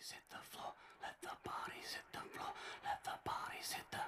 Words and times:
bodies 0.00 0.12
hit 0.12 0.22
the 0.30 0.38
floor. 0.50 0.72
Let 1.02 1.20
the 1.20 1.28
bodies 1.44 1.92
hit 1.92 2.04
the 2.12 2.20
floor. 2.34 2.52
Let 2.84 3.04
the 3.04 3.10
bodies 3.22 3.72
hit 3.72 3.84
the 3.90 3.98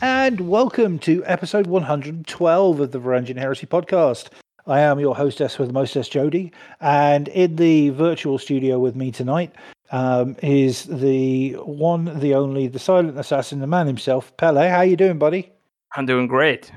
And 0.00 0.40
welcome 0.48 0.98
to 1.00 1.22
episode 1.26 1.66
112 1.68 2.80
of 2.80 2.90
the 2.90 2.98
Varangian 2.98 3.36
Heresy 3.36 3.66
podcast. 3.66 4.30
I 4.66 4.80
am 4.80 4.98
your 4.98 5.14
hostess 5.14 5.58
with 5.58 5.72
mostess, 5.72 6.08
Jody, 6.08 6.50
and 6.80 7.28
in 7.28 7.56
the 7.56 7.90
virtual 7.90 8.38
studio 8.38 8.78
with 8.80 8.96
me 8.96 9.12
tonight 9.12 9.52
um, 9.90 10.36
is 10.42 10.84
the 10.84 11.52
one, 11.54 12.18
the 12.20 12.34
only, 12.34 12.66
the 12.68 12.78
silent 12.78 13.18
assassin, 13.18 13.60
the 13.60 13.66
man 13.66 13.86
himself, 13.86 14.36
Pele. 14.36 14.68
How 14.68 14.80
you 14.82 14.96
doing, 14.96 15.18
buddy? 15.18 15.52
I'm 15.96 16.06
doing 16.06 16.26
great. 16.26 16.70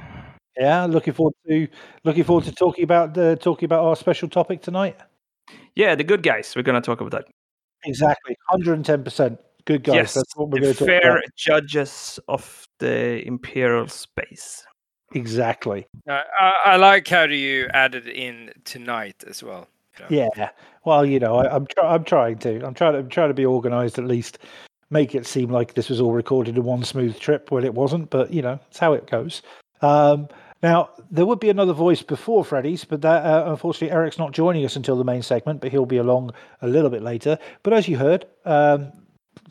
Yeah, 0.60 0.86
looking 0.86 1.14
forward 1.14 1.36
to 1.48 1.68
looking 2.04 2.24
forward 2.24 2.46
to 2.46 2.52
talking 2.52 2.84
about 2.84 3.14
the 3.14 3.38
talking 3.40 3.66
about 3.66 3.84
our 3.86 3.96
special 3.96 4.28
topic 4.28 4.62
tonight. 4.62 4.98
Yeah, 5.76 5.94
the 5.96 6.04
good 6.04 6.24
guys. 6.24 6.54
We're 6.56 6.64
gonna 6.64 6.82
talk 6.82 7.00
about 7.00 7.12
that. 7.12 7.26
Exactly, 7.86 8.36
110 8.50 9.04
percent 9.04 9.40
good 9.66 9.84
guys. 9.84 9.96
yes, 9.96 10.14
That's 10.16 10.36
what 10.36 10.50
we're 10.50 10.62
going 10.62 10.74
to 10.74 10.80
talk 10.80 10.88
fair 10.88 11.12
about. 11.18 11.24
judges 11.36 12.20
of 12.28 12.66
the 12.80 13.26
imperial 13.28 13.88
space. 13.88 14.66
Exactly. 15.14 15.86
Uh, 16.10 16.22
I, 16.40 16.54
I 16.66 16.76
like 16.78 17.08
how 17.08 17.28
do 17.28 17.36
you 17.36 17.68
added 17.74 18.08
in 18.08 18.52
tonight 18.66 19.24
as 19.28 19.44
well. 19.44 19.68
Yeah. 20.10 20.50
Well, 20.86 21.06
you 21.06 21.20
know, 21.20 21.36
I, 21.36 21.54
I'm 21.54 21.66
try- 21.68 21.94
I'm 21.94 22.04
trying 22.04 22.38
to. 22.40 22.66
I'm 22.66 22.74
trying 22.74 22.94
to. 22.94 23.00
I'm 23.00 23.10
trying 23.10 23.30
to 23.30 23.34
be 23.34 23.46
organised 23.46 24.00
at 24.00 24.06
least. 24.06 24.40
Make 24.90 25.16
it 25.16 25.26
seem 25.26 25.50
like 25.50 25.74
this 25.74 25.90
was 25.90 26.00
all 26.00 26.14
recorded 26.14 26.56
in 26.58 26.64
one 26.64 26.84
smooth 26.84 27.20
trip 27.20 27.52
when 27.52 27.66
it 27.66 27.74
wasn't. 27.74 28.10
But 28.10 28.32
you 28.34 28.42
know, 28.42 28.60
it's 28.70 28.80
how 28.80 28.94
it 28.94 29.10
goes. 29.10 29.42
Um, 29.82 30.30
now 30.64 30.90
there 31.12 31.26
would 31.26 31.40
be 31.40 31.50
another 31.50 31.74
voice 31.74 32.02
before 32.02 32.44
Freddy's, 32.44 32.86
but 32.86 33.02
that 33.02 33.26
uh, 33.26 33.52
unfortunately 33.52 33.92
Eric's 33.92 34.18
not 34.18 34.32
joining 34.32 34.66
us 34.66 34.76
until 34.76 34.96
the 34.96 35.04
main 35.04 35.22
segment. 35.22 35.62
But 35.62 35.72
he'll 35.72 35.86
be 35.86 35.98
along 35.98 36.32
a 36.62 36.68
little 36.68 36.90
bit 36.90 37.04
later. 37.04 37.38
But 37.64 37.74
as 37.74 37.88
you 37.88 37.98
heard, 37.98 38.26
um, 38.46 38.92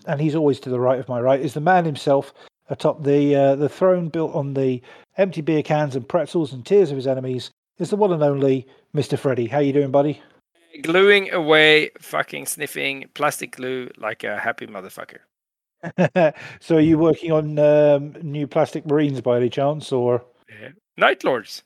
and 0.07 0.21
he's 0.21 0.35
always 0.35 0.59
to 0.61 0.71
the 0.71 0.81
right 0.81 0.99
of 0.99 1.09
my 1.09 1.21
right, 1.21 1.41
is 1.41 1.55
the 1.55 1.61
man 1.61 1.85
himself 1.85 2.33
atop 2.71 3.05
the 3.05 3.35
uh, 3.35 3.57
the 3.57 3.69
throne 3.69 4.09
built 4.09 4.35
on 4.35 4.55
the 4.55 4.83
empty 5.19 5.41
beer 5.41 5.63
cans 5.63 5.97
and 5.97 6.09
pretzels 6.09 6.53
and 6.53 6.65
tears 6.65 6.91
of 6.91 6.97
his 6.97 7.07
enemies. 7.07 7.51
Is 7.79 7.91
the 7.91 7.97
one 7.97 8.13
and 8.13 8.23
only 8.23 8.67
Mr. 8.95 9.19
Freddy. 9.19 9.47
How 9.47 9.59
you 9.59 9.75
doing, 9.75 9.91
buddy? 9.91 10.23
Gluing 10.83 11.33
away, 11.33 11.91
fucking 12.01 12.47
sniffing 12.47 13.09
plastic 13.15 13.57
glue 13.57 13.91
like 13.97 14.25
a 14.25 14.39
happy 14.39 14.67
motherfucker. 14.67 15.19
so 16.61 16.77
are 16.77 16.81
you 16.81 16.99
working 16.99 17.33
on 17.33 17.59
um, 17.59 18.13
new 18.23 18.47
plastic 18.47 18.87
marines 18.87 19.21
by 19.21 19.37
any 19.37 19.51
chance 19.51 19.93
or 19.93 20.25
Yeah. 20.49 20.71
Night 20.97 21.23
Lords. 21.23 21.63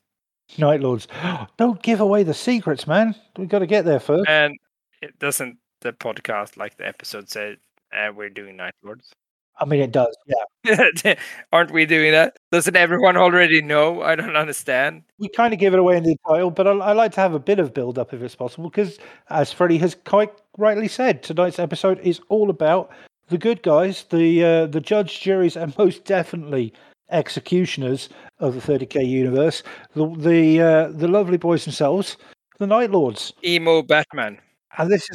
night 0.59 0.81
lords 0.81 1.07
don't 1.59 1.81
give 1.83 2.01
away 2.01 2.25
the 2.25 2.35
secrets 2.35 2.87
man 2.89 3.15
we 3.39 3.47
got 3.47 3.61
to 3.61 3.67
get 3.67 3.85
there 3.85 4.01
first 4.01 4.29
And 4.29 4.57
it 5.01 5.17
doesn't 5.21 5.59
the 5.81 5.93
podcast, 5.93 6.57
like 6.57 6.77
the 6.77 6.87
episode 6.87 7.31
said, 7.31 7.59
uh, 7.97 8.11
we're 8.15 8.29
doing 8.31 8.57
Night 8.57 8.75
Lords. 8.83 9.13
i 9.61 9.65
mean 9.65 9.81
it 9.81 9.93
does 9.93 10.15
yeah 10.27 11.15
Aren't 11.53 11.71
we 11.71 11.87
doing 11.87 12.11
that? 12.13 12.37
Doesn't 12.53 12.75
everyone 12.77 13.17
already 13.17 13.63
know? 13.63 14.03
I 14.03 14.17
don't 14.17 14.37
understand. 14.37 15.03
we 15.19 15.29
kind 15.29 15.53
of 15.55 15.61
give 15.61 15.73
it 15.73 15.79
away 15.79 15.97
in 15.97 16.03
the 16.05 16.17
title 16.29 16.51
but 16.51 16.67
I, 16.67 16.73
I 16.73 16.93
like 16.93 17.13
to 17.13 17.21
have 17.21 17.35
a 17.35 17.39
bit 17.39 17.59
of 17.59 17.73
build 17.75 17.99
up 17.99 18.13
if 18.13 18.23
it's 18.23 18.35
possible 18.35 18.69
because 18.71 18.99
as 19.29 19.53
freddie 19.53 19.79
has 19.79 19.97
quite 20.05 20.33
rightly 20.59 20.89
said 20.89 21.23
tonight's 21.23 21.59
episode 21.59 21.99
is 22.01 22.21
all 22.29 22.51
about 22.51 22.91
the 23.29 23.39
good 23.39 23.63
guys 23.63 24.05
the 24.11 24.45
uh, 24.45 24.67
the 24.67 24.81
judge 24.81 25.21
juries 25.21 25.57
and 25.57 25.77
most 25.79 26.05
definitely 26.05 26.73
executioners 27.11 28.09
of 28.39 28.55
the 28.55 28.61
30k 28.61 29.07
universe 29.07 29.63
the 29.95 30.07
the 30.17 30.61
uh, 30.61 30.89
the 30.89 31.09
lovely 31.09 31.37
boys 31.39 31.65
themselves 31.65 32.17
the 32.59 32.67
night 32.67 32.91
lords 32.91 33.33
Emo 33.45 33.83
Batman. 33.83 34.39
And 34.79 34.91
this 34.91 35.07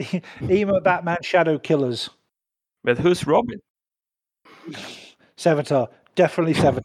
is 0.00 0.20
emo 0.50 0.80
Batman 0.80 1.18
Shadow 1.22 1.58
Killers. 1.58 2.10
But 2.84 2.98
who's 2.98 3.26
Robin? 3.26 3.58
Sevatar. 5.36 5.88
Definitely 6.14 6.54
seven. 6.54 6.82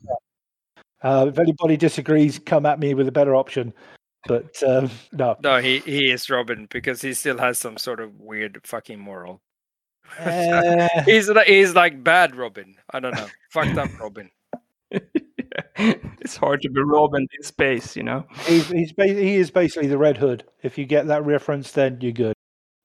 Uh, 1.02 1.28
if 1.30 1.38
anybody 1.38 1.78
disagrees, 1.78 2.40
come 2.40 2.66
at 2.66 2.80
me 2.80 2.94
with 2.94 3.08
a 3.08 3.12
better 3.12 3.36
option. 3.36 3.74
But 4.28 4.62
um, 4.64 4.90
no. 5.12 5.36
No, 5.44 5.60
he, 5.60 5.80
he 5.80 6.12
is 6.12 6.30
Robin 6.30 6.68
because 6.70 7.02
he 7.02 7.14
still 7.14 7.38
has 7.38 7.58
some 7.58 7.78
sort 7.78 8.00
of 8.00 8.20
weird 8.20 8.60
fucking 8.64 9.00
moral. 9.00 9.42
Uh, 10.20 10.88
He's 11.06 11.30
like, 11.30 11.48
he's 11.48 11.76
like 11.76 12.04
bad 12.04 12.36
Robin. 12.36 12.76
I 12.92 13.00
don't 13.00 13.14
know. 13.14 13.28
Fucked 13.52 13.78
up 13.78 13.90
Robin. 14.00 14.32
it's 15.76 16.38
hard 16.38 16.62
to 16.62 16.70
be 16.70 16.82
Robin 16.82 17.28
in 17.38 17.44
space, 17.44 17.96
you 17.96 18.04
know. 18.04 18.26
he's, 18.46 18.70
he's 18.70 18.94
ba- 18.94 19.08
he 19.08 19.36
is 19.36 19.52
basically 19.52 19.88
the 19.88 19.98
Red 19.98 20.18
Hood. 20.18 20.46
If 20.64 20.78
you 20.78 20.86
get 20.86 21.08
that 21.08 21.26
reference, 21.26 21.72
then 21.72 21.98
you're 22.00 22.14
good. 22.14 22.34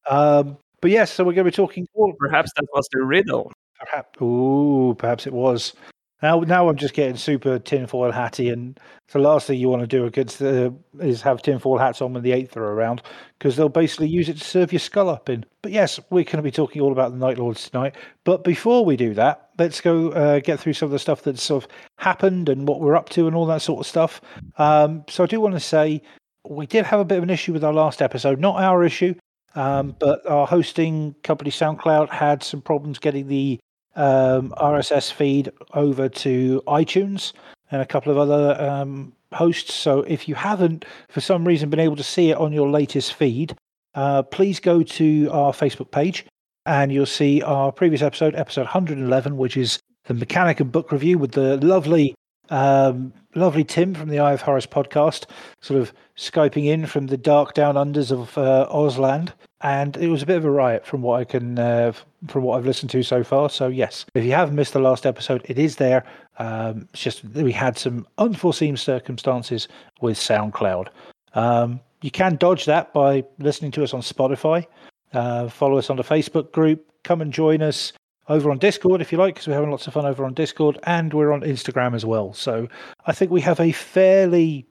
Um, 0.08 0.58
but 0.80 0.90
yes, 0.90 1.12
so 1.12 1.22
we're 1.22 1.32
going 1.32 1.44
to 1.44 1.50
be 1.52 1.56
talking 1.56 1.86
all 1.94 2.12
Perhaps 2.18 2.50
that 2.56 2.64
was 2.74 2.88
the 2.92 3.02
riddle. 3.02 3.52
Perhaps, 3.78 4.20
ooh, 4.20 4.94
perhaps 4.98 5.26
it 5.26 5.32
was. 5.32 5.74
Now, 6.22 6.40
now 6.40 6.68
I'm 6.68 6.76
just 6.76 6.94
getting 6.94 7.16
super 7.16 7.58
tinfoil 7.58 8.12
hatty, 8.12 8.48
and 8.48 8.78
the 9.12 9.18
last 9.18 9.46
thing 9.46 9.58
you 9.58 9.68
want 9.68 9.82
to 9.82 9.86
do 9.88 10.06
against 10.06 10.38
the, 10.38 10.72
is 11.00 11.20
have 11.22 11.42
tinfoil 11.42 11.78
hats 11.78 12.00
on 12.00 12.12
when 12.12 12.22
the 12.22 12.32
eighth 12.32 12.56
are 12.56 12.72
around, 12.72 13.02
because 13.38 13.56
they'll 13.56 13.68
basically 13.68 14.08
use 14.08 14.28
it 14.28 14.38
to 14.38 14.44
serve 14.44 14.72
your 14.72 14.78
skull 14.80 15.08
up 15.08 15.28
in. 15.28 15.44
But 15.62 15.72
yes, 15.72 15.98
we're 16.10 16.24
going 16.24 16.36
to 16.36 16.42
be 16.42 16.50
talking 16.50 16.80
all 16.80 16.92
about 16.92 17.10
the 17.10 17.18
Night 17.18 17.38
Lords 17.38 17.68
tonight. 17.68 17.96
But 18.24 18.44
before 18.44 18.84
we 18.84 18.96
do 18.96 19.14
that, 19.14 19.50
let's 19.58 19.80
go 19.80 20.10
uh, 20.10 20.38
get 20.38 20.60
through 20.60 20.74
some 20.74 20.86
of 20.86 20.92
the 20.92 20.98
stuff 20.98 21.22
that's 21.22 21.42
sort 21.42 21.64
of 21.64 21.70
happened 21.98 22.48
and 22.48 22.68
what 22.68 22.80
we're 22.80 22.96
up 22.96 23.08
to 23.10 23.26
and 23.26 23.36
all 23.36 23.46
that 23.46 23.62
sort 23.62 23.80
of 23.80 23.86
stuff. 23.86 24.20
Um, 24.58 25.04
so 25.08 25.24
I 25.24 25.26
do 25.26 25.40
want 25.40 25.54
to 25.54 25.60
say 25.60 26.02
we 26.48 26.66
did 26.66 26.84
have 26.86 27.00
a 27.00 27.04
bit 27.04 27.18
of 27.18 27.24
an 27.24 27.30
issue 27.30 27.52
with 27.52 27.64
our 27.64 27.72
last 27.72 28.00
episode, 28.00 28.40
not 28.40 28.60
our 28.60 28.82
issue, 28.84 29.14
um, 29.54 29.94
but 29.98 30.26
our 30.26 30.46
hosting 30.46 31.14
company 31.22 31.50
SoundCloud 31.50 32.08
had 32.08 32.42
some 32.42 32.62
problems 32.62 32.98
getting 32.98 33.28
the 33.28 33.60
um, 33.96 34.54
RSS 34.58 35.12
feed 35.12 35.50
over 35.74 36.08
to 36.08 36.62
iTunes 36.66 37.32
and 37.70 37.82
a 37.82 37.86
couple 37.86 38.12
of 38.12 38.18
other 38.18 38.60
um, 38.60 39.12
hosts. 39.32 39.74
So 39.74 40.00
if 40.00 40.28
you 40.28 40.34
haven't, 40.34 40.84
for 41.08 41.20
some 41.20 41.46
reason, 41.46 41.70
been 41.70 41.80
able 41.80 41.96
to 41.96 42.02
see 42.02 42.30
it 42.30 42.36
on 42.36 42.52
your 42.52 42.70
latest 42.70 43.14
feed, 43.14 43.56
uh, 43.94 44.22
please 44.22 44.60
go 44.60 44.82
to 44.82 45.28
our 45.30 45.52
Facebook 45.52 45.90
page 45.90 46.24
and 46.66 46.92
you'll 46.92 47.06
see 47.06 47.42
our 47.42 47.72
previous 47.72 48.02
episode, 48.02 48.34
episode 48.34 48.62
111, 48.62 49.36
which 49.36 49.56
is 49.56 49.80
the 50.04 50.14
mechanic 50.14 50.60
and 50.60 50.72
book 50.72 50.92
review 50.92 51.18
with 51.18 51.32
the 51.32 51.56
lovely, 51.58 52.14
um, 52.50 53.12
lovely 53.34 53.64
Tim 53.64 53.94
from 53.94 54.08
the 54.08 54.18
Eye 54.18 54.32
of 54.32 54.42
Horus 54.42 54.66
podcast, 54.66 55.26
sort 55.60 55.80
of 55.80 55.92
skyping 56.16 56.66
in 56.66 56.86
from 56.86 57.06
the 57.06 57.16
dark 57.16 57.54
down 57.54 57.74
unders 57.76 58.10
of 58.10 58.36
uh, 58.36 58.68
Ausland. 58.70 59.32
And 59.60 59.96
it 59.96 60.08
was 60.08 60.22
a 60.22 60.26
bit 60.26 60.36
of 60.36 60.44
a 60.44 60.50
riot 60.50 60.84
from 60.84 61.02
what 61.02 61.20
I 61.20 61.24
can, 61.24 61.58
uh, 61.58 61.92
from 62.26 62.42
what 62.42 62.58
I've 62.58 62.66
listened 62.66 62.90
to 62.90 63.02
so 63.04 63.22
far. 63.22 63.48
So 63.48 63.68
yes, 63.68 64.04
if 64.14 64.24
you 64.24 64.32
haven't 64.32 64.56
missed 64.56 64.72
the 64.72 64.80
last 64.80 65.06
episode, 65.06 65.42
it 65.48 65.58
is 65.58 65.76
there. 65.76 66.04
Um, 66.38 66.88
it's 66.92 67.02
just 67.02 67.24
we 67.24 67.52
had 67.52 67.78
some 67.78 68.06
unforeseen 68.18 68.76
circumstances 68.76 69.68
with 70.00 70.18
SoundCloud. 70.18 70.88
Um, 71.34 71.80
you 72.02 72.10
can 72.10 72.36
dodge 72.36 72.64
that 72.64 72.92
by 72.92 73.24
listening 73.38 73.70
to 73.72 73.84
us 73.84 73.94
on 73.94 74.00
Spotify. 74.00 74.66
Uh, 75.12 75.48
follow 75.48 75.78
us 75.78 75.90
on 75.90 75.96
the 75.96 76.02
Facebook 76.02 76.50
group. 76.50 76.84
Come 77.04 77.20
and 77.20 77.32
join 77.32 77.62
us 77.62 77.92
over 78.28 78.50
on 78.50 78.58
Discord 78.58 79.00
if 79.00 79.12
you 79.12 79.18
like, 79.18 79.34
because 79.34 79.48
we're 79.48 79.54
having 79.54 79.70
lots 79.70 79.86
of 79.86 79.94
fun 79.94 80.06
over 80.06 80.24
on 80.24 80.34
Discord, 80.34 80.78
and 80.84 81.12
we're 81.12 81.32
on 81.32 81.42
Instagram 81.42 81.94
as 81.94 82.04
well. 82.04 82.32
So 82.32 82.68
I 83.06 83.12
think 83.12 83.30
we 83.30 83.40
have 83.40 83.60
a 83.60 83.72
fairly, 83.72 84.66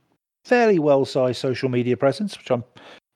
fairly 0.45 0.79
well-sized 0.79 1.39
social 1.39 1.69
media 1.69 1.97
presence, 1.97 2.37
which 2.37 2.49
I'm 2.49 2.63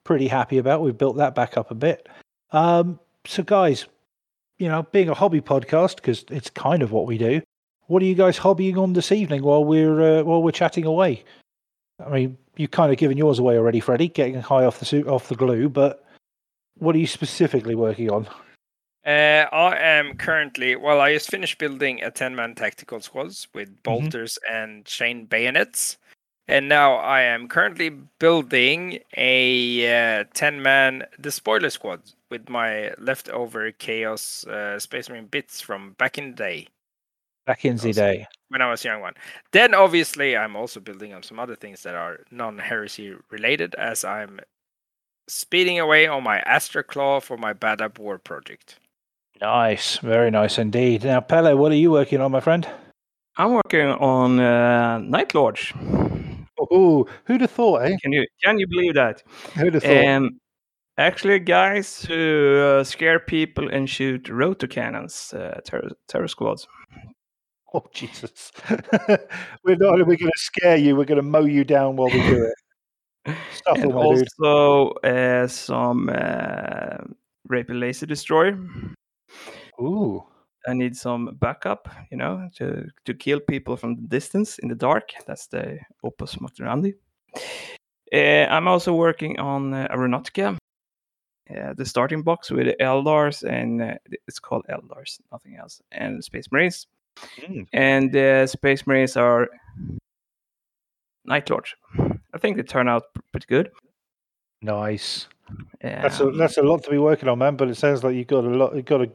pretty 0.04 0.28
happy 0.28 0.58
about. 0.58 0.82
We've 0.82 0.96
built 0.96 1.16
that 1.16 1.34
back 1.34 1.56
up 1.56 1.70
a 1.70 1.74
bit. 1.74 2.08
Um, 2.52 3.00
so, 3.26 3.42
guys, 3.42 3.86
you 4.58 4.68
know, 4.68 4.84
being 4.92 5.08
a 5.08 5.14
hobby 5.14 5.40
podcast, 5.40 5.96
because 5.96 6.24
it's 6.30 6.50
kind 6.50 6.82
of 6.82 6.92
what 6.92 7.06
we 7.06 7.18
do. 7.18 7.42
What 7.88 8.02
are 8.02 8.06
you 8.06 8.14
guys 8.14 8.38
hobbying 8.38 8.78
on 8.78 8.94
this 8.94 9.12
evening 9.12 9.42
while 9.42 9.64
we're 9.64 10.20
uh, 10.20 10.22
while 10.24 10.42
we're 10.42 10.50
chatting 10.50 10.84
away? 10.84 11.24
I 12.04 12.10
mean, 12.10 12.38
you've 12.56 12.72
kind 12.72 12.92
of 12.92 12.98
given 12.98 13.16
yours 13.16 13.38
away 13.38 13.56
already, 13.56 13.80
Freddie, 13.80 14.08
getting 14.08 14.40
high 14.40 14.64
off 14.64 14.78
the 14.80 14.84
suit 14.84 15.06
off 15.06 15.28
the 15.28 15.34
glue. 15.34 15.68
But 15.68 16.04
what 16.78 16.94
are 16.94 16.98
you 16.98 17.06
specifically 17.06 17.74
working 17.74 18.10
on? 18.10 18.28
Uh, 19.06 19.46
I 19.52 19.76
am 19.76 20.16
currently, 20.16 20.74
well, 20.74 21.00
I 21.00 21.14
just 21.14 21.30
finished 21.30 21.58
building 21.58 22.02
a 22.02 22.10
10 22.10 22.34
man 22.34 22.56
tactical 22.56 23.00
squads 23.00 23.46
with 23.54 23.82
bolters 23.84 24.36
and 24.50 24.84
chain 24.84 25.26
bayonets. 25.26 25.96
And 26.48 26.68
now 26.68 26.94
I 26.96 27.22
am 27.22 27.48
currently 27.48 27.90
building 28.18 28.98
a 29.16 30.24
10 30.34 30.60
man 30.62 31.04
despoiler 31.20 31.70
squad 31.70 32.02
with 32.30 32.48
my 32.48 32.92
leftover 32.98 33.70
Chaos 33.72 34.44
uh, 34.46 34.78
Space 34.80 35.08
Marine 35.08 35.26
bits 35.26 35.60
from 35.60 35.92
back 35.98 36.18
in 36.18 36.30
the 36.30 36.36
day 36.36 36.68
Back 37.46 37.64
in 37.64 37.76
the 37.76 37.90
Awesome. 37.90 37.92
day. 37.92 38.26
when 38.48 38.60
I 38.60 38.68
was 38.70 38.84
a 38.84 38.88
young 38.88 39.00
one. 39.02 39.14
Then 39.52 39.72
obviously 39.72 40.36
I'm 40.36 40.56
also 40.56 40.80
building 40.80 41.12
on 41.14 41.22
some 41.22 41.38
other 41.38 41.54
things 41.54 41.82
that 41.84 41.94
are 41.94 42.24
non 42.32 42.58
heresy 42.58 43.14
related 43.30 43.76
as 43.76 44.04
I'm 44.04 44.40
speeding 45.28 45.78
away 45.78 46.08
on 46.08 46.24
my 46.24 46.40
Astral 46.40 46.82
Claw 46.84 47.20
for 47.20 47.36
my 47.36 47.52
Badab 47.52 48.00
War 48.00 48.18
project. 48.18 48.80
Nice, 49.40 49.98
very 49.98 50.30
nice 50.30 50.58
indeed. 50.58 51.04
Now, 51.04 51.20
Pele, 51.20 51.54
what 51.54 51.72
are 51.72 51.76
you 51.76 51.90
working 51.90 52.20
on, 52.20 52.32
my 52.32 52.40
friend? 52.40 52.66
I'm 53.36 53.52
working 53.52 53.86
on 53.86 54.40
uh, 54.40 54.98
Night 54.98 55.34
Lords. 55.34 55.72
Oh, 56.70 57.06
who'd 57.26 57.42
have 57.42 57.50
thought, 57.50 57.82
eh? 57.82 57.96
Can 58.02 58.12
you 58.12 58.26
can 58.42 58.58
you 58.58 58.66
believe 58.66 58.94
that? 58.94 59.22
Who'd 59.56 59.74
have 59.74 59.82
thought? 59.82 60.06
Um, 60.06 60.40
actually, 60.96 61.38
guys 61.40 62.02
who 62.02 62.60
uh, 62.60 62.84
scare 62.84 63.20
people 63.20 63.68
and 63.68 63.88
shoot 63.90 64.28
rotor 64.30 64.66
cannons, 64.66 65.34
uh, 65.34 65.60
terror, 65.64 65.90
terror 66.08 66.28
squads. 66.28 66.66
oh, 67.74 67.84
Jesus. 67.92 68.52
we're 69.64 69.76
not 69.76 70.00
only 70.00 70.16
going 70.16 70.32
to 70.32 70.32
scare 70.36 70.76
you, 70.76 70.96
we're 70.96 71.04
going 71.04 71.16
to 71.16 71.22
mow 71.22 71.44
you 71.44 71.62
down 71.62 71.96
while 71.96 72.08
we 72.08 72.22
do 72.22 72.44
it. 73.26 73.36
Stuff 73.52 73.78
and 73.78 73.92
all, 73.92 74.12
my 74.12 74.18
dude. 74.18 74.28
also 74.40 74.92
uh, 75.04 75.46
some 75.46 76.08
uh, 76.08 77.04
Rapier 77.48 77.76
Laser 77.76 78.06
Destroyer. 78.06 78.58
Ooh. 79.80 80.24
I 80.68 80.74
need 80.74 80.96
some 80.96 81.36
backup, 81.40 81.88
you 82.10 82.16
know, 82.16 82.48
to, 82.56 82.88
to 83.04 83.14
kill 83.14 83.40
people 83.40 83.76
from 83.76 83.94
the 83.96 84.08
distance 84.08 84.58
in 84.58 84.68
the 84.68 84.74
dark. 84.74 85.12
That's 85.26 85.46
the 85.46 85.78
Opus 86.02 86.36
Motorandi. 86.36 86.94
Uh, 88.12 88.46
I'm 88.50 88.66
also 88.66 88.94
working 88.94 89.38
on 89.38 89.72
uh, 89.74 89.88
Aeronautica, 89.90 90.56
uh, 91.56 91.74
the 91.74 91.84
starting 91.84 92.22
box 92.22 92.50
with 92.50 92.66
the 92.66 92.76
Eldars, 92.80 93.42
and 93.42 93.82
uh, 93.82 93.94
it's 94.26 94.40
called 94.40 94.64
Eldars, 94.68 95.20
nothing 95.30 95.56
else, 95.56 95.80
and 95.92 96.22
Space 96.24 96.50
Marines. 96.50 96.86
Mm. 97.40 97.66
And 97.72 98.12
the 98.12 98.46
Space 98.46 98.86
Marines 98.86 99.16
are 99.16 99.48
Night 101.24 101.48
Lords. 101.48 101.74
I 102.34 102.38
think 102.38 102.56
they 102.56 102.62
turn 102.62 102.88
out 102.88 103.04
pretty 103.32 103.46
good. 103.48 103.70
Nice. 104.62 105.28
That's 105.80 106.20
a, 106.20 106.26
Um, 106.26 106.38
that's 106.38 106.58
a 106.58 106.62
lot 106.62 106.82
to 106.84 106.90
be 106.90 106.98
working 106.98 107.28
on, 107.28 107.38
man. 107.38 107.56
But 107.56 107.68
it 107.68 107.76
sounds 107.76 108.02
like 108.02 108.16
you've 108.16 108.26
got 108.26 108.44
a 108.44 108.48
lot, 108.48 108.74
you've 108.74 108.84
got 108.84 109.02
a 109.02 109.10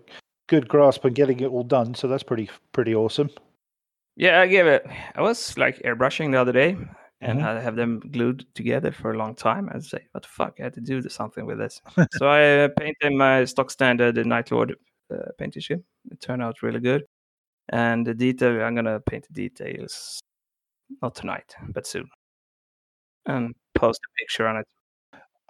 good 0.52 0.68
grasp 0.70 1.06
on 1.06 1.14
getting 1.14 1.40
it 1.42 1.48
all 1.48 1.64
done. 1.64 1.96
So 1.96 2.08
that's 2.10 2.24
pretty, 2.24 2.50
pretty 2.74 2.94
awesome. 2.96 3.32
Yeah, 4.18 4.42
I 4.42 4.48
give 4.48 4.68
it. 4.68 4.86
I 5.16 5.22
was 5.22 5.58
like 5.58 5.80
airbrushing 5.84 6.32
the 6.32 6.42
other 6.42 6.52
day, 6.54 6.78
and 7.22 7.40
Mhm. 7.40 7.44
I 7.46 7.62
have 7.62 7.76
them 7.78 8.00
glued 8.12 8.46
together 8.56 8.92
for 8.92 9.12
a 9.12 9.18
long 9.18 9.36
time. 9.36 9.70
I 9.74 9.80
say, 9.80 10.08
"What 10.14 10.24
the 10.24 10.30
fuck? 10.30 10.60
I 10.60 10.64
had 10.66 10.74
to 10.76 10.82
do 10.82 11.02
something 11.10 11.46
with 11.48 11.60
this." 11.60 11.82
so 12.24 12.28
I 12.28 12.66
uh, 12.66 12.70
painted 12.80 13.14
my 13.14 13.46
stock 13.46 13.72
standard 13.72 14.18
Night 14.26 14.52
Lord 14.52 14.76
uh, 15.14 15.32
painting 15.40 15.64
scheme. 15.64 15.84
It 16.12 16.22
turned 16.22 16.44
out 16.44 16.64
really 16.64 16.82
good, 16.82 17.04
and 17.70 18.06
the 18.08 18.16
detail 18.16 18.62
I'm 18.64 18.76
gonna 18.76 19.00
paint 19.02 19.28
the 19.30 19.34
details 19.50 20.22
not 21.02 21.16
tonight, 21.16 21.56
but 21.74 21.88
soon, 21.88 22.10
and 23.26 23.54
post 23.76 24.00
a 24.06 24.10
picture 24.22 24.48
on 24.48 24.58
it. 24.58 24.68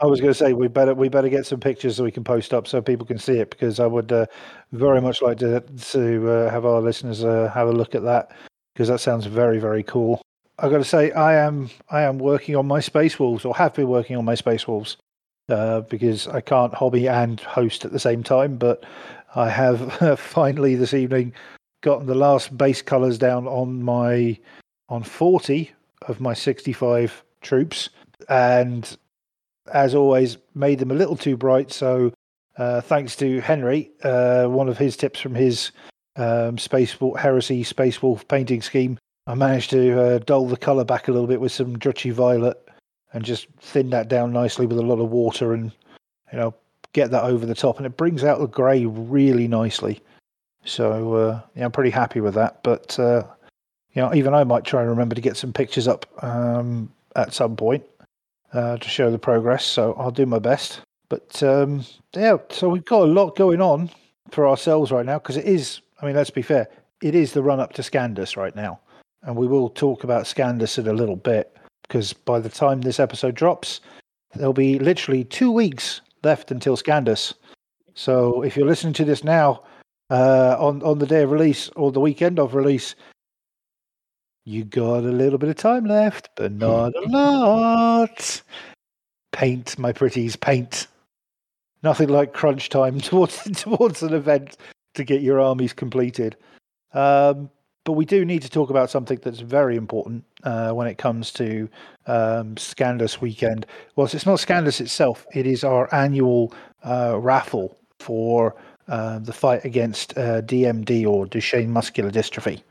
I 0.01 0.07
was 0.07 0.19
going 0.19 0.31
to 0.33 0.38
say 0.38 0.53
we 0.53 0.68
better 0.68 0.95
we 0.95 1.09
better 1.09 1.30
get 1.30 1.45
some 1.45 1.59
pictures 1.59 1.98
so 1.98 2.03
we 2.03 2.12
can 2.12 2.24
post 2.24 2.56
up 2.56 2.68
so 2.68 2.81
people 2.81 3.06
can 3.06 3.19
see 3.19 3.38
it 3.38 3.51
because 3.51 3.80
I 3.80 3.86
would 3.86 4.12
uh, 4.12 4.25
very 4.71 5.00
much 5.00 5.21
like 5.21 5.38
to 5.39 5.62
to 5.62 6.30
uh, 6.30 6.50
have 6.50 6.65
our 6.65 6.81
listeners 6.81 7.24
uh, 7.24 7.51
have 7.53 7.68
a 7.68 7.71
look 7.71 7.94
at 7.94 8.03
that 8.03 8.31
because 8.74 8.88
that 8.88 9.00
sounds 9.00 9.27
very 9.27 9.59
very 9.59 9.83
cool. 9.83 10.19
I 10.57 10.69
got 10.69 10.80
to 10.80 10.83
say 10.83 11.12
I 11.12 11.36
am 11.36 11.69
I 11.89 12.01
am 12.01 12.18
working 12.18 12.56
on 12.56 12.68
my 12.68 12.80
Space 12.80 13.19
Wolves 13.19 13.45
or 13.45 13.56
have 13.56 13.75
been 13.75 13.88
working 13.88 14.18
on 14.18 14.25
my 14.25 14.33
Space 14.33 14.68
Wolves 14.68 14.98
uh, 15.50 15.81
because 15.81 16.27
I 16.27 16.42
can't 16.42 16.74
hobby 16.74 17.07
and 17.07 17.39
host 17.39 17.86
at 17.86 17.92
the 17.92 18.00
same 18.00 18.24
time. 18.24 18.57
But 18.57 18.83
I 19.36 19.50
have 19.50 20.19
finally 20.19 20.74
this 20.74 20.95
evening 20.95 21.33
gotten 21.81 22.07
the 22.07 22.15
last 22.15 22.57
base 22.57 22.81
colors 22.81 23.19
down 23.19 23.45
on 23.47 23.83
my 23.83 24.39
on 24.89 25.04
forty 25.04 25.71
of 26.07 26.19
my 26.19 26.33
sixty 26.33 26.74
five 26.74 27.24
troops 27.42 27.89
and 28.30 28.97
as 29.73 29.95
always, 29.95 30.37
made 30.55 30.79
them 30.79 30.91
a 30.91 30.95
little 30.95 31.15
too 31.15 31.37
bright. 31.37 31.71
So, 31.71 32.13
uh, 32.57 32.81
thanks 32.81 33.15
to 33.17 33.39
Henry, 33.41 33.91
uh, 34.03 34.45
one 34.45 34.69
of 34.69 34.77
his 34.77 34.97
tips 34.97 35.19
from 35.19 35.35
his 35.35 35.71
um, 36.15 36.57
Space 36.57 36.99
Wolf, 36.99 37.17
Heresy 37.19 37.63
Space 37.63 38.01
Wolf 38.01 38.27
painting 38.27 38.61
scheme, 38.61 38.97
I 39.27 39.35
managed 39.35 39.69
to 39.71 40.01
uh, 40.01 40.19
dull 40.19 40.47
the 40.47 40.57
color 40.57 40.83
back 40.83 41.07
a 41.07 41.11
little 41.11 41.27
bit 41.27 41.39
with 41.39 41.51
some 41.51 41.77
Druchii 41.77 42.11
Violet 42.11 42.57
and 43.13 43.23
just 43.23 43.47
thin 43.59 43.89
that 43.91 44.07
down 44.07 44.33
nicely 44.33 44.65
with 44.65 44.77
a 44.77 44.83
lot 44.83 44.99
of 44.99 45.09
water 45.09 45.53
and, 45.53 45.71
you 46.31 46.39
know, 46.39 46.53
get 46.93 47.11
that 47.11 47.23
over 47.23 47.45
the 47.45 47.55
top. 47.55 47.77
And 47.77 47.85
it 47.85 47.97
brings 47.97 48.23
out 48.23 48.39
the 48.39 48.47
grey 48.47 48.85
really 48.85 49.47
nicely. 49.47 50.01
So, 50.65 51.13
uh, 51.13 51.41
yeah, 51.55 51.65
I'm 51.65 51.71
pretty 51.71 51.89
happy 51.89 52.19
with 52.19 52.33
that. 52.33 52.63
But, 52.63 52.97
uh, 52.99 53.23
you 53.93 54.01
know, 54.01 54.13
even 54.13 54.33
I 54.33 54.43
might 54.43 54.63
try 54.63 54.81
and 54.81 54.89
remember 54.89 55.15
to 55.15 55.21
get 55.21 55.37
some 55.37 55.53
pictures 55.53 55.87
up 55.87 56.05
um, 56.23 56.91
at 57.15 57.33
some 57.33 57.55
point 57.55 57.83
uh, 58.53 58.77
to 58.77 58.89
show 58.89 59.12
the 59.12 59.19
progress. 59.19 59.65
So 59.65 59.94
I'll 59.94 60.12
do 60.12 60.25
my 60.25 60.39
best. 60.39 60.81
But 61.09 61.42
um, 61.44 61.83
yeah, 62.15 62.38
so 62.50 62.69
we've 62.69 62.86
got 62.86 63.03
a 63.03 63.12
lot 63.12 63.36
going 63.36 63.62
on 63.62 63.89
for 64.30 64.48
ourselves 64.48 64.92
right 64.92 65.06
now 65.06 65.19
because 65.19 65.38
it 65.38 65.45
is. 65.45 65.81
I 66.01 66.06
mean, 66.06 66.15
let's 66.15 66.30
be 66.30 66.42
fair. 66.42 66.69
It 67.01 67.15
is 67.15 67.33
the 67.33 67.44
run 67.44 67.59
up 67.59 67.74
to 67.74 67.81
Scandus 67.81 68.38
right 68.38 68.56
now, 68.56 68.80
and 69.24 69.36
we 69.36 69.48
will 69.48 69.69
talk 69.69 70.03
about 70.03 70.24
Scandus 70.24 70.77
in 70.77 70.88
a 70.88 70.94
little 70.94 71.15
bit 71.15 71.57
because 71.83 72.13
by 72.13 72.39
the 72.39 72.50
time 72.50 72.81
this 72.81 73.00
episode 73.00 73.36
drops, 73.36 73.81
there'll 74.36 74.54
be 74.54 74.80
literally 74.80 75.25
two 75.25 75.51
weeks 75.51 76.00
left 76.24 76.51
until 76.51 76.77
Scandus. 76.77 77.33
So 77.94 78.42
if 78.44 78.56
you're 78.56 78.68
listening 78.68 78.94
to 78.94 79.06
this 79.06 79.24
now 79.24 79.63
uh, 80.09 80.56
on 80.59 80.81
on 80.83 81.00
the 81.00 81.07
day 81.07 81.24
of 81.24 81.31
release 81.31 81.69
or 81.75 81.92
the 81.92 82.00
weekend 82.00 82.39
of 82.39 82.56
release, 82.56 82.95
you 84.45 84.63
got 84.63 84.99
a 85.03 85.11
little 85.11 85.38
bit 85.38 85.49
of 85.49 85.55
time 85.55 85.85
left, 85.85 86.29
but 86.35 86.51
not 86.51 86.93
a 86.95 87.01
lot. 87.01 88.41
Paint, 89.31 89.77
my 89.77 89.91
pretties, 89.93 90.35
paint. 90.35 90.88
Nothing 91.83 92.09
like 92.09 92.33
crunch 92.33 92.69
time 92.69 92.99
towards 93.01 93.43
towards 93.61 94.03
an 94.03 94.13
event 94.13 94.57
to 94.95 95.03
get 95.03 95.21
your 95.21 95.39
armies 95.39 95.73
completed. 95.73 96.35
Um, 96.93 97.49
but 97.83 97.93
we 97.93 98.05
do 98.05 98.25
need 98.25 98.43
to 98.43 98.49
talk 98.49 98.69
about 98.69 98.91
something 98.91 99.19
that's 99.23 99.39
very 99.39 99.75
important 99.75 100.23
uh, 100.44 100.71
when 100.71 100.87
it 100.87 100.97
comes 100.99 101.31
to 101.33 101.67
um, 102.05 102.55
Scandus 102.55 103.21
weekend. 103.21 103.65
Well, 103.95 104.05
it's 104.05 104.25
not 104.25 104.39
Scandus 104.39 104.81
itself; 104.81 105.25
it 105.33 105.47
is 105.47 105.63
our 105.63 105.94
annual 105.94 106.53
uh, 106.85 107.17
raffle 107.19 107.77
for 107.99 108.55
uh, 108.87 109.19
the 109.19 109.33
fight 109.33 109.65
against 109.65 110.15
uh, 110.17 110.41
DMD 110.41 111.07
or 111.07 111.25
Duchenne 111.25 111.69
muscular 111.69 112.11
dystrophy. 112.11 112.61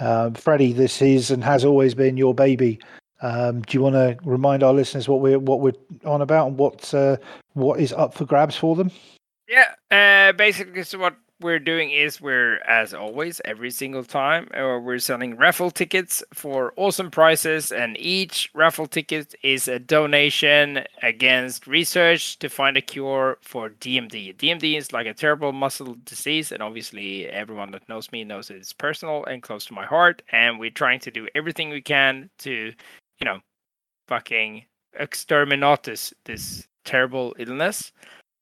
Um, 0.00 0.34
Freddie, 0.34 0.72
this 0.72 1.00
is 1.02 1.30
and 1.30 1.44
has 1.44 1.64
always 1.64 1.94
been 1.94 2.16
your 2.16 2.34
baby. 2.34 2.80
Um, 3.22 3.60
do 3.62 3.76
you 3.76 3.82
want 3.82 3.94
to 3.94 4.16
remind 4.24 4.62
our 4.62 4.72
listeners 4.72 5.08
what 5.08 5.20
we're 5.20 5.38
what 5.38 5.60
we're 5.60 5.74
on 6.04 6.22
about 6.22 6.48
and 6.48 6.56
what 6.56 6.92
uh, 6.94 7.18
what 7.52 7.78
is 7.78 7.92
up 7.92 8.14
for 8.14 8.24
grabs 8.24 8.56
for 8.56 8.74
them? 8.74 8.90
Yeah, 9.46 9.74
uh, 9.90 10.32
basically, 10.32 10.82
so 10.84 10.98
what 10.98 11.16
we're 11.40 11.58
doing 11.58 11.90
is 11.90 12.20
we're, 12.20 12.58
as 12.62 12.92
always, 12.94 13.40
every 13.44 13.70
single 13.70 14.04
time, 14.04 14.48
uh, 14.54 14.78
we're 14.78 14.98
selling 14.98 15.36
raffle 15.36 15.70
tickets 15.70 16.22
for 16.34 16.72
awesome 16.76 17.10
prices, 17.10 17.72
and 17.72 17.98
each 17.98 18.50
raffle 18.54 18.86
ticket 18.86 19.34
is 19.42 19.68
a 19.68 19.78
donation 19.78 20.84
against 21.02 21.66
research 21.66 22.38
to 22.38 22.48
find 22.48 22.76
a 22.76 22.80
cure 22.80 23.38
for 23.40 23.70
DMD. 23.70 24.36
DMD 24.36 24.76
is 24.76 24.92
like 24.92 25.06
a 25.06 25.14
terrible 25.14 25.52
muscle 25.52 25.96
disease, 26.04 26.52
and 26.52 26.62
obviously, 26.62 27.26
everyone 27.26 27.70
that 27.72 27.88
knows 27.88 28.12
me 28.12 28.24
knows 28.24 28.50
it's 28.50 28.72
personal 28.72 29.24
and 29.24 29.42
close 29.42 29.64
to 29.66 29.74
my 29.74 29.86
heart. 29.86 30.22
And 30.32 30.58
we're 30.58 30.70
trying 30.70 31.00
to 31.00 31.10
do 31.10 31.28
everything 31.34 31.70
we 31.70 31.82
can 31.82 32.30
to, 32.38 32.50
you 32.50 33.24
know, 33.24 33.40
fucking 34.08 34.64
exterminatus 34.98 36.12
this 36.24 36.66
terrible 36.84 37.34
illness. 37.38 37.92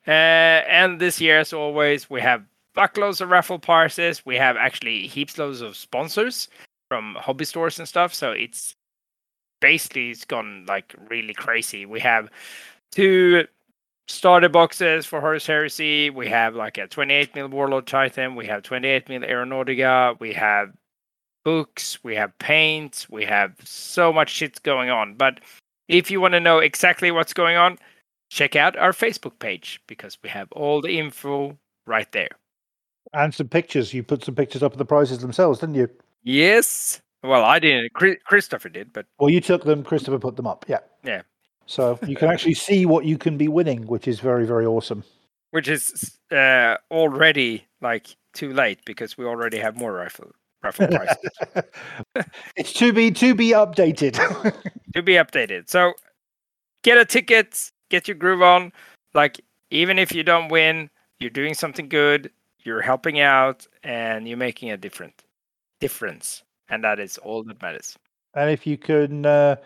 Uh, 0.06 0.64
and 0.66 1.00
this 1.00 1.20
year, 1.20 1.38
as 1.38 1.52
always, 1.52 2.08
we 2.08 2.20
have 2.20 2.42
buckloads 2.78 3.20
of 3.20 3.30
raffle 3.30 3.58
prizes. 3.58 4.24
We 4.24 4.36
have 4.36 4.56
actually 4.56 5.08
heaps 5.08 5.36
loads 5.36 5.60
of 5.60 5.76
sponsors 5.76 6.48
from 6.88 7.16
hobby 7.16 7.44
stores 7.44 7.78
and 7.80 7.88
stuff. 7.88 8.14
So 8.14 8.30
it's 8.30 8.76
basically 9.60 10.10
it's 10.10 10.24
gone 10.24 10.64
like 10.66 10.94
really 11.10 11.34
crazy. 11.34 11.84
We 11.86 11.98
have 12.00 12.30
two 12.92 13.46
starter 14.06 14.48
boxes 14.48 15.06
for 15.06 15.20
Horus 15.20 15.46
Heresy. 15.46 16.10
We 16.10 16.28
have 16.28 16.54
like 16.54 16.78
a 16.78 16.86
28 16.86 17.34
mil 17.34 17.48
Warlord 17.48 17.88
Titan. 17.88 18.36
We 18.36 18.46
have 18.46 18.62
28 18.62 19.08
mil 19.08 19.22
Aeronautica. 19.22 20.18
We 20.20 20.32
have 20.34 20.72
books. 21.44 21.98
We 22.04 22.14
have 22.14 22.38
paint. 22.38 23.06
We 23.10 23.24
have 23.24 23.56
so 23.64 24.12
much 24.12 24.30
shit 24.30 24.62
going 24.62 24.88
on. 24.88 25.14
But 25.14 25.40
if 25.88 26.10
you 26.12 26.20
want 26.20 26.32
to 26.34 26.40
know 26.40 26.58
exactly 26.58 27.10
what's 27.10 27.32
going 27.32 27.56
on, 27.56 27.78
check 28.30 28.54
out 28.54 28.76
our 28.76 28.92
Facebook 28.92 29.38
page 29.40 29.80
because 29.88 30.16
we 30.22 30.28
have 30.28 30.52
all 30.52 30.80
the 30.80 30.98
info 30.98 31.58
right 31.86 32.10
there. 32.12 32.37
And 33.14 33.34
some 33.34 33.48
pictures. 33.48 33.92
You 33.94 34.02
put 34.02 34.24
some 34.24 34.34
pictures 34.34 34.62
up 34.62 34.72
of 34.72 34.78
the 34.78 34.84
prizes 34.84 35.18
themselves, 35.18 35.60
didn't 35.60 35.74
you? 35.76 35.88
Yes. 36.22 37.00
Well, 37.22 37.44
I 37.44 37.58
didn't. 37.58 37.92
Christopher 38.24 38.68
did, 38.68 38.92
but 38.92 39.06
Well, 39.18 39.30
you 39.30 39.40
took 39.40 39.64
them. 39.64 39.82
Christopher 39.82 40.18
put 40.18 40.36
them 40.36 40.46
up. 40.46 40.64
Yeah. 40.68 40.78
Yeah. 41.04 41.22
So 41.66 41.98
you 42.06 42.16
can 42.16 42.28
actually 42.28 42.54
see 42.68 42.86
what 42.86 43.04
you 43.04 43.18
can 43.18 43.36
be 43.36 43.48
winning, 43.48 43.86
which 43.86 44.06
is 44.08 44.20
very, 44.20 44.46
very 44.46 44.66
awesome. 44.66 45.04
which 45.50 45.68
is 45.68 46.18
uh, 46.30 46.76
already 46.90 47.64
like 47.80 48.14
too 48.34 48.52
late 48.52 48.78
because 48.84 49.16
we 49.16 49.24
already 49.24 49.58
have 49.58 49.76
more 49.76 49.92
rifle 49.92 50.30
raffle 50.62 50.86
prices 50.98 51.30
it's 52.56 52.72
to 52.72 52.92
be 52.92 53.10
to 53.12 53.34
be 53.34 53.50
updated. 53.50 54.14
to 54.94 55.02
be 55.02 55.14
updated. 55.14 55.68
So 55.70 55.94
get 56.82 56.98
a 56.98 57.04
ticket 57.04 57.70
get 57.90 58.06
your 58.08 58.16
groove 58.16 58.42
on. 58.42 58.72
Like 59.14 59.40
even 59.70 59.98
if 59.98 60.12
you 60.12 60.22
don't 60.22 60.48
win, 60.50 60.90
you're 61.20 61.30
doing 61.30 61.54
something 61.54 61.88
good. 61.88 62.30
You're 62.68 62.82
helping 62.82 63.18
out, 63.18 63.66
and 63.82 64.28
you're 64.28 64.36
making 64.36 64.70
a 64.70 64.76
different 64.76 65.22
difference, 65.80 66.42
and 66.68 66.84
that 66.84 67.00
is 67.00 67.16
all 67.16 67.42
that 67.44 67.62
matters. 67.62 67.96
And 68.34 68.50
if 68.50 68.66
you 68.66 68.76
can, 68.76 69.24
uh, 69.24 69.56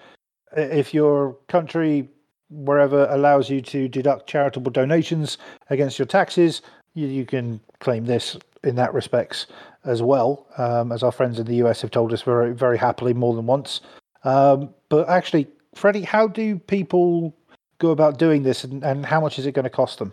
if 0.56 0.94
your 0.94 1.36
country, 1.48 2.08
wherever, 2.48 3.08
allows 3.10 3.50
you 3.50 3.60
to 3.62 3.88
deduct 3.88 4.28
charitable 4.28 4.70
donations 4.70 5.38
against 5.68 5.98
your 5.98 6.06
taxes, 6.06 6.62
you, 6.94 7.08
you 7.08 7.26
can 7.26 7.58
claim 7.80 8.04
this 8.04 8.36
in 8.62 8.76
that 8.76 8.94
respects 8.94 9.48
as 9.84 10.00
well, 10.00 10.46
um, 10.56 10.92
as 10.92 11.02
our 11.02 11.10
friends 11.10 11.40
in 11.40 11.46
the 11.46 11.56
US 11.56 11.82
have 11.82 11.90
told 11.90 12.12
us 12.12 12.22
very, 12.22 12.54
very 12.54 12.78
happily 12.78 13.14
more 13.14 13.34
than 13.34 13.46
once. 13.46 13.80
Um, 14.22 14.72
but 14.90 15.08
actually, 15.08 15.48
Freddie, 15.74 16.02
how 16.02 16.28
do 16.28 16.56
people 16.56 17.34
go 17.80 17.90
about 17.90 18.20
doing 18.20 18.44
this, 18.44 18.62
and, 18.62 18.84
and 18.84 19.04
how 19.04 19.20
much 19.20 19.40
is 19.40 19.46
it 19.46 19.54
going 19.54 19.64
to 19.64 19.70
cost 19.70 19.98
them? 19.98 20.12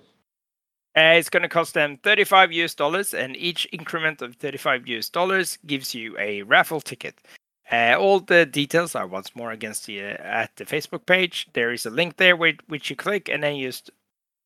Uh, 0.99 1.13
it's 1.13 1.29
going 1.29 1.43
to 1.43 1.47
cost 1.47 1.73
them 1.73 1.97
35 2.03 2.51
US 2.51 2.75
dollars, 2.75 3.13
and 3.13 3.37
each 3.37 3.65
increment 3.71 4.21
of 4.21 4.35
35 4.35 4.85
US 4.87 5.07
dollars 5.07 5.57
gives 5.65 5.95
you 5.95 6.17
a 6.19 6.41
raffle 6.41 6.81
ticket. 6.81 7.15
Uh, 7.71 7.95
all 7.97 8.19
the 8.19 8.45
details 8.45 8.95
are 8.95 9.07
once 9.07 9.33
more 9.33 9.51
against 9.51 9.85
the 9.85 10.01
uh, 10.01 10.17
at 10.19 10.53
the 10.57 10.65
Facebook 10.65 11.05
page. 11.05 11.47
There 11.53 11.71
is 11.71 11.85
a 11.85 11.89
link 11.89 12.17
there 12.17 12.35
which, 12.35 12.59
which 12.67 12.89
you 12.89 12.97
click, 12.97 13.29
and 13.29 13.41
then 13.41 13.55
you 13.55 13.69
just 13.69 13.91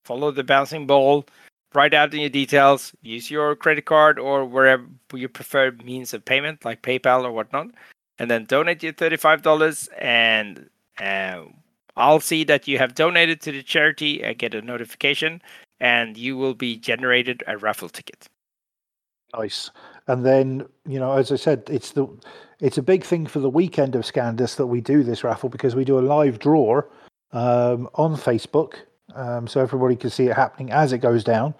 follow 0.05 0.29
the 0.29 0.43
bouncing 0.43 0.85
ball, 0.85 1.25
write 1.73 1.95
out 1.95 2.13
your 2.13 2.29
details, 2.29 2.93
use 3.01 3.31
your 3.31 3.55
credit 3.55 3.85
card 3.85 4.19
or 4.19 4.45
wherever 4.45 4.85
your 5.11 5.29
preferred 5.29 5.83
means 5.83 6.13
of 6.13 6.23
payment, 6.23 6.63
like 6.63 6.83
PayPal 6.83 7.23
or 7.23 7.31
whatnot, 7.31 7.69
and 8.19 8.29
then 8.29 8.45
donate 8.45 8.83
your 8.83 8.93
$35. 8.93 9.87
And 9.97 10.69
uh, 11.01 11.45
I'll 11.95 12.19
see 12.19 12.43
that 12.43 12.67
you 12.67 12.77
have 12.77 12.93
donated 12.93 13.41
to 13.41 13.51
the 13.51 13.63
charity. 13.63 14.23
I 14.23 14.33
get 14.33 14.53
a 14.53 14.61
notification, 14.61 15.41
and 15.83 16.17
you 16.17 16.37
will 16.37 16.53
be 16.53 16.77
generated 16.77 17.43
a 17.45 17.57
raffle 17.57 17.89
ticket. 17.89 18.29
Nice. 19.37 19.69
And 20.07 20.25
then, 20.25 20.65
you 20.87 20.97
know, 20.97 21.11
as 21.13 21.31
I 21.31 21.35
said, 21.35 21.63
it's 21.69 21.91
the 21.91 22.07
it's 22.59 22.77
a 22.77 22.83
big 22.83 23.03
thing 23.03 23.27
for 23.27 23.39
the 23.39 23.49
weekend 23.49 23.95
of 23.95 24.05
Scandus 24.05 24.55
that 24.55 24.67
we 24.67 24.79
do 24.79 25.03
this 25.03 25.23
raffle 25.23 25.49
because 25.49 25.75
we 25.75 25.83
do 25.83 25.99
a 25.99 26.01
live 26.01 26.39
draw 26.39 26.81
um, 27.33 27.89
on 27.95 28.15
Facebook, 28.15 28.75
um, 29.15 29.47
so 29.47 29.59
everybody 29.59 29.95
can 29.97 30.09
see 30.09 30.27
it 30.27 30.35
happening 30.35 30.71
as 30.71 30.93
it 30.93 30.99
goes 30.99 31.23
down. 31.23 31.53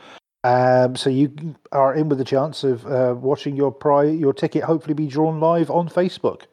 Um, 0.46 0.96
so 0.96 1.10
you 1.10 1.56
are 1.72 1.94
in 1.94 2.10
with 2.10 2.18
the 2.18 2.26
chance 2.26 2.64
of 2.64 2.86
uh, 2.86 3.16
watching 3.18 3.56
your 3.56 3.72
pri 3.72 4.06
your 4.06 4.34
ticket 4.34 4.64
hopefully 4.64 4.94
be 4.94 5.08
drawn 5.08 5.42
live 5.42 5.70
on 5.70 5.90
Facebook, 5.90 6.44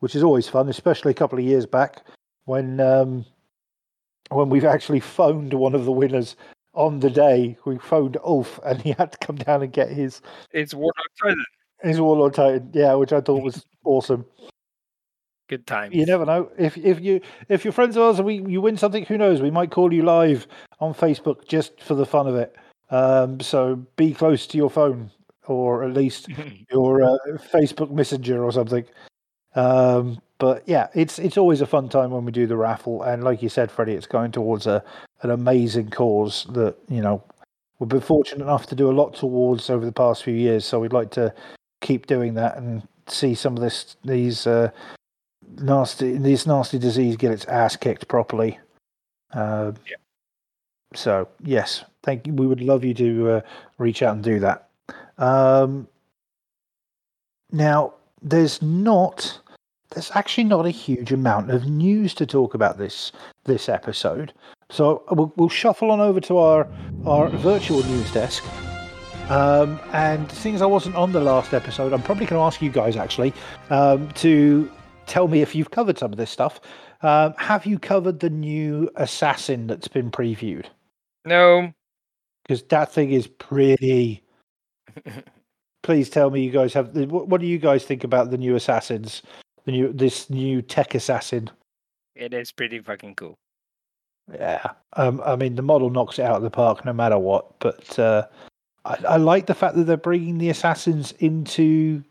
which 0.00 0.14
is 0.14 0.22
always 0.22 0.48
fun, 0.48 0.68
especially 0.68 1.12
a 1.12 1.14
couple 1.14 1.38
of 1.38 1.44
years 1.44 1.64
back 1.64 2.02
when 2.44 2.80
um, 2.80 3.24
when 4.30 4.50
we've 4.50 4.64
actually 4.64 5.00
phoned 5.00 5.54
one 5.54 5.74
of 5.74 5.84
the 5.86 5.92
winners 5.92 6.36
on 6.74 7.00
the 7.00 7.10
day. 7.10 7.56
We 7.64 7.78
phoned 7.78 8.16
Ulf 8.24 8.60
and 8.64 8.80
he 8.82 8.92
had 8.92 9.12
to 9.12 9.18
come 9.18 9.36
down 9.36 9.62
and 9.62 9.72
get 9.72 9.88
his 9.88 10.20
It's 10.52 10.74
Warlock 10.74 10.94
Titan. 11.22 11.44
his 11.82 12.00
Warlord 12.00 12.34
Titan, 12.34 12.70
yeah, 12.72 12.94
which 12.94 13.12
I 13.12 13.20
thought 13.20 13.42
was 13.42 13.64
awesome. 13.84 14.24
Good 15.48 15.66
time. 15.66 15.92
You 15.92 16.06
never 16.06 16.24
know 16.24 16.50
if 16.58 16.76
if 16.78 17.00
you 17.00 17.20
if 17.48 17.64
you're 17.64 17.72
friends 17.72 17.96
of 17.96 18.02
ours 18.02 18.18
and 18.18 18.24
we 18.26 18.36
you 18.48 18.60
win 18.62 18.78
something, 18.78 19.04
who 19.04 19.18
knows? 19.18 19.42
We 19.42 19.50
might 19.50 19.70
call 19.70 19.92
you 19.92 20.02
live 20.02 20.46
on 20.80 20.94
Facebook 20.94 21.46
just 21.46 21.78
for 21.80 21.94
the 21.94 22.06
fun 22.06 22.26
of 22.26 22.34
it. 22.34 22.56
Um, 22.90 23.40
so 23.40 23.76
be 23.96 24.14
close 24.14 24.46
to 24.46 24.56
your 24.56 24.70
phone 24.70 25.10
or 25.46 25.84
at 25.84 25.92
least 25.92 26.28
your 26.70 27.02
uh, 27.02 27.18
Facebook 27.52 27.90
Messenger 27.90 28.42
or 28.42 28.52
something. 28.52 28.86
Um, 29.54 30.18
but 30.38 30.62
yeah, 30.66 30.88
it's 30.94 31.18
it's 31.18 31.36
always 31.36 31.60
a 31.60 31.66
fun 31.66 31.88
time 31.88 32.10
when 32.10 32.24
we 32.24 32.32
do 32.32 32.46
the 32.46 32.56
raffle, 32.56 33.02
and 33.02 33.22
like 33.22 33.42
you 33.42 33.48
said, 33.48 33.70
Freddie, 33.70 33.94
it's 33.94 34.06
going 34.06 34.32
towards 34.32 34.66
a 34.66 34.82
an 35.22 35.30
amazing 35.30 35.90
cause 35.90 36.46
that 36.50 36.76
you 36.88 37.00
know 37.00 37.22
we've 37.78 37.88
been 37.88 38.00
fortunate 38.00 38.42
enough 38.42 38.66
to 38.66 38.74
do 38.74 38.90
a 38.90 38.92
lot 38.92 39.14
towards 39.14 39.70
over 39.70 39.84
the 39.84 39.92
past 39.92 40.24
few 40.24 40.34
years. 40.34 40.64
So 40.64 40.80
we'd 40.80 40.92
like 40.92 41.10
to 41.12 41.32
keep 41.80 42.06
doing 42.06 42.34
that 42.34 42.56
and 42.56 42.86
see 43.06 43.34
some 43.34 43.56
of 43.56 43.62
this 43.62 43.96
these 44.04 44.46
uh, 44.46 44.70
nasty 45.58 46.16
this 46.18 46.46
nasty 46.46 46.78
disease 46.78 47.16
get 47.16 47.32
its 47.32 47.44
ass 47.46 47.76
kicked 47.76 48.08
properly. 48.08 48.58
Uh, 49.32 49.72
Yeah. 49.88 49.96
So 50.94 51.28
yes, 51.42 51.84
thank 52.02 52.26
you. 52.26 52.32
We 52.34 52.46
would 52.46 52.60
love 52.60 52.84
you 52.84 52.94
to 52.94 53.30
uh, 53.30 53.40
reach 53.78 54.02
out 54.02 54.14
and 54.14 54.24
do 54.24 54.40
that. 54.40 54.68
Um, 55.18 55.88
now, 57.52 57.94
there's 58.20 58.60
not 58.62 59.40
there's 59.94 60.10
actually 60.14 60.44
not 60.44 60.66
a 60.66 60.70
huge 60.70 61.12
amount 61.12 61.50
of 61.50 61.66
news 61.66 62.14
to 62.14 62.26
talk 62.26 62.54
about 62.54 62.78
this 62.78 63.12
this 63.44 63.68
episode. 63.68 64.32
So 64.70 65.04
we'll, 65.10 65.32
we'll 65.36 65.48
shuffle 65.48 65.90
on 65.90 66.00
over 66.00 66.20
to 66.22 66.38
our 66.38 66.68
our 67.06 67.28
virtual 67.28 67.82
news 67.84 68.12
desk. 68.12 68.44
Um, 69.30 69.80
and 69.92 70.30
since 70.30 70.60
I 70.60 70.66
wasn't 70.66 70.96
on 70.96 71.12
the 71.12 71.20
last 71.20 71.54
episode, 71.54 71.92
I'm 71.92 72.02
probably 72.02 72.26
going 72.26 72.38
to 72.38 72.44
ask 72.44 72.60
you 72.60 72.70
guys 72.70 72.96
actually 72.96 73.32
um, 73.70 74.10
to 74.12 74.70
tell 75.06 75.28
me 75.28 75.40
if 75.40 75.54
you've 75.54 75.70
covered 75.70 75.98
some 75.98 76.12
of 76.12 76.18
this 76.18 76.30
stuff. 76.30 76.60
Um, 77.00 77.34
have 77.38 77.64
you 77.64 77.78
covered 77.78 78.20
the 78.20 78.30
new 78.30 78.90
assassin 78.96 79.66
that's 79.66 79.88
been 79.88 80.10
previewed? 80.10 80.66
No. 81.24 81.72
Because 82.42 82.62
that 82.64 82.92
thing 82.92 83.12
is 83.12 83.26
pretty. 83.26 84.22
Please 85.82 86.10
tell 86.10 86.30
me 86.30 86.42
you 86.42 86.50
guys 86.50 86.74
have. 86.74 86.94
What, 86.94 87.28
what 87.28 87.40
do 87.40 87.46
you 87.46 87.58
guys 87.58 87.84
think 87.84 88.04
about 88.04 88.30
the 88.30 88.38
new 88.38 88.56
assassins? 88.56 89.22
The 89.64 89.72
new 89.72 89.92
this 89.92 90.28
new 90.30 90.62
tech 90.62 90.94
assassin. 90.94 91.50
It 92.14 92.34
is 92.34 92.52
pretty 92.52 92.80
fucking 92.80 93.14
cool. 93.14 93.38
Yeah, 94.32 94.72
um, 94.94 95.22
I 95.24 95.36
mean 95.36 95.54
the 95.56 95.62
model 95.62 95.90
knocks 95.90 96.18
it 96.18 96.22
out 96.22 96.36
of 96.36 96.42
the 96.42 96.50
park 96.50 96.84
no 96.84 96.92
matter 96.92 97.18
what. 97.18 97.58
But 97.60 97.98
uh, 97.98 98.26
I, 98.84 98.96
I 99.08 99.16
like 99.16 99.46
the 99.46 99.54
fact 99.54 99.76
that 99.76 99.84
they're 99.84 99.96
bringing 99.96 100.38
the 100.38 100.50
assassins 100.50 101.12
into 101.18 102.02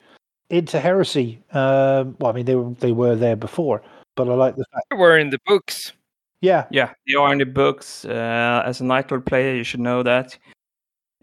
into 0.50 0.79
heresy. 0.79 1.41
Um, 1.51 2.15
well, 2.19 2.31
I 2.31 2.33
mean 2.33 2.45
they 2.45 2.55
were 2.55 2.74
they 2.79 2.91
were 2.91 3.15
there 3.15 3.36
before, 3.36 3.81
but 4.15 4.29
I 4.29 4.33
like 4.33 4.55
the 4.55 4.65
fact. 4.74 4.86
They 4.91 4.98
were 4.98 5.17
in 5.17 5.29
the 5.29 5.39
books. 5.45 5.93
Yeah, 6.41 6.65
Yeah, 6.72 6.91
they 7.07 7.13
are 7.13 7.31
in 7.31 7.38
the 7.38 7.45
books. 7.45 8.03
Uh, 8.03 8.63
as 8.65 8.81
a 8.81 8.83
Night 8.83 9.10
Lord 9.10 9.25
player, 9.25 9.55
you 9.55 9.63
should 9.63 9.79
know 9.79 10.03
that. 10.03 10.38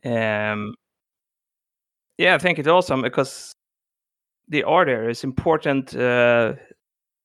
Um, 0.02 0.74
yeah, 2.16 2.34
I 2.34 2.38
think 2.38 2.58
it's 2.58 2.66
awesome 2.66 3.02
because 3.02 3.52
the 4.50 4.62
order 4.64 5.08
is 5.08 5.24
important 5.24 5.96
uh, 5.96 6.54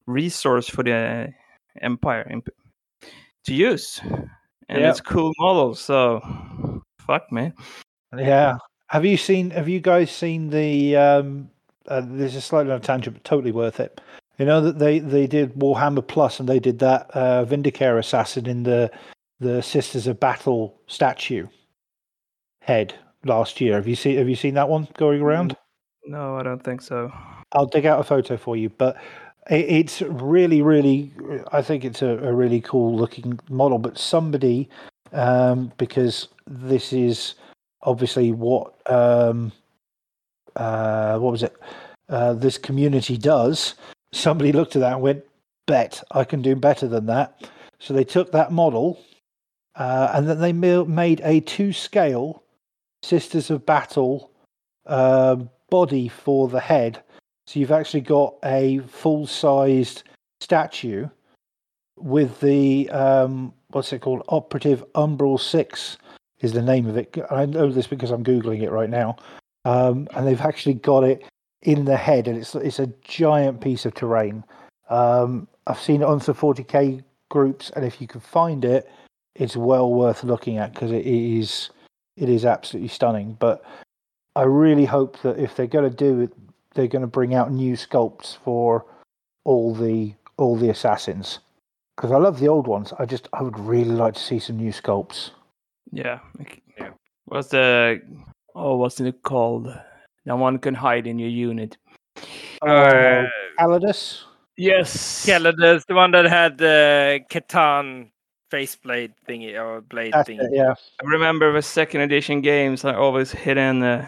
resource 0.07 0.69
for 0.69 0.83
the 0.83 1.33
Empire 1.81 2.41
to 3.45 3.53
use, 3.53 3.99
and 4.69 4.81
Yeah. 4.81 4.89
it's 4.91 5.01
cool 5.01 5.33
model. 5.39 5.75
So, 5.75 6.21
fuck 7.05 7.31
man. 7.31 7.53
yeah. 8.17 8.57
Have 8.87 9.03
you 9.03 9.17
seen? 9.17 9.49
Have 9.51 9.67
you 9.67 9.79
guys 9.81 10.11
seen 10.11 10.49
the? 10.49 10.95
Um, 10.95 11.49
uh, 11.87 12.01
this 12.05 12.35
is 12.35 12.45
slightly 12.45 12.71
on 12.71 12.77
a 12.77 12.81
tangent, 12.81 13.15
but 13.15 13.23
totally 13.23 13.51
worth 13.51 13.79
it. 13.79 13.99
You 14.37 14.45
know 14.45 14.61
that 14.61 14.79
they 14.79 14.99
they 14.99 15.27
did 15.27 15.55
Warhammer 15.55 16.05
Plus, 16.05 16.39
and 16.39 16.47
they 16.47 16.59
did 16.59 16.79
that 16.79 17.09
uh, 17.13 17.43
Vindicare 17.45 17.97
assassin 17.99 18.45
in 18.47 18.63
the 18.63 18.91
the 19.39 19.61
Sisters 19.61 20.07
of 20.07 20.19
Battle 20.19 20.79
statue 20.87 21.47
head 22.61 22.93
last 23.25 23.59
year. 23.59 23.73
Have 23.75 23.87
you 23.87 23.95
seen 23.95 24.17
Have 24.17 24.29
you 24.29 24.35
seen 24.35 24.53
that 24.53 24.69
one 24.69 24.87
going 24.97 25.21
around? 25.21 25.57
No, 26.07 26.37
I 26.37 26.43
don't 26.43 26.63
think 26.63 26.81
so. 26.81 27.11
I'll 27.51 27.65
dig 27.65 27.85
out 27.85 27.99
a 27.99 28.03
photo 28.03 28.37
for 28.37 28.55
you, 28.55 28.69
but 28.69 28.97
it's 29.49 30.01
really, 30.01 30.61
really. 30.61 31.11
I 31.51 31.61
think 31.61 31.85
it's 31.85 32.01
a, 32.01 32.17
a 32.17 32.33
really 32.33 32.61
cool 32.61 32.95
looking 32.95 33.39
model. 33.49 33.77
But 33.77 33.97
somebody, 33.97 34.69
um, 35.13 35.71
because 35.77 36.27
this 36.47 36.93
is 36.93 37.35
obviously 37.81 38.31
what 38.31 38.73
um, 38.91 39.51
uh, 40.55 41.17
what 41.17 41.31
was 41.31 41.43
it? 41.43 41.55
Uh, 42.09 42.33
this 42.33 42.57
community 42.57 43.17
does. 43.17 43.75
Somebody 44.13 44.51
looked 44.51 44.75
at 44.75 44.79
that 44.81 44.93
and 44.93 45.01
went, 45.01 45.23
"Bet 45.67 46.03
I 46.11 46.23
can 46.23 46.41
do 46.41 46.55
better 46.55 46.87
than 46.87 47.05
that." 47.07 47.49
So 47.79 47.93
they 47.93 48.03
took 48.03 48.31
that 48.31 48.51
model, 48.51 48.99
uh, 49.75 50.11
and 50.13 50.27
then 50.27 50.39
they 50.39 50.53
made 50.53 51.21
a 51.23 51.39
two-scale 51.41 52.41
Sisters 53.03 53.51
of 53.51 53.65
Battle 53.65 54.31
uh, 54.87 55.37
body 55.69 56.07
for 56.07 56.47
the 56.47 56.59
head. 56.59 57.01
So 57.47 57.59
you've 57.59 57.71
actually 57.71 58.01
got 58.01 58.35
a 58.43 58.79
full-sized 58.79 60.03
statue 60.39 61.07
with 61.97 62.39
the 62.41 62.89
um, 62.89 63.53
what's 63.69 63.93
it 63.93 64.01
called? 64.01 64.23
Operative 64.29 64.83
Umbral 64.93 65.39
Six 65.39 65.97
is 66.41 66.53
the 66.53 66.61
name 66.61 66.87
of 66.87 66.97
it. 66.97 67.17
I 67.31 67.45
know 67.45 67.71
this 67.71 67.87
because 67.87 68.11
I'm 68.11 68.23
googling 68.23 68.61
it 68.61 68.71
right 68.71 68.89
now, 68.89 69.17
um, 69.63 70.07
and 70.15 70.27
they've 70.27 70.41
actually 70.41 70.75
got 70.75 71.03
it 71.03 71.23
in 71.61 71.85
the 71.85 71.97
head, 71.97 72.27
and 72.27 72.37
it's 72.37 72.55
it's 72.55 72.79
a 72.79 72.91
giant 73.03 73.61
piece 73.61 73.85
of 73.85 73.93
terrain. 73.93 74.43
Um, 74.89 75.47
I've 75.67 75.79
seen 75.79 76.01
it 76.01 76.05
on 76.05 76.19
some 76.19 76.35
40k 76.35 77.03
groups, 77.29 77.71
and 77.75 77.85
if 77.85 77.99
you 77.99 78.07
can 78.07 78.21
find 78.21 78.63
it, 78.63 78.89
it's 79.35 79.57
well 79.57 79.91
worth 79.91 80.23
looking 80.23 80.57
at 80.57 80.73
because 80.73 80.91
it 80.91 81.05
is 81.05 81.69
it 82.17 82.29
is 82.29 82.45
absolutely 82.45 82.89
stunning. 82.89 83.35
But 83.39 83.63
I 84.35 84.43
really 84.43 84.85
hope 84.85 85.21
that 85.21 85.37
if 85.39 85.55
they're 85.55 85.67
going 85.67 85.89
to 85.89 85.95
do 85.95 86.21
it, 86.21 86.33
they're 86.73 86.87
going 86.87 87.01
to 87.01 87.07
bring 87.07 87.33
out 87.33 87.51
new 87.51 87.73
sculpts 87.75 88.37
for 88.43 88.85
all 89.45 89.73
the 89.73 90.13
all 90.37 90.57
the 90.57 90.69
assassins. 90.69 91.39
because 91.95 92.11
I 92.11 92.17
love 92.17 92.39
the 92.39 92.49
old 92.49 92.67
ones. 92.67 92.91
I 92.99 93.05
just 93.05 93.29
I 93.31 93.41
would 93.41 93.57
really 93.59 93.91
like 93.95 94.15
to 94.15 94.19
see 94.21 94.39
some 94.39 94.57
new 94.57 94.71
sculpts. 94.73 95.31
Yeah. 95.91 96.19
like- 96.37 96.61
Yeah. 96.77 96.89
What's 97.25 97.47
the 97.49 98.01
oh 98.55 98.75
what's 98.77 98.99
it 98.99 99.21
called? 99.23 99.67
That 100.25 100.37
one 100.37 100.57
can 100.59 100.73
hide 100.75 101.07
in 101.07 101.19
your 101.19 101.29
unit. 101.29 101.77
Uh, 102.61 103.23
Calidus. 103.59 104.23
Yes. 104.57 105.25
Calidus, 105.25 105.85
the 105.85 105.93
one 105.95 106.11
that 106.11 106.25
had 106.25 106.57
the 106.57 107.21
Catan 107.29 108.09
faceblade 108.51 109.13
thingy 109.27 109.55
or 109.59 109.81
blade 109.81 110.13
That's 110.13 110.29
thingy. 110.29 110.41
it, 110.43 110.51
yeah. 110.53 110.73
I 111.01 111.05
remember 111.07 111.51
the 111.53 111.61
second 111.61 112.01
edition 112.01 112.41
games. 112.41 112.83
I 112.85 112.93
always 112.95 113.31
hid 113.31 113.57
in 113.57 113.83
uh, 113.83 114.07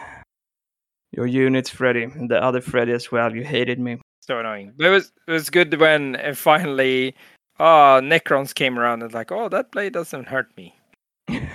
your 1.12 1.28
units, 1.28 1.70
Freddy, 1.70 2.04
and 2.04 2.30
the 2.30 2.42
other 2.42 2.62
Freddy 2.62 2.92
as 2.92 3.12
well. 3.12 3.36
You 3.36 3.44
hated 3.44 3.80
me. 3.80 3.98
So 4.22 4.40
annoying. 4.40 4.74
But 4.78 4.88
it 4.88 4.90
was 4.90 5.12
it 5.28 5.32
was 5.32 5.50
good 5.50 5.80
when 5.80 6.18
uh, 6.18 6.34
finally 6.34 7.16
oh 7.60 8.00
Necrons 8.04 8.54
came 8.54 8.78
around 8.78 9.04
and 9.04 9.14
like, 9.14 9.32
oh 9.32 9.50
that 9.50 9.72
blade 9.72 9.94
doesn't 9.94 10.28
hurt 10.28 10.56
me. 10.58 10.76
the 11.28 11.48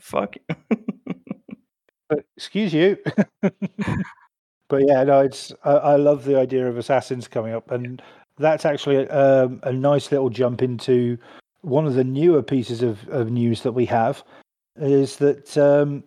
fuck. 0.00 0.36
But 2.08 2.24
excuse 2.36 2.74
you. 2.74 2.98
but 3.40 4.86
yeah, 4.86 5.04
no, 5.04 5.20
it's 5.20 5.52
I, 5.64 5.70
I 5.70 5.96
love 5.96 6.24
the 6.24 6.38
idea 6.38 6.68
of 6.68 6.76
assassins 6.76 7.28
coming 7.28 7.54
up, 7.54 7.70
and 7.70 8.02
that's 8.38 8.64
actually 8.64 9.08
um, 9.08 9.60
a 9.62 9.72
nice 9.72 10.10
little 10.10 10.28
jump 10.28 10.60
into 10.60 11.16
one 11.62 11.86
of 11.86 11.94
the 11.94 12.04
newer 12.04 12.42
pieces 12.42 12.82
of, 12.82 13.08
of 13.08 13.30
news 13.30 13.62
that 13.62 13.72
we 13.72 13.86
have 13.86 14.22
is 14.76 15.16
that 15.16 15.56
um, 15.56 16.02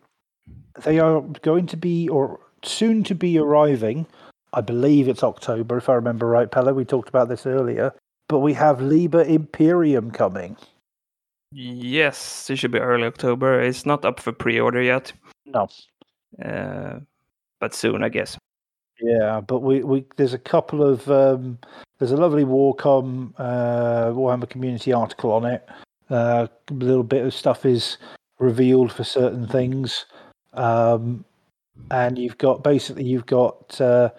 they 0.83 0.99
are 0.99 1.21
going 1.41 1.65
to 1.65 1.77
be 1.77 2.09
or 2.09 2.39
soon 2.67 3.03
to 3.05 3.15
be 3.15 3.37
arriving. 3.37 4.05
I 4.53 4.61
believe 4.61 5.07
it's 5.07 5.23
October, 5.23 5.77
if 5.77 5.89
I 5.89 5.93
remember 5.93 6.27
right, 6.27 6.49
Pella. 6.49 6.73
We 6.73 6.85
talked 6.85 7.09
about 7.09 7.27
this 7.29 7.45
earlier, 7.45 7.93
but 8.29 8.39
we 8.39 8.53
have 8.53 8.81
Liber 8.81 9.23
Imperium 9.23 10.11
coming. 10.11 10.55
yes, 11.51 12.49
it 12.49 12.57
should 12.57 12.71
be 12.71 12.79
early 12.79 13.05
October. 13.05 13.61
It's 13.61 13.85
not 13.85 14.05
up 14.05 14.19
for 14.19 14.31
pre-order 14.31 14.81
yet, 14.81 15.11
No, 15.45 15.67
uh, 16.43 16.99
but 17.59 17.73
soon, 17.73 18.03
I 18.03 18.09
guess. 18.09 18.37
Yeah, 19.01 19.41
but 19.41 19.59
we, 19.59 19.83
we 19.83 20.05
there's 20.15 20.33
a 20.33 20.39
couple 20.39 20.81
of 20.83 21.09
um, 21.09 21.57
there's 21.99 22.11
a 22.13 22.17
lovely 22.17 22.45
Warcom 22.45 23.33
uh, 23.37 24.11
Warhammer 24.11 24.49
community 24.49 24.93
article 24.93 25.31
on 25.31 25.45
it. 25.45 25.67
Uh, 26.09 26.47
a 26.69 26.73
little 26.73 27.03
bit 27.03 27.25
of 27.25 27.33
stuff 27.33 27.65
is 27.65 27.97
revealed 28.39 28.91
for 28.91 29.03
certain 29.03 29.47
things, 29.47 30.05
um, 30.53 31.25
and 31.91 32.17
you've 32.17 32.37
got 32.37 32.63
basically 32.63 33.03
you've 33.03 33.25
got 33.25 33.79
uh, 33.79 34.09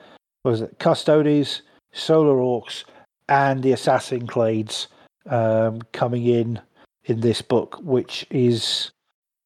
what 0.43 0.53
is 0.53 0.61
it 0.63 0.79
Custodes, 0.79 1.63
Solar 1.93 2.41
Aux, 2.41 2.85
and 3.29 3.63
the 3.63 3.73
Assassin 3.73 4.27
Clades 4.27 4.87
um, 5.29 5.81
coming 5.93 6.27
in 6.27 6.61
in 7.05 7.21
this 7.21 7.43
book, 7.43 7.79
which 7.83 8.27
is 8.31 8.91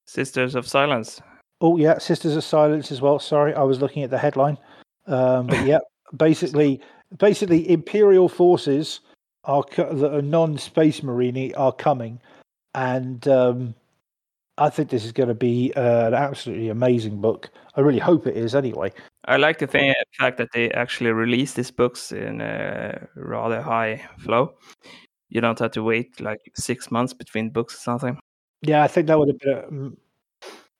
Sisters 0.06 0.54
of 0.54 0.66
Silence. 0.66 1.20
Oh 1.60 1.76
yeah, 1.76 1.98
Sisters 1.98 2.36
of 2.36 2.44
Silence 2.44 2.90
as 2.90 3.00
well. 3.00 3.18
Sorry, 3.18 3.54
I 3.54 3.62
was 3.62 3.80
looking 3.80 4.02
at 4.02 4.10
the 4.10 4.18
headline. 4.18 4.58
Um, 5.06 5.46
but 5.46 5.64
yeah, 5.66 5.78
basically, 6.16 6.80
basically, 7.18 7.70
Imperial 7.70 8.28
forces 8.28 9.00
are 9.44 9.64
that 9.76 10.14
are 10.14 10.22
non-space 10.22 11.02
marine 11.02 11.54
are 11.54 11.72
coming, 11.72 12.20
and 12.74 13.26
um, 13.28 13.74
I 14.60 14.68
think 14.68 14.90
this 14.90 15.06
is 15.06 15.12
going 15.12 15.30
to 15.30 15.34
be 15.34 15.72
uh, 15.74 16.08
an 16.08 16.14
absolutely 16.14 16.68
amazing 16.68 17.20
book. 17.20 17.48
I 17.76 17.80
really 17.80 17.98
hope 17.98 18.26
it 18.26 18.36
is. 18.36 18.54
Anyway, 18.54 18.92
I 19.24 19.38
like 19.38 19.58
the 19.58 19.66
thing, 19.66 19.94
fact 20.18 20.36
that 20.36 20.50
they 20.52 20.70
actually 20.72 21.12
release 21.12 21.54
these 21.54 21.70
books 21.70 22.12
in 22.12 22.42
a 22.42 23.08
rather 23.16 23.62
high 23.62 24.06
flow. 24.18 24.52
You 25.30 25.40
don't 25.40 25.58
have 25.58 25.70
to 25.72 25.82
wait 25.82 26.20
like 26.20 26.40
six 26.54 26.90
months 26.90 27.14
between 27.14 27.48
books 27.48 27.74
or 27.74 27.78
something. 27.78 28.18
yeah, 28.60 28.82
I 28.82 28.88
think 28.88 29.06
that 29.06 29.18
would 29.18 29.28
have 29.28 29.38
been 29.38 29.96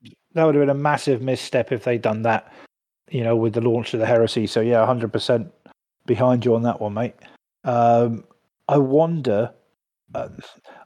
a, 0.05 0.11
that 0.35 0.45
would 0.45 0.55
have 0.55 0.63
been 0.63 0.71
a 0.71 0.75
massive 0.75 1.23
misstep 1.23 1.73
if 1.73 1.85
they'd 1.85 2.03
done 2.03 2.23
that. 2.23 2.53
You 3.11 3.25
know, 3.25 3.35
with 3.35 3.55
the 3.55 3.61
launch 3.63 3.95
of 3.95 4.01
the 4.01 4.07
Heresy. 4.07 4.47
So 4.47 4.61
yeah, 4.61 4.85
hundred 4.85 5.13
percent 5.13 5.51
behind 6.07 6.45
you 6.45 6.55
on 6.55 6.63
that 6.63 6.81
one, 6.81 6.95
mate. 6.95 7.15
Um, 7.65 8.25
I 8.69 8.77
wonder, 8.77 9.53
uh, 10.15 10.29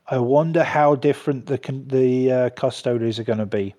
I 0.06 0.18
wonder 0.18 0.62
how 0.62 0.94
different 0.96 1.46
the 1.46 1.58
the 1.86 2.32
uh, 2.32 2.50
custodes 2.50 3.18
are 3.18 3.24
going 3.24 3.38
to 3.38 3.46
be, 3.46 3.74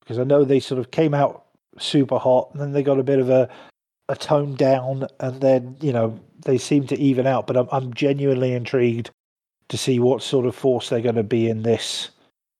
because 0.00 0.18
I 0.18 0.24
know 0.24 0.44
they 0.44 0.60
sort 0.60 0.78
of 0.78 0.90
came 0.90 1.14
out 1.14 1.46
super 1.78 2.18
hot, 2.18 2.50
and 2.52 2.60
then 2.60 2.72
they 2.72 2.82
got 2.82 2.98
a 2.98 3.04
bit 3.04 3.18
of 3.18 3.30
a 3.30 3.48
a 4.08 4.16
tone 4.16 4.54
down, 4.54 5.06
and 5.20 5.40
then 5.40 5.76
you 5.80 5.92
know 5.92 6.18
they 6.44 6.58
seem 6.58 6.86
to 6.88 6.98
even 6.98 7.26
out. 7.26 7.46
But 7.46 7.56
I'm 7.56 7.68
I'm 7.72 7.94
genuinely 7.94 8.52
intrigued 8.52 9.10
to 9.68 9.78
see 9.78 9.98
what 9.98 10.22
sort 10.22 10.46
of 10.46 10.54
force 10.54 10.88
they're 10.88 11.00
going 11.00 11.14
to 11.14 11.22
be 11.22 11.48
in 11.48 11.62
this 11.62 12.10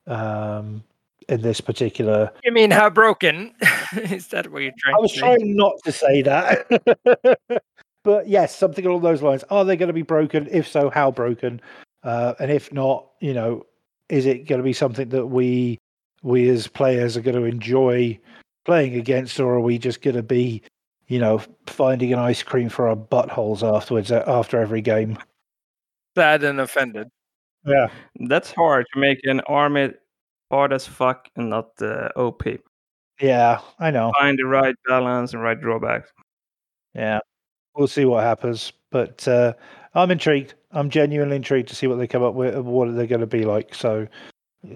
um, 0.06 0.82
in 1.28 1.42
this 1.42 1.60
particular 1.60 2.32
You 2.42 2.52
mean 2.52 2.70
how 2.70 2.90
broken? 2.90 3.54
Is 3.96 4.28
that 4.28 4.50
what 4.50 4.62
you're 4.62 4.72
trying 4.78 4.94
I 4.96 4.98
was 4.98 5.12
to 5.12 5.16
say? 5.16 5.20
trying 5.20 5.56
not 5.56 5.74
to 5.84 5.92
say 5.92 6.22
that. 6.22 7.38
but 8.04 8.28
yes, 8.28 8.56
something 8.56 8.84
along 8.84 9.02
those 9.02 9.22
lines. 9.22 9.44
Are 9.50 9.64
they 9.64 9.76
going 9.76 9.88
to 9.88 9.94
be 9.94 10.02
broken? 10.02 10.48
If 10.50 10.68
so, 10.68 10.90
how 10.90 11.10
broken? 11.10 11.60
Uh, 12.04 12.34
and 12.38 12.50
if 12.50 12.72
not, 12.72 13.08
you 13.20 13.32
know, 13.34 13.64
is 14.08 14.26
it 14.26 14.46
going 14.46 14.58
to 14.58 14.64
be 14.64 14.72
something 14.72 15.08
that 15.08 15.26
we 15.26 15.78
we 16.22 16.48
as 16.48 16.66
players 16.68 17.16
are 17.16 17.22
going 17.22 17.36
to 17.36 17.44
enjoy 17.44 18.18
playing 18.64 18.94
against, 18.94 19.40
or 19.40 19.54
are 19.54 19.60
we 19.60 19.78
just 19.78 20.00
going 20.02 20.16
to 20.16 20.22
be, 20.22 20.62
you 21.08 21.18
know, 21.18 21.40
finding 21.66 22.12
an 22.12 22.18
ice 22.18 22.42
cream 22.42 22.68
for 22.68 22.88
our 22.88 22.96
buttholes 22.96 23.62
afterwards 23.62 24.10
uh, 24.12 24.24
after 24.26 24.58
every 24.60 24.80
game? 24.80 25.18
Sad 26.16 26.44
and 26.44 26.60
offended. 26.60 27.08
Yeah, 27.66 27.88
That's 28.20 28.52
hard 28.52 28.86
to 28.92 29.00
make 29.00 29.20
an 29.24 29.40
army 29.40 29.90
hard 30.50 30.72
as 30.72 30.86
fuck 30.86 31.28
and 31.36 31.48
not 31.50 31.70
uh, 31.80 32.08
OP. 32.16 32.42
yeah, 33.20 33.60
I 33.78 33.90
know. 33.90 34.12
Find 34.20 34.38
the 34.38 34.44
right 34.46 34.74
balance 34.86 35.32
and 35.32 35.42
right 35.42 35.58
drawbacks. 35.60 36.10
Yeah, 36.94 37.20
we'll 37.74 37.88
see 37.88 38.04
what 38.04 38.22
happens. 38.22 38.72
But 38.90 39.26
uh, 39.26 39.54
I'm 39.94 40.10
intrigued. 40.10 40.54
I'm 40.74 40.90
genuinely 40.90 41.36
intrigued 41.36 41.68
to 41.68 41.76
see 41.76 41.86
what 41.86 41.96
they 41.96 42.06
come 42.06 42.22
up 42.22 42.34
with, 42.34 42.56
what 42.56 42.94
they're 42.94 43.06
going 43.06 43.20
to 43.20 43.26
be 43.26 43.44
like. 43.44 43.74
So 43.74 44.06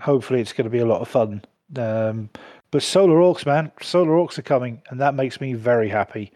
hopefully, 0.00 0.40
it's 0.40 0.52
going 0.52 0.64
to 0.64 0.70
be 0.70 0.78
a 0.78 0.86
lot 0.86 1.00
of 1.00 1.08
fun. 1.08 1.42
Um, 1.76 2.30
but 2.70 2.82
Solar 2.82 3.20
Aux, 3.20 3.38
man, 3.44 3.72
Solar 3.82 4.16
Aux 4.16 4.28
are 4.38 4.42
coming, 4.42 4.80
and 4.90 5.00
that 5.00 5.14
makes 5.14 5.40
me 5.40 5.54
very 5.54 5.88
happy. 5.88 6.32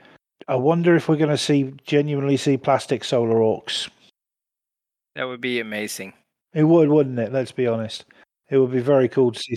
I 0.48 0.56
wonder 0.56 0.96
if 0.96 1.08
we're 1.08 1.16
going 1.16 1.30
to 1.30 1.38
see 1.38 1.72
genuinely 1.86 2.36
see 2.36 2.56
plastic 2.56 3.04
Solar 3.04 3.42
Aux. 3.42 3.62
That 5.14 5.24
would 5.24 5.40
be 5.40 5.60
amazing. 5.60 6.12
It 6.54 6.64
would, 6.64 6.88
wouldn't 6.88 7.18
it? 7.18 7.32
Let's 7.32 7.52
be 7.52 7.66
honest. 7.66 8.04
It 8.50 8.58
would 8.58 8.72
be 8.72 8.80
very 8.80 9.08
cool 9.08 9.32
to 9.32 9.38
see. 9.38 9.56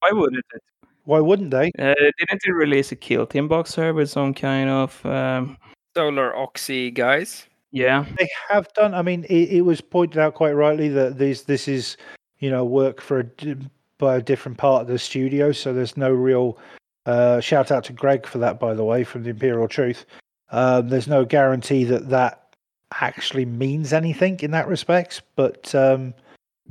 Why 0.00 0.10
wouldn't 0.12 0.44
it? 0.54 0.62
Why 1.04 1.20
wouldn't 1.20 1.50
they? 1.50 1.72
Uh, 1.78 1.94
didn't 2.18 2.42
they 2.44 2.52
release 2.52 2.92
a 2.92 2.96
Kill 2.96 3.26
Team 3.26 3.48
boxer 3.48 3.94
with 3.94 4.10
some 4.10 4.34
kind 4.34 4.68
of 4.68 5.04
um, 5.06 5.56
Solar 5.96 6.36
Oxy 6.36 6.90
guys. 6.90 7.46
Yeah? 7.72 8.04
They 8.18 8.28
have 8.48 8.72
done. 8.74 8.94
I 8.94 9.02
mean, 9.02 9.24
it, 9.24 9.50
it 9.50 9.60
was 9.62 9.80
pointed 9.80 10.18
out 10.18 10.34
quite 10.34 10.52
rightly 10.52 10.88
that 10.88 11.18
this 11.18 11.42
this 11.42 11.68
is 11.68 11.96
you 12.38 12.50
know 12.50 12.64
work 12.64 13.00
for 13.00 13.20
a 13.20 13.56
by 13.98 14.16
a 14.16 14.22
different 14.22 14.58
part 14.58 14.82
of 14.82 14.88
the 14.88 14.98
studio, 14.98 15.52
so 15.52 15.72
there's 15.72 15.96
no 15.96 16.10
real 16.10 16.58
uh, 17.06 17.40
shout 17.40 17.70
out 17.70 17.84
to 17.84 17.92
Greg 17.92 18.26
for 18.26 18.38
that, 18.38 18.58
by 18.58 18.74
the 18.74 18.84
way, 18.84 19.04
from 19.04 19.22
the 19.22 19.30
Imperial 19.30 19.68
Truth. 19.68 20.06
Um, 20.50 20.88
there's 20.88 21.06
no 21.08 21.24
guarantee 21.24 21.84
that 21.84 22.08
that 22.10 22.54
actually 23.00 23.44
means 23.44 23.92
anything 23.92 24.38
in 24.40 24.50
that 24.50 24.66
respect, 24.68 25.22
but 25.36 25.72
um, 25.74 26.12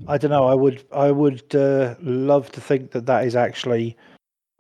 I 0.08 0.18
don't 0.18 0.32
know. 0.32 0.46
I 0.46 0.56
would 0.56 0.84
I 0.92 1.12
would 1.12 1.56
uh, 1.56 1.96
love 2.02 2.52
to 2.54 2.62
think 2.62 2.92
that 2.92 3.06
that 3.06 3.26
is 3.26 3.36
actually 3.36 3.98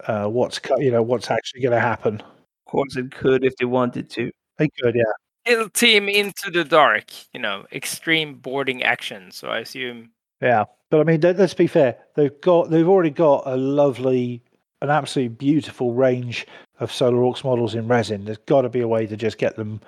uh, 0.07 0.27
what's 0.27 0.59
co- 0.59 0.79
you 0.79 0.91
know 0.91 1.01
what's 1.03 1.31
actually 1.31 1.61
going 1.61 1.73
to 1.73 1.79
happen. 1.79 2.21
Of 2.21 2.71
course, 2.71 2.95
it 2.97 3.11
could 3.11 3.43
if 3.43 3.55
they 3.57 3.65
wanted 3.65 4.09
to. 4.11 4.31
They 4.57 4.69
could, 4.81 4.95
yeah. 4.95 5.03
Kill 5.49 5.69
team 5.69 6.07
into 6.07 6.51
the 6.51 6.63
dark. 6.63 7.05
You 7.33 7.39
know, 7.39 7.65
extreme 7.71 8.35
boarding 8.35 8.83
action. 8.83 9.31
So 9.31 9.47
I 9.49 9.59
assume 9.59 10.11
Yeah, 10.41 10.65
but 10.91 11.01
I 11.01 11.03
mean, 11.03 11.19
let- 11.21 11.37
let's 11.37 11.53
be 11.55 11.67
fair. 11.67 11.97
They've 12.15 12.39
got 12.41 12.69
they've 12.69 12.87
already 12.87 13.09
got 13.09 13.43
a 13.45 13.57
lovely, 13.57 14.41
an 14.81 14.89
absolutely 14.89 15.35
beautiful 15.35 15.93
range 15.93 16.45
of 16.79 16.91
Solar 16.91 17.23
Aux 17.23 17.35
models 17.43 17.75
in 17.75 17.87
resin. 17.87 18.25
There's 18.25 18.37
got 18.45 18.61
to 18.61 18.69
be 18.69 18.81
a 18.81 18.87
way 18.87 19.05
to 19.07 19.17
just 19.17 19.37
get 19.39 19.55
them 19.55 19.81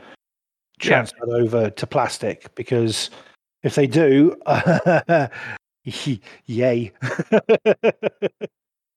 Yeah. 0.82 0.88
transferred 0.88 1.30
over 1.30 1.69
to 1.69 1.88
plastic 1.88 2.54
because 2.56 3.10
if 3.63 3.76
they 3.76 3.88
do, 3.88 4.36
yay! 6.45 6.91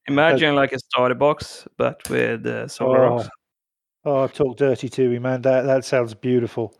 Imagine 0.07 0.55
like 0.55 0.73
a 0.73 0.79
starter 0.79 1.15
box, 1.15 1.67
but 1.77 2.09
with 2.11 2.47
uh, 2.47 2.69
solar 2.69 3.05
oh, 3.05 3.17
rocks. 3.17 3.29
Oh, 4.05 4.23
I've 4.25 4.33
talked 4.33 4.59
dirty 4.59 4.89
to 4.89 5.09
me, 5.09 5.19
man. 5.19 5.43
That 5.43 5.63
that 5.63 5.85
sounds 5.85 6.15
beautiful. 6.15 6.75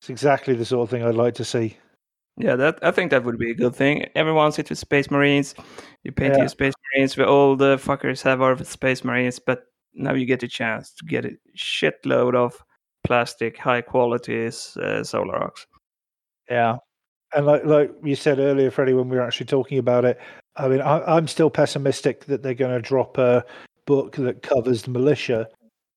It's 0.00 0.10
exactly 0.10 0.54
the 0.54 0.64
sort 0.64 0.84
of 0.84 0.90
thing 0.90 1.02
I'd 1.04 1.14
like 1.14 1.34
to 1.34 1.44
see. 1.44 1.76
Yeah, 2.36 2.56
that 2.56 2.78
I 2.82 2.90
think 2.90 3.10
that 3.10 3.24
would 3.24 3.38
be 3.38 3.50
a 3.50 3.54
good 3.54 3.74
thing. 3.74 4.06
Everyone 4.14 4.52
sits 4.52 4.70
with 4.70 4.78
Space 4.78 5.10
Marines. 5.10 5.54
You 6.04 6.12
paint 6.12 6.34
Yeah. 6.34 6.40
your 6.40 6.48
Space 6.48 6.74
Marines. 6.94 7.16
where 7.16 7.26
all 7.26 7.56
the 7.56 7.76
fuckers 7.76 8.22
have 8.22 8.42
our 8.42 8.62
Space 8.62 9.04
Marines, 9.04 9.38
but 9.38 9.64
now 9.94 10.12
you 10.12 10.26
get 10.26 10.42
a 10.42 10.48
chance 10.48 10.92
to 10.92 11.04
get 11.06 11.24
a 11.24 11.30
shitload 11.56 12.34
of 12.34 12.62
plastic, 13.04 13.56
high 13.56 13.80
quality 13.80 14.46
uh, 14.46 15.02
solar 15.02 15.38
rocks. 15.38 15.66
Yeah. 16.50 16.76
And 17.32 17.46
like 17.46 17.64
like 17.64 17.90
you 18.04 18.14
said 18.14 18.38
earlier, 18.38 18.70
Freddie, 18.70 18.92
when 18.94 19.08
we 19.08 19.16
were 19.16 19.22
actually 19.22 19.46
talking 19.46 19.78
about 19.78 20.04
it, 20.04 20.18
I 20.56 20.68
mean, 20.68 20.80
I, 20.80 21.00
I'm 21.16 21.26
still 21.26 21.50
pessimistic 21.50 22.26
that 22.26 22.42
they're 22.42 22.54
going 22.54 22.74
to 22.74 22.80
drop 22.80 23.18
a 23.18 23.44
book 23.86 24.16
that 24.16 24.42
covers 24.42 24.82
the 24.82 24.90
militia, 24.90 25.48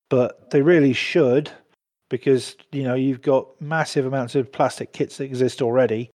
but 0.10 0.52
they 0.52 0.62
really 0.62 0.94
should 0.94 1.52
because 2.10 2.56
you 2.72 2.84
know 2.84 2.96
you've 2.96 3.22
got 3.22 3.48
massive 3.62 4.06
amounts 4.06 4.36
of 4.36 4.52
plastic 4.52 4.94
kits 4.94 5.18
that 5.18 5.26
exist 5.26 5.62
already 5.62 6.10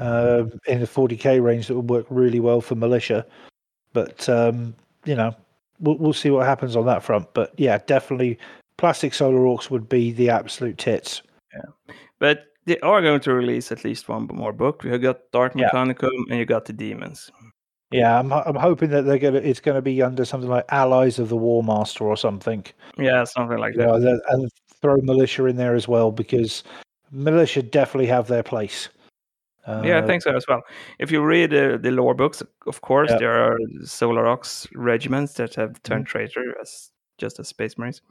uh, 0.00 0.44
in 0.66 0.80
the 0.80 0.86
40k 0.86 1.42
range 1.42 1.68
that 1.68 1.74
would 1.74 1.90
work 1.90 2.06
really 2.10 2.40
well 2.40 2.60
for 2.60 2.74
militia. 2.74 3.24
But 3.92 4.28
um, 4.28 4.74
you 5.04 5.14
know, 5.14 5.34
we'll, 5.80 5.96
we'll 5.96 6.12
see 6.12 6.30
what 6.30 6.46
happens 6.46 6.76
on 6.76 6.86
that 6.86 7.02
front. 7.02 7.32
But 7.34 7.52
yeah, 7.56 7.78
definitely, 7.86 8.38
plastic 8.76 9.14
solar 9.14 9.46
aux 9.46 9.60
would 9.70 9.88
be 9.88 10.12
the 10.12 10.30
absolute 10.30 10.78
tits. 10.78 11.22
Yeah, 11.54 11.94
But 12.18 12.46
they 12.66 12.78
are 12.80 13.00
going 13.00 13.20
to 13.20 13.32
release 13.32 13.72
at 13.72 13.84
least 13.84 14.08
one 14.08 14.28
more 14.32 14.52
book. 14.52 14.84
You 14.84 14.98
got 14.98 15.20
Dark 15.32 15.54
Yeah. 15.54 15.70
Mechanicum 15.70 16.10
and 16.28 16.38
you 16.38 16.44
got 16.44 16.64
the 16.64 16.72
Demons. 16.72 17.30
Yeah, 17.90 18.18
I'm 18.18 18.32
I'm 18.32 18.56
hoping 18.56 18.90
that 18.90 19.02
they're 19.02 19.18
gonna 19.18 19.38
it's 19.38 19.60
gonna 19.60 19.82
be 19.82 20.02
under 20.02 20.24
something 20.24 20.50
like 20.50 20.64
Allies 20.70 21.18
of 21.18 21.28
the 21.28 21.36
War 21.36 21.62
Master 21.62 22.04
or 22.04 22.16
something. 22.16 22.64
Yeah, 22.98 23.24
something 23.24 23.58
like 23.58 23.74
You 23.74 23.82
that. 23.82 23.94
and- 23.94 24.22
and 24.28 24.50
throw 24.82 24.96
militia 25.02 25.46
in 25.46 25.56
there 25.56 25.74
as 25.74 25.88
well 25.88 26.10
because 26.12 26.62
militia 27.10 27.62
definitely 27.62 28.06
have 28.06 28.26
their 28.28 28.42
place. 28.42 28.88
Uh, 29.66 29.82
yeah, 29.84 29.98
I 29.98 30.06
think 30.06 30.22
so 30.22 30.34
as 30.36 30.46
well. 30.46 30.62
If 30.98 31.10
you 31.10 31.24
read 31.24 31.52
uh, 31.54 31.76
the 31.78 31.90
lore 31.90 32.14
books, 32.14 32.42
of 32.66 32.80
course, 32.82 33.10
Yeah. 33.10 33.18
there 33.18 33.32
are 33.52 33.58
Solar 33.84 34.26
Aux 34.26 34.66
regiments 34.74 35.34
that 35.34 35.54
have 35.54 35.82
turned 35.82 36.06
Mm-hmm. 36.06 36.18
traitor 36.18 36.56
as 36.60 36.90
just 37.18 37.40
as 37.40 37.48
Space 37.48 37.78
Marines, 37.78 38.02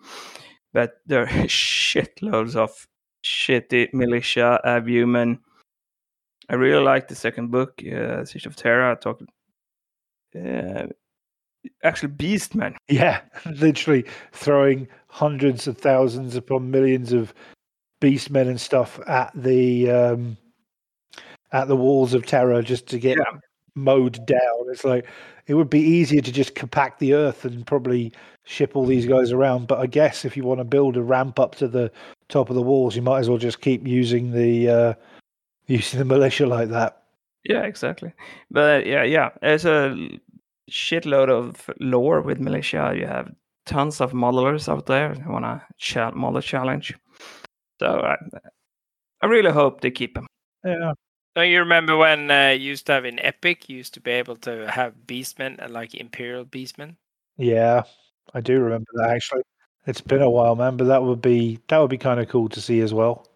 but 0.74 0.94
there 1.06 1.22
are 1.24 1.28
shitloads 1.48 2.56
of 2.56 2.88
shitty 3.24 3.94
militia, 3.94 4.60
Abumen. 4.66 5.40
I 6.50 6.56
really 6.56 6.84
like 6.84 7.08
the 7.08 7.16
second 7.16 7.52
book, 7.52 7.82
uh, 7.86 8.26
Siege 8.26 8.46
of 8.48 8.56
Terra. 8.56 8.92
I 8.92 8.96
talked, 8.96 9.24
uh, 10.36 10.88
actually, 11.84 12.14
Beastmen. 12.14 12.76
Yeah, 12.88 13.22
literally 13.46 14.06
throwing 14.34 14.88
hundreds 15.08 15.68
of 15.68 15.78
thousands 15.78 16.36
upon 16.36 16.72
millions 16.72 17.14
of 17.14 17.34
beastmen 18.02 18.48
and 18.48 18.60
stuff 18.60 19.00
at 19.08 19.32
the 19.36 19.90
um, 19.90 20.38
at 21.52 21.68
the 21.68 21.76
walls 21.76 22.14
of 22.14 22.26
Terra 22.26 22.62
just 22.62 22.88
to 22.88 23.00
get 23.00 23.18
Yeah. 23.18 23.40
mowed 23.76 24.26
down. 24.26 24.66
It's 24.70 24.84
like 24.84 25.08
it 25.48 25.54
would 25.54 25.70
be 25.70 25.80
easier 25.80 26.22
to 26.22 26.32
just 26.32 26.56
compact 26.56 27.00
the 27.00 27.14
earth 27.14 27.46
and 27.46 27.66
probably 27.66 28.12
ship 28.44 28.76
all 28.76 28.86
these 28.86 29.06
guys 29.06 29.32
around. 29.32 29.68
But 29.68 29.80
I 29.80 29.86
guess 29.88 30.26
if 30.26 30.36
you 30.36 30.44
want 30.44 30.60
to 30.60 30.66
build 30.66 30.98
a 30.98 31.02
ramp 31.02 31.40
up 31.40 31.56
to 31.56 31.68
the 31.68 31.92
top 32.30 32.50
of 32.50 32.56
the 32.56 32.62
walls, 32.62 32.96
you 32.96 33.02
might 33.02 33.20
as 33.20 33.30
well 33.30 33.38
just 33.38 33.62
keep 33.62 33.88
using 33.88 34.32
the 34.32 34.70
uh, 34.70 34.94
using 35.68 36.00
the 36.00 36.06
militia 36.06 36.46
like 36.46 36.70
that. 36.70 37.04
Yeah, 37.44 37.62
exactly. 37.64 38.12
But 38.50 38.86
yeah, 38.88 39.04
yeah, 39.04 39.30
there's 39.42 39.66
a 39.66 40.20
shitload 40.70 41.30
of 41.30 41.70
lore 41.80 42.22
with 42.22 42.40
militia. 42.40 42.94
You 42.96 43.08
have 43.08 43.32
tons 43.66 44.02
of 44.02 44.12
modelers 44.12 44.70
out 44.70 44.86
there 44.86 45.14
who 45.14 45.32
want 45.34 45.46
to 45.46 45.62
cha- 45.78 46.12
model 46.12 46.42
challenge. 46.42 46.96
So 47.80 47.88
I, 47.88 48.16
I 49.22 49.26
really 49.26 49.52
hope 49.52 49.82
they 49.82 49.92
keep 49.92 50.14
them. 50.16 50.28
Yeah, 50.64 50.94
Don't 51.36 51.50
you 51.50 51.60
remember 51.60 51.98
when 51.98 52.32
uh, 52.32 52.50
you 52.50 52.70
used 52.70 52.86
to 52.88 52.94
have 52.94 53.06
in 53.06 53.20
Epic, 53.20 53.70
you 53.70 53.78
used 53.78 53.94
to 53.96 54.02
be 54.02 54.12
able 54.12 54.36
to 54.38 54.70
have 54.72 54.94
beastmen 55.06 55.58
and 55.60 55.74
like 55.74 55.94
Imperial 55.94 56.46
beastmen? 56.46 56.96
Yeah, 57.38 57.84
I 58.34 58.42
do 58.42 58.60
remember 58.60 58.90
that 58.96 59.10
actually. 59.10 59.42
It's 59.88 60.02
been 60.02 60.22
a 60.22 60.30
while, 60.30 60.56
man, 60.56 60.78
but 60.78 60.86
that 60.86 61.04
would 61.04 61.22
be 61.22 61.60
that 61.68 61.78
would 61.78 61.92
be 61.92 61.98
kind 61.98 62.20
of 62.20 62.28
cool 62.28 62.50
to 62.50 62.62
see 62.62 62.80
as 62.80 62.94
well. 62.94 63.28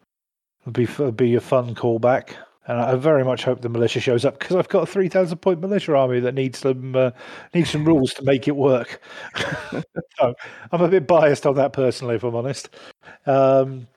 It'd 0.64 0.74
be 0.74 0.84
it'd 0.84 1.18
be 1.18 1.36
a 1.36 1.42
fun 1.42 1.76
callback, 1.76 2.34
and 2.68 2.80
I 2.80 2.96
very 2.96 3.24
much 3.24 3.44
hope 3.44 3.62
the 3.62 3.70
militia 3.70 4.00
shows 4.00 4.26
up 4.26 4.40
because 4.40 4.56
I've 4.56 4.70
got 4.70 4.84
a 4.84 4.86
three 4.86 5.10
thousand 5.10 5.40
point 5.40 5.60
militia 5.60 5.96
army 5.96 6.20
that 6.20 6.36
needs 6.36 6.60
some 6.60 6.96
uh, 6.96 7.12
needs 7.54 7.70
some 7.70 7.86
rules 7.86 8.14
to 8.16 8.24
make 8.24 8.48
it 8.48 8.56
work. 8.56 9.02
so 10.18 10.36
I'm 10.72 10.82
a 10.82 10.88
bit 10.88 11.08
biased 11.08 11.46
on 11.46 11.56
that 11.56 11.74
personally, 11.74 12.16
if 12.16 12.24
I'm 12.24 12.36
honest. 12.36 12.70
Um, 13.26 13.88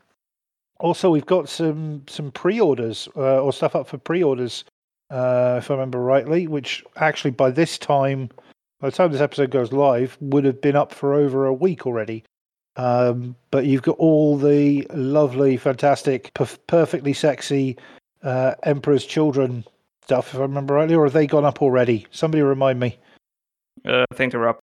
also, 0.80 1.10
we've 1.10 1.26
got 1.26 1.48
some 1.48 2.02
some 2.08 2.30
pre-orders 2.30 3.08
uh, 3.16 3.42
or 3.42 3.52
stuff 3.52 3.76
up 3.76 3.86
for 3.86 3.98
pre-orders, 3.98 4.64
uh, 5.10 5.56
if 5.58 5.70
I 5.70 5.74
remember 5.74 6.00
rightly, 6.00 6.46
which 6.46 6.82
actually 6.96 7.32
by 7.32 7.50
this 7.50 7.78
time 7.78 8.30
by 8.80 8.90
the 8.90 8.96
time 8.96 9.12
this 9.12 9.20
episode 9.20 9.50
goes 9.50 9.72
live, 9.72 10.16
would 10.20 10.44
have 10.44 10.60
been 10.60 10.76
up 10.76 10.92
for 10.92 11.14
over 11.14 11.46
a 11.46 11.54
week 11.54 11.86
already. 11.86 12.24
Um, 12.76 13.36
but 13.50 13.66
you've 13.66 13.82
got 13.82 13.98
all 13.98 14.36
the 14.36 14.86
lovely, 14.92 15.56
fantastic, 15.56 16.32
perf- 16.34 16.58
perfectly 16.66 17.12
sexy 17.12 17.76
uh, 18.22 18.54
Emperor's 18.62 19.04
Children 19.04 19.64
stuff, 20.04 20.34
if 20.34 20.40
I 20.40 20.42
remember 20.42 20.74
rightly, 20.74 20.94
or 20.94 21.04
have 21.04 21.12
they 21.12 21.26
gone 21.26 21.44
up 21.44 21.62
already? 21.62 22.06
Somebody 22.10 22.42
remind 22.42 22.80
me. 22.80 22.98
Uh, 23.84 24.04
I 24.10 24.14
think 24.14 24.32
they're 24.32 24.48
up. 24.48 24.60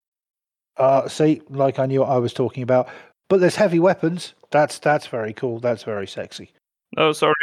Uh, 0.77 1.07
see, 1.07 1.41
like 1.49 1.79
I 1.79 1.85
knew 1.85 2.01
what 2.01 2.09
I 2.09 2.17
was 2.17 2.33
talking 2.33 2.63
about. 2.63 2.89
But 3.29 3.39
there's 3.39 3.55
heavy 3.55 3.79
weapons. 3.79 4.33
That's 4.51 4.77
that's 4.79 5.07
very 5.07 5.33
cool. 5.33 5.59
That's 5.59 5.83
very 5.83 6.07
sexy. 6.07 6.51
Oh, 6.97 7.11
sorry. 7.11 7.33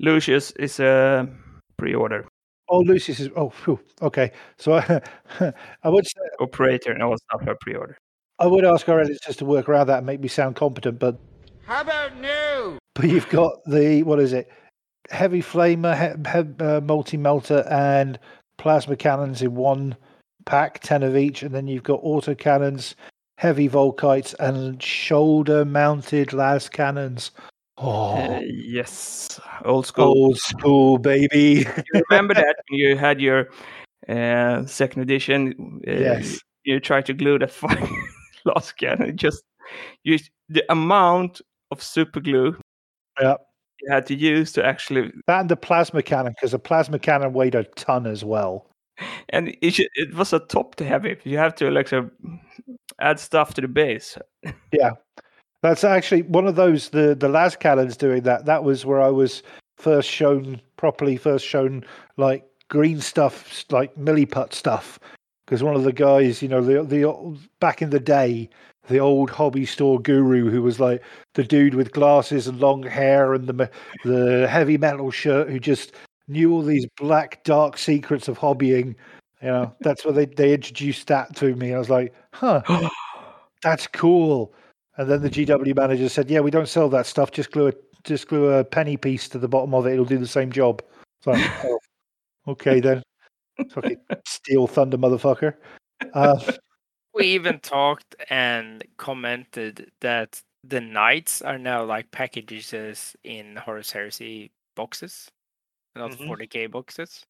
Lucius 0.00 0.50
is 0.52 0.80
a 0.80 1.28
pre-order 1.78 2.26
Oh, 2.68 2.80
Lucius 2.80 3.20
is. 3.20 3.28
Oh, 3.36 3.50
phew, 3.50 3.78
okay. 4.00 4.32
So 4.58 4.74
I, 4.74 5.00
I 5.82 5.88
would 5.88 6.06
say, 6.06 6.20
operator 6.40 6.92
and 6.92 7.02
all 7.02 7.16
stuff 7.16 7.46
are 7.46 7.56
pre-order. 7.60 7.98
I 8.38 8.46
would 8.46 8.64
ask 8.64 8.88
our 8.88 9.00
editors 9.00 9.36
to 9.36 9.44
work 9.44 9.68
around 9.68 9.86
that 9.88 9.98
and 9.98 10.06
make 10.06 10.20
me 10.20 10.28
sound 10.28 10.56
competent, 10.56 10.98
but 10.98 11.18
How 11.66 11.82
about 11.82 12.16
new? 12.18 12.78
But 12.94 13.08
you've 13.08 13.28
got 13.28 13.56
the 13.66 14.04
what 14.04 14.20
is 14.20 14.32
it? 14.32 14.48
Heavy 15.10 15.42
flamer, 15.42 15.94
he, 15.94 16.30
he, 16.30 16.64
uh, 16.64 16.80
multi 16.80 17.16
melter, 17.16 17.66
and 17.70 18.18
plasma 18.56 18.96
cannons 18.96 19.42
in 19.42 19.54
one 19.54 19.96
pack, 20.46 20.80
ten 20.80 21.02
of 21.02 21.16
each, 21.16 21.42
and 21.42 21.54
then 21.54 21.68
you've 21.68 21.82
got 21.82 22.00
auto 22.02 22.34
cannons, 22.34 22.96
heavy 23.38 23.68
volkites, 23.68 24.34
and 24.40 24.82
shoulder 24.82 25.64
mounted 25.64 26.32
las 26.32 26.68
cannons. 26.68 27.30
Oh, 27.76 28.14
Uh, 28.16 28.40
yes, 28.44 29.40
old 29.64 29.86
school. 29.86 30.04
old 30.04 30.38
school, 30.38 30.96
baby. 30.98 31.66
You 31.92 32.02
remember 32.10 32.34
that 32.34 32.56
when 32.70 32.78
you 32.78 32.96
had 32.96 33.20
your 33.20 33.48
uh, 34.08 34.64
second 34.66 35.02
edition? 35.02 35.80
Uh, 35.86 35.90
Yes. 35.92 36.38
You 36.64 36.80
tried 36.80 37.04
to 37.06 37.12
glue 37.12 37.38
that 37.40 37.50
fucking 37.50 38.08
las 38.46 38.72
cannon. 38.72 39.16
Just 39.18 39.42
you, 40.02 40.18
the 40.48 40.64
amount 40.70 41.42
of 41.70 41.82
super 41.82 42.20
glue 42.20 42.56
yeah. 43.20 43.34
You 43.86 43.92
had 43.92 44.06
to 44.06 44.14
use 44.14 44.52
to 44.52 44.64
actually, 44.64 45.12
That 45.26 45.40
and 45.40 45.48
the 45.50 45.56
plasma 45.56 46.02
cannon, 46.02 46.32
because 46.36 46.52
the 46.52 46.58
plasma 46.58 46.98
cannon 46.98 47.32
weighed 47.32 47.54
a 47.54 47.64
ton 47.64 48.06
as 48.06 48.24
well. 48.24 48.66
and 49.30 49.56
it, 49.60 49.74
should- 49.74 49.88
it 49.94 50.14
was 50.14 50.32
a 50.32 50.38
top 50.40 50.74
to 50.76 50.84
heavy. 50.84 51.16
You 51.24 51.38
have 51.38 51.54
to 51.56 51.70
like 51.70 51.88
so 51.88 52.10
add 53.00 53.18
stuff 53.20 53.54
to 53.54 53.60
the 53.60 53.68
base. 53.68 54.16
Yeah. 54.72 54.90
That's 55.62 55.82
actually 55.84 56.22
one 56.22 56.46
of 56.46 56.56
those 56.56 56.90
the 56.90 57.14
the 57.14 57.28
las 57.28 57.56
cannons 57.56 57.96
doing 57.96 58.22
that. 58.24 58.44
That 58.44 58.64
was 58.64 58.84
where 58.84 59.00
I 59.00 59.08
was 59.08 59.42
first 59.78 60.10
shown 60.10 60.60
properly, 60.76 61.16
first 61.16 61.46
shown 61.46 61.84
like 62.18 62.44
green 62.68 63.00
stuff, 63.00 63.64
like 63.70 63.94
milliput 63.96 64.52
stuff. 64.52 64.98
Because 65.46 65.62
one 65.62 65.74
of 65.74 65.84
the 65.84 65.92
guys, 65.92 66.42
you 66.42 66.48
know, 66.48 66.60
the 66.62 66.82
the 66.84 67.38
back 67.60 67.80
in 67.80 67.88
the 67.90 68.00
day, 68.00 68.50
the 68.88 68.98
old 69.00 69.30
hobby 69.30 69.66
store 69.66 70.00
guru 70.00 70.50
who 70.50 70.62
was 70.62 70.78
like 70.80 71.02
the 71.34 71.44
dude 71.44 71.74
with 71.74 71.92
glasses 71.92 72.46
and 72.46 72.60
long 72.60 72.82
hair 72.82 73.34
and 73.34 73.46
the 73.46 73.70
the 74.04 74.46
heavy 74.48 74.76
metal 74.78 75.10
shirt 75.10 75.48
who 75.48 75.58
just 75.58 75.92
knew 76.28 76.52
all 76.52 76.62
these 76.62 76.86
black 76.96 77.42
dark 77.44 77.78
secrets 77.78 78.28
of 78.28 78.38
hobbying. 78.38 78.94
You 79.42 79.48
know, 79.48 79.74
that's 79.80 80.04
what 80.04 80.14
they 80.14 80.26
they 80.26 80.54
introduced 80.54 81.06
that 81.08 81.34
to 81.36 81.54
me. 81.56 81.74
I 81.74 81.78
was 81.78 81.90
like, 81.90 82.14
huh, 82.32 82.62
that's 83.62 83.86
cool. 83.86 84.54
And 84.96 85.10
then 85.10 85.22
the 85.22 85.30
GW 85.30 85.74
manager 85.74 86.08
said, 86.08 86.30
"Yeah, 86.30 86.40
we 86.40 86.50
don't 86.50 86.68
sell 86.68 86.88
that 86.90 87.06
stuff. 87.06 87.30
Just 87.32 87.50
glue 87.50 87.68
a 87.68 87.72
just 88.04 88.28
glue 88.28 88.50
a 88.50 88.64
penny 88.64 88.96
piece 88.96 89.28
to 89.30 89.38
the 89.38 89.48
bottom 89.48 89.74
of 89.74 89.86
it. 89.86 89.94
It'll 89.94 90.04
do 90.04 90.18
the 90.18 90.26
same 90.26 90.52
job." 90.52 90.82
So, 91.22 91.32
like, 91.32 91.50
oh, 91.64 91.78
okay 92.48 92.80
then. 92.80 93.02
Fucking 93.70 93.98
steel 94.26 94.66
thunder, 94.66 94.98
motherfucker. 94.98 95.54
Uh, 96.12 96.38
We 97.14 97.26
even 97.28 97.60
talked 97.60 98.16
and 98.28 98.82
commented 98.96 99.90
that 100.00 100.42
the 100.64 100.80
knights 100.80 101.42
are 101.42 101.58
now 101.58 101.84
like 101.84 102.10
packages 102.10 103.14
in 103.22 103.56
Horus 103.56 103.92
Heresy 103.92 104.50
boxes, 104.74 105.30
not 105.94 106.10
Mhm. 106.12 106.26
40k 106.26 106.66
boxes. 106.66 107.24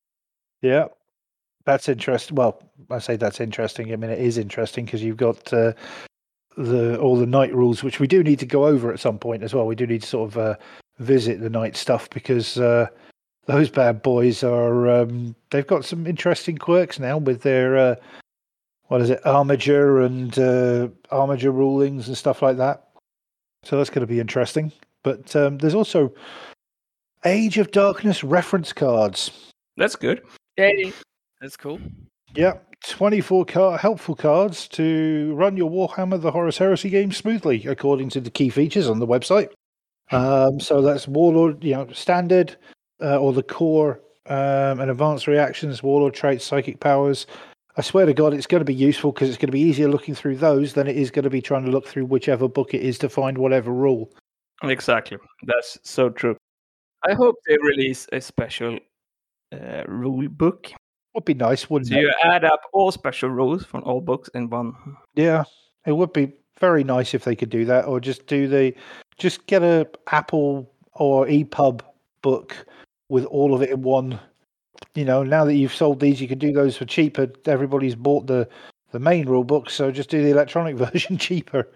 yeah, 0.63 0.87
that's 1.67 1.89
interesting. 1.89 2.37
Well, 2.37 2.63
I 2.91 2.99
say 2.99 3.17
that's 3.17 3.41
interesting. 3.41 3.93
I 3.93 3.97
mean, 3.97 4.11
it 4.11 4.19
is 4.21 4.39
interesting 4.39 4.85
because 4.87 5.03
you've 5.03 5.17
got 5.19 5.53
uh, 5.53 5.73
the 6.57 6.99
all 7.01 7.17
the 7.17 7.27
knight 7.27 7.55
rules, 7.55 7.83
which 7.83 8.01
we 8.01 8.07
do 8.07 8.23
need 8.23 8.39
to 8.39 8.47
go 8.47 8.67
over 8.67 8.93
at 8.93 9.01
some 9.01 9.19
point 9.19 9.43
as 9.43 9.53
well. 9.55 9.67
We 9.67 9.75
do 9.75 9.87
need 9.87 10.03
to 10.03 10.09
sort 10.09 10.31
of 10.31 10.39
uh, 10.39 10.57
visit 10.99 11.41
the 11.41 11.51
knight 11.51 11.77
stuff 11.77 12.09
because 12.11 12.59
uh, 12.59 12.87
those 13.47 13.69
bad 13.69 14.01
boys 14.03 14.43
are 14.45 14.89
um, 14.89 15.35
they've 15.51 15.67
got 15.67 15.85
some 15.85 16.07
interesting 16.07 16.57
quirks 16.57 16.99
now 16.99 17.19
with 17.19 17.43
their 17.43 17.77
uh, 17.77 17.95
what 18.89 19.01
is 19.01 19.11
it 19.11 19.25
armature 19.27 20.01
and 20.01 20.39
uh, 20.39 20.89
armature 21.11 21.53
rulings 21.53 22.09
and 22.09 22.17
stuff 22.17 22.43
like 22.43 22.57
that. 22.59 22.89
So 23.63 23.77
that's 23.77 23.91
going 23.91 24.07
to 24.07 24.07
be 24.07 24.21
interesting. 24.21 24.73
But 25.03 25.35
um, 25.37 25.59
there's 25.59 25.75
also 25.75 26.13
Age 27.25 27.59
of 27.59 27.71
Darkness 27.71 28.23
reference 28.23 28.73
cards. 28.73 29.53
That's 29.77 29.97
good. 29.97 30.23
Yay. 30.57 30.93
That's 31.41 31.57
cool. 31.57 31.79
Yeah, 32.35 32.59
24 32.87 33.45
car- 33.47 33.79
helpful 33.79 34.15
cards 34.15 34.69
to 34.69 35.33
run 35.35 35.57
your 35.57 35.71
Warhammer 35.71 36.21
the 36.21 36.31
Horus 36.31 36.59
Heresy 36.59 36.91
game 36.91 37.13
smoothly, 37.13 37.65
according 37.67 38.11
to 38.11 38.21
the 38.21 38.31
key 38.31 38.51
features 38.51 38.89
on 38.89 38.99
the 38.99 39.07
website. 39.07 39.49
Um, 40.11 40.61
so 40.61 40.83
that's 40.83 41.09
Warlord, 41.09 41.65
you 41.65 41.75
know, 41.75 41.89
standard 41.93 42.57
uh, 43.01 43.19
or 43.19 43.33
the 43.33 43.43
core 43.43 44.01
um, 44.27 44.81
and 44.81 44.91
advanced 44.91 45.27
reactions, 45.27 45.83
Warlord 45.83 46.15
traits, 46.15 46.45
psychic 46.45 46.81
powers. 46.81 47.27
I 47.77 47.83
swear 47.83 48.07
to 48.07 48.15
God, 48.15 48.35
it's 48.35 48.47
going 48.47 48.61
to 48.61 48.65
be 48.65 48.75
useful 48.75 49.11
because 49.13 49.29
it's 49.29 49.39
going 49.39 49.49
to 49.49 49.53
be 49.53 49.61
easier 49.61 49.89
looking 49.89 50.15
through 50.15 50.37
those 50.37 50.75
than 50.75 50.87
it 50.87 50.97
is 50.97 51.11
going 51.11 51.25
to 51.25 51.31
be 51.31 51.43
trying 51.43 51.65
to 51.65 51.71
look 51.71 51.87
through 51.89 52.07
whichever 52.07 52.47
book 52.49 52.73
it 52.73 52.83
is 52.83 52.99
to 52.99 53.09
find 53.09 53.37
whatever 53.37 53.73
rule. 53.73 54.13
Exactly. 54.63 55.19
That's 55.45 55.79
so 55.83 56.09
true. 56.09 56.37
I 57.07 57.15
hope 57.15 57.37
they 57.47 57.57
release 57.61 58.07
a 58.13 58.21
special 58.21 58.79
uh, 59.53 59.83
rule 59.89 60.29
book. 60.29 60.71
Would 61.15 61.25
be 61.25 61.35
nice, 61.35 61.69
wouldn't 61.69 61.91
So 61.91 61.97
it? 61.97 62.01
you 62.03 62.13
add 62.23 62.45
up 62.45 62.61
all 62.73 62.91
special 62.93 63.29
rules 63.29 63.65
from 63.65 63.83
all 63.85 64.01
books 64.01 64.29
in 64.35 64.49
one. 64.51 64.73
Yeah, 65.15 65.45
it 65.87 65.93
would 65.93 66.13
be 66.13 66.33
very 66.59 66.85
nice 66.85 67.13
if 67.15 67.25
they 67.25 67.37
could 67.37 67.51
do 67.51 67.65
that, 67.67 67.87
or 67.87 68.01
just 68.01 68.27
do 68.27 68.49
the 68.49 68.73
just 69.19 69.47
get 69.47 69.63
a 69.63 69.89
Apple 70.11 70.73
or 70.95 71.27
EPUB 71.27 71.83
book 72.23 72.67
with 73.09 73.25
all 73.27 73.55
of 73.55 73.63
it 73.63 73.71
in 73.71 73.83
one. 73.83 74.19
You 74.95 75.05
know, 75.05 75.23
now 75.23 75.45
that 75.45 75.55
you've 75.55 75.75
sold 75.75 76.01
these, 76.01 76.21
you 76.21 76.29
can 76.29 76.39
do 76.39 76.53
those 76.53 76.77
for 76.77 76.85
cheaper. 76.85 77.29
Everybody's 77.47 77.95
bought 77.95 78.27
the 78.27 78.49
the 78.93 79.01
main 79.01 79.27
rule 79.29 79.43
book, 79.45 79.71
so 79.71 79.91
just 79.91 80.09
do 80.09 80.23
the 80.23 80.31
electronic 80.31 80.77
version 80.93 81.19
cheaper. 81.19 81.69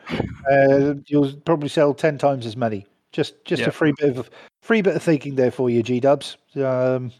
Uh, 0.51 0.95
you'll 1.07 1.33
probably 1.45 1.69
sell 1.69 1.93
ten 1.95 2.17
times 2.19 2.47
as 2.47 2.57
many. 2.57 2.87
Just 3.13 3.45
just 3.45 3.63
Yeah. 3.63 3.69
a 3.69 3.73
free 3.73 3.93
bit 3.99 4.17
of 4.17 4.31
free 4.63 4.83
bit 4.83 4.95
of 4.97 5.03
thinking 5.03 5.35
there 5.35 5.51
for 5.51 5.69
you, 5.71 5.83
G 5.83 5.99
Dubs. 6.01 6.37
Um, 6.57 7.11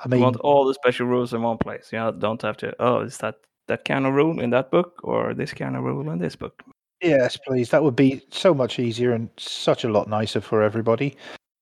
I 0.00 0.04
You 0.06 0.10
mean, 0.10 0.20
want 0.20 0.36
all 0.40 0.66
the 0.66 0.74
special 0.74 1.06
rules 1.06 1.32
in 1.32 1.42
one 1.42 1.58
place. 1.58 1.90
You 1.92 1.98
know, 1.98 2.10
don't 2.12 2.42
have 2.42 2.56
to. 2.58 2.74
Oh, 2.80 3.00
is 3.00 3.18
that 3.18 3.36
that 3.68 3.84
kind 3.84 4.06
of 4.06 4.14
rule 4.14 4.40
in 4.40 4.50
that 4.50 4.70
book 4.70 5.00
or 5.04 5.32
this 5.32 5.54
kind 5.54 5.76
of 5.76 5.84
rule 5.84 6.10
in 6.10 6.18
this 6.18 6.36
book? 6.36 6.62
Yes, 7.00 7.36
please. 7.36 7.70
That 7.70 7.82
would 7.82 7.96
be 7.96 8.20
so 8.30 8.52
much 8.52 8.78
easier 8.78 9.12
and 9.12 9.28
such 9.38 9.84
a 9.84 9.88
lot 9.90 10.08
nicer 10.08 10.40
for 10.40 10.62
everybody. 10.62 11.16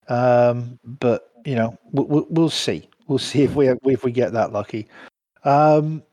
Um, 0.09 0.79
but 0.85 1.31
you 1.45 1.55
know, 1.55 1.77
we'll, 1.93 2.27
we'll 2.31 2.51
see. 2.51 2.89
We'll 3.11 3.19
see 3.19 3.43
if 3.43 3.57
we 3.57 3.69
if 3.69 4.05
we 4.05 4.13
get 4.13 4.35
that 4.35 4.53
lucky. 4.53 4.87
Um, 5.43 6.05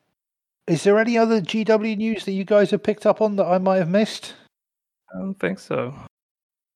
is 0.65 0.83
there 0.83 0.97
any 0.97 1.15
other 1.15 1.39
GW 1.39 1.95
news 1.95 2.25
that 2.25 2.31
you 2.31 2.43
guys 2.43 2.71
have 2.71 2.81
picked 2.81 3.05
up 3.05 3.21
on 3.21 3.35
that 3.35 3.45
I 3.45 3.59
might 3.59 3.77
have 3.77 3.87
missed? 3.87 4.33
I 5.13 5.19
don't 5.19 5.39
think 5.39 5.59
so. 5.59 5.93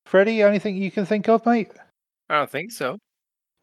Freddie, 0.05 0.43
anything 0.43 0.77
you 0.77 0.91
can 0.91 1.07
think 1.07 1.27
of, 1.27 1.43
mate? 1.47 1.71
I 2.29 2.35
don't 2.37 2.51
think 2.51 2.71
so. 2.71 2.99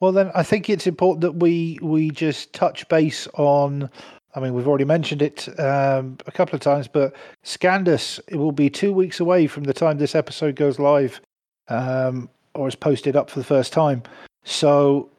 Well, 0.00 0.10
then 0.10 0.32
I 0.34 0.42
think 0.42 0.68
it's 0.68 0.88
important 0.88 1.20
that 1.20 1.36
we 1.36 1.78
we 1.80 2.10
just 2.10 2.52
touch 2.52 2.88
base 2.88 3.28
on. 3.34 3.88
I 4.34 4.40
mean, 4.40 4.52
we've 4.52 4.66
already 4.66 4.84
mentioned 4.84 5.22
it 5.22 5.48
um, 5.60 6.18
a 6.26 6.32
couple 6.32 6.56
of 6.56 6.60
times, 6.60 6.88
but 6.88 7.14
Scandus 7.44 8.18
it 8.26 8.34
will 8.34 8.50
be 8.50 8.68
two 8.68 8.92
weeks 8.92 9.20
away 9.20 9.46
from 9.46 9.62
the 9.62 9.72
time 9.72 9.98
this 9.98 10.16
episode 10.16 10.56
goes 10.56 10.80
live, 10.80 11.20
um, 11.68 12.28
or 12.54 12.66
is 12.66 12.74
posted 12.74 13.14
up 13.14 13.30
for 13.30 13.38
the 13.38 13.44
first 13.44 13.72
time. 13.72 14.02
So 14.42 15.10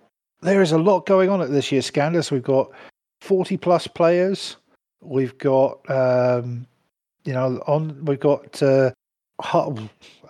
there 0.41 0.62
is 0.62 0.71
a 0.71 0.78
lot 0.78 1.06
going 1.06 1.30
on 1.30 1.41
at 1.41 1.52
this 1.52 1.71
year's 1.71 1.89
Scandus. 1.89 2.32
We've 2.32 2.43
got 2.43 2.71
forty 3.21 3.58
plus 3.58 3.88
players. 3.88 4.58
We've 5.02 5.38
got 5.38 5.89
um, 5.89 6.65
you 7.25 7.34
know 7.34 7.62
on 7.67 8.04
we've 8.06 8.19
got 8.19 8.62
uh, 8.62 8.91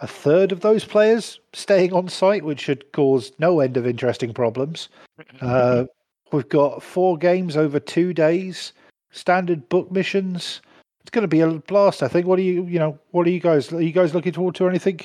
a 0.01 0.07
third 0.07 0.51
of 0.51 0.61
those 0.61 0.85
players 0.85 1.39
staying 1.53 1.93
on 1.93 2.07
site, 2.07 2.43
which 2.43 2.61
should 2.61 2.91
cause 2.91 3.31
no 3.39 3.59
end 3.59 3.77
of 3.77 3.87
interesting 3.87 4.33
problems. 4.33 4.89
Uh, 5.41 5.83
we've 6.31 6.47
got 6.47 6.81
four 6.81 7.17
games 7.17 7.57
over 7.57 7.77
two 7.77 8.13
days, 8.13 8.71
standard 9.11 9.67
book 9.67 9.91
missions. 9.91 10.61
It's 11.01 11.09
going 11.11 11.23
to 11.23 11.27
be 11.27 11.41
a 11.41 11.47
blast, 11.47 12.03
I 12.03 12.07
think. 12.07 12.25
What 12.25 12.39
are 12.39 12.43
you, 12.43 12.63
you 12.65 12.79
know, 12.79 12.97
what 13.11 13.27
are 13.27 13.29
you 13.29 13.41
guys? 13.41 13.73
Are 13.73 13.81
you 13.81 13.91
guys 13.91 14.13
looking 14.13 14.31
forward 14.31 14.55
to 14.55 14.69
anything 14.69 15.01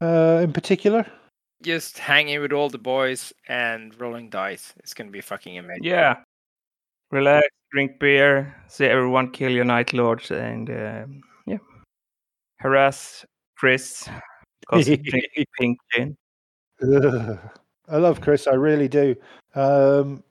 uh, 0.00 0.40
in 0.42 0.54
particular? 0.54 1.06
Just 1.62 1.98
hanging 1.98 2.40
with 2.40 2.52
all 2.52 2.68
the 2.68 2.78
boys 2.78 3.32
and 3.48 3.98
rolling 4.00 4.30
dice. 4.30 4.72
It's 4.78 4.94
gonna 4.94 5.10
be 5.10 5.20
fucking 5.20 5.58
amazing. 5.58 5.84
Yeah. 5.84 6.16
Relax, 7.10 7.48
drink 7.72 7.98
beer, 7.98 8.54
see 8.68 8.84
everyone 8.84 9.30
kill 9.30 9.50
your 9.50 9.64
night 9.64 9.92
lords, 9.92 10.30
and 10.30 10.70
um 10.70 11.22
yeah, 11.46 11.58
harass 12.58 13.24
Chris 13.56 14.08
because 14.60 14.86
he 14.86 14.96
drinks 14.96 15.28
pink 15.58 15.78
gin. 15.92 16.16
Ugh. 16.82 17.38
I 17.90 17.96
love 17.96 18.20
Chris, 18.20 18.46
I 18.46 18.54
really 18.54 18.88
do. 18.88 19.16
Um, 19.54 20.22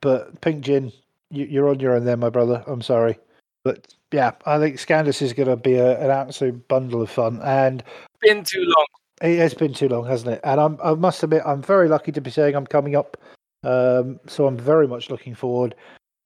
but 0.00 0.40
Pink 0.40 0.64
Gin, 0.64 0.92
you, 1.30 1.46
you're 1.46 1.68
on 1.68 1.80
your 1.80 1.94
own 1.94 2.04
there, 2.04 2.16
my 2.16 2.28
brother. 2.28 2.62
I'm 2.66 2.82
sorry, 2.82 3.18
but 3.64 3.94
yeah, 4.12 4.32
I 4.44 4.58
think 4.58 4.76
Scandus 4.76 5.22
is 5.22 5.32
going 5.32 5.48
to 5.48 5.56
be 5.56 5.74
a, 5.74 5.98
an 6.00 6.10
absolute 6.10 6.68
bundle 6.68 7.02
of 7.02 7.10
fun, 7.10 7.40
and 7.42 7.82
Been 8.20 8.44
too 8.44 8.62
long. 8.62 8.86
It 9.22 9.38
has 9.38 9.54
been 9.54 9.72
too 9.72 9.88
long, 9.88 10.04
hasn't 10.04 10.34
it? 10.34 10.40
And 10.42 10.60
I'm, 10.60 10.78
I 10.82 10.94
must 10.94 11.22
admit, 11.22 11.42
I'm 11.46 11.62
very 11.62 11.88
lucky 11.88 12.10
to 12.10 12.20
be 12.20 12.30
saying 12.30 12.56
I'm 12.56 12.66
coming 12.66 12.96
up. 12.96 13.16
Um, 13.62 14.18
so 14.26 14.46
I'm 14.48 14.58
very 14.58 14.88
much 14.88 15.10
looking 15.10 15.36
forward 15.36 15.76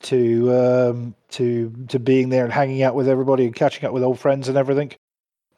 to 0.03 0.55
um, 0.55 1.15
to 1.31 1.71
to 1.89 1.99
being 1.99 2.31
there 2.31 2.45
and 2.45 2.53
hanging 2.53 2.83
out 2.83 2.95
with 2.95 3.09
everybody 3.09 3.45
and 3.45 3.55
catching 3.55 3.85
up 3.85 3.93
with 3.93 4.03
old 4.03 4.19
friends 4.19 4.49
and 4.49 4.57
everything. 4.57 4.93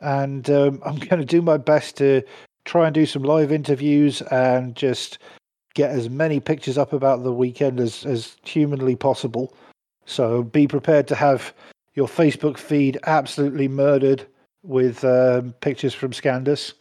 And 0.00 0.50
um, 0.50 0.82
I'm 0.84 0.96
going 0.96 1.20
to 1.20 1.24
do 1.24 1.40
my 1.40 1.56
best 1.56 1.96
to 1.98 2.22
try 2.64 2.86
and 2.86 2.94
do 2.94 3.06
some 3.06 3.22
live 3.22 3.52
interviews 3.52 4.20
and 4.22 4.74
just 4.74 5.18
get 5.74 5.90
as 5.90 6.10
many 6.10 6.40
pictures 6.40 6.76
up 6.76 6.92
about 6.92 7.22
the 7.22 7.32
weekend 7.32 7.78
as 7.78 8.04
as 8.04 8.36
humanly 8.42 8.96
possible. 8.96 9.54
So 10.06 10.42
be 10.42 10.66
prepared 10.66 11.06
to 11.08 11.14
have 11.14 11.54
your 11.94 12.08
Facebook 12.08 12.58
feed 12.58 12.98
absolutely 13.06 13.68
murdered 13.68 14.26
with 14.64 15.04
um, 15.04 15.52
pictures 15.60 15.94
from 15.94 16.12
Scandus. 16.12 16.72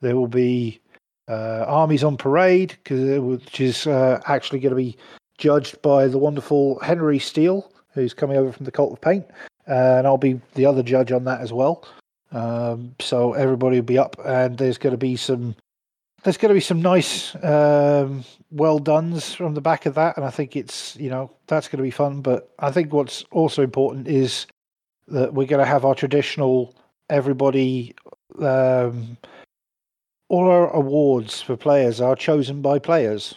There 0.00 0.16
will 0.16 0.28
be 0.28 0.80
uh, 1.28 1.64
armies 1.66 2.04
on 2.04 2.16
parade, 2.16 2.76
which 2.88 3.60
is 3.60 3.86
uh, 3.86 4.20
actually 4.26 4.60
going 4.60 4.70
to 4.70 4.76
be 4.76 4.96
judged 5.38 5.80
by 5.82 6.06
the 6.06 6.18
wonderful 6.18 6.78
Henry 6.80 7.18
Steele, 7.18 7.70
who's 7.92 8.14
coming 8.14 8.36
over 8.36 8.52
from 8.52 8.64
the 8.64 8.72
Cult 8.72 8.92
of 8.92 9.00
Paint, 9.00 9.26
and 9.66 10.06
I'll 10.06 10.18
be 10.18 10.40
the 10.54 10.66
other 10.66 10.82
judge 10.82 11.12
on 11.12 11.24
that 11.24 11.40
as 11.40 11.52
well. 11.52 11.86
Um, 12.32 12.94
so 13.00 13.32
everybody 13.32 13.76
will 13.76 13.84
be 13.84 13.98
up, 13.98 14.16
and 14.24 14.58
there's 14.58 14.78
going 14.78 14.92
to 14.92 14.98
be 14.98 15.16
some. 15.16 15.54
There's 16.22 16.38
going 16.38 16.48
to 16.48 16.54
be 16.54 16.60
some 16.60 16.80
nice, 16.80 17.34
um, 17.44 18.24
well 18.50 18.78
done's 18.78 19.34
from 19.34 19.52
the 19.54 19.60
back 19.60 19.84
of 19.84 19.94
that, 19.94 20.16
and 20.16 20.24
I 20.24 20.30
think 20.30 20.56
it's 20.56 20.96
you 20.96 21.10
know 21.10 21.30
that's 21.46 21.68
going 21.68 21.78
to 21.78 21.82
be 21.82 21.90
fun. 21.90 22.22
But 22.22 22.50
I 22.58 22.70
think 22.70 22.92
what's 22.92 23.24
also 23.30 23.62
important 23.62 24.08
is 24.08 24.46
that 25.08 25.34
we're 25.34 25.46
going 25.46 25.60
to 25.60 25.66
have 25.66 25.84
our 25.84 25.94
traditional 25.94 26.74
everybody 27.10 27.94
um, 28.40 29.16
all 30.34 30.50
our 30.50 30.68
awards 30.70 31.40
for 31.40 31.56
players 31.56 32.00
are 32.00 32.16
chosen 32.16 32.60
by 32.60 32.80
players, 32.80 33.36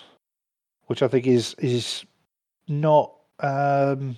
which 0.88 1.04
I 1.04 1.08
think 1.08 1.28
is 1.28 1.54
is 1.60 2.04
not 2.68 3.14
um, 3.40 4.16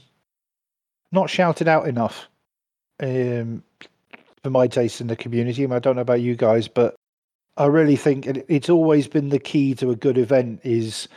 not 1.11 1.29
shouted 1.29 1.67
out 1.67 1.89
enough 1.89 2.29
um, 3.01 3.61
for 4.41 4.49
my 4.49 4.67
taste 4.67 5.01
in 5.01 5.07
the 5.07 5.17
community. 5.17 5.65
I 5.65 5.79
don't 5.79 5.97
know 5.97 6.01
about 6.01 6.21
you 6.21 6.37
guys, 6.37 6.69
but 6.69 6.95
I 7.57 7.65
really 7.65 7.97
think 7.97 8.27
it's 8.47 8.69
always 8.69 9.09
been 9.09 9.27
the 9.27 9.39
key 9.39 9.75
to 9.75 9.91
a 9.91 9.95
good 9.97 10.17
event 10.17 10.61
is 10.63 11.09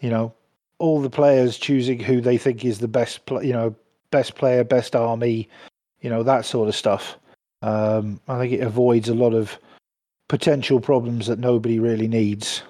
you 0.00 0.08
know 0.08 0.32
all 0.78 1.02
the 1.02 1.10
players 1.10 1.58
choosing 1.58 2.00
who 2.00 2.22
they 2.22 2.38
think 2.38 2.64
is 2.64 2.78
the 2.78 2.88
best, 2.88 3.20
you 3.42 3.52
know, 3.52 3.74
best 4.10 4.34
player, 4.34 4.64
best 4.64 4.96
army, 4.96 5.46
you 6.00 6.08
know 6.08 6.22
that 6.22 6.46
sort 6.46 6.70
of 6.70 6.74
stuff. 6.74 7.18
Um, 7.60 8.18
I 8.28 8.38
think 8.38 8.54
it 8.54 8.60
avoids 8.60 9.10
a 9.10 9.14
lot 9.14 9.34
of 9.34 9.58
potential 10.32 10.80
problems 10.80 11.26
that 11.26 11.38
nobody 11.38 11.78
really 11.78 12.08
needs. 12.08 12.62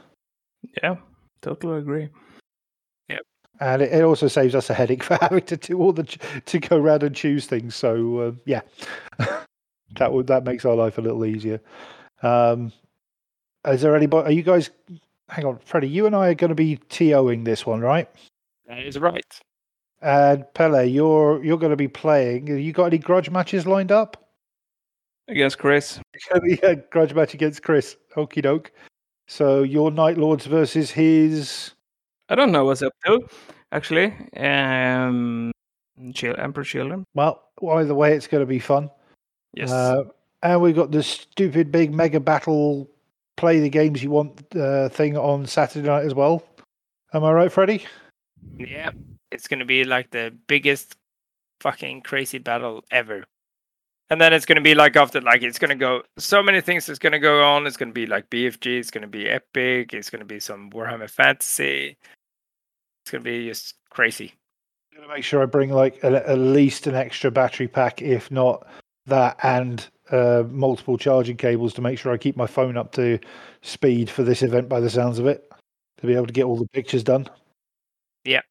Yeah, 0.83 0.97
totally 1.43 1.79
agree. 1.79 2.09
Yep. 3.09 3.21
And 3.61 3.83
it, 3.83 3.93
it 3.93 4.03
also 4.03 4.27
saves 4.27 4.57
us 4.57 4.69
a 4.69 4.75
headache 4.75 5.05
for 5.09 5.17
having 5.21 5.45
to 5.45 5.57
do 5.57 5.79
all 5.81 5.93
the 5.93 6.03
to 6.45 6.59
go 6.59 6.77
around 6.77 7.05
and 7.05 7.15
choose 7.15 7.47
things. 7.47 7.77
So 7.77 8.19
uh, 8.19 8.33
yeah, 8.47 8.63
that 9.97 10.13
would 10.13 10.27
that 10.27 10.43
makes 10.43 10.65
our 10.65 10.75
life 10.75 10.99
a 10.99 11.03
little 11.03 11.25
easier. 11.25 11.61
Um, 12.25 12.73
is 13.65 13.81
there 13.81 13.95
anybody? 13.95 14.27
Are 14.27 14.33
you 14.33 14.43
guys? 14.43 14.71
Hang 15.29 15.45
on, 15.45 15.61
Freddie. 15.65 15.89
You 15.89 16.07
and 16.07 16.17
I 16.17 16.31
are 16.31 16.35
going 16.35 16.49
to 16.49 16.57
be 16.57 16.79
TOing 16.91 17.45
this 17.45 17.65
one, 17.65 17.81
right? 17.81 18.11
That 18.67 18.81
is 18.81 18.99
right. 18.99 19.41
And 20.01 20.45
Pele, 20.55 20.89
you're 20.89 21.45
you're 21.45 21.59
going 21.59 21.71
to 21.71 21.77
be 21.77 21.87
playing. 21.87 22.49
Have 22.49 22.59
you 22.59 22.73
got 22.73 22.87
any 22.87 22.99
grudge 22.99 23.31
matches 23.31 23.69
lined 23.69 23.93
up? 23.93 24.31
Against 25.29 25.61
Chris. 25.61 26.01
yeah, 26.45 26.75
grudge 26.91 27.15
match 27.15 27.35
against 27.35 27.63
Chris. 27.63 27.97
Okie 28.17 28.43
doke. 28.43 28.73
So 29.29 29.63
your 29.63 29.91
Night 29.91 30.19
Lords 30.19 30.47
versus 30.47 30.91
his. 30.91 31.73
I 32.29 32.35
don't 32.35 32.53
know 32.53 32.65
what's 32.65 32.83
up 32.83 32.93
to, 33.07 33.21
actually. 33.73 34.15
Um, 34.37 35.53
Emperor 35.99 36.65
Children. 36.65 37.05
Well, 37.15 37.43
either 37.63 37.95
way, 37.95 38.15
it's 38.15 38.27
going 38.27 38.43
to 38.43 38.47
be 38.47 38.59
fun. 38.59 38.91
Yes. 39.55 39.71
Uh, 39.71 40.05
and 40.43 40.61
we've 40.61 40.75
got 40.75 40.91
the 40.91 41.03
stupid 41.03 41.71
big 41.71 41.95
mega 41.95 42.21
battle 42.21 42.91
play 43.37 43.61
the 43.61 43.69
games 43.69 44.03
you 44.03 44.11
want 44.11 44.41
uh, 44.57 44.89
thing 44.89 45.17
on 45.17 45.47
Saturday 45.47 45.87
night 45.87 46.05
as 46.05 46.15
well. 46.15 46.43
Am 47.15 47.25
I 47.25 47.33
right, 47.33 47.53
Freddie? 47.53 47.85
Yeah, 48.57 48.91
it's 49.31 49.47
gonna 49.47 49.65
be 49.65 49.85
like 49.85 50.11
the 50.11 50.35
biggest 50.47 50.97
fucking 51.61 52.03
crazy 52.03 52.39
battle 52.39 52.85
ever. 52.91 53.25
And 54.11 54.21
then 54.21 54.33
it's 54.33 54.45
gonna 54.45 54.61
be 54.61 54.75
like 54.75 54.97
after 54.97 55.21
like 55.21 55.43
it's 55.43 55.59
gonna 55.59 55.75
go 55.75 56.03
so 56.19 56.43
many 56.43 56.61
things 56.61 56.89
is 56.89 56.99
gonna 56.99 57.19
go 57.19 57.43
on. 57.43 57.67
It's 57.67 57.77
gonna 57.77 57.93
be 57.93 58.07
like 58.07 58.29
BFG, 58.31 58.79
it's 58.79 58.91
gonna 58.91 59.07
be 59.07 59.29
epic, 59.29 59.95
it's 59.95 60.11
gonna 60.11 60.25
be 60.25 60.41
some 60.41 60.71
Warhammer 60.71 61.09
fantasy. 61.09 61.97
It's 63.05 63.11
gonna 63.11 63.25
be 63.25 63.49
just 63.49 63.75
crazy. 63.91 64.35
I'm 64.93 65.03
gonna 65.03 65.15
make 65.15 65.25
sure 65.25 65.43
I 65.43 65.47
bring 65.47 65.71
like 65.71 66.03
a, 66.05 66.29
at 66.29 66.39
least 66.39 66.87
an 66.87 66.95
extra 66.95 67.31
battery 67.31 67.69
pack, 67.69 68.03
if 68.03 68.31
not 68.31 68.67
that, 69.07 69.39
and 69.43 69.89
uh, 70.11 70.45
multiple 70.49 70.99
charging 70.99 71.37
cables 71.37 71.73
to 71.75 71.81
make 71.81 71.99
sure 71.99 72.13
I 72.13 72.19
keep 72.19 72.37
my 72.37 72.47
phone 72.47 72.77
up 72.77 72.93
to 72.93 73.19
speed 73.63 74.11
for 74.11 74.23
this 74.23 74.43
event. 74.43 74.69
By 74.69 74.81
the 74.81 74.91
sounds 74.91 75.19
of 75.19 75.27
it, 75.27 75.51
to 75.99 76.07
be 76.07 76.15
able 76.15 76.27
to 76.27 76.33
get 76.33 76.45
all 76.45 76.57
the 76.57 76.69
pictures 76.69 77.03
done. 77.03 77.29
Yeah. 78.25 78.43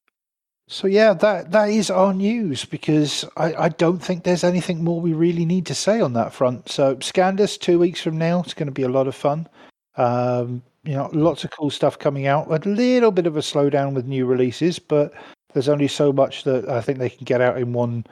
So 0.71 0.87
yeah, 0.87 1.13
that 1.15 1.51
that 1.51 1.69
is 1.69 1.91
our 1.91 2.13
news 2.13 2.63
because 2.63 3.25
I, 3.35 3.53
I 3.65 3.69
don't 3.69 3.99
think 3.99 4.23
there's 4.23 4.45
anything 4.45 4.85
more 4.85 5.01
we 5.01 5.11
really 5.11 5.43
need 5.43 5.65
to 5.65 5.75
say 5.75 5.99
on 5.99 6.13
that 6.13 6.33
front. 6.33 6.69
So 6.69 6.95
Scandus 6.95 7.59
two 7.59 7.77
weeks 7.77 8.01
from 8.01 8.17
now, 8.17 8.39
it's 8.39 8.53
going 8.53 8.67
to 8.67 8.71
be 8.71 8.83
a 8.83 8.89
lot 8.89 9.05
of 9.05 9.13
fun. 9.13 9.49
Um, 9.97 10.63
you 10.85 10.93
know, 10.93 11.09
lots 11.11 11.43
of 11.43 11.51
cool 11.51 11.71
stuff 11.71 11.99
coming 11.99 12.25
out. 12.25 12.47
A 12.47 12.69
little 12.69 13.11
bit 13.11 13.27
of 13.27 13.35
a 13.35 13.41
slowdown 13.41 13.93
with 13.93 14.05
new 14.05 14.25
releases, 14.25 14.79
but 14.79 15.11
there's 15.53 15.67
only 15.67 15.89
so 15.89 16.13
much 16.13 16.45
that 16.45 16.69
I 16.69 16.79
think 16.79 16.99
they 16.99 17.09
can 17.09 17.25
get 17.25 17.41
out 17.41 17.57
in 17.57 17.73
one, 17.73 18.05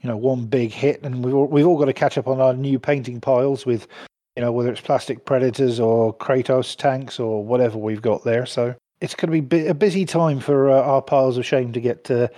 you 0.00 0.08
know, 0.08 0.16
one 0.16 0.46
big 0.46 0.70
hit. 0.70 1.02
And 1.02 1.24
we've 1.24 1.34
all, 1.34 1.48
we've 1.48 1.66
all 1.66 1.78
got 1.78 1.86
to 1.86 1.92
catch 1.92 2.16
up 2.16 2.28
on 2.28 2.40
our 2.40 2.54
new 2.54 2.78
painting 2.78 3.20
piles 3.20 3.66
with, 3.66 3.88
you 4.36 4.40
know, 4.40 4.52
whether 4.52 4.70
it's 4.70 4.80
plastic 4.80 5.24
predators 5.24 5.80
or 5.80 6.16
Kratos 6.16 6.76
tanks 6.76 7.18
or 7.18 7.44
whatever 7.44 7.76
we've 7.76 8.02
got 8.02 8.22
there. 8.22 8.46
So 8.46 8.76
it's 9.00 9.14
going 9.14 9.32
to 9.32 9.42
be 9.42 9.66
a 9.66 9.74
busy 9.74 10.04
time 10.04 10.40
for 10.40 10.70
uh, 10.70 10.80
our 10.80 11.02
piles 11.02 11.38
of 11.38 11.46
shame 11.46 11.72
to 11.72 11.80
get 11.80 12.10
uh, 12.10 12.28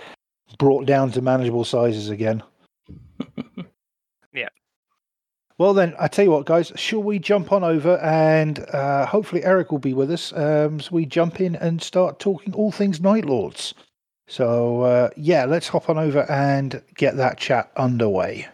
brought 0.57 0.85
down 0.85 1.11
to 1.11 1.21
manageable 1.21 1.65
sizes 1.65 2.09
again. 2.09 2.43
Yeah. 4.33 4.49
Well, 5.57 5.73
then, 5.73 5.95
I 5.99 6.07
tell 6.07 6.25
you 6.25 6.31
what, 6.31 6.45
guys, 6.45 6.71
shall 6.75 7.01
we 7.01 7.17
jump 7.17 7.51
on 7.51 7.63
over 7.63 7.97
and 7.97 8.59
uh, 8.71 9.07
hopefully 9.07 9.43
Eric 9.43 9.71
will 9.71 9.79
be 9.79 9.93
with 9.93 10.11
us? 10.11 10.31
Um, 10.33 10.79
so 10.79 10.89
we 10.91 11.07
jump 11.07 11.41
in 11.41 11.55
and 11.55 11.81
start 11.81 12.19
talking 12.19 12.53
all 12.53 12.71
things 12.71 13.01
Night 13.01 13.25
Lords. 13.25 13.73
So, 14.27 14.81
uh, 14.81 15.09
yeah, 15.17 15.45
let's 15.45 15.67
hop 15.67 15.89
on 15.89 15.97
over 15.97 16.29
and 16.29 16.83
get 16.95 17.17
that 17.17 17.39
chat 17.39 17.71
underway. 17.75 18.47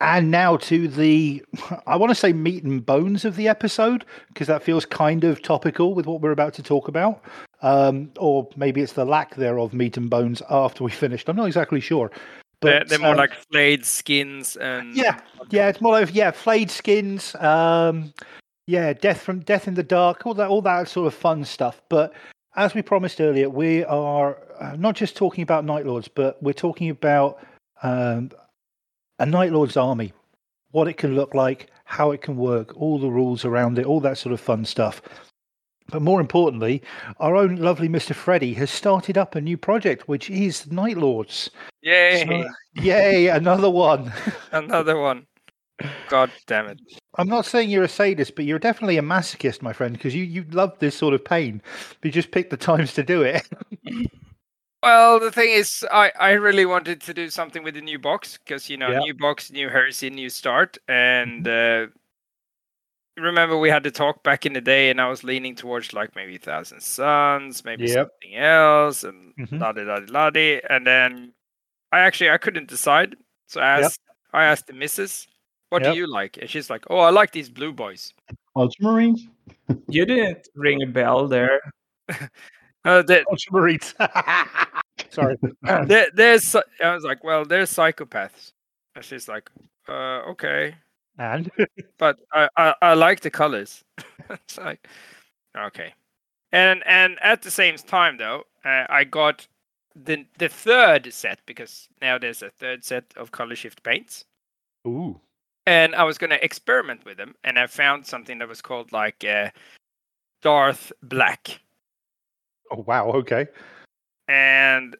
And 0.00 0.30
now 0.30 0.56
to 0.58 0.86
the, 0.86 1.44
I 1.86 1.96
want 1.96 2.10
to 2.10 2.14
say 2.14 2.32
meat 2.32 2.62
and 2.62 2.84
bones 2.84 3.24
of 3.24 3.34
the 3.34 3.48
episode, 3.48 4.04
because 4.28 4.46
that 4.46 4.62
feels 4.62 4.86
kind 4.86 5.24
of 5.24 5.42
topical 5.42 5.94
with 5.94 6.06
what 6.06 6.20
we're 6.20 6.30
about 6.30 6.54
to 6.54 6.62
talk 6.62 6.86
about. 6.86 7.22
Um, 7.62 8.12
or 8.18 8.48
maybe 8.56 8.80
it's 8.80 8.92
the 8.92 9.04
lack 9.04 9.34
thereof 9.34 9.74
meat 9.74 9.96
and 9.96 10.08
bones 10.08 10.40
after 10.48 10.84
we 10.84 10.92
finished. 10.92 11.28
I'm 11.28 11.34
not 11.36 11.46
exactly 11.46 11.80
sure. 11.80 12.12
They're, 12.60 12.84
they're 12.84 12.98
more 12.98 13.10
um, 13.12 13.16
like 13.16 13.34
flayed 13.52 13.84
skins 13.84 14.56
and 14.56 14.96
yeah, 14.96 15.20
yeah, 15.50 15.68
it's 15.68 15.80
more 15.80 15.92
like 15.92 16.12
yeah, 16.12 16.32
flayed 16.32 16.70
skins, 16.70 17.36
um, 17.36 18.12
yeah, 18.66 18.92
death 18.92 19.20
from 19.20 19.40
death 19.40 19.68
in 19.68 19.74
the 19.74 19.84
dark, 19.84 20.26
all 20.26 20.34
that, 20.34 20.48
all 20.48 20.62
that 20.62 20.88
sort 20.88 21.06
of 21.06 21.14
fun 21.14 21.44
stuff. 21.44 21.80
But 21.88 22.12
as 22.56 22.74
we 22.74 22.82
promised 22.82 23.20
earlier, 23.20 23.48
we 23.48 23.84
are 23.84 24.38
uh, 24.60 24.74
not 24.76 24.96
just 24.96 25.16
talking 25.16 25.42
about 25.42 25.64
Night 25.64 25.86
Lords, 25.86 26.08
but 26.08 26.42
we're 26.42 26.52
talking 26.52 26.90
about 26.90 27.40
um, 27.84 28.30
a 29.18 29.26
Night 29.26 29.52
Lord's 29.52 29.76
army, 29.76 30.12
what 30.70 30.88
it 30.88 30.96
can 30.96 31.14
look 31.14 31.34
like, 31.34 31.70
how 31.84 32.10
it 32.10 32.20
can 32.22 32.36
work, 32.36 32.76
all 32.76 32.98
the 32.98 33.10
rules 33.10 33.44
around 33.44 33.78
it, 33.78 33.86
all 33.86 34.00
that 34.00 34.18
sort 34.18 34.32
of 34.32 34.40
fun 34.40 34.64
stuff. 34.64 35.00
But 35.90 36.02
more 36.02 36.20
importantly, 36.20 36.82
our 37.18 37.34
own 37.34 37.56
lovely 37.56 37.88
Mr. 37.88 38.14
Freddy 38.14 38.52
has 38.54 38.70
started 38.70 39.16
up 39.16 39.34
a 39.34 39.40
new 39.40 39.56
project, 39.56 40.06
which 40.06 40.28
is 40.28 40.70
Night 40.70 40.98
Lords. 40.98 41.50
Yay! 41.82 42.24
So- 42.26 42.82
yay, 42.82 43.28
another 43.28 43.70
one. 43.70 44.12
Another 44.52 44.98
one. 44.98 45.26
God 46.08 46.30
damn 46.46 46.66
it. 46.66 46.80
I'm 47.16 47.28
not 47.28 47.46
saying 47.46 47.70
you're 47.70 47.84
a 47.84 47.88
sadist, 47.88 48.34
but 48.34 48.44
you're 48.44 48.58
definitely 48.58 48.98
a 48.98 49.02
masochist, 49.02 49.62
my 49.62 49.72
friend, 49.72 49.94
because 49.94 50.14
you, 50.14 50.24
you 50.24 50.44
love 50.50 50.76
this 50.78 50.96
sort 50.96 51.14
of 51.14 51.24
pain. 51.24 51.62
You 52.02 52.10
just 52.10 52.32
pick 52.32 52.50
the 52.50 52.56
times 52.56 52.92
to 52.94 53.02
do 53.02 53.22
it. 53.22 53.48
Well, 54.88 55.20
the 55.20 55.30
thing 55.30 55.50
is, 55.50 55.84
I, 55.92 56.10
I 56.18 56.30
really 56.30 56.64
wanted 56.64 57.02
to 57.02 57.12
do 57.12 57.28
something 57.28 57.62
with 57.62 57.74
the 57.74 57.82
new 57.82 57.98
box 57.98 58.38
because 58.38 58.70
you 58.70 58.78
know, 58.78 58.90
Yeah. 58.90 59.00
new 59.00 59.12
box, 59.12 59.50
new 59.52 59.68
heresy, 59.68 60.08
new 60.08 60.30
start, 60.30 60.78
and 60.88 61.46
uh, 61.46 61.88
remember 63.18 63.58
we 63.58 63.68
had 63.68 63.82
the 63.82 63.90
talk 63.90 64.22
back 64.22 64.46
in 64.46 64.54
the 64.54 64.62
day, 64.62 64.88
and 64.88 64.98
I 64.98 65.10
was 65.10 65.22
leaning 65.22 65.54
towards 65.54 65.92
like 65.92 66.16
maybe 66.16 66.38
Thousand 66.38 66.80
Suns, 66.80 67.66
maybe 67.66 67.86
Yep. 67.86 68.08
something 68.22 68.38
else, 68.38 69.04
and 69.04 69.34
Mhm. 69.38 69.60
la 69.60 69.72
di 69.72 69.82
la 69.82 70.00
di 70.00 70.06
la 70.10 70.30
di, 70.30 70.62
and 70.70 70.86
then 70.86 71.34
I 71.92 71.98
actually 71.98 72.30
I 72.30 72.38
couldn't 72.38 72.68
decide, 72.68 73.14
so 73.46 73.60
I 73.60 73.76
Yep. 73.76 73.84
asked 73.84 74.00
I 74.32 74.44
asked 74.44 74.66
the 74.68 74.72
missus, 74.72 75.26
"What 75.68 75.82
Yep. 75.82 75.92
do 75.92 75.98
you 75.98 76.06
like?" 76.06 76.38
And 76.38 76.48
she's 76.48 76.70
like, 76.70 76.84
"Oh, 76.88 77.00
I 77.00 77.10
like 77.10 77.32
these 77.32 77.50
blue 77.50 77.74
boys." 77.74 78.14
Ultramarines? 78.56 79.28
You 79.88 80.06
didn't 80.06 80.48
ring 80.54 80.82
a 80.82 80.86
bell 80.86 81.28
there. 81.28 81.60
Uh, 82.88 83.02
Ultramarines. 83.32 83.94
Sorry. 85.10 85.36
there, 85.86 86.08
there's 86.14 86.54
I 86.54 86.94
was 86.94 87.04
like, 87.04 87.22
well, 87.22 87.44
there's 87.44 87.72
psychopaths. 87.72 88.52
And 88.94 89.04
she's 89.04 89.28
like, 89.28 89.50
uh, 89.88 90.22
okay, 90.30 90.74
and 91.18 91.50
but 91.98 92.18
I, 92.32 92.48
I, 92.56 92.74
I 92.80 92.94
like 92.94 93.20
the 93.20 93.30
colors. 93.30 93.84
it's 94.30 94.58
like, 94.58 94.88
okay, 95.56 95.92
and 96.52 96.82
and 96.86 97.18
at 97.22 97.42
the 97.42 97.50
same 97.50 97.76
time 97.76 98.16
though, 98.16 98.44
uh, 98.64 98.86
I 98.88 99.04
got 99.04 99.46
the 99.94 100.24
the 100.38 100.48
third 100.48 101.12
set 101.12 101.40
because 101.46 101.88
now 102.00 102.18
there's 102.18 102.42
a 102.42 102.50
third 102.50 102.84
set 102.84 103.04
of 103.16 103.32
color 103.32 103.54
shift 103.54 103.82
paints, 103.82 104.24
ooh, 104.86 105.20
and 105.66 105.94
I 105.94 106.04
was 106.04 106.18
gonna 106.18 106.38
experiment 106.40 107.04
with 107.04 107.18
them, 107.18 107.34
and 107.44 107.58
I 107.58 107.66
found 107.66 108.06
something 108.06 108.38
that 108.38 108.48
was 108.48 108.62
called 108.62 108.92
like 108.92 109.24
uh, 109.24 109.50
Darth 110.42 110.92
Black. 111.02 111.60
Oh 112.70 112.84
wow, 112.86 113.10
okay. 113.12 113.46
and 114.28 114.96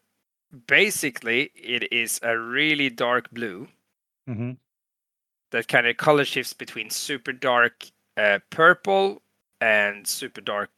basically 0.67 1.51
it 1.55 1.91
is 1.93 2.19
a 2.23 2.37
really 2.37 2.89
dark 2.89 3.29
blue 3.31 3.67
hmm 4.27 4.51
that 5.51 5.67
kind 5.67 5.87
of 5.87 5.97
color 5.97 6.25
shifts 6.25 6.53
between 6.53 6.89
super 6.89 7.31
dark 7.33 7.85
uh, 8.17 8.39
purple 8.49 9.21
and 9.61 10.07
super 10.07 10.41
dark 10.41 10.71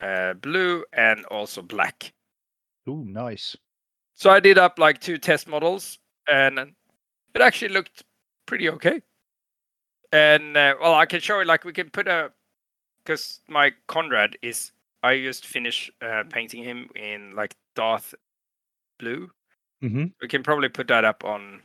uh, 0.00 0.34
blue 0.34 0.84
and 0.92 1.24
also 1.26 1.62
black 1.62 2.12
Ooh, 2.88 3.04
nice. 3.04 3.56
so 4.14 4.30
i 4.30 4.40
did 4.40 4.56
up 4.58 4.78
like 4.78 5.00
two 5.00 5.18
test 5.18 5.46
models 5.46 5.98
and 6.28 6.58
it 6.58 7.40
actually 7.40 7.72
looked 7.72 8.04
pretty 8.46 8.68
okay 8.70 9.02
and 10.12 10.56
uh, 10.56 10.74
well 10.80 10.94
i 10.94 11.04
can 11.06 11.20
show 11.20 11.40
you 11.40 11.44
like 11.44 11.64
we 11.64 11.72
can 11.72 11.90
put 11.90 12.08
a 12.08 12.30
because 13.04 13.40
my 13.48 13.70
konrad 13.86 14.36
is 14.40 14.72
i 15.04 15.20
just 15.20 15.46
finished 15.46 15.90
uh, 16.02 16.24
painting 16.30 16.62
him 16.64 16.88
in 16.96 17.34
like 17.36 17.54
darth 17.76 18.14
blue 18.98 19.30
hmm 19.80 20.04
we 20.22 20.28
can 20.28 20.42
probably 20.42 20.68
put 20.68 20.88
that 20.88 21.04
up 21.04 21.24
on 21.24 21.60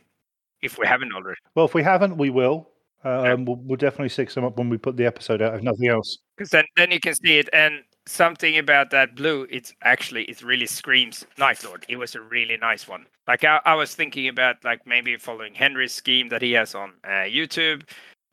if 0.62 0.78
we 0.78 0.86
haven't 0.86 1.12
already 1.12 1.38
Well, 1.54 1.64
if 1.66 1.74
we 1.74 1.82
haven't, 1.82 2.16
we 2.18 2.28
will. 2.30 2.68
Um, 3.02 3.24
Yeah. 3.24 3.34
we'll, 3.46 3.56
we'll 3.64 3.76
definitely 3.86 4.10
stick 4.10 4.30
some 4.30 4.44
up 4.44 4.58
when 4.58 4.68
we 4.68 4.76
put 4.76 4.96
the 4.96 5.06
episode 5.06 5.40
out. 5.40 5.54
If 5.54 5.62
nothing 5.62 5.88
else. 5.88 6.18
because 6.36 6.50
then, 6.50 6.64
then 6.76 6.90
you 6.90 7.00
can 7.00 7.14
see 7.14 7.38
it 7.38 7.48
and 7.52 7.74
something 8.06 8.58
about 8.58 8.90
that 8.90 9.14
blue 9.14 9.46
it's 9.50 9.72
actually 9.82 10.24
it 10.24 10.42
really 10.42 10.66
screams 10.66 11.24
night 11.38 11.62
lord 11.64 11.84
it 11.88 11.96
was 11.96 12.14
a 12.14 12.20
really 12.20 12.56
nice 12.56 12.88
one 12.88 13.06
like 13.28 13.44
i, 13.44 13.60
I 13.64 13.74
was 13.74 13.94
thinking 13.94 14.26
about 14.28 14.56
like 14.64 14.80
maybe 14.86 15.16
following 15.16 15.54
henry's 15.54 15.92
scheme 15.92 16.28
that 16.30 16.42
he 16.42 16.52
has 16.52 16.74
on 16.74 16.92
uh, 17.04 17.28
youtube 17.38 17.82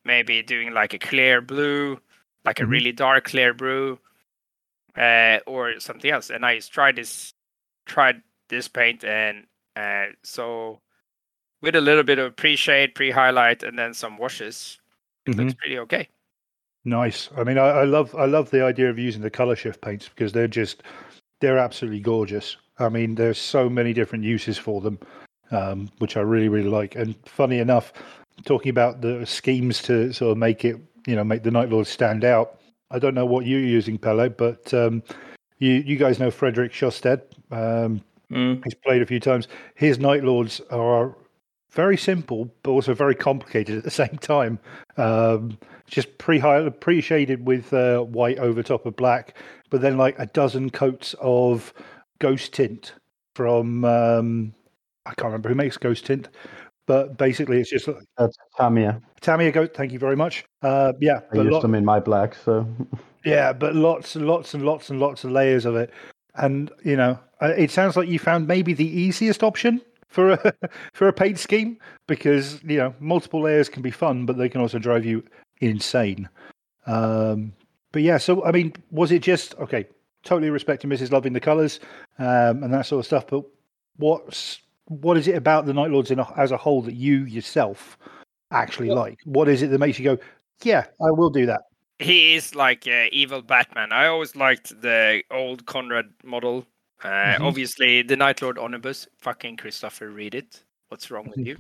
maybe 0.06 0.42
doing 0.42 0.74
like 0.74 0.94
a 0.94 1.00
clear 1.00 1.42
blue 1.42 2.00
like 2.46 2.60
a 2.60 2.64
Mhm. 2.64 2.72
really 2.72 2.92
dark 2.94 3.26
clear 3.26 3.54
blue 3.54 4.00
uh, 4.98 5.40
or 5.46 5.80
something 5.80 6.12
else 6.12 6.30
and 6.30 6.46
i 6.46 6.60
tried 6.60 6.96
this 6.96 7.34
tried 7.86 8.22
this 8.50 8.68
paint 8.68 9.04
and 9.04 9.46
uh, 9.76 10.06
so 10.24 10.80
with 11.62 11.76
a 11.76 11.82
little 11.82 12.04
bit 12.04 12.20
of 12.20 12.36
pre-shade 12.36 12.96
pre-highlight 12.96 13.64
and 13.64 13.78
then 13.78 13.94
some 13.94 14.18
washes 14.18 14.80
it 15.26 15.32
Mhm. 15.32 15.38
looks 15.38 15.54
pretty 15.56 15.80
okay 15.80 16.10
Nice. 16.86 17.30
I 17.36 17.44
mean, 17.44 17.58
I, 17.58 17.68
I 17.68 17.84
love 17.84 18.16
I 18.16 18.26
love 18.26 18.50
the 18.50 18.64
idea 18.64 18.90
of 18.90 18.98
using 18.98 19.22
the 19.22 19.30
color 19.30 19.56
shift 19.58 19.82
paints 19.82 20.08
because 20.08 20.32
they're 20.32 20.48
just 20.48 20.84
they're 21.42 21.58
absolutely 21.58 22.00
gorgeous. 22.00 22.56
I 22.80 22.90
mean, 22.90 23.16
there's 23.16 23.38
so 23.38 23.70
many 23.70 23.92
different 23.94 24.24
uses 24.24 24.58
for 24.58 24.80
them, 24.80 25.00
um, 25.52 25.90
which 25.98 26.16
I 26.16 26.22
really 26.22 26.48
really 26.48 26.70
like. 26.70 26.96
And 26.96 27.16
funny 27.26 27.60
enough, 27.60 27.92
talking 28.46 28.70
about 28.70 29.02
the 29.02 29.26
schemes 29.26 29.82
to 29.84 30.14
sort 30.14 30.32
of 30.32 30.38
make 30.38 30.64
it, 30.64 30.78
you 31.06 31.16
know, 31.16 31.26
make 31.26 31.44
the 31.44 31.52
Night 31.52 31.70
Lords 31.70 31.90
stand 31.90 32.24
out. 32.24 32.57
I 32.92 33.00
don't 33.00 33.14
know 33.14 33.26
what 33.26 33.46
you're 33.46 33.60
using, 33.60 33.98
Pele, 33.98 34.30
but 34.30 34.74
um, 34.74 35.04
you 35.60 35.72
you 35.74 35.98
guys 35.98 36.20
know 36.20 36.32
Frederick 36.32 36.72
Shosted. 36.72 37.22
Um, 37.52 38.02
Mm. 38.30 38.62
he's 38.66 38.74
played 38.74 39.02
a 39.02 39.06
few 39.06 39.22
times. 39.22 39.48
His 39.76 40.00
Night 40.00 40.22
Lords 40.22 40.60
are 40.70 41.16
very 41.72 41.96
simple, 41.96 42.52
but 42.62 42.72
also 42.72 42.94
very 42.94 43.16
complicated 43.16 43.78
at 43.78 43.86
the 43.86 43.90
same 44.04 44.18
time. 44.18 44.60
Um, 44.98 45.58
just 45.86 46.18
pre 46.18 46.42
pre 46.82 47.00
shaded 47.00 47.46
with 47.48 47.72
uh, 47.74 48.02
white 48.02 48.38
over 48.40 48.62
top 48.62 48.86
of 48.86 48.98
black, 48.98 49.38
but 49.70 49.80
then 49.80 49.98
like 49.98 50.20
a 50.20 50.26
dozen 50.26 50.70
coats 50.70 51.16
of 51.22 51.74
ghost 52.20 52.52
tint 52.54 52.96
from 53.34 53.86
um, 53.86 54.54
I 55.06 55.12
can't 55.12 55.28
remember 55.28 55.48
who 55.48 55.56
makes 55.56 55.78
ghost 55.78 56.06
tint, 56.06 56.28
but 56.88 57.18
basically 57.18 57.60
it's 57.60 57.70
just 57.70 57.88
That's 58.18 58.36
Tamia. 58.58 59.02
Tamiya 59.22 59.52
goat. 59.52 59.76
Thank 59.76 59.92
you 59.92 60.00
very 60.00 60.16
much. 60.16 60.44
Uh, 60.64 60.94
yeah, 61.00 61.20
I 61.32 61.38
used 61.38 61.52
lot- 61.52 61.62
them 61.62 61.76
in 61.76 61.86
my 61.86 62.00
black, 62.00 62.34
so 62.34 62.68
yeah, 63.26 63.54
but 63.54 63.76
lots 63.76 64.16
and 64.16 64.26
lots 64.26 64.56
and 64.56 64.66
lots 64.66 64.90
and 64.90 65.00
lots 65.00 65.24
of 65.24 65.32
layers 65.32 65.66
of 65.66 65.76
it, 65.76 65.92
and 66.36 66.72
you 66.84 66.96
know, 66.96 67.20
uh, 67.42 67.54
it 67.56 67.70
sounds 67.70 67.96
like 67.96 68.10
you 68.10 68.18
found 68.18 68.48
maybe 68.48 68.74
the 68.74 68.88
easiest 68.88 69.44
option 69.44 69.82
for 70.08 70.32
a 70.32 70.54
for 70.94 71.08
a 71.08 71.14
paint 71.14 71.38
scheme 71.38 71.78
because 72.08 72.64
you 72.64 72.78
know 72.78 72.96
multiple 73.00 73.42
layers 73.42 73.70
can 73.70 73.84
be 73.84 73.92
fun, 73.92 74.26
but 74.26 74.38
they 74.38 74.50
can 74.50 74.62
also 74.62 74.80
drive 74.80 75.06
you 75.06 75.24
insane. 75.62 76.28
Um, 76.88 77.54
but 77.92 78.02
yeah, 78.02 78.18
so 78.18 78.44
I 78.46 78.52
mean, 78.52 78.74
was 78.92 79.12
it 79.12 79.22
just 79.22 79.56
okay? 79.56 79.86
Totally 80.24 80.50
respecting 80.50 80.90
Mrs. 80.90 81.12
Loving 81.12 81.32
the 81.32 81.40
colours 81.40 81.80
um, 82.20 82.64
and 82.64 82.74
that 82.74 82.86
sort 82.86 83.00
of 83.00 83.06
stuff, 83.06 83.28
but 83.28 83.46
what's 83.98 84.60
what 84.88 85.18
is 85.18 85.28
it 85.28 85.36
about 85.36 85.66
the 85.66 85.74
Night 85.74 85.92
Lords 85.92 86.12
in 86.12 86.20
a, 86.20 86.34
as 86.38 86.52
a 86.52 86.58
whole 86.58 86.82
that 86.84 86.96
you 86.96 87.26
yourself 87.26 87.98
actually 88.52 88.88
Well- 88.90 88.98
like? 88.98 89.20
What 89.26 89.48
is 89.50 89.62
it 89.62 89.68
that 89.72 89.80
makes 89.80 89.98
you 90.00 90.06
go, 90.06 90.18
yeah, 90.64 90.86
I 91.02 91.12
will 91.12 91.30
do 91.30 91.46
that? 91.46 91.62
he 92.00 92.36
is 92.36 92.54
like 92.54 92.86
uh, 92.88 93.06
evil 93.12 93.42
Batman. 93.42 93.92
I 93.92 94.06
always 94.06 94.36
liked 94.36 94.80
the 94.82 95.24
old 95.32 95.66
Konrad 95.66 96.10
model. 96.24 96.68
Uh, 97.04 97.08
Mhm. 97.08 97.40
Obviously, 97.42 98.04
the 98.04 98.16
Night 98.16 98.40
Lord 98.42 98.60
Omnibus. 98.60 99.08
Fucking 99.18 99.58
Christopher, 99.58 100.12
read 100.12 100.36
it. 100.36 100.64
What's 100.90 101.10
wrong 101.10 101.28
with 101.28 101.46
you? 101.46 101.58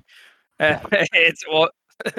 Uh, 0.59 0.77
it's 1.13 1.43
all. 1.51 1.69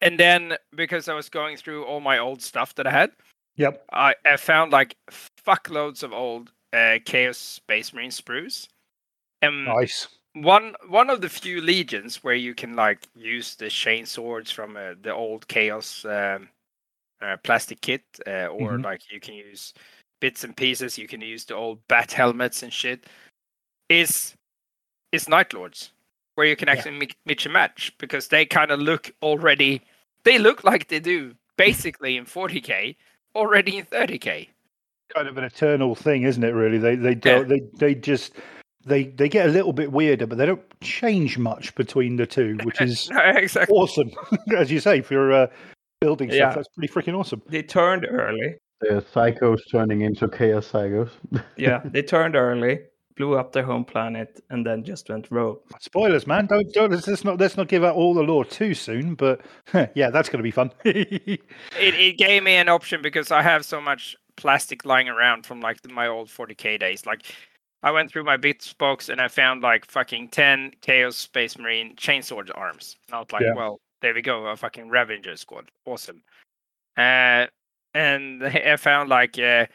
and 0.00 0.18
then 0.18 0.56
because 0.74 1.06
I 1.08 1.14
was 1.14 1.28
going 1.28 1.56
through 1.58 1.84
all 1.84 2.00
my 2.00 2.16
old 2.18 2.40
stuff 2.42 2.74
that 2.76 2.86
I 2.86 2.90
had, 2.90 3.10
Yep. 3.56 3.84
I, 3.92 4.14
I 4.26 4.36
found 4.38 4.72
like 4.72 4.96
fuckloads 5.46 6.02
of 6.02 6.12
old 6.14 6.50
uh, 6.72 6.98
Chaos 7.04 7.36
Space 7.38 7.92
Marine 7.92 8.10
sprues. 8.10 8.68
And 9.42 9.66
Nice. 9.66 10.08
One 10.34 10.74
one 10.88 11.10
of 11.10 11.20
the 11.20 11.28
few 11.28 11.60
legions 11.60 12.22
where 12.22 12.34
you 12.34 12.54
can 12.54 12.74
like 12.74 13.06
use 13.14 13.54
the 13.54 13.68
chain 13.68 14.04
swords 14.04 14.50
from 14.50 14.76
uh, 14.76 14.94
the 15.02 15.14
old 15.14 15.46
chaos 15.48 16.04
um, 16.04 16.48
uh, 17.22 17.36
plastic 17.42 17.80
kit 17.80 18.02
uh, 18.26 18.46
or 18.46 18.78
Mhm. 18.78 18.84
like 18.84 19.12
you 19.12 19.20
can 19.20 19.34
use 19.34 19.72
bits 20.20 20.44
and 20.44 20.56
pieces 20.56 20.98
you 20.98 21.06
can 21.06 21.20
use 21.20 21.44
the 21.44 21.54
old 21.54 21.78
bat 21.88 22.12
helmets 22.12 22.62
and 22.62 22.72
shit 22.72 23.06
is 23.88 24.34
is 25.12 25.28
night 25.28 25.52
lords 25.54 25.92
where 26.34 26.46
you 26.46 26.56
can 26.56 26.66
Yeah. 26.66 26.74
actually 26.74 26.98
mix, 26.98 27.14
mix 27.24 27.44
and 27.44 27.52
match 27.52 27.92
because 27.98 28.28
they 28.28 28.44
kind 28.44 28.72
of 28.72 28.80
look 28.80 29.12
already 29.22 29.80
they 30.24 30.38
look 30.38 30.64
like 30.64 30.88
they 30.88 31.00
do 31.00 31.34
basically 31.56 32.16
in 32.16 32.24
40k 32.24 32.96
already 33.36 33.78
in 33.78 33.84
30k 33.86 34.48
kind 35.14 35.28
of 35.28 35.38
an 35.38 35.44
eternal 35.44 35.94
thing, 35.94 36.22
isn't 36.22 36.42
it? 36.42 36.50
Really, 36.50 36.78
they 36.78 36.96
they 36.96 37.14
don't 37.14 37.48
they 37.48 37.60
they 37.74 37.94
just 37.94 38.32
they 38.84 39.04
they 39.04 39.28
get 39.28 39.46
a 39.46 39.52
little 39.52 39.72
bit 39.72 39.92
weirder, 39.92 40.26
but 40.26 40.38
they 40.38 40.46
don't 40.46 40.62
change 40.80 41.38
much 41.38 41.74
between 41.74 42.16
the 42.16 42.26
two, 42.26 42.56
which 42.62 42.80
is 42.80 43.10
no, 43.10 43.20
exactly 43.20 43.74
awesome. 43.76 44.10
As 44.56 44.70
you 44.70 44.80
say, 44.80 45.00
for 45.00 45.32
uh, 45.32 45.46
building 46.00 46.30
stuff, 46.30 46.54
that's 46.54 46.68
pretty 46.68 46.92
freaking 46.92 47.18
awesome. 47.18 47.42
They 47.48 47.62
turned 47.62 48.06
early. 48.08 48.56
the 48.80 49.04
psychos 49.14 49.60
turning 49.70 50.02
into 50.02 50.28
chaos 50.28 50.70
psychos. 50.70 51.10
Yeah, 51.56 51.80
they 51.84 52.02
turned 52.02 52.36
early, 52.36 52.80
blew 53.16 53.36
up 53.36 53.52
their 53.52 53.62
home 53.64 53.84
planet, 53.84 54.40
and 54.50 54.66
then 54.66 54.84
just 54.84 55.08
went 55.08 55.30
rogue. 55.30 55.60
Spoilers, 55.80 56.26
man! 56.26 56.46
Don't 56.46 56.72
don't 56.72 56.90
let's, 56.90 57.06
let's 57.06 57.24
not 57.24 57.38
let's 57.38 57.56
not 57.56 57.68
give 57.68 57.84
out 57.84 57.96
all 57.96 58.14
the 58.14 58.22
lore 58.22 58.44
too 58.44 58.74
soon. 58.74 59.14
But 59.14 59.40
yeah, 59.94 60.10
that's 60.10 60.28
going 60.28 60.38
to 60.38 60.42
be 60.42 60.50
fun. 60.50 60.70
it, 60.84 61.40
it 61.78 62.18
gave 62.18 62.42
me 62.42 62.56
an 62.56 62.68
option 62.68 63.02
because 63.02 63.30
I 63.30 63.42
have 63.42 63.64
so 63.64 63.80
much 63.80 64.16
plastic 64.36 64.84
lying 64.84 65.08
around 65.08 65.46
from 65.46 65.60
like 65.60 65.78
my 65.90 66.08
old 66.08 66.28
40k 66.28 66.78
days. 66.80 67.06
Like 67.06 67.22
I 67.84 67.90
went 67.90 68.10
through 68.10 68.24
my 68.24 68.38
bits 68.38 68.72
box 68.72 69.10
and 69.10 69.20
I 69.20 69.28
found 69.28 69.60
like 69.62 69.84
fucking 69.84 70.28
10 70.28 70.72
Chaos 70.80 71.16
Space 71.16 71.58
Marine 71.58 71.94
chainsword 71.96 72.50
arms. 72.54 72.96
And 73.06 73.14
I 73.14 73.18
was 73.20 73.30
like, 73.30 73.42
Yeah. 73.42 73.54
well, 73.54 73.78
there 74.00 74.14
we 74.14 74.22
go, 74.22 74.46
a 74.46 74.56
fucking 74.56 74.88
Ravager 74.88 75.36
squad. 75.36 75.70
Awesome. 75.84 76.22
Uh, 76.96 77.46
and 77.92 78.42
I 78.44 78.76
found 78.76 79.10
like 79.10 79.38
uh, 79.38 79.66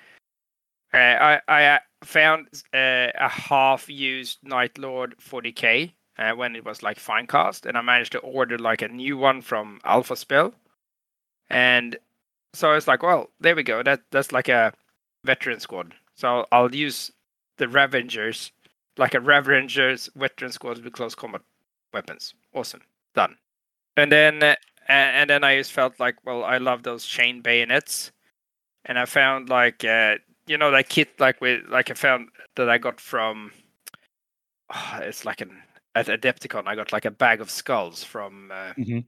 uh, 0.91 0.97
I 0.97 1.41
I 1.47 1.65
uh, 1.65 1.79
found 2.03 2.47
uh, 2.73 3.07
a 3.15 3.29
half-used 3.29 4.39
Night 4.43 4.77
Lord 4.79 5.15
40k 5.19 5.93
uh, 6.17 6.31
when 6.31 6.55
it 6.55 6.65
was 6.65 6.81
like 6.81 6.97
fine 6.97 7.27
cast, 7.27 7.67
and 7.67 7.77
I 7.77 7.81
managed 7.81 8.13
to 8.13 8.19
order 8.19 8.57
like 8.57 8.81
a 8.81 8.87
new 8.87 9.17
one 9.17 9.41
from 9.41 9.79
Alphaspel, 9.85 10.51
and 11.49 11.95
so 12.53 12.71
I 12.71 12.75
was 12.75 12.87
like, 12.87 13.03
well, 13.03 13.29
there 13.39 13.55
we 13.55 13.61
go. 13.63 13.83
That 13.83 14.01
that's 14.11 14.31
like 14.31 14.49
a 14.49 14.73
veteran 15.25 15.59
squad. 15.59 15.93
So 16.15 16.47
I'll 16.51 16.73
use 16.73 17.11
the 17.59 17.67
Ravengers, 17.67 18.51
like 18.97 19.13
a 19.13 19.19
Ravengers 19.19 20.09
veteran 20.15 20.51
squad 20.51 20.83
with 20.83 20.93
close 20.93 21.13
combat 21.15 21.41
weapons. 21.93 22.33
Awesome, 22.53 22.81
done. 23.13 23.37
And 23.95 24.11
then 24.11 24.41
uh, 24.41 24.55
and 24.87 25.29
then 25.29 25.43
I 25.43 25.57
just 25.57 25.71
felt 25.71 25.99
like, 25.99 26.15
well, 26.25 26.43
I 26.43 26.57
love 26.57 26.81
those 26.83 27.05
chain 27.05 27.41
bayonets, 27.41 28.11
and 28.85 28.97
I 28.97 29.05
found 29.05 29.49
like 29.49 29.85
uh, 29.85 30.15
you 30.47 30.57
know 30.57 30.71
that 30.71 30.89
kit 30.89 31.09
like 31.19 31.39
with 31.41 31.61
like 31.69 31.91
I 31.91 31.93
found 31.93 32.29
that 32.55 32.69
I 32.69 32.79
got 32.79 32.99
from. 32.99 33.51
ah, 34.71 34.99
it's 35.01 35.25
like 35.25 35.41
an 35.41 35.61
at 35.95 36.07
Adepticon. 36.07 36.67
I 36.67 36.75
got 36.75 36.91
like 36.91 37.05
a 37.05 37.11
bag 37.11 37.41
of 37.41 37.49
skulls 37.51 38.03
from 38.03 38.51
uh, 38.51 38.73
Mhm. 38.77 39.05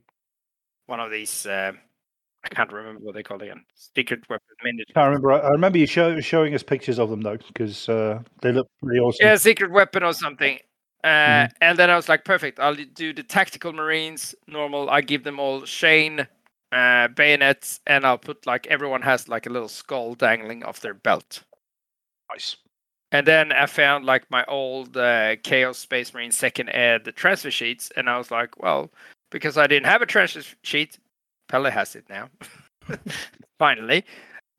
one 0.88 1.00
of 1.00 1.12
these. 1.12 1.46
I 2.44 2.50
can't 2.50 2.72
remember 2.72 3.02
what 3.02 3.14
they 3.14 3.24
call 3.24 3.38
it 3.42 3.44
again. 3.44 3.64
Secret 3.76 4.22
weapon 4.30 4.48
miniature. 4.64 4.94
I 4.96 5.06
remember. 5.06 5.32
I 5.32 5.50
remember 5.50 5.78
you 5.78 5.86
show, 5.86 6.20
showing 6.20 6.56
us 6.56 6.64
pictures 6.64 7.00
of 7.00 7.10
them 7.10 7.22
though, 7.22 7.38
because 7.38 7.88
uh, 7.88 8.22
they 8.42 8.52
look 8.52 8.68
pretty 8.82 9.00
awesome. 9.00 9.26
Yeah, 9.26 9.36
secret 9.36 9.72
weapon 9.72 10.04
or 10.04 10.14
something. 10.14 10.58
Uh, 11.04 11.08
Mhm. 11.08 11.52
And 11.62 11.80
then 11.80 11.90
I 11.90 11.96
was 11.96 12.10
like, 12.10 12.26
perfect. 12.26 12.60
I'll 12.60 12.76
do 12.76 13.14
the 13.14 13.24
tactical 13.24 13.74
marines 13.74 14.36
normal. 14.48 14.90
I 14.90 15.02
give 15.02 15.24
them 15.24 15.40
all 15.40 15.62
chain 15.64 16.28
uh, 16.72 17.08
bayonets, 17.10 17.80
and 17.86 18.06
I'll 18.06 18.18
put 18.18 18.46
like 18.46 18.68
everyone 18.68 19.02
has 19.02 19.28
like 19.28 19.46
a 19.46 19.50
little 19.50 19.68
skull 19.68 20.16
dangling 20.16 20.64
off 20.64 20.80
their 20.80 20.94
belt. 20.94 21.44
Nice. 22.32 22.56
And 23.12 23.28
then 23.28 23.52
I 23.52 23.66
found 23.66 24.06
like 24.06 24.30
my 24.32 24.46
old 24.46 24.96
uh, 24.96 25.36
Chaos 25.44 25.78
Space 25.78 26.14
Marine 26.14 26.32
second 26.32 26.70
ed 26.70 27.04
the 27.04 27.12
transfer 27.12 27.52
sheets, 27.52 27.92
and 27.98 28.10
I 28.10 28.18
was 28.18 28.32
like, 28.32 28.58
well, 28.62 28.90
because 29.32 29.58
I 29.58 29.68
didn't 29.68 29.88
have 29.88 30.02
a 30.02 30.06
transfer 30.06 30.42
sheet, 30.64 30.98
Pelle 31.52 31.70
has 31.70 31.96
it 31.96 32.06
now. 32.10 32.30
Finally, 33.60 34.06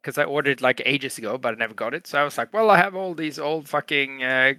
because 0.00 0.18
I 0.18 0.24
ordered 0.24 0.60
like 0.60 0.82
ages 0.84 1.18
ago, 1.18 1.38
but 1.38 1.54
I 1.54 1.56
never 1.56 1.74
got 1.74 1.94
it. 1.94 2.06
So 2.06 2.20
I 2.20 2.24
was 2.24 2.36
like, 2.38 2.52
well, 2.52 2.70
I 2.70 2.76
have 2.76 2.94
all 2.94 3.14
these 3.14 3.38
old 3.38 3.68
fucking 3.68 4.22
uh, 4.22 4.52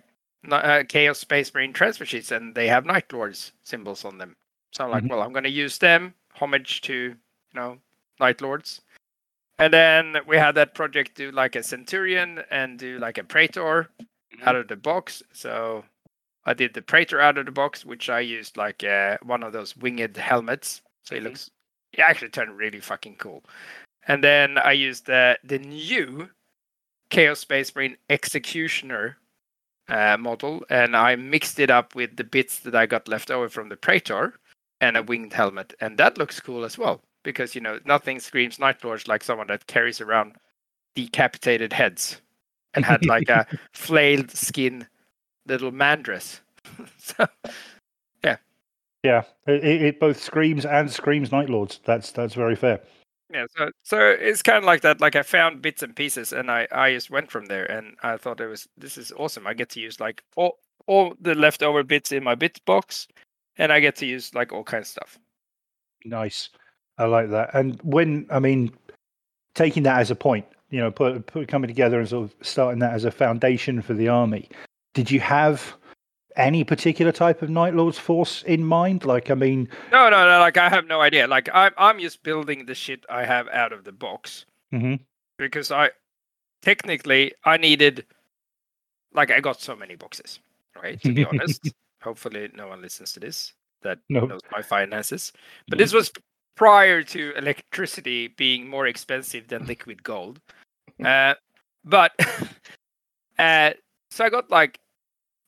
uh, 0.51 0.83
Chaos 0.89 1.19
Space 1.19 1.53
Marine 1.53 1.73
transfer 1.73 2.05
sheets, 2.05 2.31
and 2.31 2.55
they 2.55 2.67
have 2.67 2.85
Night 2.85 3.11
Lords 3.13 3.53
symbols 3.63 4.03
on 4.03 4.17
them. 4.17 4.35
So 4.71 4.83
I'm 4.83 4.91
like, 4.91 5.03
Mhm. 5.03 5.09
well, 5.09 5.21
I'm 5.21 5.31
going 5.31 5.43
to 5.43 5.49
use 5.49 5.77
them, 5.77 6.13
homage 6.33 6.81
to 6.81 6.93
you 6.93 7.15
know 7.53 7.77
Night 8.19 8.41
Lords. 8.41 8.81
And 9.59 9.71
then 9.71 10.17
we 10.27 10.35
had 10.37 10.55
that 10.55 10.73
project 10.73 11.15
do 11.15 11.31
like 11.31 11.55
a 11.55 11.61
Centurion 11.63 12.43
and 12.49 12.79
do 12.79 12.97
like 12.97 13.19
a 13.19 13.23
Praetor 13.23 13.87
out 14.41 14.55
of 14.55 14.67
the 14.67 14.75
box. 14.75 15.21
So 15.31 15.85
I 16.45 16.55
did 16.55 16.73
the 16.73 16.81
Praetor 16.81 17.21
out 17.21 17.37
of 17.37 17.45
the 17.45 17.51
box, 17.51 17.85
which 17.85 18.09
I 18.09 18.19
used 18.21 18.57
like 18.57 18.83
uh, 18.83 19.19
one 19.21 19.43
of 19.43 19.53
those 19.53 19.77
winged 19.77 20.17
helmets. 20.17 20.81
So 21.03 21.15
it 21.15 21.19
Mhm. 21.21 21.25
looks, 21.25 21.51
it 21.93 21.99
actually 21.99 22.29
turned 22.29 22.57
really 22.57 22.79
fucking 22.79 23.15
cool. 23.15 23.43
And 24.07 24.23
then 24.23 24.57
I 24.57 24.73
used 24.73 25.05
the 25.05 25.37
the 25.43 25.59
new 25.59 26.29
Chaos 27.09 27.39
Space 27.39 27.73
Marine 27.75 27.97
Executioner 28.09 29.17
uh, 29.87 30.17
model, 30.17 30.63
and 30.69 30.95
I 30.95 31.15
mixed 31.15 31.59
it 31.59 31.69
up 31.69 31.95
with 31.95 32.15
the 32.15 32.23
bits 32.23 32.59
that 32.59 32.75
I 32.75 32.85
got 32.85 33.07
left 33.07 33.31
over 33.31 33.49
from 33.49 33.69
the 33.69 33.77
Praetor 33.77 34.33
and 34.81 34.97
a 34.97 35.03
winged 35.03 35.33
helmet, 35.33 35.73
and 35.79 35.97
that 35.97 36.17
looks 36.17 36.39
cool 36.39 36.63
as 36.63 36.77
well. 36.77 37.01
Because 37.23 37.55
you 37.55 37.61
know 37.61 37.79
nothing 37.85 38.19
screams 38.19 38.59
Night 38.59 38.83
Lords 38.83 39.07
like 39.07 39.23
someone 39.23 39.47
that 39.47 39.67
carries 39.67 40.01
around 40.01 40.35
decapitated 40.95 41.71
heads 41.71 42.21
and 42.73 42.83
had 42.83 43.05
like 43.05 43.29
a 43.29 43.47
flailed 43.73 44.31
skin 44.31 44.87
little 45.45 45.71
mandress. 45.71 46.41
so 46.97 47.25
Yeah, 49.03 49.23
it, 49.47 49.63
it, 49.63 49.99
both 49.99 50.21
screams 50.21 50.65
and 50.65 50.89
screams 50.89 51.31
Night 51.31 51.49
Lords. 51.49 51.81
That's 51.85 52.11
that's 52.11 52.33
very 52.33 52.55
fair. 52.55 52.79
yeah, 53.33 53.45
so 53.57 53.69
so 53.83 53.99
it's 53.99 54.41
kind 54.41 54.57
of 54.57 54.63
like 54.63 54.81
that. 54.81 55.01
Like 55.01 55.15
I 55.15 55.23
found 55.23 55.61
bits 55.61 55.83
and 55.83 55.95
pieces, 55.95 56.31
and 56.31 56.49
I 56.49 56.67
I 56.71 56.93
just 56.93 57.11
went 57.11 57.29
from 57.29 57.45
there, 57.47 57.65
and 57.65 57.95
I 58.01 58.17
thought 58.17 58.39
it 58.39 58.47
was 58.47 58.67
this 58.77 58.97
is 58.97 59.11
awesome. 59.17 59.45
I 59.45 59.53
get 59.53 59.69
to 59.71 59.81
use 59.81 59.99
like 59.99 60.23
all 60.37 60.57
all 60.87 61.15
the 61.19 61.35
leftover 61.35 61.83
bits 61.83 62.11
in 62.11 62.23
my 62.23 62.35
bits 62.35 62.59
box, 62.59 63.07
and 63.57 63.73
I 63.73 63.81
get 63.81 63.97
to 63.97 64.05
use 64.05 64.33
like 64.33 64.53
all 64.53 64.63
kinds 64.63 64.87
of 64.87 64.91
stuff. 64.91 65.19
Nice. 66.05 66.49
I 66.97 67.05
like 67.05 67.29
that. 67.31 67.53
And 67.53 67.79
when 67.83 68.25
I 68.29 68.39
mean, 68.39 68.71
taking 69.55 69.83
that 69.83 69.99
as 69.99 70.11
a 70.11 70.15
point, 70.15 70.45
you 70.69 70.79
know, 70.79 70.91
put, 70.91 71.25
put 71.25 71.47
coming 71.47 71.67
together 71.67 71.99
and 71.99 72.07
sort 72.07 72.25
of 72.25 72.35
starting 72.41 72.79
that 72.79 72.93
as 72.93 73.05
a 73.05 73.11
foundation 73.11 73.81
for 73.81 73.93
the 73.93 74.07
army. 74.07 74.49
Did 74.93 75.09
you 75.09 75.19
have 75.19 75.75
any 76.35 76.63
particular 76.63 77.11
type 77.11 77.41
of 77.41 77.49
Night 77.49 77.73
Lord's 77.73 77.97
force 77.97 78.43
in 78.43 78.63
mind? 78.63 79.05
Like, 79.05 79.29
I 79.29 79.35
mean, 79.35 79.69
No, 79.91 80.09
no, 80.09 80.27
no. 80.27 80.39
Like 80.39 80.57
I 80.57 80.69
have 80.69 80.87
no 80.87 81.01
idea. 81.01 81.27
Like 81.27 81.49
I'm, 81.53 81.71
I'm 81.77 81.99
just 81.99 82.23
building 82.23 82.65
the 82.65 82.75
shit 82.75 83.05
I 83.09 83.25
have 83.25 83.47
out 83.49 83.71
of 83.73 83.83
the 83.83 83.91
box 83.91 84.45
mhm. 84.73 84.99
because 85.37 85.71
I, 85.71 85.91
technically, 86.61 87.33
I 87.45 87.57
needed, 87.57 88.05
like 89.13 89.31
I 89.31 89.39
got 89.39 89.61
so 89.61 89.75
many 89.75 89.95
boxes, 89.95 90.39
right? 90.81 90.99
To 91.01 91.13
be 91.13 91.25
honest. 91.31 91.71
Hopefully, 92.01 92.49
no 92.53 92.67
one 92.67 92.81
listens 92.81 93.13
to 93.13 93.19
this 93.19 93.53
that 93.83 93.99
No. 94.09 94.25
knows 94.25 94.41
my 94.51 94.61
finances. 94.61 95.31
But 95.69 95.77
this 95.77 95.93
was 95.93 96.11
prior 96.55 97.01
to 97.03 97.33
electricity 97.37 98.27
being 98.27 98.67
more 98.67 98.87
expensive 98.87 99.47
than 99.47 99.65
liquid 99.65 100.03
gold. 100.03 100.39
Uh, 101.03 101.33
but 101.83 102.11
uh, 103.39 103.71
so 104.11 104.23
I 104.23 104.29
got 104.29 104.49
like 104.51 104.79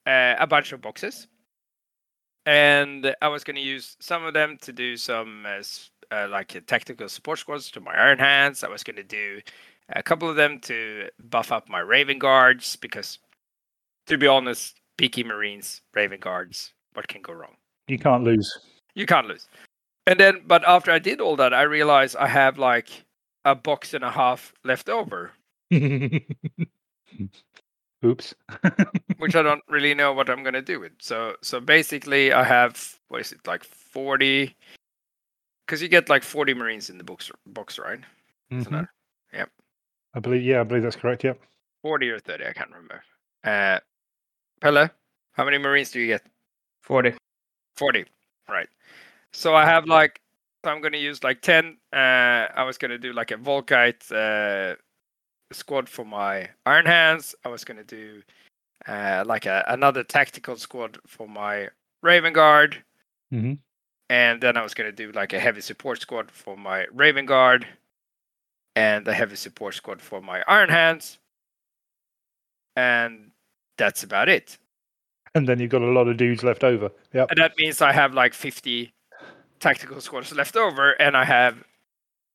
uh, 0.06 0.36
a 0.39 0.47
bunch 0.47 0.72
of 0.72 0.82
boxes, 0.82 1.28
and 2.45 3.16
I 3.22 3.28
was 3.28 3.43
going 3.43 3.56
to 3.56 3.62
use 3.62 3.97
some 3.99 4.24
of 4.26 4.34
them 4.34 4.58
to 4.62 4.72
do 4.72 4.97
some 4.97 5.45
uh, 5.45 5.64
uh, 6.12 6.28
like 6.30 6.62
tactical 6.68 7.10
support 7.10 7.39
squads 7.39 7.72
to 7.72 7.82
my 7.82 7.93
Iron 7.93 8.20
Hands. 8.20 8.64
I 8.64 8.70
was 8.70 8.84
going 8.84 8.97
to 8.97 9.03
do 9.03 9.41
a 9.89 10.03
couple 10.03 10.30
of 10.30 10.36
them 10.36 10.60
to 10.62 11.10
buff 11.30 11.51
up 11.51 11.70
my 11.70 11.80
Raven 11.80 12.20
Guards 12.20 12.76
because, 12.76 13.20
to 14.08 14.18
be 14.18 14.28
honest, 14.28 14.80
Peaky 14.97 15.24
Marines, 15.24 15.82
Raven 15.93 16.20
Guards, 16.20 16.74
what 16.93 17.08
can 17.08 17.22
go 17.22 17.34
wrong? 17.34 17.56
you 17.88 17.99
can't 17.99 18.24
lose. 18.24 18.58
You 18.95 19.06
can't 19.06 19.28
lose. 19.28 19.47
And 20.08 20.20
then, 20.20 20.41
but 20.45 20.64
after 20.68 20.91
I 20.91 20.99
did 20.99 21.20
all 21.20 21.36
that, 21.38 21.53
I 21.53 21.64
realized 21.64 22.16
I 22.16 22.28
have 22.28 22.58
like 22.58 22.89
a 23.43 23.56
box 23.56 23.93
and 23.93 24.03
a 24.03 24.12
half 24.12 24.53
left 24.64 24.89
over, 24.89 25.32
Oops. 28.06 28.34
which 29.18 29.36
I 29.36 29.41
don't 29.41 29.64
really 29.68 29.93
know 29.95 30.14
what 30.14 30.30
I'm 30.30 30.43
gonna 30.43 30.62
do 30.62 30.80
with. 30.80 30.91
So, 30.99 31.36
so 31.41 31.60
basically, 31.60 32.32
I 32.32 32.43
have 32.43 32.99
what 33.08 33.22
is 33.22 33.32
it 33.32 33.45
like 33.47 33.64
forty? 33.64 34.56
Because 35.66 35.82
you 35.82 35.88
get 35.88 36.10
like 36.10 36.24
forty 36.24 36.53
Marines 36.53 36.89
in 36.89 36.97
the 36.97 37.03
box, 37.03 37.32
box, 37.47 37.80
right? 37.80 37.99
Isn't 38.51 38.72
Mhm. 38.72 38.84
it? 38.84 38.89
Yep, 39.34 39.49
I 40.14 40.20
believe, 40.20 40.43
yeah, 40.43 40.62
I 40.62 40.64
believe 40.64 40.84
that's 40.84 40.95
correct. 40.95 41.24
Yeah. 41.24 41.34
forty 41.82 42.10
or 42.10 42.20
thirty, 42.20 42.45
I 42.45 42.53
can't 42.53 42.70
remember. 42.70 43.03
Uh, 43.43 43.80
Pelle, 44.62 44.89
how 45.34 45.45
many 45.45 45.58
Marines 45.58 45.91
do 45.91 45.99
you 45.99 46.08
get? 46.08 46.24
40. 46.82 47.14
40 47.78 48.06
right 48.47 48.70
so 49.34 49.53
i 49.56 49.66
have 49.66 49.86
like 49.86 50.22
so 50.64 50.72
i'm 50.72 50.80
going 50.82 50.93
to 50.93 50.99
use 50.99 51.24
like 51.24 51.41
10 51.41 51.78
uh 51.91 51.95
i 52.56 52.64
was 52.64 52.78
going 52.78 52.91
to 52.91 52.97
do 52.99 53.12
like 53.12 53.32
a 53.32 53.36
volkite 53.36 54.06
uh 54.14 54.76
squad 55.52 55.88
for 55.88 56.04
my 56.06 56.50
iron 56.66 56.86
hands 56.86 57.36
i 57.46 57.50
was 57.50 57.64
going 57.64 57.78
to 57.78 57.84
do 57.84 58.22
uh 58.88 59.24
like 59.26 59.46
a, 59.46 59.64
another 59.68 60.04
tactical 60.04 60.56
squad 60.56 60.98
for 61.08 61.28
my 61.28 61.68
raven 62.02 62.34
guard 62.34 62.84
Mhm. 63.34 63.60
and 64.10 64.41
then 64.41 64.58
i 64.58 64.64
was 64.64 64.74
going 64.74 64.89
to 64.89 64.96
do 64.96 65.12
like 65.12 65.34
a 65.34 65.39
heavy 65.39 65.62
support 65.62 66.02
squad 66.02 66.32
for 66.32 66.58
my 66.58 66.86
raven 66.91 67.26
guard 67.26 67.66
and 68.76 69.08
a 69.08 69.14
heavy 69.14 69.36
support 69.36 69.76
squad 69.76 70.02
for 70.02 70.22
my 70.22 70.43
iron 70.48 70.70
hands 70.70 71.20
and 72.76 73.32
that's 73.78 74.04
about 74.04 74.30
it 74.30 74.58
And 75.36 75.50
then 75.50 75.60
you've 75.60 75.72
got 75.72 75.82
a 75.82 75.91
lot 75.91 76.08
of 76.08 76.16
dudes 76.16 76.43
left 76.43 76.64
over. 76.64 76.89
Yep. 77.12 77.30
And 77.32 77.39
that 77.39 77.58
means 77.58 77.82
I 77.82 77.91
have 77.91 78.14
like 78.14 78.34
50 78.34 78.89
tactical 79.60 80.00
squads 80.00 80.32
left 80.34 80.56
over, 80.56 80.91
and 80.93 81.18
I 81.18 81.26
have 81.26 81.62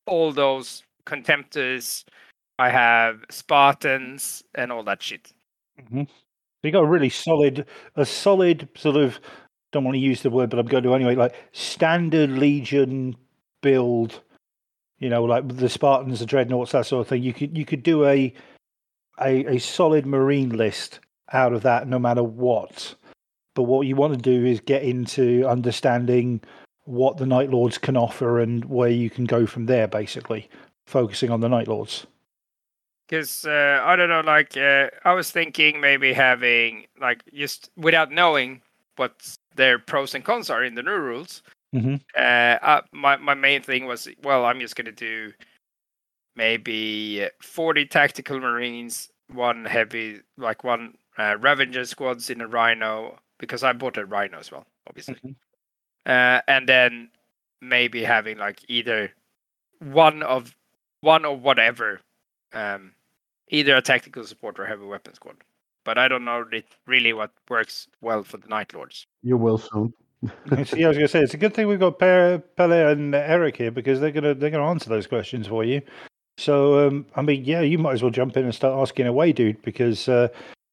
all 0.07 0.33
those 0.33 0.83
contemptors, 1.07 2.05
I 2.61 2.69
have 2.69 3.25
Spartans, 3.31 4.45
and 4.55 4.71
all 4.71 4.83
that 4.83 5.03
shit. 5.03 5.33
hmm 5.89 6.03
So 6.03 6.09
you 6.63 6.71
got 6.71 6.85
a 6.85 6.87
really 6.87 7.09
solid, 7.09 7.65
a 7.97 8.05
solid 8.05 8.69
sort 8.77 8.97
of. 8.97 9.19
Don't 9.73 9.85
want 9.85 9.95
to 9.95 10.01
use 10.01 10.21
the 10.21 10.29
word, 10.29 10.51
but 10.51 10.59
I'm 10.59 10.67
going 10.67 10.83
to 10.83 10.95
anyway. 10.95 11.15
Like 11.15 11.35
standard 11.53 12.29
Legion 12.29 13.17
build, 13.63 14.21
you 14.99 15.09
know, 15.09 15.25
like 15.25 15.49
the 15.57 15.71
Spartans, 15.71 16.21
the 16.21 16.27
Dreadnoughts, 16.27 16.73
that 16.73 16.85
sort 16.85 17.01
of 17.01 17.09
thing. 17.09 17.23
You 17.23 17.33
could 17.33 17.57
you 17.57 17.65
could 17.65 17.83
do 17.83 18.05
a 18.05 18.35
a, 19.23 19.55
a 19.55 19.59
solid 19.59 20.05
Marine 20.05 20.51
list 20.51 21.01
out 21.33 21.55
of 21.55 21.63
that, 21.63 21.89
no 21.89 21.99
matter 21.99 22.23
what. 22.23 22.95
But 23.55 23.63
what 23.63 23.87
you 23.87 23.97
want 23.97 24.13
to 24.13 24.21
do 24.21 24.45
is 24.45 24.61
get 24.61 24.83
into 24.83 25.47
understanding 25.49 26.43
what 26.85 27.17
the 27.17 27.27
Night 27.27 27.49
Lords 27.49 27.79
can 27.79 27.97
offer 27.97 28.39
and 28.39 28.67
where 28.67 28.91
you 28.91 29.09
can 29.09 29.25
go 29.25 29.47
from 29.47 29.65
there. 29.65 29.89
Basically, 29.89 30.51
focusing 30.87 31.31
on 31.31 31.41
the 31.41 31.49
Night 31.49 31.67
Lords. 31.67 32.07
Because 33.11 33.45
uh, 33.45 33.83
I 33.85 33.97
don't 33.97 34.09
know, 34.09 34.21
like 34.21 34.57
uh, 34.57 34.89
I 35.05 35.15
was 35.15 35.33
thinking 35.33 35.81
maybe 35.81 36.13
having 36.13 36.87
like 37.01 37.25
just 37.35 37.71
without 37.77 38.13
knowing 38.13 38.63
what 38.95 39.13
their 39.57 39.81
pros 39.81 40.15
and 40.15 40.25
cons 40.25 40.49
are 40.49 40.63
in 40.63 40.77
the 40.77 40.83
new 40.85 40.93
rules. 40.97 41.43
Mhm. 41.75 42.01
Uh, 42.17 42.83
my 42.93 43.17
my 43.17 43.35
main 43.35 43.63
thing 43.63 43.87
was 43.87 44.07
well, 44.23 44.45
I'm 44.45 44.61
just 44.61 44.77
gonna 44.77 44.93
do 44.93 45.33
maybe 46.37 47.27
40 47.43 47.85
tactical 47.87 48.39
marines, 48.39 49.09
one 49.33 49.65
heavy, 49.65 50.21
like 50.39 50.63
one 50.63 50.97
uh, 51.19 51.37
Ravager 51.41 51.85
squads 51.85 52.31
in 52.31 52.41
a 52.41 52.47
Rhino 52.47 53.19
because 53.41 53.65
I 53.65 53.73
bought 53.73 53.97
a 53.97 54.07
Rhino 54.07 54.39
as 54.39 54.53
well, 54.53 54.67
obviously. 54.89 55.17
Mhm. 55.17 55.35
Uh, 56.07 56.43
and 56.47 56.69
then 56.69 57.11
maybe 57.61 58.05
having 58.05 58.39
like 58.39 58.61
either 58.69 59.13
one 59.81 60.23
of 60.23 60.55
one 61.01 61.25
or 61.25 61.37
whatever 61.37 62.01
um, 62.53 62.93
either 63.51 63.77
a 63.77 63.83
tactical 63.83 64.25
support 64.25 64.59
or 64.59 64.67
heavy 64.67 64.85
weapon 64.85 65.15
squad. 65.15 65.37
But 65.85 65.99
I 65.99 66.09
don't 66.09 66.25
know 66.25 66.45
really 66.87 67.13
what 67.13 67.33
works 67.49 67.89
well 68.01 68.23
for 68.23 68.37
the 68.37 68.49
Night 68.49 68.75
Lords. 68.75 69.07
You 69.23 69.37
will 69.37 69.59
soon. 69.59 69.93
So, 70.67 70.77
yeah, 70.77 70.85
I 70.87 70.89
was 70.89 70.99
going 70.99 71.07
to 71.07 71.09
say 71.09 71.23
it's 71.23 71.33
a 71.33 71.39
good 71.39 71.55
thing 71.55 71.67
we've 71.67 71.81
got 71.81 71.99
Pe- 71.99 72.43
Pele 72.57 72.93
and 72.93 73.15
Eric 73.15 73.57
here 73.57 73.71
because 73.71 74.01
they're 74.01 74.11
gonna 74.11 74.35
they're 74.35 74.51
gonna 74.51 74.69
answer 74.69 74.91
those 74.91 75.07
questions 75.07 75.47
for 75.47 75.65
you. 75.65 75.81
So 76.37 76.87
um, 76.87 77.07
I 77.17 77.23
mean, 77.23 77.45
yeah, 77.45 77.63
you 77.63 77.79
might 77.79 77.95
as 77.95 78.03
well 78.03 78.11
jump 78.11 78.37
in 78.37 78.45
and 78.45 78.55
start 78.55 78.79
asking 78.79 79.07
away, 79.07 79.33
dude, 79.33 79.63
because 79.63 80.09
uh, 80.11 80.29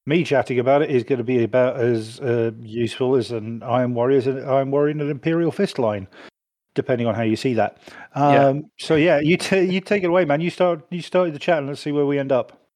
me 0.05 0.23
chatting 0.25 0.59
about 0.59 0.81
it 0.81 0.89
is 0.89 1.03
going 1.03 1.17
to 1.19 1.23
be 1.23 1.43
about 1.43 1.79
as 1.79 2.19
uh, 2.19 2.51
useful 2.61 3.15
as 3.15 3.31
an 3.31 3.63
Iron 3.63 3.93
Warrior 3.93 4.17
as 4.17 4.27
an 4.27 4.43
Iron 4.43 4.71
Warrior 4.71 4.91
in 4.91 5.01
an 5.01 5.09
Imperial 5.09 5.51
Fist 5.51 5.79
line, 5.79 6.07
depending 6.75 7.07
on 7.07 7.15
how 7.15 7.23
you 7.23 7.37
see 7.37 7.53
that. 7.53 7.77
Um, 8.15 8.33
Yeah. 8.33 8.61
So 8.79 8.95
yeah, 8.95 9.19
you 9.19 9.37
t- 9.37 9.61
you 9.61 9.79
take 9.79 10.03
it 10.03 10.07
away, 10.07 10.25
man. 10.25 10.41
You 10.41 10.49
start 10.49 10.85
you 10.89 11.01
started 11.01 11.33
the 11.33 11.39
chat 11.39 11.59
and 11.59 11.67
let's 11.67 11.79
see 11.79 11.93
where 11.93 12.05
we 12.05 12.19
end 12.19 12.31
up. 12.33 12.66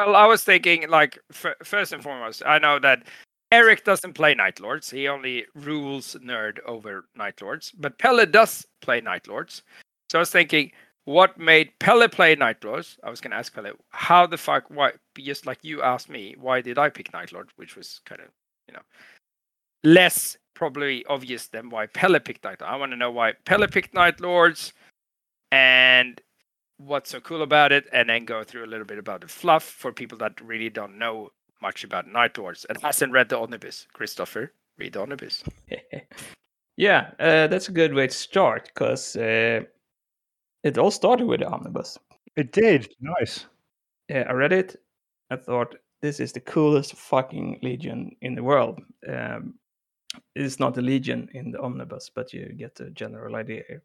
Well, 0.00 0.16
I 0.16 0.26
was 0.26 0.42
thinking, 0.42 0.88
like, 0.88 1.18
f- 1.30 1.54
first 1.62 1.92
and 1.92 2.02
foremost, 2.02 2.42
I 2.44 2.58
know 2.58 2.78
that 2.80 3.04
Eric 3.52 3.84
doesn't 3.84 4.14
play 4.14 4.34
Night 4.34 4.58
Lords. 4.58 4.90
He 4.90 5.06
only 5.06 5.46
rules 5.54 6.16
nerd 6.20 6.58
over 6.66 7.04
Night 7.14 7.40
Lords. 7.40 7.70
But 7.70 7.98
Pelle 7.98 8.26
does 8.26 8.66
play 8.80 9.00
Night 9.00 9.28
Lords. 9.28 9.62
So 10.10 10.18
I 10.18 10.20
was 10.20 10.30
thinking, 10.30 10.72
what 11.04 11.38
made 11.38 11.78
Pelle 11.78 12.08
play 12.08 12.34
Night 12.34 12.64
Lords? 12.64 12.98
I 13.04 13.10
was 13.10 13.20
going 13.20 13.30
to 13.30 13.36
ask 13.36 13.54
Pelle, 13.54 13.72
how 13.90 14.26
the 14.26 14.36
fuck, 14.36 14.64
why, 14.68 14.92
just 15.16 15.46
like 15.46 15.58
you 15.62 15.82
asked 15.82 16.08
me, 16.08 16.34
why 16.40 16.60
did 16.60 16.78
I 16.78 16.88
pick 16.88 17.12
Night 17.12 17.32
Lord? 17.32 17.50
Which 17.56 17.76
was 17.76 18.00
kind 18.04 18.20
of, 18.20 18.28
you 18.66 18.74
know, 18.74 18.82
less 19.84 20.36
probably 20.54 21.04
obvious 21.06 21.48
than 21.48 21.70
why 21.70 21.86
Pelle 21.86 22.18
picked 22.18 22.42
Night 22.42 22.60
Lord. 22.60 22.72
I 22.72 22.76
want 22.76 22.90
to 22.90 22.96
know 22.96 23.12
why 23.12 23.34
Pelle 23.44 23.66
picked 23.68 23.94
Night 23.94 24.20
Lords 24.20 24.72
and 25.52 26.20
what's 26.78 27.10
so 27.10 27.20
cool 27.20 27.42
about 27.42 27.72
it, 27.72 27.86
and 27.92 28.08
then 28.08 28.24
go 28.24 28.44
through 28.44 28.64
a 28.64 28.70
little 28.72 28.86
bit 28.86 28.98
about 28.98 29.20
the 29.20 29.28
fluff 29.28 29.64
for 29.64 29.92
people 29.92 30.18
that 30.18 30.40
really 30.40 30.70
don't 30.70 30.98
know 30.98 31.30
much 31.62 31.84
about 31.84 32.06
Night 32.06 32.36
Lords 32.36 32.66
and 32.68 32.80
hasn't 32.82 33.12
read 33.12 33.28
the 33.28 33.38
Omnibus. 33.38 33.86
Christopher, 33.92 34.52
read 34.78 34.92
the 34.92 35.00
Omnibus. 35.00 35.44
yeah, 36.76 37.10
uh, 37.18 37.46
that's 37.46 37.68
a 37.68 37.72
good 37.72 37.94
way 37.94 38.06
to 38.06 38.14
start 38.14 38.70
because 38.74 39.16
uh, 39.16 39.60
it 40.64 40.78
all 40.78 40.90
started 40.90 41.26
with 41.26 41.40
the 41.40 41.46
omnibus. 41.46 41.98
It 42.36 42.52
did 42.52 42.92
nice. 43.00 43.46
Yeah, 44.08 44.24
I 44.28 44.32
read 44.32 44.52
it. 44.52 44.80
I 45.30 45.36
thought 45.36 45.76
this 46.02 46.20
is 46.20 46.32
the 46.32 46.40
coolest 46.40 46.94
fucking 46.96 47.60
legion 47.62 48.16
in 48.22 48.34
the 48.34 48.42
world. 48.42 48.80
Um, 49.08 49.54
it's 50.34 50.58
not 50.58 50.78
a 50.78 50.82
legion 50.82 51.28
in 51.34 51.50
the 51.50 51.60
omnibus, 51.60 52.10
but 52.14 52.32
you 52.32 52.52
get 52.52 52.74
the 52.74 52.90
general 52.90 53.36
idea 53.36 53.62
here. 53.68 53.82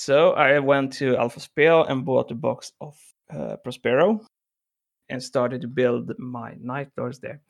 So 0.00 0.32
I 0.32 0.58
went 0.60 0.94
to 0.94 1.14
Alphaspel 1.16 1.84
and 1.90 2.06
bought 2.06 2.30
a 2.30 2.34
box 2.34 2.72
of 2.80 2.96
uh, 3.28 3.56
Prospero 3.56 4.24
and 5.10 5.22
started 5.22 5.60
to 5.60 5.68
build 5.68 6.10
my 6.18 6.56
Night 6.58 6.88
Lords 6.96 7.18
there. 7.18 7.42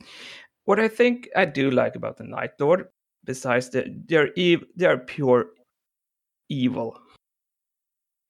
What 0.65 0.81
I 0.81 0.89
think 0.89 1.29
I 1.37 1.45
do 1.45 1.71
like 1.71 1.95
about 1.95 2.17
the 2.17 2.25
Night 2.25 2.51
Lord, 2.59 2.89
besides 3.25 3.71
that 3.71 3.87
they're 4.09 4.31
ev- 4.37 4.65
they're 4.75 4.99
pure 4.99 5.51
evil, 6.49 6.99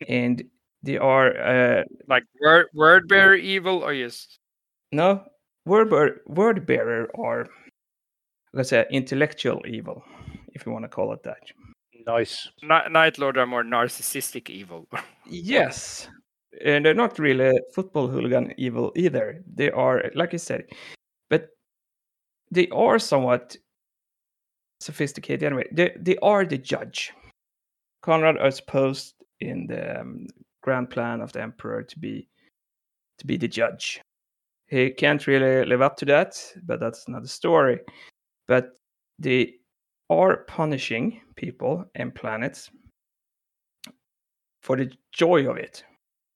and 0.07 0.45
they 0.83 0.99
are 0.99 1.29
uh, 1.41 1.85
Like 2.07 2.25
word 2.43 2.67
word 2.75 3.09
bearer 3.09 3.37
evil 3.37 3.83
or 3.83 3.95
yes, 3.95 4.39
no 4.93 5.25
word 5.65 5.89
bear- 5.89 6.21
word 6.27 6.67
bearer 6.67 7.09
are 7.15 7.49
let's 8.53 8.69
say 8.69 8.85
intellectual 8.91 9.63
evil, 9.67 10.05
if 10.53 10.67
you 10.67 10.73
want 10.73 10.85
to 10.85 10.91
call 10.91 11.15
it 11.15 11.23
that. 11.23 11.41
Nice. 12.07 12.49
Ni- 12.63 12.89
Night 12.91 13.19
Lord 13.19 13.37
are 13.37 13.47
more 13.47 13.65
narcissistic 13.65 14.51
evil. 14.51 14.87
Yes. 15.27 16.09
And 16.65 16.85
they're 16.85 16.95
not 16.95 17.19
really 17.21 17.57
football 17.73 18.09
hooligan 18.09 18.53
evil 18.57 18.93
either. 18.97 19.45
They 19.55 19.71
are, 19.71 20.11
like 20.17 20.35
I 20.35 20.39
said, 20.39 20.65
but 21.29 21.51
they 22.51 22.67
are 22.71 22.99
somewhat 22.99 23.57
sophisticated 24.81 25.45
anyway. 25.45 25.69
They 25.71 25.93
they 25.97 26.17
are 26.19 26.45
the 26.45 26.59
judge. 26.59 27.13
Konrad 28.03 28.45
is 28.45 28.57
supposed 28.57 29.15
in 29.39 29.69
the 29.69 30.01
um, 30.01 30.27
grand 30.63 30.91
plan 30.91 31.21
of 31.21 31.31
the 31.33 31.43
emperor 31.43 31.85
to 31.85 31.99
be 31.99 32.29
to 33.19 33.27
be 33.27 33.37
the 33.37 33.49
judge. 33.49 34.01
He 34.67 34.91
can't 34.91 35.27
really 35.29 35.65
live 35.65 35.83
up 35.83 35.97
to 35.99 36.05
that, 36.07 36.43
but 36.65 36.81
that's 36.81 37.07
another 37.07 37.29
story. 37.29 37.79
But 38.49 38.71
they 39.21 39.60
are 40.11 40.39
punishing 40.49 41.21
people 41.37 41.85
and 41.95 42.15
planets 42.15 42.71
for 44.61 44.77
the 44.77 44.93
joy 45.13 45.49
of 45.49 45.57
it. 45.57 45.85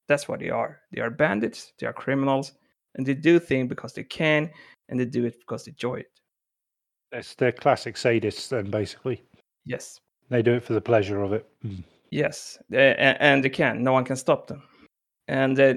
That's 0.08 0.28
what 0.28 0.40
they 0.40 0.50
are. 0.50 0.80
They 0.92 1.00
are 1.00 1.10
bandits, 1.10 1.72
they 1.78 1.86
are 1.86 1.92
criminals, 1.92 2.52
and 2.94 3.04
they 3.04 3.14
do 3.14 3.38
things 3.38 3.68
because 3.68 3.92
they 3.92 4.04
can, 4.04 4.50
and 4.88 4.98
they 4.98 5.04
do 5.04 5.24
it 5.24 5.38
because 5.40 5.64
they 5.64 5.72
enjoy 5.72 5.96
it. 5.96 6.10
It's 7.12 7.34
they're 7.34 7.52
classic 7.52 7.96
sadists, 7.96 8.48
then 8.48 8.70
basically 8.70 9.22
Yes. 9.64 10.00
they 10.30 10.42
do 10.42 10.54
it 10.54 10.64
for 10.64 10.74
the 10.74 10.80
pleasure 10.80 11.22
of 11.22 11.32
it. 11.32 11.46
Mm. 11.64 11.84
Yes, 12.10 12.58
and 12.70 13.42
they 13.42 13.48
can. 13.48 13.82
No 13.82 13.92
one 13.92 14.04
can 14.04 14.16
stop 14.16 14.46
them. 14.46 14.62
And 15.26 15.58
uh, 15.58 15.74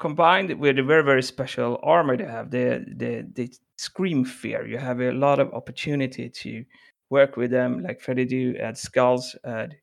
combined 0.00 0.58
with 0.58 0.76
the 0.76 0.82
very 0.82 1.04
very 1.04 1.22
special 1.22 1.78
armor 1.82 2.16
they 2.16 2.24
have, 2.24 2.50
the 2.50 2.84
the 2.96 3.26
the 3.34 3.52
scream 3.76 4.24
fear. 4.24 4.66
You 4.66 4.78
have 4.78 5.00
a 5.00 5.12
lot 5.12 5.38
of 5.38 5.52
opportunity 5.52 6.28
to 6.30 6.64
work 7.10 7.36
with 7.36 7.50
them, 7.50 7.82
like 7.82 8.00
Freddy 8.00 8.24
do, 8.24 8.56
add 8.56 8.76
skulls, 8.76 9.36
add 9.44 9.76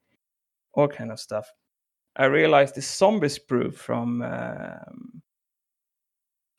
all 0.73 0.87
kind 0.87 1.11
of 1.11 1.19
stuff. 1.19 1.47
I 2.15 2.25
realized 2.25 2.75
the 2.75 2.81
zombie 2.81 3.27
sprue 3.27 3.73
from 3.73 4.21
um, 4.21 5.21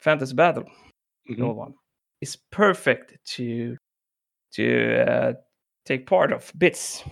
Fantasy 0.00 0.34
Battle, 0.34 0.64
the 1.26 1.42
old 1.42 1.56
one, 1.56 1.74
is 2.20 2.36
perfect 2.50 3.16
to 3.34 3.76
to 4.52 5.10
uh, 5.10 5.32
take 5.84 6.06
part 6.06 6.32
of 6.32 6.52
bits 6.58 7.02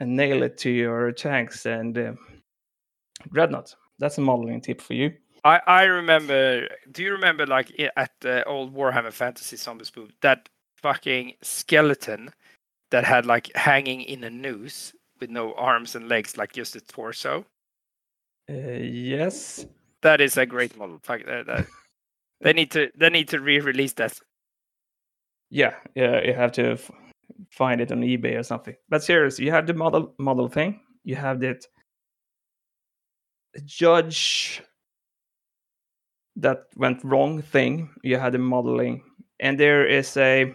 and 0.00 0.16
nail 0.16 0.42
it 0.42 0.58
to 0.58 0.70
your 0.70 1.12
tanks 1.12 1.66
and 1.66 1.98
uh, 1.98 2.12
dreadnought. 3.32 3.74
That's 3.98 4.18
a 4.18 4.20
modeling 4.20 4.60
tip 4.60 4.80
for 4.80 4.94
you. 4.94 5.12
I, 5.44 5.60
I 5.66 5.82
remember. 5.84 6.68
Do 6.90 7.02
you 7.02 7.12
remember, 7.12 7.46
like 7.46 7.72
at 7.96 8.12
the 8.20 8.44
old 8.44 8.74
Warhammer 8.74 9.12
Fantasy 9.12 9.56
Zombie 9.56 9.84
Spook, 9.84 10.10
that 10.22 10.48
fucking 10.76 11.34
skeleton 11.42 12.30
that 12.90 13.04
had 13.04 13.26
like 13.26 13.50
hanging 13.54 14.02
in 14.02 14.24
a 14.24 14.30
noose 14.30 14.92
with 15.20 15.30
no 15.30 15.52
arms 15.54 15.94
and 15.94 16.08
legs, 16.08 16.36
like 16.36 16.52
just 16.52 16.76
a 16.76 16.80
torso? 16.80 17.44
Uh, 18.50 18.78
yes. 18.80 19.66
That 20.02 20.20
is 20.20 20.36
a 20.36 20.46
great 20.46 20.76
model. 20.76 21.00
Fuck 21.02 21.24
that. 21.26 21.46
that. 21.46 21.66
they 22.40 22.52
need 22.52 22.70
to. 22.72 22.88
They 22.96 23.10
need 23.10 23.28
to 23.28 23.40
re-release 23.40 23.94
that. 23.94 24.18
Yeah, 25.50 25.74
yeah, 25.94 26.22
you 26.22 26.34
have 26.34 26.52
to 26.52 26.72
f- 26.72 26.90
find 27.50 27.80
it 27.80 27.90
on 27.90 28.02
eBay 28.02 28.38
or 28.38 28.42
something. 28.42 28.76
But 28.88 29.02
seriously, 29.02 29.46
you 29.46 29.50
have 29.50 29.66
the 29.66 29.74
model 29.74 30.14
model 30.18 30.48
thing. 30.48 30.80
You 31.04 31.16
have 31.16 31.40
that 31.40 31.64
judge 33.64 34.62
that 36.36 36.64
went 36.76 37.02
wrong 37.02 37.42
thing. 37.42 37.90
You 38.04 38.18
had 38.18 38.34
the 38.34 38.38
modeling, 38.38 39.02
and 39.40 39.58
there 39.58 39.86
is 39.86 40.16
a. 40.16 40.52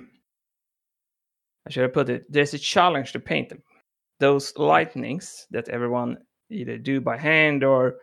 How 1.65 1.71
should 1.71 1.83
have 1.83 1.93
put 1.93 2.09
it? 2.09 2.25
There's 2.31 2.53
a 2.53 2.59
challenge 2.59 3.11
to 3.13 3.19
paint 3.19 3.49
them. 3.49 3.63
Those 4.19 4.53
lightnings 4.57 5.47
that 5.51 5.69
everyone 5.69 6.17
either 6.49 6.77
do 6.77 7.01
by 7.01 7.17
hand 7.17 7.63
or 7.63 7.95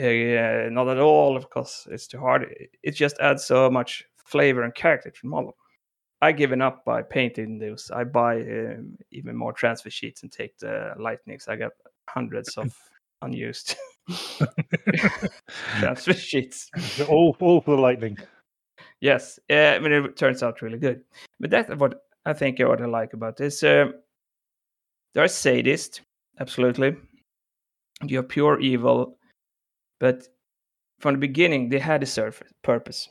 uh, 0.00 0.68
not 0.70 0.88
at 0.88 0.98
all 0.98 1.38
because 1.38 1.86
it's 1.90 2.06
too 2.06 2.18
hard. 2.18 2.42
It- 2.44 2.70
It 2.82 2.90
just 2.92 3.18
adds 3.20 3.44
so 3.44 3.70
much 3.70 4.04
flavor 4.26 4.62
and 4.62 4.74
character 4.74 5.10
to 5.10 5.20
the 5.22 5.28
model. 5.28 5.56
I 6.22 6.32
given 6.32 6.62
up 6.62 6.84
by 6.84 7.02
painting 7.02 7.58
those. 7.58 7.90
I 7.90 8.04
buy 8.04 8.40
um, 8.40 8.96
even 9.10 9.36
more 9.36 9.52
transfer 9.52 9.90
sheets 9.90 10.22
and 10.22 10.32
take 10.32 10.56
the 10.58 10.94
lightnings. 10.98 11.48
I 11.48 11.56
got 11.56 11.72
hundreds 12.08 12.56
of 12.56 12.74
unused 13.22 13.76
transfer 15.80 16.14
sheets. 16.14 16.70
all, 17.08 17.36
all 17.40 17.60
for 17.60 17.76
the 17.76 17.82
lightning. 17.82 18.16
Yes, 19.04 19.38
uh, 19.50 19.76
I 19.76 19.80
mean 19.80 19.92
it 19.92 20.16
turns 20.16 20.42
out 20.42 20.62
really 20.62 20.78
good. 20.78 21.02
But 21.38 21.50
that's 21.50 21.68
what 21.76 22.06
I 22.24 22.32
think 22.32 22.58
what 22.60 22.80
I 22.80 22.86
like 22.86 23.12
about 23.12 23.36
this. 23.36 23.62
Uh, 23.62 23.88
they're 25.12 25.26
sadists, 25.26 26.00
absolutely. 26.40 26.96
You're 28.02 28.22
pure 28.22 28.58
evil, 28.60 29.18
but 30.00 30.26
from 31.00 31.16
the 31.16 31.20
beginning 31.20 31.68
they 31.68 31.78
had 31.78 32.02
a 32.02 32.06
surface 32.06 32.50
purpose 32.62 33.10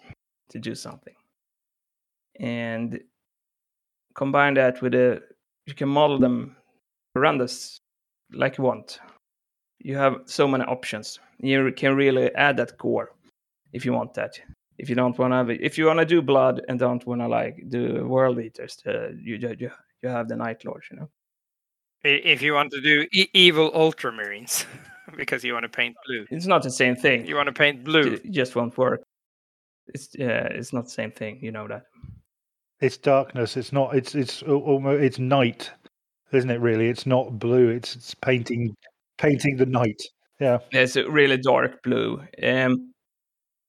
to 0.50 0.58
do 0.58 0.74
something, 0.74 1.14
and 2.40 3.00
combine 4.16 4.56
that 4.56 4.82
with 4.82 4.96
a 4.96 5.22
you 5.68 5.76
can 5.76 5.90
model 5.90 6.18
them 6.18 6.56
horrendous 7.14 7.78
like 8.32 8.58
you 8.58 8.64
want. 8.64 9.00
You 9.78 9.96
have 9.98 10.22
so 10.26 10.48
many 10.48 10.64
options. 10.64 11.20
You 11.38 11.72
can 11.72 11.96
really 11.96 12.34
add 12.34 12.58
that 12.58 12.80
core 12.80 13.12
if 13.74 13.86
you 13.86 13.94
want 13.94 14.16
that 14.16 14.40
if 14.78 14.90
you 14.90 14.96
don't 14.96 15.18
want 15.18 15.32
to 15.32 15.36
have 15.36 15.50
it, 15.50 15.62
if 15.62 15.78
you 15.78 15.86
want 15.86 16.00
to 16.00 16.06
do 16.06 16.22
blood 16.22 16.62
and 16.68 16.80
don't 16.80 17.06
want 17.06 17.22
to 17.22 17.28
like 17.28 17.64
do 17.70 18.06
world 18.08 18.40
eaters, 18.40 18.78
uh, 18.86 19.10
you, 19.20 19.36
you 19.36 19.70
you 20.02 20.10
have 20.10 20.28
the 20.28 20.36
night 20.36 20.66
lords, 20.66 20.88
you 20.92 20.98
know. 20.98 21.10
If 22.04 22.42
you 22.42 22.54
want 22.54 22.72
to 22.72 22.82
do 22.82 23.08
e- 23.14 23.30
evil 23.34 23.72
ultramarines, 23.72 24.66
because 25.18 25.44
you 25.44 25.54
want 25.54 25.64
to 25.64 25.70
paint 25.70 25.96
blue. 26.06 26.26
It's 26.30 26.46
not 26.46 26.64
the 26.64 26.72
same 26.72 26.96
thing. 26.96 27.26
You 27.26 27.36
want 27.36 27.48
to 27.48 27.54
paint 27.54 27.84
blue. 27.84 28.14
It 28.14 28.32
just 28.32 28.56
won't 28.56 28.78
work. 28.78 29.02
It's 29.88 30.10
yeah, 30.14 30.46
it's 30.46 30.74
not 30.74 30.86
the 30.86 30.92
same 30.92 31.12
thing. 31.12 31.40
You 31.42 31.52
know 31.52 31.68
that. 31.68 31.84
It's 32.82 32.98
darkness. 32.98 33.56
It's 33.56 33.72
not. 33.72 33.96
It's 33.96 34.16
it's 34.16 34.44
almost. 34.44 35.02
It's 35.02 35.20
night, 35.20 35.72
isn't 36.32 36.50
it? 36.50 36.60
Really, 36.60 36.90
it's 36.90 37.06
not 37.06 37.40
blue. 37.40 37.70
It's 37.70 37.96
it's 37.96 38.16
painting 38.16 38.76
painting 39.18 39.58
the 39.58 39.66
night. 39.66 40.02
Yeah. 40.40 40.60
It's 40.72 40.96
a 40.96 41.10
really 41.10 41.38
dark 41.38 41.82
blue. 41.84 42.22
Um, 42.42 42.93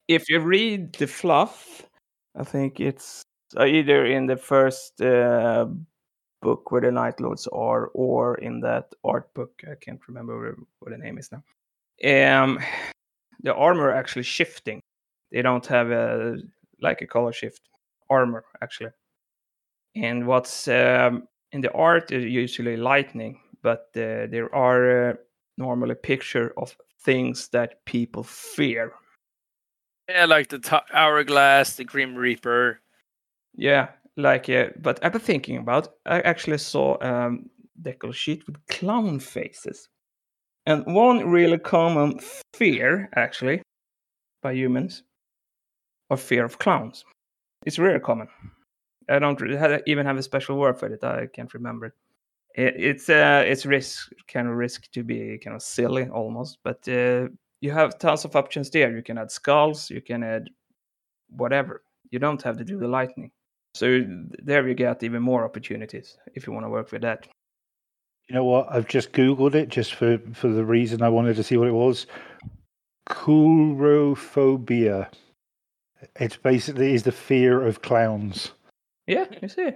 if 0.09 0.29
you 0.29 0.41
read 0.41 0.95
the 0.95 1.07
fluff, 1.07 1.83
I 2.37 2.45
think 2.45 2.81
it's 2.81 3.23
uh, 3.57 3.65
either 3.65 4.05
in 4.07 4.27
the 4.27 4.37
first 4.37 5.01
uh, 5.01 5.67
book 6.43 6.71
where 6.71 6.83
the 6.83 6.93
Night 6.93 7.21
Lords 7.21 7.47
are, 7.53 7.89
or 7.95 8.37
in 8.37 8.61
that 8.61 8.93
art 9.05 9.33
book. 9.35 9.53
I 9.71 9.75
can't 9.81 10.01
remember 10.09 10.57
what 10.81 10.91
the 10.91 10.99
name 10.99 11.19
is 11.19 11.31
now. 11.33 11.43
Um, 12.05 12.59
the 13.43 13.55
armor 13.55 13.91
actually 13.93 14.25
shifting. 14.25 14.81
They 15.33 15.43
don't 15.43 15.67
have 15.67 15.91
a 15.91 16.37
like 16.81 17.03
a 17.03 17.07
color 17.07 17.33
shift 17.33 17.61
armor 18.11 18.45
actually. 18.63 18.91
And 19.97 20.27
what's 20.27 20.69
um, 20.69 21.29
in 21.53 21.61
the 21.61 21.73
art 21.73 22.11
is 22.11 22.25
usually 22.25 22.77
lightning, 22.77 23.41
but 23.63 23.89
uh, 23.97 24.27
there 24.27 24.53
are 24.55 25.11
uh, 25.11 25.15
normally 25.57 25.95
picture 25.95 26.53
of 26.57 26.77
things 27.01 27.49
that 27.49 27.85
people 27.85 28.25
fear. 28.25 28.93
Yeah, 30.09 30.27
like 30.27 30.49
the 30.49 30.59
t- 30.59 30.77
hourglass, 30.93 31.77
the 31.77 31.85
Grim 31.85 32.15
Reaper. 32.15 32.81
Yeah, 33.55 33.89
like 34.17 34.49
uh, 34.49 34.69
but 34.81 34.99
I've 35.03 35.13
been 35.13 35.21
thinking 35.21 35.57
about. 35.57 35.89
I 36.05 36.21
actually 36.21 36.59
saw 36.59 36.99
um, 37.01 37.49
decal 37.81 38.13
sheet 38.13 38.47
with 38.47 38.57
clown 38.67 39.19
faces, 39.21 39.89
and 40.67 40.85
one 40.87 41.31
really 41.31 41.59
common 41.59 42.21
fear 42.55 43.09
actually 43.17 43.63
by 44.43 44.53
humans, 44.53 45.03
or 46.11 46.17
fear 46.17 46.45
of 46.45 46.59
clowns. 46.59 47.05
It's 47.65 47.79
really 47.79 48.01
common. 48.01 48.29
I 49.09 49.19
don't 49.19 49.41
re- 49.41 49.57
ha- 49.57 49.79
even 49.87 50.07
have 50.07 50.19
a 50.19 50.23
special 50.23 50.59
word 50.59 50.79
for 50.79 50.87
it. 50.89 51.03
I 51.05 51.27
can't 51.27 51.53
remember 51.55 51.87
it. 51.87 51.95
it 52.55 52.75
it's 52.77 53.09
uh, 53.09 53.43
it's 53.47 53.65
risk 53.67 54.11
kind 54.29 54.49
of 54.49 54.55
risk 54.55 54.91
to 54.93 55.03
be 55.03 55.39
kind 55.39 55.57
of 55.57 55.63
silly 55.63 56.09
almost, 56.09 56.59
but 56.63 56.87
uh, 56.89 57.29
you 57.61 57.73
have 57.73 57.99
tons 57.99 58.25
of 58.25 58.37
options 58.37 58.71
there. 58.71 58.95
You 58.95 59.03
can 59.03 59.19
add 59.19 59.31
skulls, 59.31 59.91
you 59.91 60.01
can 60.01 60.23
add 60.23 60.49
whatever. 61.31 61.83
You 62.11 62.19
don't 62.19 62.43
have 62.43 62.59
to 62.59 62.65
do 62.65 62.79
the 62.79 62.89
lightning. 62.89 63.31
So 63.75 64.05
there 64.43 64.69
you 64.69 64.75
get 64.75 65.03
even 65.03 65.23
more 65.23 65.45
opportunities 65.45 66.17
if 66.35 66.47
you 66.47 66.53
want 66.53 66.65
to 66.65 66.71
work 66.71 66.93
with 66.93 67.03
that. 67.03 67.27
You 68.29 68.37
know 68.37 68.45
what? 68.45 68.69
I've 68.71 68.89
just 68.89 69.13
googled 69.13 69.55
it 69.55 69.69
just 69.69 69.95
for 69.95 70.19
for 70.33 70.49
the 70.49 70.65
reason 70.65 71.03
I 71.03 71.09
wanted 71.09 71.37
to 71.37 71.43
see 71.43 71.57
what 71.57 71.69
it 71.69 71.73
was. 71.73 72.07
Coulrophobia. 73.09 75.09
It's 76.17 76.37
basically 76.37 76.95
is 76.95 77.03
the 77.03 77.13
fear 77.13 77.67
of 77.67 77.83
clowns. 77.83 78.53
Yeah, 79.07 79.27
you 79.43 79.49
see. 79.49 79.71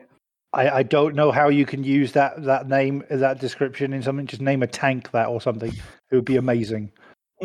I, 0.55 0.71
I 0.71 0.83
don't 0.83 1.15
know 1.15 1.31
how 1.31 1.51
you 1.51 1.67
can 1.67 1.85
use 1.85 2.13
that 2.13 2.43
that 2.45 2.69
name 2.69 3.05
that 3.11 3.41
description 3.41 3.93
in 3.93 4.03
something. 4.03 4.27
Just 4.27 4.41
name 4.41 4.63
a 4.63 4.67
tank 4.67 5.11
that 5.11 5.29
or 5.29 5.41
something. 5.41 5.73
It 6.11 6.15
would 6.15 6.25
be 6.25 6.37
amazing. 6.37 6.91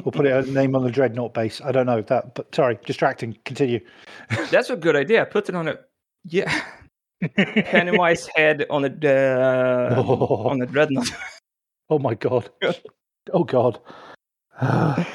Or 0.04 0.12
put 0.12 0.26
a 0.26 0.42
name 0.44 0.76
on 0.76 0.84
the 0.84 0.90
dreadnought 0.92 1.34
base. 1.34 1.62
I 1.64 1.72
don't 1.72 1.86
know 1.86 2.02
that. 2.02 2.34
But 2.34 2.54
sorry, 2.56 2.80
distracting. 2.86 3.38
Continue. 3.46 3.80
That's 4.50 4.70
a 4.72 4.76
good 4.76 4.96
idea. 4.96 5.26
Put 5.26 5.50
it 5.50 5.56
on 5.56 5.68
a 5.68 5.78
yeah 6.26 6.64
Pennywise 7.36 8.28
head 8.36 8.66
on 8.70 8.86
a 8.86 8.88
uh, 8.88 9.96
Oh. 9.98 10.48
on 10.50 10.62
a 10.62 10.66
dreadnought. 10.66 11.10
Oh 11.90 12.00
my 12.00 12.16
god. 12.16 12.50
Oh 13.34 13.44
god. 13.44 13.78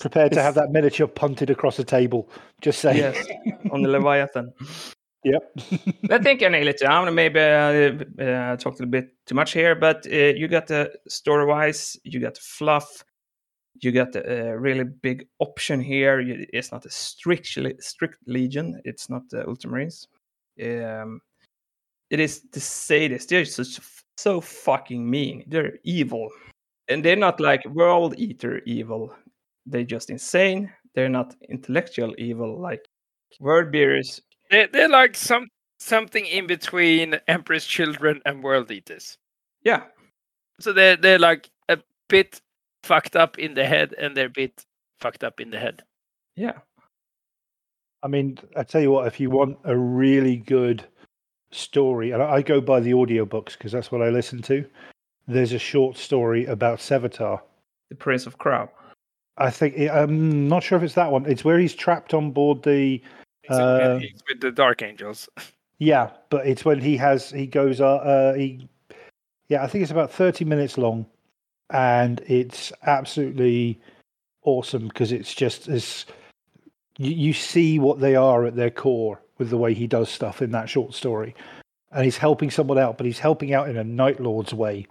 Prepared 0.00 0.32
to 0.32 0.42
have 0.42 0.54
that 0.54 0.70
miniature 0.70 1.06
punted 1.06 1.50
across 1.50 1.76
the 1.76 1.84
table. 1.84 2.28
Just 2.62 2.80
saying. 2.80 2.96
yes, 2.96 3.26
on 3.70 3.82
the 3.82 3.88
Leviathan. 3.88 4.52
Yep. 5.24 5.58
I 6.12 6.18
think 6.18 6.40
I 6.44 6.48
nailed 6.48 6.68
it 6.68 6.78
down. 6.78 7.12
Maybe 7.12 7.40
uh, 7.40 8.22
uh, 8.22 8.56
talked 8.56 8.78
a 8.78 8.84
little 8.84 8.86
bit 8.86 9.08
too 9.26 9.34
much 9.34 9.52
here, 9.52 9.74
but 9.74 10.06
uh, 10.06 10.14
you 10.36 10.46
got 10.46 10.68
the 10.68 10.92
story 11.08 11.44
wise, 11.46 11.96
you 12.04 12.20
got 12.20 12.34
the 12.34 12.40
fluff, 12.42 13.02
you 13.80 13.92
got 13.92 14.16
uh, 14.16 14.52
really 14.52 14.84
big 14.84 15.26
option 15.38 15.80
here. 15.80 16.20
It's 16.52 16.72
not 16.72 16.86
a 16.86 16.90
strict 16.90 17.46
strict 17.80 18.18
legion. 18.26 18.80
It's 18.84 19.08
not 19.10 19.28
the 19.30 19.44
Ultramarines. 19.44 20.06
Um, 20.62 21.20
it 22.10 22.20
is 22.20 22.42
the 22.52 22.60
sadists. 22.60 23.28
They're 23.28 23.44
so, 23.44 23.62
so 24.16 24.40
fucking 24.40 25.08
mean. 25.08 25.44
They're 25.48 25.78
evil, 25.84 26.30
and 26.88 27.04
they're 27.04 27.16
not 27.16 27.40
like 27.40 27.64
world 27.66 28.14
eater 28.18 28.60
evil. 28.66 29.14
They're 29.66 29.84
just 29.84 30.10
insane. 30.10 30.72
They're 30.94 31.08
not 31.08 31.34
intellectual 31.50 32.14
evil 32.18 32.60
like 32.60 32.86
word 33.40 33.72
beers 33.72 34.20
They 34.50 34.66
they're 34.72 34.88
like 34.88 35.16
some 35.16 35.48
something 35.78 36.24
in 36.26 36.46
between 36.46 37.18
Emperor's 37.28 37.66
Children 37.66 38.22
and 38.24 38.42
World 38.42 38.70
Eaters. 38.70 39.18
Yeah, 39.62 39.82
So 40.60 40.72
they're 40.72 40.96
they're 40.96 41.18
like 41.18 41.50
a 41.68 41.78
bit 42.08 42.40
fucked 42.86 43.16
up 43.16 43.38
in 43.38 43.54
the 43.54 43.66
head 43.66 43.94
and 43.98 44.16
they're 44.16 44.26
a 44.26 44.30
bit 44.30 44.64
fucked 45.00 45.24
up 45.24 45.40
in 45.40 45.50
the 45.50 45.58
head. 45.58 45.82
yeah. 46.36 46.58
I 48.02 48.08
mean, 48.08 48.38
I 48.54 48.62
tell 48.62 48.80
you 48.80 48.92
what, 48.92 49.08
if 49.08 49.18
you 49.18 49.30
want 49.30 49.58
a 49.64 49.76
really 49.76 50.36
good 50.36 50.84
story, 51.50 52.12
and 52.12 52.22
I 52.22 52.34
I 52.34 52.42
go 52.42 52.60
by 52.60 52.78
the 52.78 52.92
audiobooks 52.92 53.52
because 53.52 53.72
that's 53.72 53.90
what 53.90 54.02
I 54.02 54.10
listen 54.10 54.42
to. 54.42 54.64
There's 55.26 55.52
a 55.52 55.58
short 55.58 55.96
story 55.96 56.44
about 56.44 56.78
Sevatar. 56.78 57.40
The 57.88 57.96
Prince 57.96 58.26
of 58.26 58.38
Crow. 58.38 58.70
I 59.38 59.50
think 59.50 59.76
I'm 59.90 60.48
not 60.48 60.62
sure 60.62 60.78
if 60.78 60.84
it's 60.84 60.94
that 60.94 61.10
one. 61.10 61.26
It's 61.26 61.44
where 61.44 61.58
he's 61.58 61.74
trapped 61.74 62.14
on 62.14 62.30
board 62.30 62.62
the. 62.62 63.02
Uh, 63.48 63.98
he's 63.98 64.22
with 64.28 64.40
the 64.40 64.52
Dark 64.52 64.82
Angels. 64.82 65.28
Yeah, 65.78 66.08
but 66.30 66.46
it's 66.46 66.64
when 66.64 66.80
he 66.80 66.96
has 66.96 67.30
he 67.30 67.46
goes 67.46 67.82
uh, 67.82 67.96
uh 67.96 68.32
he. 68.32 68.66
Yeah, 69.48 69.62
I 69.62 69.66
think 69.66 69.82
it's 69.82 69.90
about 69.90 70.10
thirty 70.10 70.42
minutes 70.42 70.78
long, 70.78 71.04
and 71.70 72.20
it's 72.26 72.72
absolutely 72.84 73.80
awesome 74.44 74.88
because 74.88 75.12
it's 75.12 75.34
just 75.34 75.68
as 75.68 76.06
you, 76.98 77.10
you 77.12 77.32
see 77.32 77.78
what 77.78 78.00
they 78.00 78.14
are 78.16 78.44
at 78.46 78.56
their 78.56 78.70
core 78.70 79.20
with 79.38 79.50
the 79.50 79.56
way 79.58 79.74
he 79.74 79.86
does 79.86 80.08
stuff 80.08 80.40
in 80.40 80.50
that 80.52 80.68
short 80.68 80.94
story, 80.94 81.34
and 81.92 82.04
he's 82.04 82.16
helping 82.16 82.50
someone 82.50 82.78
out, 82.78 82.96
but 82.96 83.06
he's 83.06 83.18
helping 83.18 83.52
out 83.52 83.68
in 83.68 83.76
a 83.76 83.84
Night 83.84 84.20
Lord's 84.20 84.54
way, 84.54 84.86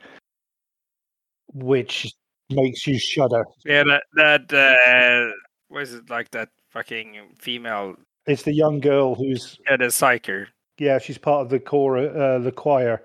which 1.54 2.14
makes 2.50 2.86
you 2.86 3.00
shudder. 3.00 3.44
Yeah, 3.66 3.84
that 3.84 4.04
that 4.14 4.54
uh, 4.54 5.34
what 5.70 5.84
is 5.84 5.94
it 5.94 6.10
like 6.10 6.30
that 6.32 6.50
fucking 6.70 7.16
female 7.40 7.96
It's 8.28 8.44
the 8.44 8.54
young 8.54 8.80
girl 8.82 9.16
who's 9.16 9.58
yeah, 9.68 9.78
the 9.78 9.86
psyker. 9.86 10.48
yeah, 10.78 11.00
she's 11.00 11.18
part 11.18 11.42
of 11.42 11.50
the 11.50 11.60
core, 11.60 11.98
uh, 11.98 12.38
the 12.40 12.52
choir, 12.52 13.02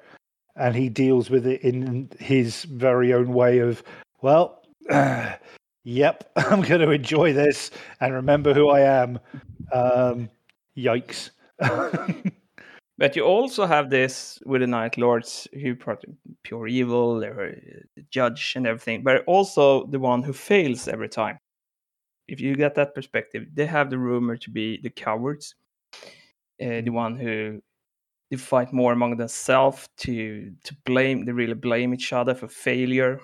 and 0.61 0.77
he 0.77 0.89
deals 0.89 1.31
with 1.31 1.47
it 1.47 1.63
in 1.63 2.11
his 2.19 2.65
very 2.65 3.13
own 3.13 3.33
way 3.33 3.59
of, 3.59 3.83
well, 4.23 4.63
yep, 5.85 6.31
I'm 6.37 6.61
going 6.63 6.81
to 6.83 6.91
enjoy 6.91 7.33
this 7.33 7.71
and 8.01 8.15
remember 8.15 8.55
who 8.55 8.69
I 8.69 8.81
am. 8.81 9.19
Um, 9.73 10.29
yikes. 10.77 11.31
But 13.01 13.17
you 13.17 13.25
also 13.25 13.65
have 13.65 13.89
this 13.89 14.39
with 14.45 14.61
the 14.61 14.67
Night 14.67 14.99
Lords, 14.99 15.49
who 15.55 15.75
pure 16.43 16.67
evil, 16.67 17.19
they're 17.19 17.57
uh, 17.57 17.81
the 17.97 18.03
judge 18.11 18.53
and 18.57 18.67
everything, 18.67 19.03
but 19.03 19.25
also 19.25 19.87
the 19.87 19.99
one 19.99 20.23
who 20.23 20.35
fails 20.35 20.87
every 20.87 21.09
time. 21.09 21.39
If 22.29 22.43
you 22.43 22.55
get 22.55 22.75
that 22.75 22.95
perspective, 22.95 23.47
they 23.55 23.65
have 23.65 23.89
the 23.89 23.97
rumor 23.97 24.37
to 24.37 24.51
be 24.51 24.79
the 24.83 24.91
cowards, 24.91 25.55
uh, 25.95 26.83
the 26.83 26.91
one 26.91 27.17
who 27.17 27.63
they 28.31 28.37
fight 28.37 28.73
more 28.73 28.93
among 28.93 29.17
themselves 29.17 29.87
to 29.99 30.53
to 30.65 30.75
blame. 30.87 31.25
They 31.25 31.33
really 31.33 31.55
blame 31.55 31.95
each 31.95 32.13
other 32.13 32.35
for 32.35 32.49
failure. 32.49 33.21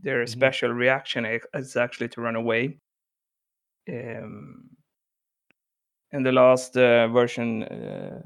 Their 0.00 0.24
Mhm. 0.24 0.28
special 0.28 0.70
reaction 0.72 1.26
is 1.54 1.76
actually 1.76 2.08
to 2.10 2.20
run 2.22 2.36
away. 2.36 2.78
Um, 3.88 4.76
in 6.12 6.22
the 6.22 6.32
last 6.32 6.76
uh, 6.76 7.08
version 7.08 7.62
uh, 7.64 8.20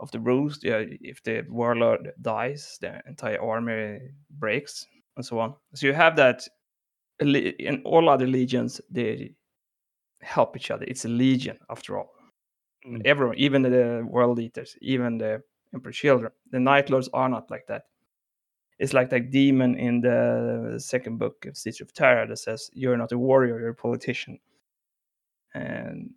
of 0.00 0.10
the 0.12 0.20
rules, 0.20 0.60
yeah, 0.62 0.84
if 1.00 1.22
the 1.22 1.44
warlord 1.48 2.12
dies, 2.22 2.78
the 2.80 3.00
entire 3.06 3.40
army 3.40 4.00
breaks 4.30 4.86
and 5.16 5.24
so 5.24 5.38
on. 5.38 5.54
So 5.74 5.86
you 5.86 5.92
have 5.92 6.16
that 6.16 6.46
in 7.20 7.82
all 7.84 8.08
other 8.08 8.26
legions, 8.26 8.80
they 8.90 9.34
help 10.22 10.56
each 10.56 10.70
other. 10.70 10.84
It's 10.88 11.04
a 11.06 11.08
legion 11.08 11.58
after 11.70 11.98
all. 11.98 12.12
Mm. 12.88 13.02
Everyone, 13.04 13.36
even 13.36 13.62
the 13.62 14.06
world 14.08 14.38
eaters, 14.40 14.76
even 14.80 15.18
the 15.18 15.42
emperor 15.74 15.92
children, 15.92 16.32
the 16.50 16.60
night 16.60 16.90
lords 16.90 17.08
are 17.12 17.28
not 17.28 17.50
like 17.50 17.66
that. 17.66 17.84
It's 18.78 18.92
like 18.92 19.10
that 19.10 19.30
demon 19.30 19.74
in 19.74 20.00
the 20.00 20.76
second 20.78 21.18
book 21.18 21.44
of 21.46 21.56
Siege 21.56 21.80
of 21.80 21.92
Terra 21.92 22.26
that 22.28 22.38
says, 22.38 22.70
"You're 22.72 22.96
not 22.96 23.12
a 23.12 23.18
warrior, 23.18 23.58
you're 23.60 23.70
a 23.70 23.74
politician." 23.74 24.38
And 25.54 26.14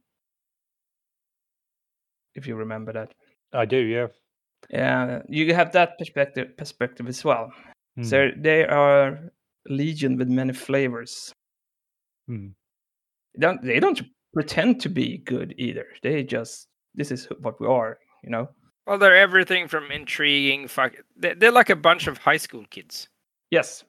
if 2.36 2.48
you 2.48 2.56
remember 2.56 2.94
that, 2.94 3.14
I 3.54 3.66
do, 3.66 3.78
yeah. 3.78 4.08
yeah, 4.70 5.22
you 5.28 5.54
have 5.54 5.72
that 5.74 5.98
perspective 5.98 6.56
perspective 6.58 7.08
as 7.08 7.24
well. 7.26 7.52
Hmm. 7.96 8.04
So 8.04 8.30
they 8.38 8.66
are 8.66 9.32
legion 9.68 10.18
with 10.18 10.30
many 10.30 10.54
flavors. 10.54 11.34
They 13.36 13.40
don't 13.40 13.62
they 13.64 13.80
don't 13.80 14.02
pretend 14.34 14.80
to 14.82 14.90
be 14.90 15.18
good 15.20 15.54
either. 15.58 15.86
They 16.04 16.24
just 16.24 16.68
this 16.96 17.12
is 17.12 17.28
what 17.40 17.60
we 17.60 17.68
are, 17.68 18.00
you 18.24 18.30
know. 18.30 18.50
Well, 18.88 18.98
they're 18.98 19.16
everything 19.16 19.68
from 19.68 19.92
intriguing. 19.92 20.68
Fuck, 20.68 20.96
they- 21.16 21.34
they're 21.36 21.52
like 21.52 21.70
a 21.70 21.76
bunch 21.76 22.08
of 22.08 22.18
high 22.18 22.38
school 22.38 22.66
kids. 22.70 23.08
Yes, 23.52 23.84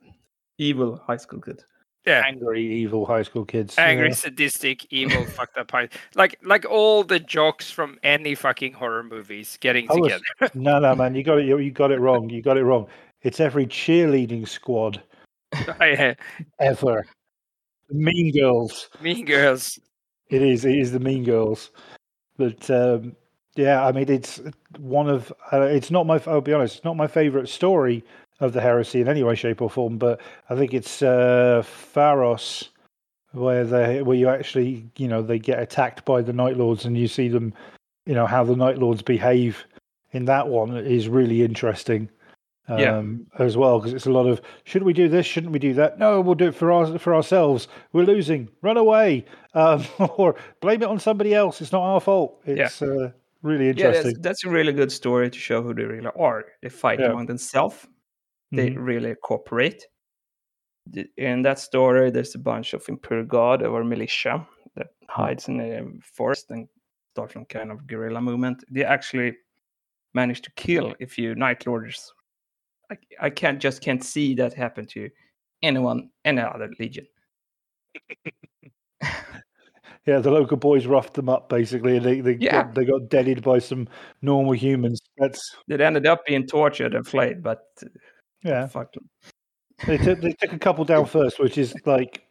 evil 0.58 1.02
high 1.06 1.16
school 1.16 1.40
kids. 1.40 1.64
Yeah, 2.04 2.24
Angry, 2.26 2.60
evil 2.64 3.06
high 3.06 3.22
school 3.22 3.44
kids. 3.44 3.78
angry, 3.78 4.08
yeah. 4.08 4.14
sadistic, 4.14 4.84
evil, 4.92 5.24
fucked 5.36 5.56
up 5.56 5.70
high. 5.70 5.88
Like 6.16 6.36
like 6.42 6.64
all 6.68 7.04
the 7.04 7.20
jocks 7.20 7.70
from 7.70 7.98
any 8.02 8.34
fucking 8.34 8.72
horror 8.72 9.04
movies 9.04 9.56
getting 9.60 9.88
I 9.90 9.94
was- 9.94 10.12
together. 10.12 10.52
No, 10.54 10.78
no, 10.80 10.94
man, 10.96 11.14
you 11.14 11.22
got 11.22 11.38
it. 11.38 11.46
You, 11.46 11.58
you 11.58 11.70
got 11.70 11.92
it 11.92 12.00
wrong. 12.00 12.28
You 12.28 12.42
got 12.42 12.56
it 12.56 12.64
wrong. 12.64 12.86
It's 13.22 13.38
every 13.38 13.66
cheerleading 13.66 14.48
squad 14.48 15.00
oh, 15.54 15.74
Yeah, 15.84 16.14
ever. 16.60 17.06
Mean 17.90 18.32
Girls. 18.32 18.88
mean 19.00 19.24
girls. 19.24 19.78
It 20.32 20.40
is. 20.40 20.64
It 20.64 20.78
is 20.78 20.92
the 20.92 20.98
Mean 20.98 21.24
Girls. 21.24 21.70
But 22.38 22.70
um, 22.70 23.14
yeah, 23.54 23.86
I 23.86 23.92
mean, 23.92 24.10
it's 24.10 24.40
one 24.78 25.08
of. 25.08 25.30
Uh, 25.52 25.60
it's 25.60 25.90
not 25.90 26.06
my. 26.06 26.20
I'll 26.26 26.40
be 26.40 26.54
honest. 26.54 26.76
It's 26.76 26.84
not 26.84 26.96
my 26.96 27.06
favorite 27.06 27.48
story 27.48 28.02
of 28.40 28.54
the 28.54 28.60
heresy 28.62 29.02
in 29.02 29.08
any 29.08 29.22
way, 29.22 29.34
shape, 29.34 29.60
or 29.60 29.68
form. 29.68 29.98
But 29.98 30.22
I 30.48 30.56
think 30.56 30.72
it's 30.72 31.02
uh, 31.02 31.62
Pharos, 31.62 32.70
where 33.32 33.64
they 33.64 34.02
where 34.02 34.16
you 34.16 34.30
actually, 34.30 34.86
you 34.96 35.06
know, 35.06 35.20
they 35.20 35.38
get 35.38 35.60
attacked 35.60 36.06
by 36.06 36.22
the 36.22 36.32
Night 36.32 36.56
Lords, 36.56 36.86
and 36.86 36.96
you 36.96 37.08
see 37.08 37.28
them, 37.28 37.52
you 38.06 38.14
know, 38.14 38.26
how 38.26 38.42
the 38.42 38.56
Night 38.56 38.78
Lords 38.78 39.02
behave. 39.02 39.64
In 40.12 40.24
that 40.26 40.48
one 40.48 40.76
is 40.76 41.08
really 41.08 41.42
interesting. 41.42 42.08
Um, 42.68 42.78
Yeah. 42.78 43.44
as 43.44 43.56
well 43.56 43.80
because 43.80 43.92
it's 43.92 44.06
a 44.06 44.10
lot 44.12 44.26
of 44.26 44.40
should 44.64 44.84
we 44.84 44.92
do 44.92 45.08
this 45.08 45.26
shouldn't 45.26 45.52
we 45.52 45.58
do 45.58 45.74
that 45.74 45.98
no 45.98 46.20
we'll 46.20 46.36
do 46.36 46.46
it 46.48 46.54
for 46.54 46.70
our 46.70 46.96
for 46.96 47.12
ourselves 47.12 47.66
we're 47.92 48.04
losing 48.04 48.48
run 48.62 48.76
away 48.76 49.24
um, 49.54 49.84
or 50.16 50.36
blame 50.60 50.80
it 50.82 50.88
on 50.88 51.00
somebody 51.00 51.34
else 51.34 51.60
it's 51.60 51.72
not 51.72 51.82
our 51.82 52.00
fault 52.00 52.40
Yeah. 52.46 52.66
it's 52.66 52.80
uh, 52.80 53.10
really 53.42 53.72
Yeah, 53.72 53.90
that's, 53.90 54.16
that's 54.20 54.44
a 54.44 54.48
really 54.48 54.72
good 54.72 54.92
story 54.92 55.28
to 55.28 55.38
show 55.38 55.60
who 55.60 55.74
they 55.74 55.82
really 55.82 56.08
are. 56.16 56.44
They 56.62 56.68
fight 56.68 57.00
Yeah. 57.00 57.10
among 57.10 57.26
themselves. 57.26 57.88
They 58.52 58.70
Mhm. 58.70 58.76
really 58.86 59.14
cooperate. 59.24 59.84
In 61.16 61.42
that 61.42 61.58
story, 61.58 62.10
there's 62.10 62.34
a 62.36 62.38
bunch 62.38 62.74
of 62.74 62.88
imperial 62.88 63.26
guard 63.26 63.62
or 63.62 63.82
militia 63.84 64.46
that 64.76 64.88
hides 65.08 65.48
in 65.48 65.56
the 65.58 65.98
forest 66.02 66.50
and 66.50 66.68
starts 67.14 67.34
some 67.34 67.44
kind 67.46 67.72
of 67.72 67.86
guerrilla 67.88 68.20
movement. 68.20 68.64
They 68.70 68.84
actually 68.84 69.36
manage 70.14 70.42
to 70.42 70.50
kill 70.52 70.94
a 71.00 71.06
few 71.06 71.34
night 71.34 71.66
lords. 71.66 72.12
I, 72.90 72.96
I 73.20 73.30
can't 73.30 73.60
just 73.60 73.80
can't 73.82 74.02
see 74.04 74.34
that 74.36 74.54
happen 74.54 74.86
to 74.88 75.08
anyone, 75.62 76.10
any 76.24 76.40
other 76.40 76.70
legion. 76.78 77.06
yeah 80.06 80.18
the 80.18 80.30
local 80.30 80.56
boys 80.56 80.86
roughed 80.86 81.14
them 81.14 81.28
up 81.28 81.48
basically 81.48 81.96
and 81.96 82.04
they 82.06 82.20
they, 82.20 82.34
Yeah. 82.40 82.62
got, 82.64 82.74
they 82.74 82.84
got 82.84 83.08
deaded 83.08 83.42
by 83.42 83.58
some 83.58 83.88
normal 84.20 84.52
humans 84.52 85.00
that's 85.18 85.56
They 85.68 85.82
ended 85.84 86.06
up 86.06 86.24
being 86.26 86.46
tortured 86.46 86.94
and 86.94 87.06
flayed, 87.06 87.42
but 87.42 87.62
uh, 87.82 87.88
yeah 88.42 88.66
fuck 88.66 88.92
them. 88.92 89.08
they 89.86 89.98
took 89.98 90.20
they 90.20 90.32
took 90.32 90.52
a 90.52 90.58
couple 90.58 90.84
down 90.84 91.06
first 91.18 91.38
which 91.38 91.58
is 91.58 91.74
like 91.86 92.22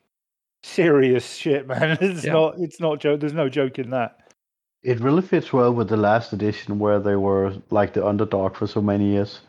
serious 0.63 1.35
shit 1.35 1.67
man 1.67 1.97
it's 2.01 2.23
Yeah. 2.25 2.33
not 2.33 2.55
it's 2.59 2.79
not 2.79 2.99
joke 2.99 3.19
there's 3.19 3.33
no 3.33 3.49
joke 3.49 3.79
in 3.79 3.89
that 3.91 4.17
It 4.83 4.99
really 4.99 5.21
fits 5.21 5.53
well 5.53 5.73
with 5.73 5.89
the 5.89 5.97
last 5.97 6.33
edition 6.33 6.79
where 6.79 6.99
they 6.99 7.15
were 7.15 7.53
like 7.69 7.93
the 7.93 8.05
underdog 8.05 8.55
for 8.55 8.65
so 8.67 8.81
many 8.81 9.11
years. 9.11 9.41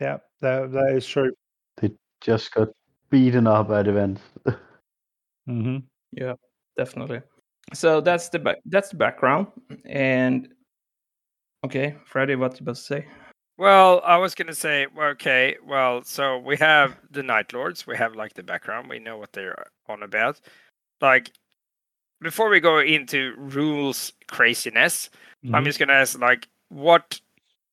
Yep 0.00 0.24
yeah 0.42 0.60
that, 0.60 0.72
that 0.72 0.92
is 0.96 1.06
true 1.06 1.32
They 1.80 1.90
Just 2.20 2.52
got 2.52 2.68
beaten 3.10 3.46
up 3.46 3.70
at 3.70 3.86
events. 3.88 4.22
hmm 5.46 5.78
Yeah, 6.12 6.34
definitely. 6.76 7.20
So 7.74 8.00
that's 8.00 8.28
the 8.28 8.38
back, 8.38 8.56
that's 8.66 8.90
the 8.90 8.96
background, 8.96 9.48
and 9.84 10.48
Okay, 11.64 11.96
Freddie, 12.04 12.36
what 12.36 12.52
you 12.60 12.62
about 12.62 12.76
to 12.76 12.80
say? 12.82 13.06
Well, 13.58 14.02
I 14.04 14.18
was 14.18 14.34
gonna 14.34 14.54
say, 14.54 14.86
okay, 14.96 15.56
well, 15.66 16.04
so 16.04 16.38
we 16.38 16.56
have 16.58 16.96
the 17.10 17.22
Night 17.22 17.52
Lords. 17.52 17.86
We 17.86 17.96
have 17.96 18.14
like 18.14 18.34
the 18.34 18.42
background. 18.42 18.88
We 18.88 18.98
know 18.98 19.16
what 19.16 19.32
they're 19.32 19.66
on 19.88 20.02
about. 20.02 20.40
Like, 21.00 21.30
before 22.20 22.48
we 22.50 22.60
go 22.60 22.78
into 22.78 23.34
rules 23.36 24.12
craziness, 24.28 25.10
I'm 25.52 25.62
Mhm. 25.62 25.64
just 25.64 25.78
gonna 25.78 25.94
ask, 25.94 26.18
like, 26.20 26.48
what, 26.68 27.20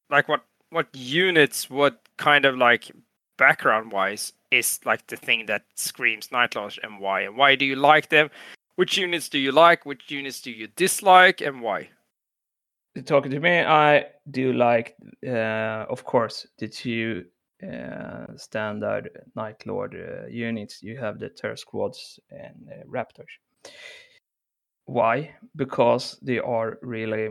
like, 0.09 0.27
what, 0.27 0.43
what 0.73 0.87
units, 0.93 1.69
what 1.69 1.99
kind 2.17 2.45
of 2.45 2.57
like 2.57 2.91
background 3.37 3.91
wise 3.91 4.33
is 4.51 4.79
like 4.85 5.07
the 5.07 5.15
thing 5.15 5.45
that 5.45 5.63
screams 5.75 6.31
Night 6.31 6.55
Lords 6.55 6.79
and 6.83 6.99
why? 6.99 7.21
And 7.21 7.37
why 7.37 7.55
do 7.55 7.65
you 7.65 7.75
like 7.75 8.09
them? 8.09 8.29
Which 8.75 8.97
units 8.97 9.29
do 9.29 9.37
you 9.37 9.51
like? 9.51 9.85
Which 9.85 10.09
units 10.09 10.41
do 10.41 10.51
you 10.51 10.67
dislike, 10.75 11.41
and 11.41 11.61
why? 11.61 11.89
Talking 13.05 13.31
to 13.31 13.39
me, 13.39 13.59
I 13.59 14.07
do 14.31 14.53
like, 14.53 14.95
uh, 15.25 15.85
of 15.89 16.03
course, 16.03 16.47
the 16.57 16.67
two 16.67 17.25
uh, 17.63 18.35
standard 18.35 19.09
Night 19.35 19.63
Lord 19.65 19.95
uh, 19.95 20.27
units. 20.27 20.81
You 20.81 20.97
have 20.97 21.19
the 21.19 21.29
Terror 21.29 21.55
Squads 21.55 22.19
and 22.31 22.67
uh, 22.71 22.83
Raptors. 22.87 23.71
Why? 24.85 25.35
Because 25.55 26.17
they 26.21 26.39
are 26.39 26.79
really 26.81 27.29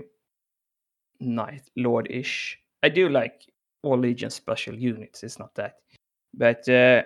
Night 1.21 1.63
Lord 1.77 2.07
ish. 2.11 2.59
I 2.83 2.89
do 2.89 3.09
like 3.09 3.47
all 3.83 3.99
Legion 3.99 4.31
special 4.31 4.75
units, 4.75 5.23
it's 5.23 5.39
not 5.39 5.55
that. 5.55 5.77
But 6.35 6.69
uh, 6.69 7.03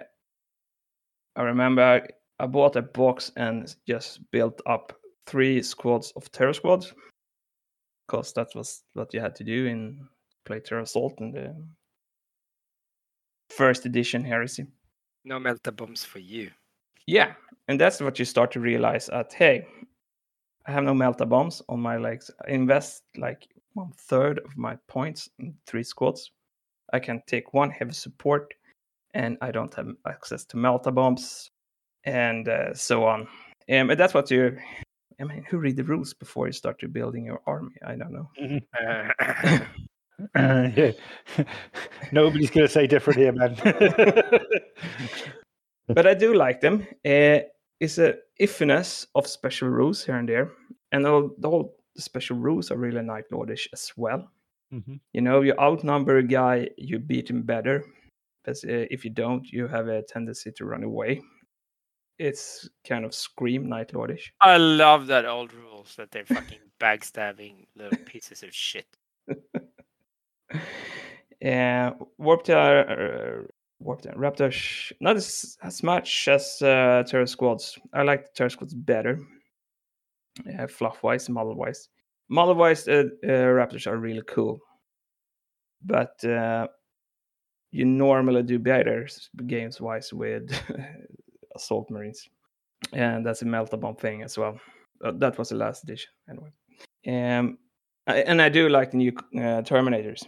I 1.37 1.43
remember 1.43 2.07
I, 2.39 2.47
bought 2.47 2.77
a 2.77 2.83
box 2.83 3.33
and 3.37 3.75
just 3.87 4.21
built 4.31 4.61
up 4.67 4.93
three 5.27 5.63
squads 5.63 6.13
of 6.17 6.31
Terror 6.33 6.53
Squads 6.53 6.95
because 8.07 8.33
that 8.35 8.49
was 8.55 8.85
what 8.95 9.13
you 9.13 9.21
had 9.21 9.35
to 9.37 9.45
do 9.45 9.67
in 9.67 10.07
play 10.45 10.61
Terror 10.61 10.83
Assault 10.83 11.21
in 11.21 11.33
the 11.33 11.57
first 13.51 13.85
edition 13.85 14.25
Heresy. 14.25 14.67
No 15.25 15.39
melta 15.39 15.75
bombs 15.75 16.05
for 16.05 16.21
you. 16.21 16.51
Yeah, 17.07 17.35
and 17.69 17.81
that's 17.81 18.01
what 18.01 18.19
you 18.19 18.25
start 18.25 18.53
to 18.53 18.61
realize 18.61 19.09
at 19.09 19.33
hey, 19.33 19.67
I 20.67 20.73
have 20.73 20.85
no 20.85 20.95
melta 20.95 21.29
bombs 21.29 21.63
on 21.69 21.81
my 21.81 21.97
legs. 21.97 22.31
I 22.47 22.51
invest 22.51 23.03
like 23.17 23.49
one 23.77 23.93
third 23.97 24.39
of 24.39 24.57
my 24.57 24.77
points 24.89 25.29
in 25.39 25.55
three 25.67 25.85
squads. 25.85 26.33
I 26.93 26.99
can 26.99 27.23
take 27.27 27.53
one 27.53 27.71
heavy 27.71 27.93
support, 27.93 28.55
and 29.15 29.37
I 29.41 29.51
don't 29.51 29.75
have 29.75 29.89
access 30.09 30.45
to 30.47 30.57
melta 30.57 30.95
bombs, 30.95 31.51
and 32.05 32.49
uh, 32.49 32.75
so 32.75 33.05
on. 33.05 33.23
Um, 33.23 33.91
and 33.91 34.01
that's 34.01 34.15
what 34.15 34.31
you. 34.31 34.57
I 35.21 35.25
mean, 35.25 35.45
who 35.49 35.59
read 35.59 35.77
the 35.77 35.85
rules 35.85 36.15
before 36.15 36.47
you 36.47 36.53
start 36.53 36.79
to 36.81 36.89
building 36.89 37.25
your 37.25 37.41
army? 37.47 37.77
I 37.87 37.97
don't 37.97 38.13
know. 38.13 39.61
Uh, 40.35 40.71
yeah. 40.75 40.93
Nobody's 42.13 42.51
going 42.51 42.67
to 42.67 42.73
say 42.73 42.87
different 42.87 43.19
here, 43.19 43.33
man. 43.33 43.55
but 45.89 46.07
I 46.07 46.15
do 46.15 46.33
like 46.33 46.63
them. 46.63 46.87
Uh, 47.05 47.41
it's 47.81 47.99
a 47.99 48.15
iffiness 48.41 49.07
of 49.15 49.27
special 49.27 49.69
rules 49.69 50.03
here 50.03 50.17
and 50.17 50.27
there, 50.27 50.53
and 50.91 51.07
all 51.07 51.31
the 51.37 51.51
whole 51.51 51.77
special 51.99 52.37
rules 52.37 52.71
are 52.71 52.77
really 52.77 53.03
Night 53.03 53.25
Lordish 53.33 53.67
as 53.73 53.93
well. 53.97 54.31
Mhm. 54.73 55.01
You 55.13 55.21
know, 55.21 55.43
you 55.43 55.55
outnumber 55.59 56.19
a 56.19 56.23
guy, 56.23 56.71
you 56.77 56.99
beat 56.99 57.31
him 57.31 57.43
better. 57.43 57.85
But 58.45 58.57
uh, 58.65 58.87
if 58.91 59.05
you 59.05 59.11
don't, 59.11 59.47
you 59.51 59.67
have 59.67 59.89
a 59.89 60.03
tendency 60.03 60.53
to 60.53 60.65
run 60.65 60.83
away. 60.85 61.21
It's 62.19 62.69
kind 62.89 63.05
of 63.05 63.15
scream 63.15 63.69
Night 63.69 63.93
Lordish. 63.93 64.31
I 64.41 64.57
love 64.57 65.07
that 65.09 65.27
old 65.27 65.53
rules 65.53 65.95
that 65.97 66.11
they're 66.11 66.25
fucking 66.25 66.61
backstabbing 66.81 67.67
little 67.75 67.99
pieces 68.05 68.43
of 68.43 68.55
shit. 68.55 68.87
Uh, 71.45 71.91
Warp 72.19 72.45
Terror, 72.45 73.45
uh, 73.45 73.47
Warp 73.79 74.01
Terror, 74.01 74.17
Raptors, 74.17 74.91
not 75.01 75.17
as, 75.17 75.59
as 75.63 75.83
much 75.83 76.29
as 76.29 76.63
uh, 76.63 77.03
Terror 77.07 77.27
Squads. 77.27 77.79
I 77.93 78.03
like 78.03 78.25
the 78.25 78.31
Terror 78.35 78.49
Squads 78.49 78.73
better, 78.73 79.21
uh, 80.59 80.67
fluff 80.67 81.03
wise, 81.03 81.29
model 81.29 81.55
wise. 81.55 81.89
Model 82.29 82.55
wise, 82.55 82.89
uh, 82.89 83.05
Raptors 83.25 83.87
are 83.87 83.99
really 83.99 84.23
cool, 84.27 84.59
but 85.85 86.23
uh, 86.25 86.67
you 87.71 87.85
normally 87.85 88.43
do 88.43 88.59
better 88.59 89.07
games 89.47 89.81
wise 89.81 90.13
with 90.13 90.51
Assault 91.57 91.89
Marines, 91.91 92.29
and 92.93 93.25
that's 93.25 93.43
a 93.43 93.45
Melta 93.45 93.81
Bomb 93.81 93.97
thing 93.97 94.23
as 94.23 94.37
well. 94.37 94.59
Uh, 95.05 95.13
that 95.19 95.39
was 95.39 95.51
the 95.51 95.57
last 95.57 95.85
edition, 95.85 96.11
anyway. 96.29 96.51
Um, 97.07 97.59
I, 98.09 98.23
and 98.23 98.43
I 98.43 98.49
do 98.49 98.69
like 98.69 98.91
the 98.91 98.97
new 98.97 99.13
uh, 99.37 99.63
Terminators 99.63 100.25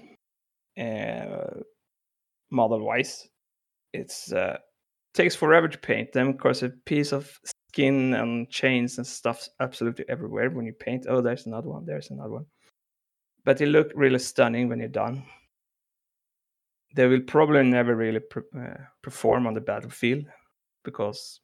model 2.50 2.84
wise. 2.84 3.28
Uh, 4.34 4.56
takes 5.14 5.34
forever 5.34 5.66
to 5.66 5.78
paint 5.78 6.12
them 6.12 6.32
because 6.32 6.62
a 6.62 6.68
piece 6.86 7.12
of 7.12 7.38
skin 7.78 8.14
and 8.14 8.50
chains 8.50 8.98
and 8.98 9.06
stuff 9.06 9.48
absolutely 9.60 10.04
everywhere 10.08 10.50
when 10.50 10.66
you 10.66 10.72
paint. 10.72 11.06
Oh, 11.08 11.20
there's 11.20 11.46
another 11.46 11.68
one. 11.68 11.84
There's 11.84 12.10
another 12.10 12.30
one. 12.30 12.46
But 13.44 13.58
they 13.58 13.66
look 13.66 13.92
really 13.94 14.18
stunning 14.18 14.68
when 14.68 14.80
you're 14.80 14.88
done. 14.88 15.22
They 16.96 17.06
will 17.06 17.20
probably 17.20 17.62
never 17.62 17.94
really 17.94 18.18
pre- 18.18 18.42
uh, 18.58 18.82
perform 19.00 19.46
on 19.46 19.54
the 19.54 19.60
battlefield 19.60 20.24
because 20.84 21.40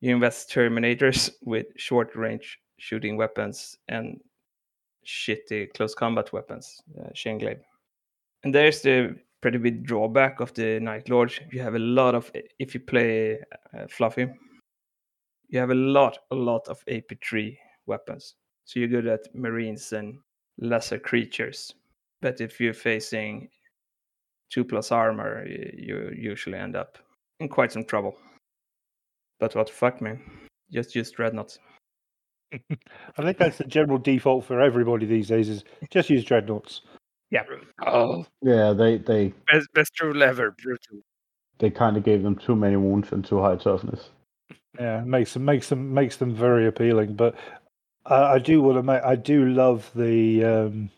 you 0.00 0.14
invest 0.14 0.52
Terminators 0.52 1.30
with 1.42 1.66
short 1.76 2.14
range 2.14 2.60
shooting 2.78 3.16
weapons 3.16 3.76
and 3.88 4.20
shitty 5.04 5.74
close 5.74 5.92
combat 5.92 6.32
weapons, 6.32 6.80
uh. 7.00 7.54
And 8.44 8.54
there's 8.54 8.80
the 8.82 9.16
pretty 9.40 9.58
big 9.58 9.84
drawback 9.84 10.38
of 10.38 10.54
the 10.54 10.78
Night 10.78 11.08
Lord. 11.08 11.32
You 11.50 11.62
have 11.62 11.74
a 11.74 11.80
lot 11.80 12.14
of, 12.14 12.30
if 12.60 12.74
you 12.74 12.80
play 12.80 13.40
uh, 13.76 13.86
Fluffy, 13.88 14.28
you 15.50 15.58
have 15.58 15.70
a 15.70 15.74
lot, 15.74 16.18
a 16.30 16.34
lot 16.34 16.66
of 16.68 16.84
AP3 16.86 17.56
weapons. 17.86 18.34
So 18.64 18.80
you're 18.80 18.88
good 18.88 19.06
at 19.06 19.34
Marines 19.34 19.92
and 19.92 20.16
lesser 20.58 20.98
creatures. 20.98 21.74
But 22.22 22.40
if 22.40 22.60
you're 22.60 22.74
facing 22.74 23.48
two 24.50 24.64
plus 24.64 24.92
armor, 24.92 25.44
you 25.46 26.12
usually 26.16 26.58
end 26.58 26.76
up 26.76 26.98
in 27.40 27.48
quite 27.48 27.72
some 27.72 27.84
trouble. 27.84 28.16
But 29.38 29.54
what 29.54 29.66
the 29.68 29.72
fuck, 29.72 30.00
man? 30.00 30.20
Just 30.70 30.94
use 30.94 31.10
dreadnoughts. 31.10 31.58
I 32.52 33.22
think 33.22 33.38
that's 33.38 33.58
the 33.58 33.64
general 33.64 33.98
default 33.98 34.44
for 34.44 34.60
everybody 34.60 35.06
these 35.06 35.28
days 35.28 35.48
is 35.48 35.64
just 35.90 36.10
use 36.10 36.24
dreadnoughts. 36.24 36.82
Yeah. 37.30 37.44
Oh, 37.86 38.26
Yeah, 38.42 38.72
they 38.72 38.98
they 38.98 39.32
best, 39.50 39.72
best 39.72 40.00
rule 40.00 40.22
ever, 40.22 40.50
brutal. 40.62 41.00
they 41.58 41.70
kind 41.70 41.96
of 41.96 42.02
gave 42.04 42.22
them 42.24 42.34
too 42.36 42.56
many 42.56 42.76
wounds 42.76 43.12
and 43.12 43.24
too 43.24 43.40
high 43.40 43.56
toughness. 43.56 44.10
Yeah, 44.78 45.00
makes 45.00 45.34
them 45.34 45.44
makes 45.44 45.68
them 45.68 45.92
makes 45.92 46.16
them 46.16 46.34
very 46.34 46.66
appealing. 46.66 47.14
But 47.14 47.34
I, 48.06 48.34
I 48.34 48.38
do 48.38 48.62
want 48.62 48.78
to 48.78 48.82
make 48.82 49.02
I 49.02 49.16
do 49.16 49.46
love 49.46 49.90
the 49.94 50.44
um, 50.44 50.90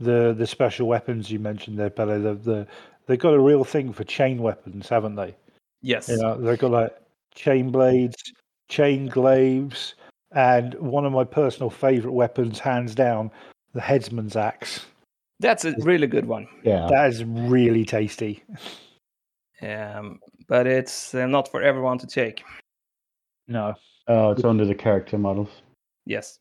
the 0.00 0.34
the 0.36 0.46
special 0.46 0.88
weapons 0.88 1.30
you 1.30 1.38
mentioned 1.38 1.78
there, 1.78 1.90
Pele. 1.90 2.18
The, 2.18 2.34
the 2.34 2.66
they've 3.06 3.18
got 3.18 3.34
a 3.34 3.40
real 3.40 3.64
thing 3.64 3.92
for 3.92 4.04
chain 4.04 4.42
weapons, 4.42 4.88
haven't 4.88 5.14
they? 5.14 5.36
Yes. 5.80 6.08
You 6.08 6.18
know, 6.18 6.40
they've 6.40 6.58
got 6.58 6.70
like 6.70 6.96
chain 7.34 7.70
blades, 7.70 8.16
chain 8.68 9.06
glaives, 9.06 9.94
and 10.32 10.74
one 10.74 11.04
of 11.04 11.12
my 11.12 11.24
personal 11.24 11.70
favorite 11.70 12.12
weapons, 12.12 12.58
hands 12.58 12.94
down, 12.94 13.30
the 13.74 13.80
headsman's 13.80 14.36
axe. 14.36 14.86
That's 15.40 15.64
a 15.64 15.74
really 15.80 16.06
good 16.06 16.26
one. 16.26 16.46
Yeah, 16.62 16.86
That 16.88 17.08
is 17.08 17.24
really 17.24 17.84
tasty. 17.84 18.44
Um, 19.60 20.20
but 20.48 20.66
it's 20.66 21.14
uh, 21.14 21.26
not 21.26 21.48
for 21.48 21.62
everyone 21.62 21.98
to 21.98 22.06
take. 22.06 22.44
No, 23.52 23.74
uh, 24.08 24.30
it's 24.34 24.44
only 24.44 24.64
the 24.64 24.74
character 24.74 25.18
models. 25.18 25.50
Yes. 26.06 26.38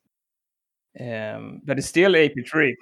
Um, 0.98 1.62
but 1.66 1.78
it's 1.78 1.88
still 1.88 2.14
AP3. 2.14 2.74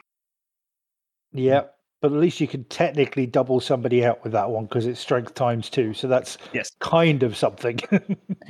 yeah, 1.33 1.63
but 2.01 2.11
at 2.13 2.19
least 2.19 2.39
you 2.39 2.47
can 2.47 2.63
technically 2.65 3.25
double 3.25 3.59
somebody 3.59 4.05
out 4.05 4.23
with 4.23 4.33
that 4.33 4.51
one 4.51 4.65
because 4.65 4.85
it's 4.85 4.99
strength 4.99 5.33
times 5.33 5.71
two. 5.71 5.95
So 5.95 6.07
that's 6.07 6.37
Yes. 6.53 6.71
kind 6.79 7.23
of 7.23 7.35
something. 7.35 7.79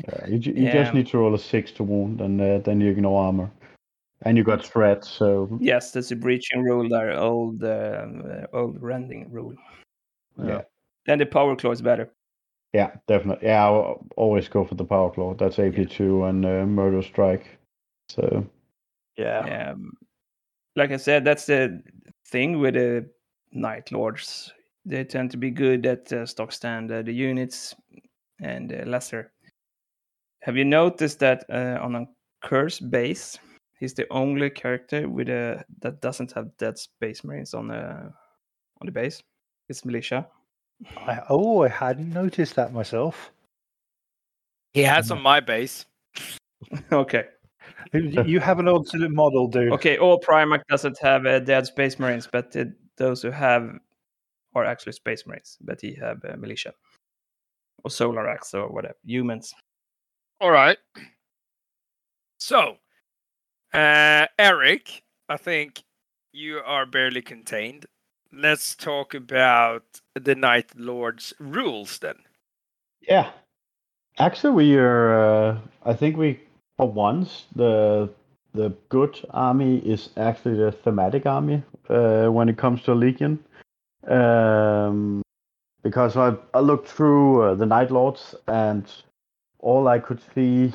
Yeah, 0.08 0.28
you 0.28 0.38
you 0.38 0.66
Yeah. 0.66 0.72
just 0.84 0.94
need 0.94 1.08
to 1.08 1.18
roll 1.18 1.34
a 1.34 1.40
six 1.40 1.72
to 1.74 1.84
wound, 1.84 2.22
and 2.22 2.40
uh, 2.40 2.60
then 2.60 2.80
you 2.82 2.90
ignore 2.92 3.22
armor, 3.24 3.52
and 4.24 4.38
you 4.38 4.44
got 4.44 4.64
threat. 4.66 5.04
So 5.06 5.58
Yes, 5.62 5.92
that's 5.92 6.12
a 6.12 6.16
breaching 6.16 6.64
rule 6.64 6.88
there, 6.90 7.18
old 7.18 7.64
um, 7.64 8.24
uh, 8.26 8.46
old 8.58 8.82
rending 8.82 9.30
rule. 9.32 9.56
yeah, 10.38 10.62
Then 11.06 11.20
the 11.20 11.26
power 11.26 11.56
claw 11.56 11.72
is 11.72 11.82
better. 11.82 12.10
Yeah, 12.74 12.92
definitely. 13.08 13.48
Yeah, 13.48 13.66
I'll 13.66 14.06
always 14.16 14.48
go 14.48 14.64
for 14.64 14.76
the 14.76 14.86
power 14.86 15.10
claw. 15.12 15.34
That's 15.34 15.60
AP 15.60 15.90
two 15.90 16.26
and 16.26 16.46
uh, 16.46 16.66
murder 16.66 17.02
strike. 17.02 17.58
So 18.10 18.46
yeah. 19.18 19.72
Um, 19.72 19.94
like 20.76 20.92
I 20.92 20.98
said, 20.98 21.26
that's 21.26 21.46
the 21.46 21.82
thing 22.28 22.60
with 22.60 22.76
the 22.76 23.10
Night 23.52 23.92
Lords. 23.92 24.54
They 24.86 25.04
tend 25.04 25.32
to 25.32 25.38
be 25.38 25.52
good 25.52 25.86
at 25.86 26.12
uh, 26.14 26.26
stock 26.26 26.52
standard 26.52 27.08
units 27.08 27.76
and 28.42 28.72
uh, 28.72 28.86
lesser. 28.86 29.32
Have 30.42 30.56
you 30.56 30.64
noticed 30.64 31.20
that 31.20 31.46
uh, 31.50 31.80
on 31.82 31.96
a 31.96 32.06
Curze 32.42 32.80
base, 32.80 33.38
He's 33.80 33.94
the 33.94 34.08
only 34.12 34.50
character 34.50 35.08
with 35.08 35.30
a 35.30 35.64
that 35.82 36.02
doesn't 36.02 36.34
have 36.34 36.58
dead 36.58 36.78
space 36.78 37.24
marines 37.24 37.54
on 37.54 37.70
the 37.70 38.12
on 38.82 38.86
the 38.86 38.92
base. 38.92 39.24
It's 39.70 39.86
militia. 39.86 40.28
I, 40.98 41.22
oh, 41.30 41.64
I 41.64 41.70
hadn't 41.70 42.14
noticed 42.14 42.56
that 42.56 42.74
myself. 42.74 43.32
He 44.74 44.82
has 44.82 45.12
on 45.12 45.22
my 45.22 45.40
base. 45.40 45.86
okay. 46.92 47.26
You 47.94 48.24
you 48.24 48.40
have 48.40 48.60
an 48.60 48.68
alternate 48.68 49.12
model, 49.12 49.48
dude. 49.48 49.74
Okay, 49.74 49.98
all 49.98 50.20
Primarch 50.20 50.62
doesn't 50.70 51.00
have 51.00 51.26
uh, 51.26 51.40
dead 51.40 51.66
space 51.66 51.98
marines, 51.98 52.28
but 52.32 52.56
uh, 52.56 52.66
those 52.98 53.22
who 53.22 53.32
have 53.32 53.70
are 54.56 54.66
actually 54.66 54.94
space 54.94 55.26
marines, 55.26 55.58
but 55.62 55.82
he 55.82 55.96
have 55.96 56.18
uh, 56.28 56.36
militia 56.38 56.74
or 57.84 57.90
solar 57.90 58.30
aux 58.30 58.58
or 58.58 58.68
whatever 58.70 58.96
humans. 59.06 59.54
All 60.42 60.52
right. 60.52 60.78
So, 62.40 62.78
uh, 63.74 64.28
Eric, 64.38 65.04
I 65.28 65.38
think 65.38 65.84
you 66.32 66.60
are 66.66 66.86
barely 66.86 67.22
contained. 67.22 67.86
Let's 68.32 68.76
talk 68.76 69.14
about 69.14 70.02
the 70.14 70.36
Night 70.36 70.72
Lord's 70.76 71.34
rules 71.40 71.98
then. 72.00 72.16
Yeah. 73.02 73.32
Actually, 74.18 74.54
we 74.54 74.76
are. 74.78 75.20
Uh, 75.20 75.58
I 75.86 75.94
think 75.94 76.18
we, 76.18 76.40
for 76.78 76.88
once, 76.88 77.46
the 77.56 78.10
the 78.54 78.74
good 78.90 79.20
army 79.32 79.78
is 79.80 80.10
actually 80.18 80.58
the 80.58 80.72
thematic 80.72 81.26
army 81.26 81.64
uh, 81.90 82.28
when 82.28 82.50
it 82.50 82.58
comes 82.58 82.82
to 82.84 82.94
Legion. 82.94 83.44
Um, 84.08 85.22
because 85.84 86.18
I, 86.18 86.36
I 86.54 86.60
looked 86.60 86.88
through 86.88 87.42
uh, 87.44 87.56
the 87.56 87.66
Night 87.66 87.92
Lords 87.92 88.36
and 88.48 88.86
all 89.60 89.88
I 89.88 90.00
could 90.00 90.20
see 90.34 90.74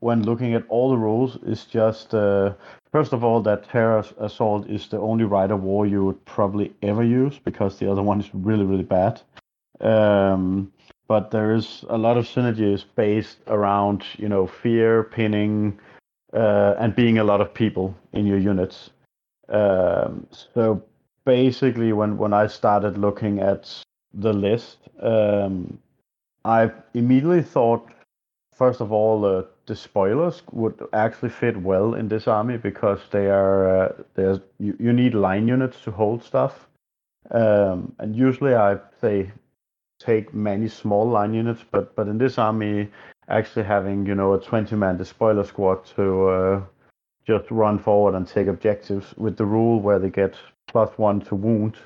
when 0.00 0.24
looking 0.24 0.54
at 0.54 0.64
all 0.68 0.90
the 0.90 0.96
rules 0.96 1.36
is 1.44 1.64
just 1.64 2.14
uh, 2.14 2.52
first 2.92 3.12
of 3.12 3.24
all 3.24 3.40
that 3.42 3.68
Terror 3.68 4.04
Assault 4.18 4.68
is 4.68 4.88
the 4.88 4.98
only 4.98 5.24
Rite 5.24 5.50
of 5.50 5.62
War 5.62 5.86
you 5.86 6.04
would 6.04 6.24
probably 6.24 6.72
ever 6.82 7.02
use 7.02 7.38
because 7.38 7.78
the 7.78 7.90
other 7.90 8.02
one 8.02 8.20
is 8.20 8.30
really 8.32 8.64
really 8.64 8.84
bad. 8.84 9.20
Um, 9.80 10.72
but 11.08 11.30
there 11.30 11.52
is 11.54 11.84
a 11.88 11.98
lot 11.98 12.16
of 12.16 12.26
synergies 12.26 12.84
based 12.94 13.38
around 13.48 14.04
you 14.18 14.28
know 14.28 14.46
fear, 14.46 15.02
pinning, 15.02 15.78
uh, 16.32 16.74
and 16.78 16.94
being 16.94 17.18
a 17.18 17.24
lot 17.24 17.40
of 17.40 17.52
people 17.52 17.94
in 18.12 18.26
your 18.26 18.38
units. 18.38 18.90
Um, 19.48 20.26
so 20.30 20.82
basically, 21.24 21.92
when 21.92 22.16
when 22.16 22.32
I 22.32 22.46
started 22.46 22.98
looking 22.98 23.40
at 23.40 23.82
the 24.14 24.32
list, 24.32 24.78
um, 25.00 25.78
I 26.44 26.70
immediately 26.94 27.42
thought, 27.42 27.88
first 28.54 28.80
of 28.80 28.92
all, 28.92 29.24
uh, 29.24 29.42
despoilers 29.66 30.42
would 30.52 30.74
actually 30.92 31.30
fit 31.30 31.56
well 31.56 31.94
in 31.94 32.08
this 32.08 32.26
army 32.26 32.56
because 32.56 33.00
they 33.10 33.26
are 33.26 33.84
uh, 33.84 33.92
there's 34.14 34.38
you, 34.58 34.76
you 34.78 34.92
need 34.92 35.14
line 35.14 35.48
units 35.48 35.80
to 35.82 35.90
hold 35.90 36.22
stuff, 36.22 36.68
um, 37.30 37.94
and 37.98 38.16
usually 38.16 38.54
I 38.54 38.78
say 39.00 39.30
take 39.98 40.34
many 40.34 40.68
small 40.68 41.08
line 41.08 41.34
units, 41.34 41.64
but 41.70 41.94
but 41.94 42.08
in 42.08 42.18
this 42.18 42.38
army, 42.38 42.88
actually 43.28 43.64
having 43.64 44.06
you 44.06 44.14
know 44.14 44.34
a 44.34 44.40
20 44.40 44.74
man 44.76 44.96
despoiler 44.96 45.44
squad 45.44 45.84
to 45.96 46.28
uh, 46.28 46.62
just 47.26 47.50
run 47.50 47.78
forward 47.78 48.14
and 48.14 48.26
take 48.26 48.48
objectives 48.48 49.14
with 49.16 49.36
the 49.36 49.46
rule 49.46 49.80
where 49.80 49.98
they 49.98 50.10
get 50.10 50.34
plus 50.66 50.90
one 50.98 51.20
to 51.20 51.34
wound 51.34 51.76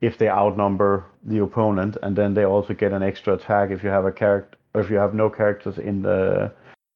if 0.00 0.16
they 0.16 0.28
outnumber 0.28 1.04
the 1.24 1.38
opponent, 1.42 1.98
and 2.02 2.16
then 2.16 2.32
they 2.32 2.44
also 2.44 2.72
get 2.72 2.92
an 2.92 3.02
extra 3.02 3.34
attack 3.34 3.70
if 3.70 3.84
you 3.84 3.90
have 3.90 4.06
a 4.06 4.12
character 4.12 4.56
if 4.74 4.88
you 4.88 4.96
have 4.96 5.14
no 5.14 5.28
characters 5.28 5.78
in 5.78 6.02
the 6.02 6.52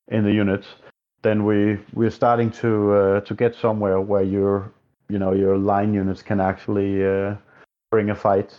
in 0.08 0.24
the 0.24 0.32
units. 0.32 0.66
Then 1.22 1.44
we 1.44 1.78
we're 1.94 2.10
starting 2.10 2.50
to 2.62 2.92
uh, 2.92 3.20
to 3.22 3.34
get 3.34 3.54
somewhere 3.54 4.00
where 4.00 4.22
your 4.22 4.72
you 5.08 5.18
know 5.18 5.32
your 5.32 5.56
line 5.56 5.94
units 5.94 6.22
can 6.22 6.40
actually 6.40 7.04
uh, 7.04 7.36
bring 7.90 8.10
a 8.10 8.14
fight. 8.14 8.54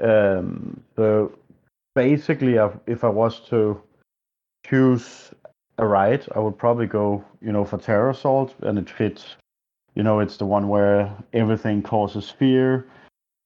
Um, 0.00 0.82
so 0.96 1.32
basically, 1.94 2.56
if 2.86 3.04
I 3.04 3.08
was 3.08 3.40
to 3.48 3.80
choose 4.66 5.30
a 5.78 5.86
right, 5.86 6.26
I 6.34 6.38
would 6.40 6.58
probably 6.58 6.86
go 6.86 7.24
you 7.40 7.52
know 7.52 7.64
for 7.64 7.78
terror 7.78 8.10
assault, 8.10 8.54
and 8.60 8.78
it 8.78 8.90
fits. 8.90 9.36
You 9.94 10.02
know, 10.02 10.20
it's 10.20 10.36
the 10.36 10.46
one 10.46 10.68
where 10.68 11.10
everything 11.32 11.82
causes 11.82 12.30
fear 12.30 12.86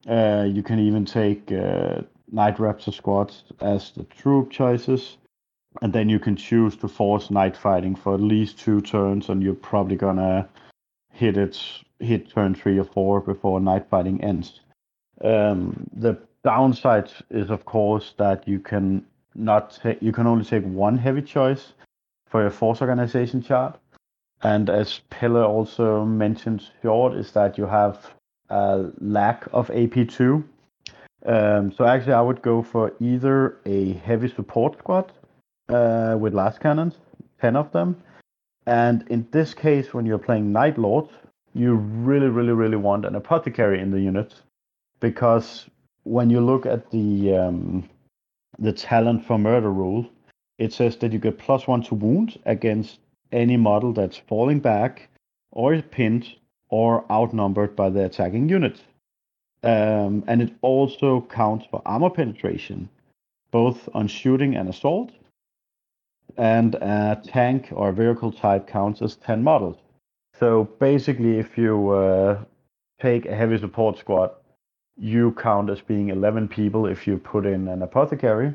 uh, 0.08 0.46
you 0.48 0.62
can 0.62 0.78
even 0.78 1.04
take 1.04 1.52
uh, 1.52 2.02
Night 2.30 2.56
Raptor 2.56 2.92
squads 2.92 3.44
as 3.60 3.90
the 3.92 4.04
troop 4.04 4.50
choices, 4.50 5.18
and 5.80 5.92
then 5.92 6.08
you 6.08 6.18
can 6.18 6.36
choose 6.36 6.76
to 6.76 6.88
force 6.88 7.30
night 7.30 7.56
fighting 7.56 7.94
for 7.94 8.14
at 8.14 8.20
least 8.20 8.58
two 8.58 8.80
turns, 8.80 9.28
and 9.28 9.42
you're 9.42 9.54
probably 9.54 9.96
gonna 9.96 10.48
hit 11.12 11.36
it 11.36 11.58
hit 11.98 12.30
turn 12.30 12.54
three 12.54 12.78
or 12.78 12.84
four 12.84 13.20
before 13.20 13.60
night 13.60 13.88
fighting 13.88 14.22
ends. 14.22 14.60
Um, 15.22 15.88
the 15.92 16.18
downside 16.44 17.12
is, 17.30 17.50
of 17.50 17.64
course, 17.64 18.14
that 18.18 18.46
you 18.46 18.58
can 18.58 19.06
not 19.34 19.78
ta- 19.82 20.00
you 20.00 20.12
can 20.12 20.26
only 20.26 20.44
take 20.44 20.64
one 20.64 20.98
heavy 20.98 21.22
choice 21.22 21.72
for 22.26 22.42
your 22.42 22.50
force 22.50 22.80
organization 22.80 23.42
chart. 23.42 23.78
And 24.42 24.68
as 24.68 25.00
Pelle 25.10 25.44
also 25.44 26.04
mentioned 26.04 26.68
short, 26.82 27.14
is 27.14 27.30
that 27.32 27.56
you 27.56 27.66
have 27.66 28.14
a 28.50 28.90
lack 29.00 29.46
of 29.52 29.68
AP2. 29.68 30.42
Um, 31.24 31.72
so 31.72 31.84
actually, 31.84 32.14
I 32.14 32.20
would 32.20 32.42
go 32.42 32.62
for 32.62 32.92
either 32.98 33.58
a 33.64 33.92
heavy 33.92 34.28
support 34.28 34.78
squad 34.78 35.12
uh, 35.72 36.16
with 36.18 36.34
lascannons, 36.34 36.94
10 37.40 37.56
of 37.56 37.72
them. 37.72 38.02
And 38.66 39.04
in 39.08 39.26
this 39.32 39.54
case, 39.54 39.92
when 39.92 40.06
you're 40.06 40.18
playing 40.18 40.52
Night 40.52 40.78
Lord, 40.78 41.08
you 41.54 41.74
really, 41.74 42.28
really, 42.28 42.52
really 42.52 42.76
want 42.76 43.04
an 43.04 43.14
apothecary 43.14 43.80
in 43.80 43.90
the 43.90 44.00
unit 44.00 44.34
because 45.00 45.66
when 46.04 46.30
you 46.30 46.40
look 46.40 46.64
at 46.64 46.90
the 46.90 47.36
um, 47.36 47.88
the 48.58 48.72
talent 48.72 49.26
for 49.26 49.38
murder 49.38 49.70
rule, 49.70 50.08
it 50.58 50.72
says 50.72 50.96
that 50.98 51.12
you 51.12 51.18
get 51.18 51.38
plus 51.38 51.66
one 51.66 51.82
to 51.82 51.94
wound 51.94 52.38
against 52.46 52.98
any 53.32 53.56
model 53.56 53.92
that's 53.92 54.16
falling 54.16 54.60
back 54.60 55.08
or 55.50 55.80
pinned 55.82 56.26
or 56.68 57.04
outnumbered 57.10 57.74
by 57.76 57.90
the 57.90 58.04
attacking 58.04 58.48
unit. 58.48 58.80
Um, 59.62 60.24
and 60.26 60.42
it 60.42 60.52
also 60.62 61.20
counts 61.20 61.66
for 61.70 61.82
armor 61.84 62.10
penetration, 62.10 62.88
both 63.50 63.88
on 63.94 64.08
shooting 64.08 64.56
and 64.56 64.68
assault. 64.68 65.12
And 66.36 66.74
a 66.76 67.20
tank 67.24 67.68
or 67.72 67.92
vehicle 67.92 68.32
type 68.32 68.66
counts 68.66 69.02
as 69.02 69.16
10 69.16 69.42
models. 69.42 69.76
So 70.38 70.64
basically, 70.78 71.38
if 71.38 71.58
you 71.58 71.90
uh, 71.90 72.44
take 73.00 73.26
a 73.26 73.34
heavy 73.34 73.58
support 73.58 73.98
squad, 73.98 74.30
you 74.96 75.32
count 75.32 75.70
as 75.70 75.80
being 75.80 76.08
11 76.08 76.48
people 76.48 76.86
if 76.86 77.06
you 77.06 77.18
put 77.18 77.46
in 77.46 77.68
an 77.68 77.82
apothecary, 77.82 78.54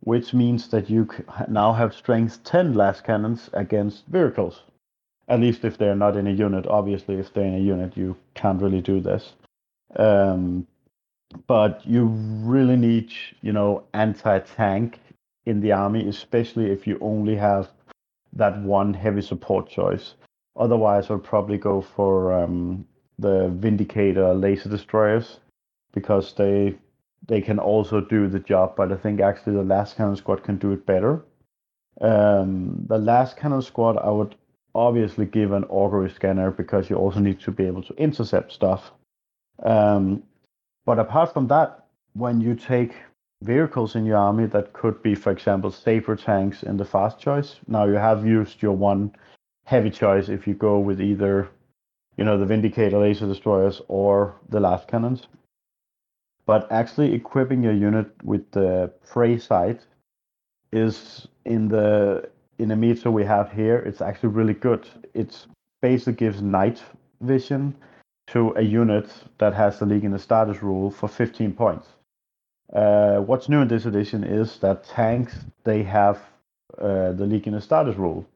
which 0.00 0.34
means 0.34 0.68
that 0.68 0.90
you 0.90 1.08
now 1.48 1.72
have 1.72 1.94
strength 1.94 2.42
10 2.44 2.74
lascannons 2.74 3.48
against 3.52 4.06
vehicles 4.06 4.62
at 5.28 5.40
least 5.40 5.64
if 5.64 5.78
they're 5.78 5.96
not 5.96 6.16
in 6.16 6.26
a 6.26 6.30
unit. 6.30 6.66
Obviously, 6.66 7.16
if 7.16 7.32
they're 7.32 7.44
in 7.44 7.54
a 7.54 7.58
unit, 7.58 7.96
you 7.96 8.16
can't 8.34 8.60
really 8.60 8.80
do 8.80 9.00
this. 9.00 9.32
Um, 9.96 10.66
but 11.46 11.80
you 11.86 12.04
really 12.04 12.76
need, 12.76 13.12
you 13.40 13.52
know, 13.52 13.84
anti-tank 13.94 15.00
in 15.46 15.60
the 15.60 15.72
army, 15.72 16.08
especially 16.08 16.70
if 16.70 16.86
you 16.86 16.98
only 17.00 17.36
have 17.36 17.70
that 18.32 18.60
one 18.62 18.94
heavy 18.94 19.22
support 19.22 19.68
choice. 19.68 20.14
Otherwise, 20.56 21.10
I'll 21.10 21.18
probably 21.18 21.58
go 21.58 21.80
for 21.80 22.32
um, 22.32 22.86
the 23.18 23.48
Vindicator 23.48 24.34
laser 24.34 24.68
destroyers 24.68 25.40
because 25.92 26.34
they 26.34 26.76
they 27.28 27.40
can 27.40 27.58
also 27.58 28.00
do 28.00 28.28
the 28.28 28.40
job. 28.40 28.74
But 28.76 28.92
I 28.92 28.96
think 28.96 29.20
actually 29.20 29.54
the 29.54 29.62
lascannon 29.62 30.16
squad 30.16 30.42
can 30.42 30.56
do 30.58 30.72
it 30.72 30.84
better. 30.86 31.24
Um, 32.00 32.84
the 32.88 32.98
lascannon 32.98 33.62
squad, 33.62 33.96
I 33.96 34.10
would 34.10 34.34
obviously 34.74 35.26
give 35.26 35.52
an 35.52 35.64
augury 35.64 36.10
scanner 36.10 36.50
because 36.50 36.90
you 36.90 36.96
also 36.96 37.20
need 37.20 37.40
to 37.40 37.50
be 37.50 37.64
able 37.66 37.82
to 37.82 37.94
intercept 37.94 38.52
stuff. 38.52 38.92
Um, 39.62 40.22
but 40.84 40.98
apart 40.98 41.32
from 41.32 41.46
that, 41.48 41.86
when 42.14 42.40
you 42.40 42.54
take 42.54 42.94
vehicles 43.42 43.96
in 43.96 44.06
your 44.06 44.18
army 44.18 44.46
that 44.46 44.72
could 44.72 45.02
be, 45.02 45.14
for 45.14 45.30
example, 45.30 45.70
saber 45.70 46.16
tanks 46.16 46.62
in 46.62 46.76
the 46.76 46.84
fast 46.84 47.18
choice, 47.18 47.56
now 47.66 47.84
you 47.84 47.94
have 47.94 48.26
used 48.26 48.62
your 48.62 48.72
one 48.72 49.14
heavy 49.64 49.90
choice 49.90 50.28
if 50.28 50.46
you 50.46 50.54
go 50.54 50.78
with 50.78 51.00
either, 51.00 51.48
you 52.16 52.24
know, 52.24 52.38
the 52.38 52.46
Vindicator 52.46 52.98
laser 52.98 53.26
destroyers 53.26 53.82
or 53.88 54.36
the 54.48 54.60
lascannons. 54.60 55.26
But 56.46 56.70
actually 56.70 57.14
equipping 57.14 57.62
your 57.62 57.72
unit 57.72 58.10
with 58.24 58.50
the 58.50 58.92
prey 59.06 59.38
sight 59.38 59.80
is 60.72 61.28
in 61.44 61.68
the 61.68 62.28
in 62.58 62.68
the 62.68 62.76
meter 62.76 63.10
we 63.10 63.24
have 63.24 63.50
here, 63.50 63.78
it's 63.78 64.00
actually 64.00 64.28
really 64.28 64.54
good. 64.54 64.88
It 65.14 65.46
basically 65.80 66.12
gives 66.14 66.42
night 66.42 66.82
vision 67.20 67.74
to 68.28 68.52
a 68.56 68.62
unit 68.62 69.10
that 69.38 69.54
has 69.54 69.78
the 69.78 69.86
Legion 69.86 70.12
Astartes 70.12 70.62
rule 70.62 70.90
for 70.90 71.08
15 71.08 71.52
points. 71.54 71.88
Uh, 72.72 73.18
what's 73.18 73.48
new 73.48 73.60
in 73.60 73.68
this 73.68 73.84
edition 73.84 74.24
is 74.24 74.58
that 74.58 74.84
tanks 74.84 75.34
they 75.64 75.82
have 75.82 76.18
uh, 76.78 77.12
the 77.12 77.26
Legion 77.26 77.54
Astartes 77.54 77.98
rule, 77.98 78.26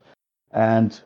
and 0.52 1.00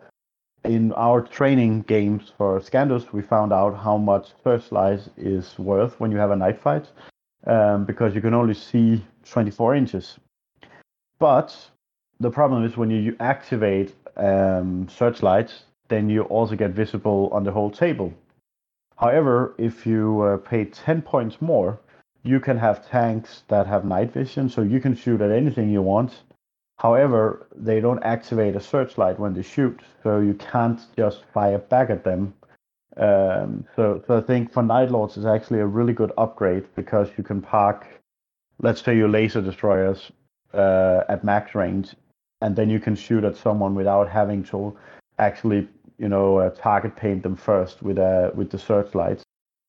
in 0.64 0.92
our 0.92 1.22
training 1.22 1.82
games 1.82 2.32
for 2.36 2.60
Scandus, 2.60 3.12
we 3.12 3.22
found 3.22 3.52
out 3.52 3.76
how 3.76 3.96
much 3.96 4.28
first 4.42 4.66
Searchlight 4.66 5.00
is 5.16 5.58
worth 5.58 5.98
when 6.00 6.10
you 6.10 6.18
have 6.18 6.32
a 6.32 6.36
night 6.36 6.60
fight, 6.60 6.88
um, 7.46 7.84
because 7.84 8.14
you 8.14 8.20
can 8.20 8.34
only 8.34 8.54
see 8.54 9.02
24 9.24 9.74
inches. 9.76 10.18
But 11.18 11.56
the 12.18 12.30
problem 12.30 12.64
is 12.64 12.76
when 12.76 12.90
you 12.90 13.16
activate 13.20 13.94
um, 14.16 14.88
Searchlight, 14.88 15.52
then 15.88 16.10
you 16.10 16.22
also 16.24 16.56
get 16.56 16.72
visible 16.72 17.30
on 17.32 17.44
the 17.44 17.52
whole 17.52 17.70
table. 17.70 18.12
However, 18.96 19.54
if 19.56 19.86
you 19.86 20.20
uh, 20.20 20.36
pay 20.36 20.66
10 20.66 21.02
points 21.02 21.40
more, 21.40 21.78
you 22.22 22.40
can 22.40 22.58
have 22.58 22.88
tanks 22.88 23.42
that 23.48 23.66
have 23.66 23.84
night 23.84 24.12
vision, 24.12 24.48
so 24.48 24.62
you 24.62 24.80
can 24.80 24.94
shoot 24.94 25.20
at 25.20 25.30
anything 25.30 25.70
you 25.70 25.82
want. 25.82 26.22
However, 26.78 27.46
they 27.54 27.80
don't 27.80 28.02
activate 28.02 28.56
a 28.56 28.60
searchlight 28.60 29.18
when 29.18 29.34
they 29.34 29.42
shoot, 29.42 29.80
so 30.02 30.20
you 30.20 30.34
can't 30.34 30.80
just 30.96 31.24
fire 31.32 31.58
back 31.58 31.90
at 31.90 32.04
them. 32.04 32.34
Um, 32.96 33.66
so, 33.76 34.02
so 34.06 34.18
I 34.18 34.20
think 34.20 34.52
for 34.52 34.62
Night 34.62 34.90
Lords 34.90 35.16
is 35.16 35.26
actually 35.26 35.60
a 35.60 35.66
really 35.66 35.92
good 35.92 36.12
upgrade 36.18 36.64
because 36.74 37.08
you 37.16 37.24
can 37.24 37.40
park, 37.40 37.86
let's 38.58 38.82
say 38.82 38.96
your 38.96 39.08
laser 39.08 39.40
destroyers 39.40 40.10
uh, 40.52 41.02
at 41.08 41.24
max 41.24 41.54
range, 41.54 41.94
and 42.40 42.56
then 42.56 42.68
you 42.70 42.80
can 42.80 42.96
shoot 42.96 43.24
at 43.24 43.36
someone 43.36 43.74
without 43.74 44.08
having 44.08 44.42
to 44.44 44.76
actually, 45.18 45.68
you 45.98 46.08
know, 46.08 46.38
uh, 46.38 46.50
target 46.50 46.96
paint 46.96 47.22
them 47.22 47.36
first 47.36 47.82
with 47.82 47.98
a 47.98 48.32
with 48.34 48.50
the 48.50 48.58
searchlights. 48.58 49.22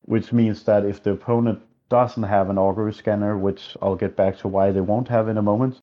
Which 0.06 0.32
means 0.32 0.64
that 0.64 0.84
if 0.84 1.02
the 1.02 1.12
opponent 1.12 1.62
doesn't 1.92 2.22
have 2.22 2.48
an 2.48 2.56
augury 2.56 2.94
scanner, 2.94 3.36
which 3.36 3.76
I'll 3.82 4.00
get 4.04 4.16
back 4.16 4.38
to 4.38 4.48
why 4.48 4.72
they 4.72 4.80
won't 4.80 5.08
have 5.08 5.28
in 5.28 5.36
a 5.36 5.42
moment, 5.42 5.78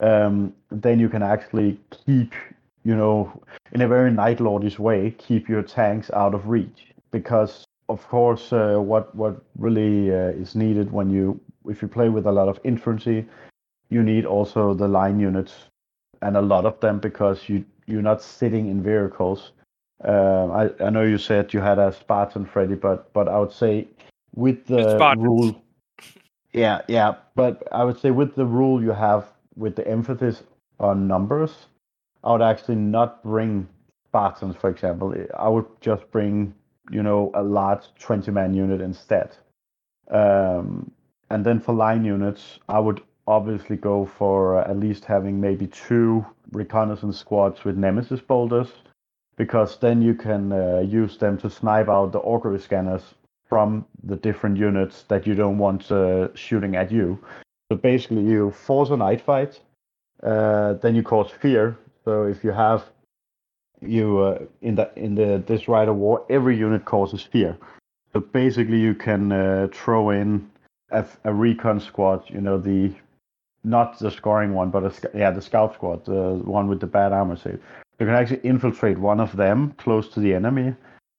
um, 0.00 0.54
then 0.70 0.98
you 0.98 1.10
can 1.10 1.22
actually 1.22 1.78
keep, 2.06 2.32
you 2.82 2.96
know, 2.96 3.30
in 3.72 3.82
a 3.82 3.88
very 3.88 4.10
night 4.10 4.38
lordish 4.38 4.78
way, 4.78 5.14
keep 5.18 5.50
your 5.50 5.62
tanks 5.62 6.10
out 6.12 6.32
of 6.34 6.48
reach. 6.48 6.80
Because 7.10 7.66
of 7.90 8.08
course, 8.08 8.54
uh, 8.54 8.78
what 8.90 9.14
what 9.14 9.34
really 9.58 10.10
uh, 10.10 10.42
is 10.42 10.54
needed 10.54 10.90
when 10.92 11.10
you 11.10 11.38
if 11.68 11.82
you 11.82 11.88
play 11.88 12.08
with 12.08 12.26
a 12.26 12.32
lot 12.32 12.48
of 12.48 12.58
infantry, 12.64 13.28
you 13.90 14.02
need 14.02 14.24
also 14.24 14.72
the 14.72 14.88
line 14.88 15.20
units 15.20 15.54
and 16.22 16.36
a 16.36 16.46
lot 16.54 16.64
of 16.64 16.80
them 16.80 16.98
because 17.00 17.48
you 17.50 17.64
you're 17.86 18.08
not 18.10 18.22
sitting 18.22 18.70
in 18.70 18.82
vehicles. 18.82 19.52
Um, 20.04 20.46
I 20.60 20.70
I 20.86 20.90
know 20.90 21.02
you 21.02 21.18
said 21.18 21.52
you 21.52 21.60
had 21.60 21.78
a 21.78 21.92
Spartan, 21.92 22.46
Freddy, 22.46 22.76
but 22.76 23.12
but 23.12 23.28
I 23.28 23.38
would 23.38 23.52
say 23.52 23.88
with 24.34 24.66
the 24.66 25.14
rule, 25.18 25.62
yeah, 26.52 26.82
yeah, 26.88 27.14
but 27.34 27.66
I 27.72 27.84
would 27.84 27.98
say 27.98 28.10
with 28.10 28.34
the 28.34 28.46
rule 28.46 28.82
you 28.82 28.92
have 28.92 29.26
with 29.56 29.76
the 29.76 29.86
emphasis 29.86 30.42
on 30.78 31.06
numbers, 31.06 31.66
I 32.24 32.32
would 32.32 32.42
actually 32.42 32.76
not 32.76 33.22
bring 33.22 33.68
Spartans, 34.08 34.56
for 34.56 34.70
example. 34.70 35.14
I 35.38 35.48
would 35.48 35.66
just 35.80 36.10
bring 36.10 36.54
you 36.90 37.02
know 37.02 37.30
a 37.34 37.42
large 37.42 37.84
20 37.98 38.30
man 38.30 38.54
unit 38.54 38.80
instead. 38.80 39.36
Um, 40.10 40.90
and 41.30 41.44
then 41.44 41.60
for 41.60 41.72
line 41.72 42.04
units, 42.04 42.58
I 42.68 42.80
would 42.80 43.02
obviously 43.26 43.76
go 43.76 44.04
for 44.04 44.58
uh, 44.58 44.68
at 44.68 44.78
least 44.78 45.04
having 45.04 45.40
maybe 45.40 45.68
two 45.68 46.26
reconnaissance 46.50 47.18
squads 47.18 47.64
with 47.64 47.76
Nemesis 47.76 48.20
bolters, 48.20 48.72
because 49.36 49.78
then 49.78 50.02
you 50.02 50.14
can 50.14 50.52
uh, 50.52 50.80
use 50.80 51.16
them 51.16 51.38
to 51.38 51.48
snipe 51.48 51.88
out 51.88 52.10
the 52.10 52.18
augury 52.18 52.58
scanners 52.58 53.14
from 53.50 53.84
the 54.04 54.16
different 54.16 54.56
units 54.56 55.02
that 55.08 55.26
you 55.26 55.34
don't 55.34 55.58
want 55.58 55.90
uh, 55.92 56.34
shooting 56.34 56.76
at 56.76 56.90
you. 56.90 57.18
So 57.70 57.76
basically, 57.76 58.22
you 58.22 58.52
force 58.52 58.90
a 58.90 58.96
night 58.96 59.20
fight, 59.20 59.60
uh, 60.22 60.74
then 60.74 60.94
you 60.94 61.02
cause 61.02 61.30
fear. 61.30 61.76
So 62.04 62.24
if 62.24 62.42
you 62.42 62.52
have 62.52 62.84
you 63.82 64.18
uh, 64.18 64.38
in 64.62 64.74
the 64.76 64.90
in 64.96 65.14
the 65.14 65.42
this 65.46 65.68
rite 65.68 65.88
of 65.88 65.96
war, 65.96 66.24
every 66.30 66.56
unit 66.56 66.84
causes 66.84 67.22
fear. 67.22 67.56
So 68.12 68.20
basically, 68.20 68.80
you 68.80 68.94
can 68.94 69.32
uh, 69.32 69.68
throw 69.72 70.10
in 70.10 70.50
a, 70.90 71.04
a 71.24 71.32
recon 71.32 71.80
squad. 71.80 72.22
You 72.28 72.40
know 72.40 72.58
the 72.58 72.94
not 73.64 73.98
the 73.98 74.10
scoring 74.10 74.54
one, 74.54 74.70
but 74.70 74.84
a, 74.84 74.92
yeah, 75.14 75.30
the 75.30 75.42
scout 75.42 75.74
squad, 75.74 76.04
the 76.04 76.40
one 76.44 76.68
with 76.68 76.80
the 76.80 76.86
bad 76.86 77.12
armor 77.12 77.36
save. 77.36 77.60
You 77.98 78.06
can 78.06 78.14
actually 78.14 78.40
infiltrate 78.40 78.98
one 78.98 79.20
of 79.20 79.36
them 79.36 79.74
close 79.76 80.08
to 80.14 80.20
the 80.20 80.34
enemy, 80.34 80.74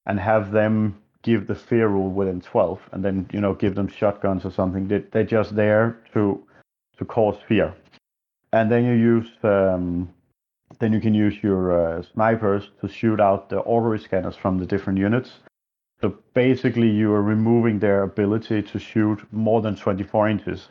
and 0.05 0.19
have 0.19 0.51
them 0.51 1.00
give 1.23 1.47
the 1.47 1.55
fear 1.55 1.87
rule 1.87 2.09
within 2.09 2.41
12, 2.41 2.79
and 2.91 3.03
then 3.03 3.27
you 3.31 3.41
know 3.41 3.53
give 3.53 3.75
them 3.75 3.87
shotguns 3.87 4.45
or 4.45 4.51
something. 4.51 4.87
They, 4.87 4.99
they're 5.11 5.23
just 5.23 5.55
there 5.55 5.97
to 6.13 6.43
to 6.97 7.05
cause 7.05 7.37
fear, 7.47 7.73
and 8.53 8.71
then 8.71 8.85
you 8.85 8.93
use 8.93 9.29
um, 9.43 10.09
then 10.79 10.93
you 10.93 10.99
can 10.99 11.13
use 11.13 11.35
your 11.43 11.63
uh, 11.71 12.01
snipers 12.13 12.69
to 12.81 12.87
shoot 12.87 13.19
out 13.19 13.49
the 13.49 13.59
augury 13.59 13.99
scanners 13.99 14.35
from 14.35 14.57
the 14.57 14.65
different 14.65 14.99
units. 14.99 15.31
So 16.01 16.15
basically, 16.33 16.89
you 16.89 17.13
are 17.13 17.21
removing 17.21 17.77
their 17.77 18.03
ability 18.03 18.63
to 18.63 18.79
shoot 18.79 19.21
more 19.31 19.61
than 19.61 19.75
24 19.75 20.29
inches. 20.29 20.69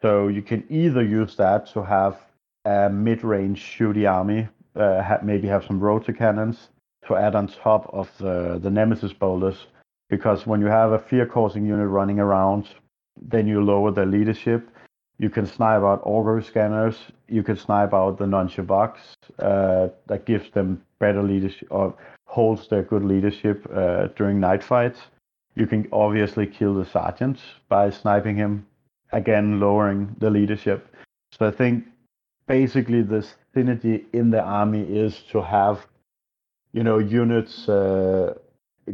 So 0.00 0.28
you 0.28 0.42
can 0.42 0.64
either 0.68 1.02
use 1.02 1.34
that 1.36 1.66
to 1.72 1.82
have 1.82 2.16
a 2.64 2.88
mid-range 2.88 3.60
shooty 3.60 4.08
army, 4.08 4.46
uh, 4.76 5.02
ha- 5.02 5.18
maybe 5.22 5.48
have 5.48 5.64
some 5.64 5.80
rotor 5.80 6.12
cannons 6.12 6.68
to 7.06 7.16
add 7.16 7.34
on 7.34 7.48
top 7.48 7.90
of 7.92 8.08
the, 8.18 8.60
the 8.62 8.70
Nemesis 8.70 9.12
bolters, 9.12 9.66
because 10.08 10.46
when 10.46 10.60
you 10.60 10.66
have 10.66 10.92
a 10.92 10.98
fear-causing 10.98 11.66
unit 11.66 11.88
running 11.88 12.18
around, 12.18 12.68
then 13.20 13.46
you 13.46 13.62
lower 13.62 13.90
their 13.90 14.06
leadership. 14.06 14.68
You 15.18 15.30
can 15.30 15.46
snipe 15.46 15.82
out 15.82 16.00
augury 16.04 16.42
scanners. 16.42 16.96
You 17.28 17.42
can 17.42 17.56
snipe 17.56 17.92
out 17.92 18.18
the 18.18 18.26
non-Shabaks. 18.26 19.14
Uh, 19.38 19.88
that 20.06 20.24
gives 20.24 20.50
them 20.52 20.82
better 21.00 21.22
leadership 21.22 21.68
or 21.70 21.94
holds 22.26 22.68
their 22.68 22.82
good 22.82 23.04
leadership 23.04 23.66
uh, 23.74 24.08
during 24.16 24.38
night 24.38 24.62
fights. 24.62 25.00
You 25.56 25.66
can 25.66 25.88
obviously 25.92 26.46
kill 26.46 26.74
the 26.74 26.84
sergeant 26.84 27.40
by 27.68 27.90
sniping 27.90 28.36
him 28.36 28.66
again 29.12 29.58
lowering 29.58 30.14
the 30.18 30.30
leadership. 30.30 30.86
So 31.32 31.48
I 31.48 31.50
think 31.50 31.84
basically 32.46 33.02
the 33.02 33.26
synergy 33.54 34.04
in 34.12 34.30
the 34.30 34.42
army 34.42 34.82
is 34.82 35.22
to 35.32 35.42
have, 35.42 35.86
you 36.72 36.84
know, 36.84 36.98
units 36.98 37.68
uh, 37.68 38.34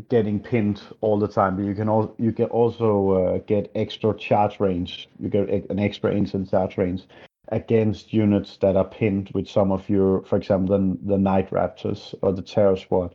getting 0.09 0.41
pinned 0.41 0.83
all 1.01 1.19
the 1.19 1.29
time. 1.29 1.57
But 1.57 1.65
you 1.65 1.75
can 1.75 1.89
also 1.89 2.15
you 2.19 2.33
can 2.33 2.47
also 2.47 3.11
uh, 3.11 3.39
get 3.47 3.71
extra 3.75 4.17
charge 4.17 4.61
range. 4.61 5.09
You 5.19 5.29
get 5.29 5.49
an 5.49 5.79
extra 5.79 6.15
instant 6.15 6.51
charge 6.51 6.79
range 6.79 7.03
against 7.49 8.13
units 8.13 8.57
that 8.59 8.77
are 8.77 8.85
pinned 8.85 9.31
with 9.35 9.49
some 9.49 9.71
of 9.71 9.89
your, 9.89 10.23
for 10.23 10.37
example, 10.37 10.79
the, 10.79 10.99
the 11.05 11.19
Night 11.19 11.51
Raptors 11.51 12.15
or 12.23 12.33
the 12.33 12.43
Terror 12.43 12.77
Squad. 12.77 13.15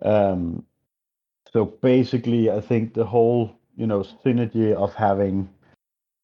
Um, 0.00 0.64
so 1.52 1.66
basically, 1.66 2.50
I 2.50 2.60
think 2.60 2.94
the 2.94 3.04
whole 3.04 3.54
you 3.76 3.86
know 3.86 4.00
synergy 4.24 4.74
of 4.74 4.94
having 4.94 5.48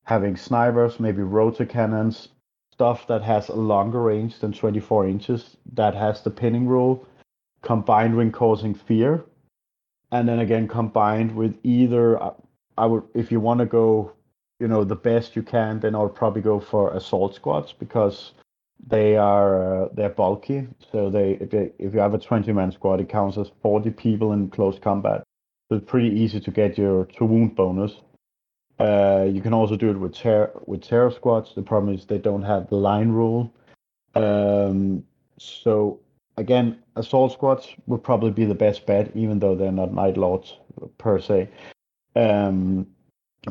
having 0.04 0.36
snipers, 0.36 0.98
maybe 0.98 1.22
rotor 1.22 1.66
cannons, 1.66 2.28
stuff 2.72 3.06
that 3.08 3.22
has 3.22 3.48
a 3.48 3.54
longer 3.54 4.00
range 4.00 4.38
than 4.38 4.52
24 4.52 5.06
inches, 5.06 5.56
that 5.74 5.94
has 5.94 6.22
the 6.22 6.30
pinning 6.30 6.66
rule, 6.66 7.06
combined 7.62 8.16
with 8.16 8.32
causing 8.32 8.72
fear, 8.72 9.22
and 10.12 10.28
then 10.28 10.40
again 10.40 10.68
combined 10.68 11.34
with 11.34 11.56
either 11.62 12.22
uh, 12.22 12.34
I 12.76 12.86
would 12.86 13.04
if 13.14 13.30
you 13.32 13.40
want 13.40 13.60
to 13.60 13.66
go, 13.66 14.12
you 14.60 14.68
know, 14.68 14.84
the 14.84 14.96
best 14.96 15.36
you 15.36 15.42
can, 15.42 15.80
then 15.80 15.94
I'll 15.94 16.08
probably 16.08 16.42
go 16.42 16.60
for 16.60 16.94
assault 16.94 17.34
squads 17.34 17.72
because 17.72 18.32
they 18.86 19.16
are 19.16 19.84
uh, 19.84 19.88
they're 19.92 20.10
bulky. 20.10 20.68
So 20.92 21.10
they, 21.10 21.32
if 21.32 21.50
they 21.50 21.72
if 21.78 21.92
you 21.92 22.00
have 22.00 22.14
a 22.14 22.18
20 22.18 22.52
man 22.52 22.72
squad, 22.72 23.00
it 23.00 23.08
counts 23.08 23.36
as 23.36 23.50
40 23.62 23.90
people 23.90 24.32
in 24.32 24.48
close 24.50 24.78
combat. 24.78 25.24
So 25.68 25.76
it's 25.76 25.90
pretty 25.90 26.08
easy 26.08 26.40
to 26.40 26.50
get 26.50 26.78
your 26.78 27.04
to 27.04 27.24
wound 27.24 27.56
bonus. 27.56 27.92
Uh, 28.78 29.26
you 29.28 29.40
can 29.40 29.52
also 29.52 29.76
do 29.76 29.90
it 29.90 29.98
with 29.98 30.14
ter- 30.14 30.52
with 30.66 30.82
terror 30.82 31.10
squads. 31.10 31.54
The 31.54 31.62
problem 31.62 31.94
is 31.94 32.06
they 32.06 32.18
don't 32.18 32.42
have 32.42 32.68
the 32.68 32.76
line 32.76 33.10
rule. 33.10 33.52
Um, 34.14 35.04
so 35.38 36.00
again, 36.38 36.78
assault 36.96 37.32
squads 37.32 37.74
would 37.86 38.02
probably 38.02 38.30
be 38.30 38.44
the 38.44 38.54
best 38.54 38.86
bet, 38.86 39.10
even 39.14 39.38
though 39.38 39.54
they're 39.54 39.72
not 39.72 39.92
night 39.92 40.16
lords 40.16 40.56
per 40.96 41.18
se. 41.18 41.48
Um, 42.16 42.86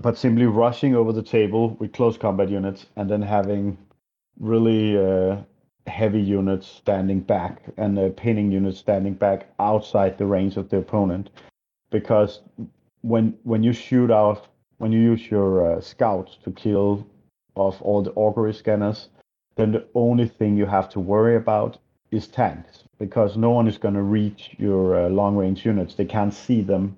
but 0.01 0.17
simply 0.17 0.45
rushing 0.45 0.95
over 0.95 1.13
the 1.13 1.23
table 1.23 1.75
with 1.79 1.93
close 1.93 2.17
combat 2.17 2.49
units 2.49 2.87
and 2.95 3.09
then 3.09 3.21
having 3.21 3.77
really 4.39 4.97
uh, 4.97 5.37
heavy 5.87 6.21
units 6.21 6.67
standing 6.67 7.21
back 7.21 7.61
and 7.77 7.97
uh, 7.97 8.09
pinning 8.09 8.51
units 8.51 8.79
standing 8.79 9.13
back 9.13 9.49
outside 9.59 10.17
the 10.17 10.25
range 10.25 10.57
of 10.57 10.69
the 10.69 10.77
opponent, 10.77 11.29
because 11.89 12.41
when 13.01 13.37
when 13.43 13.63
you 13.63 13.73
shoot 13.73 14.11
out 14.11 14.47
when 14.79 14.91
you 14.91 14.99
use 14.99 15.31
your 15.31 15.77
uh, 15.77 15.81
scouts 15.81 16.37
to 16.43 16.51
kill 16.51 17.07
off 17.55 17.81
all 17.81 18.03
the 18.03 18.11
augury 18.11 18.53
scanners, 18.53 19.09
then 19.55 19.71
the 19.71 19.85
only 19.95 20.27
thing 20.27 20.55
you 20.55 20.65
have 20.65 20.89
to 20.89 20.99
worry 20.99 21.35
about 21.35 21.77
is 22.11 22.27
tanks 22.27 22.83
because 22.99 23.37
no 23.37 23.51
one 23.51 23.67
is 23.67 23.77
going 23.77 23.93
to 23.93 24.01
reach 24.01 24.55
your 24.57 25.05
uh, 25.05 25.09
long 25.09 25.35
range 25.35 25.65
units. 25.65 25.95
They 25.95 26.05
can't 26.05 26.33
see 26.33 26.61
them 26.61 26.97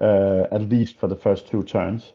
uh, 0.00 0.44
at 0.50 0.68
least 0.68 0.98
for 0.98 1.06
the 1.06 1.16
first 1.16 1.48
two 1.48 1.62
turns. 1.62 2.12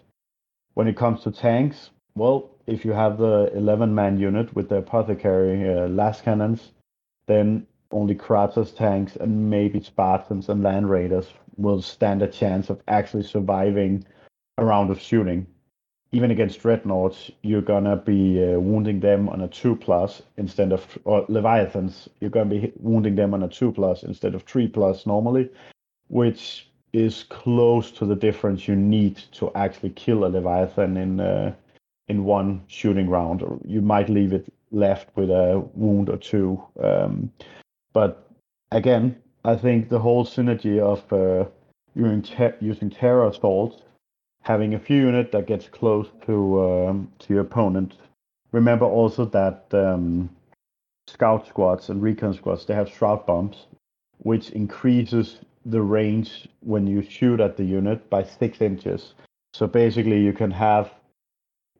When 0.74 0.88
it 0.88 0.98
comes 0.98 1.22
to 1.24 1.32
tanks, 1.32 1.92
well, 2.16 2.50
if 2.68 2.86
you 2.86 2.92
have 2.92 3.18
the 3.18 3.52
11 3.56 3.94
man 3.94 4.18
unit 4.18 4.56
with 4.56 4.70
the 4.70 4.78
apothecary 4.78 5.68
uh, 5.68 5.88
lascannons, 5.88 6.72
then 7.28 7.68
only 7.92 8.16
Kratos 8.16 8.76
tanks 8.76 9.16
and 9.16 9.50
maybe 9.50 9.82
Spartans 9.82 10.50
and 10.50 10.64
Land 10.64 10.90
Raiders 10.90 11.28
will 11.58 11.82
stand 11.82 12.22
a 12.22 12.28
chance 12.28 12.70
of 12.70 12.82
actually 12.88 13.24
surviving 13.24 14.06
a 14.58 14.66
round 14.66 14.90
of 14.90 15.00
shooting. 15.00 15.46
Even 16.14 16.32
against 16.32 16.60
Dreadnoughts, 16.60 17.32
you're 17.42 17.62
gonna 17.62 17.96
be 17.96 18.44
uh, 18.44 18.60
wounding 18.60 19.00
them 19.00 19.30
on 19.30 19.42
a 19.42 19.48
two 19.48 19.76
plus 19.76 20.22
instead 20.38 20.74
of 20.74 20.98
or 21.06 21.26
Leviathans, 21.30 22.10
you're 22.20 22.30
gonna 22.30 22.50
be 22.50 22.74
wounding 22.78 23.16
them 23.16 23.34
on 23.34 23.44
a 23.44 23.48
two 23.48 23.72
plus 23.72 24.04
instead 24.04 24.36
of 24.36 24.44
three 24.44 24.68
plus 24.68 25.06
normally, 25.06 25.50
which 26.10 26.68
is 26.92 27.24
close 27.24 27.92
to 27.92 28.06
the 28.06 28.16
difference 28.16 28.68
you 28.68 28.76
need 28.76 29.16
to 29.32 29.50
actually 29.56 29.92
kill 29.92 30.26
a 30.26 30.28
Leviathan 30.28 30.98
in 30.98 31.20
uh, 31.22 31.54
in 32.10 32.26
one 32.26 32.62
shooting 32.68 33.10
round. 33.10 33.42
Or 33.42 33.58
you 33.66 33.82
might 33.82 34.10
leave 34.10 34.34
it 34.34 34.52
left 34.72 35.16
with 35.16 35.30
a 35.30 35.64
wound 35.76 36.10
or 36.10 36.18
two. 36.18 36.62
Um, 36.84 37.32
but 37.94 38.30
again, 38.72 39.16
I 39.46 39.56
think 39.56 39.90
the 39.90 40.00
whole 40.00 40.26
synergy 40.26 40.80
of 40.80 41.12
uh, 41.14 41.50
using, 41.96 42.54
using 42.60 42.90
terror 42.90 43.28
assault, 43.28 43.84
having 44.42 44.74
a 44.74 44.80
few 44.80 44.98
unit 44.98 45.32
that 45.32 45.48
gets 45.48 45.68
close 45.68 46.08
to 46.26 46.62
um, 46.64 47.12
to 47.20 47.34
your 47.34 47.44
opponent. 47.44 47.96
Remember 48.52 48.86
also 48.86 49.26
that 49.26 49.66
um, 49.72 50.30
scout 51.08 51.48
squads 51.48 51.90
and 51.90 52.02
recon 52.02 52.34
squads 52.34 52.66
they 52.66 52.74
have 52.74 52.90
shroud 52.90 53.26
bombs, 53.26 53.68
which 54.18 54.50
increases 54.52 55.40
the 55.66 55.82
range 55.82 56.48
when 56.62 56.88
you 56.88 57.02
shoot 57.02 57.40
at 57.40 57.56
the 57.56 57.64
unit 57.64 58.10
by 58.10 58.24
six 58.24 58.62
inches. 58.62 59.14
So 59.54 59.68
basically, 59.68 60.22
you 60.22 60.34
can 60.34 60.52
have 60.52 60.92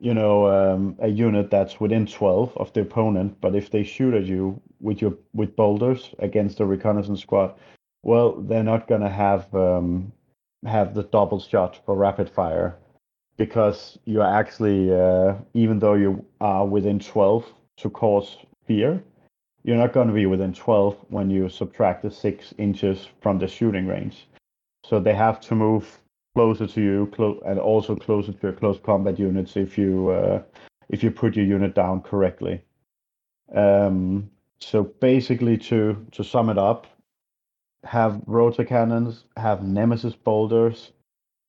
you 0.02 0.14
know 0.16 0.48
um, 0.48 0.96
a 1.00 1.08
unit 1.08 1.50
that's 1.52 1.80
within 1.80 2.06
12 2.08 2.58
of 2.58 2.74
the 2.74 2.82
opponent 2.82 3.38
but 3.40 3.56
if 3.56 3.70
they 3.70 3.84
shoot 3.84 4.16
at 4.16 4.26
you 4.26 4.60
with 4.80 5.00
your 5.00 5.14
with 5.34 5.56
bolters 5.56 6.10
against 6.18 6.60
a 6.60 6.66
reconnaissance 6.66 7.22
squad 7.22 7.54
well 8.02 8.34
they're 8.42 8.64
not 8.64 8.88
going 8.88 9.02
to 9.02 9.10
have 9.10 9.54
um, 9.54 10.12
have 10.66 10.94
the 10.94 11.04
double 11.04 11.40
shot 11.40 11.80
for 11.86 11.96
rapid 11.96 12.30
fire 12.30 12.78
because 13.38 13.98
you're 14.06 14.24
actually 14.24 14.94
uh, 14.94 15.36
even 15.54 15.80
though 15.80 15.96
you 15.96 16.24
are 16.40 16.66
within 16.66 17.00
12 17.00 17.46
to 17.78 17.90
cause 17.90 18.38
fear 18.68 19.04
you're 19.64 19.78
not 19.78 19.94
going 19.94 20.08
to 20.08 20.14
be 20.14 20.26
within 20.26 20.54
12 20.54 20.98
when 21.10 21.30
you 21.30 21.50
subtract 21.50 22.04
the 22.04 22.12
six 22.12 22.54
inches 22.58 23.08
from 23.22 23.40
the 23.40 23.48
shooting 23.48 23.88
range 23.88 24.28
so 24.84 25.00
they 25.00 25.14
have 25.14 25.40
to 25.42 25.56
move 25.56 26.02
closer 26.34 26.68
to 26.68 26.82
you, 26.82 27.10
clo- 27.14 27.42
and 27.46 27.60
also 27.60 27.96
closer 27.96 28.32
to 28.32 28.40
your 28.42 28.54
close 28.54 28.80
combat 28.84 29.20
units 29.20 29.58
if 29.58 29.78
you 29.78 30.10
uh, 30.10 30.42
if 30.90 31.04
you 31.04 31.12
put 31.12 31.36
your 31.36 31.46
unit 31.46 31.76
down 31.76 32.02
correctly. 32.02 32.62
Um, 33.54 34.30
so 34.60 34.84
basically, 34.84 35.58
to 35.58 36.06
to 36.12 36.24
sum 36.24 36.50
it 36.50 36.58
up, 36.58 36.88
have 37.84 38.22
rotor 38.26 38.64
cannons, 38.64 39.26
have 39.38 39.64
nemesis 39.64 40.16
bolters, 40.16 40.92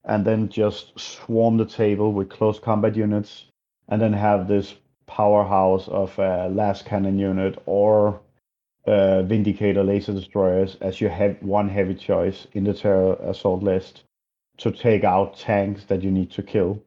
and 0.04 0.24
then 0.24 0.48
just 0.48 0.98
swarm 0.98 1.56
the 1.56 1.64
table 1.64 2.12
with 2.12 2.28
close 2.30 2.59
combat 2.59 2.96
units, 2.96 3.46
and 3.88 4.00
then 4.00 4.12
have 4.12 4.48
this 4.48 4.74
powerhouse 5.06 5.88
of 5.88 6.18
a 6.18 6.48
lascannon 6.50 7.18
unit 7.18 7.60
or 7.66 8.20
uh, 8.86 9.22
Vindicator 9.22 9.84
laser 9.84 10.12
destroyers 10.12 10.76
as 10.80 11.00
your 11.00 11.10
hev- 11.10 11.42
one 11.42 11.68
heavy 11.68 11.94
choice 11.94 12.46
in 12.52 12.64
the 12.64 12.74
terror 12.74 13.14
assault 13.22 13.62
list 13.62 14.04
to 14.59 14.70
take 14.70 15.04
out 15.04 15.36
tanks 15.36 15.84
that 15.84 16.02
you 16.02 16.10
need 16.10 16.30
to 16.32 16.42
kill. 16.42 16.82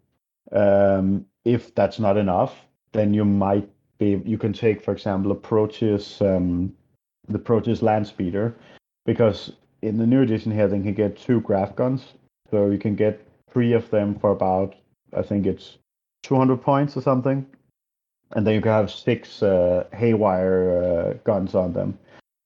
Um, 0.51 1.26
if 1.43 1.73
that's 1.76 1.99
not 1.99 2.17
enough, 2.17 2.65
then 2.91 3.13
you 3.13 3.26
might 3.26 3.69
be 3.97 4.22
you 4.26 4.38
can 4.38 4.53
take, 4.53 4.81
for 4.81 4.91
example, 4.91 5.31
a 5.31 5.35
Proteus, 5.35 6.22
um, 6.22 6.73
the 7.27 7.39
Proteus 7.39 7.81
land 7.81 8.07
speeder, 8.07 8.55
because 9.06 9.52
in 9.82 9.98
the 9.98 10.06
new 10.06 10.22
edition 10.22 10.52
here 10.52 10.68
they 10.68 10.80
can 10.80 10.94
get 10.94 11.18
two 11.18 11.41
grav 11.41 11.76
guns, 11.76 12.14
so 12.52 12.69
you 12.69 12.77
can 12.77 12.95
get 12.95 13.26
three 13.52 13.73
of 13.73 13.90
them 13.90 14.18
for 14.19 14.32
about 14.32 14.76
I 15.15 15.22
think 15.22 15.45
it's 15.45 15.77
200 16.23 16.61
points 16.61 16.98
or 16.98 17.02
something, 17.02 17.45
and 18.32 18.45
then 18.45 18.56
you 18.56 18.61
can 18.61 18.72
have 18.72 18.91
six 18.91 19.41
uh, 19.41 19.86
haywire 19.94 20.84
uh, 20.84 21.14
guns 21.23 21.56
on 21.56 21.73
them, 21.73 21.98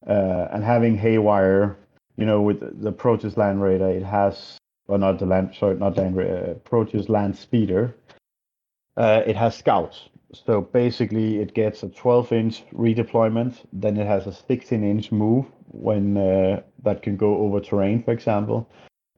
uh, 0.07 0.47
and 0.51 0.63
having 0.63 0.97
haywire, 0.97 1.77
you 2.17 2.25
know, 2.25 2.41
with 2.41 2.81
the 2.83 2.91
Proteus 2.91 3.37
Land 3.37 3.61
Raider, 3.61 3.89
it 3.89 4.03
has 4.03 4.59
or 4.89 4.97
not 4.97 5.19
the 5.19 5.25
land, 5.25 5.55
sorry, 5.57 5.75
not 5.75 5.95
land, 5.97 6.19
uh, 6.19 6.55
Proteus 6.65 7.09
Land 7.09 7.37
Speeder. 7.37 7.95
Uh, 8.97 9.21
it 9.25 9.35
has 9.35 9.55
scouts, 9.55 10.09
so 10.33 10.61
basically 10.61 11.37
it 11.37 11.53
gets 11.53 11.83
a 11.83 11.87
12-inch 11.87 12.63
redeployment. 12.73 13.57
Then 13.71 13.97
it 13.97 14.07
has 14.07 14.25
a 14.27 14.31
16-inch 14.31 15.11
move 15.11 15.45
when 15.71 16.17
uh, 16.17 16.61
that 16.83 17.01
can 17.01 17.17
go 17.17 17.37
over 17.37 17.59
terrain, 17.59 18.03
for 18.03 18.11
example, 18.11 18.69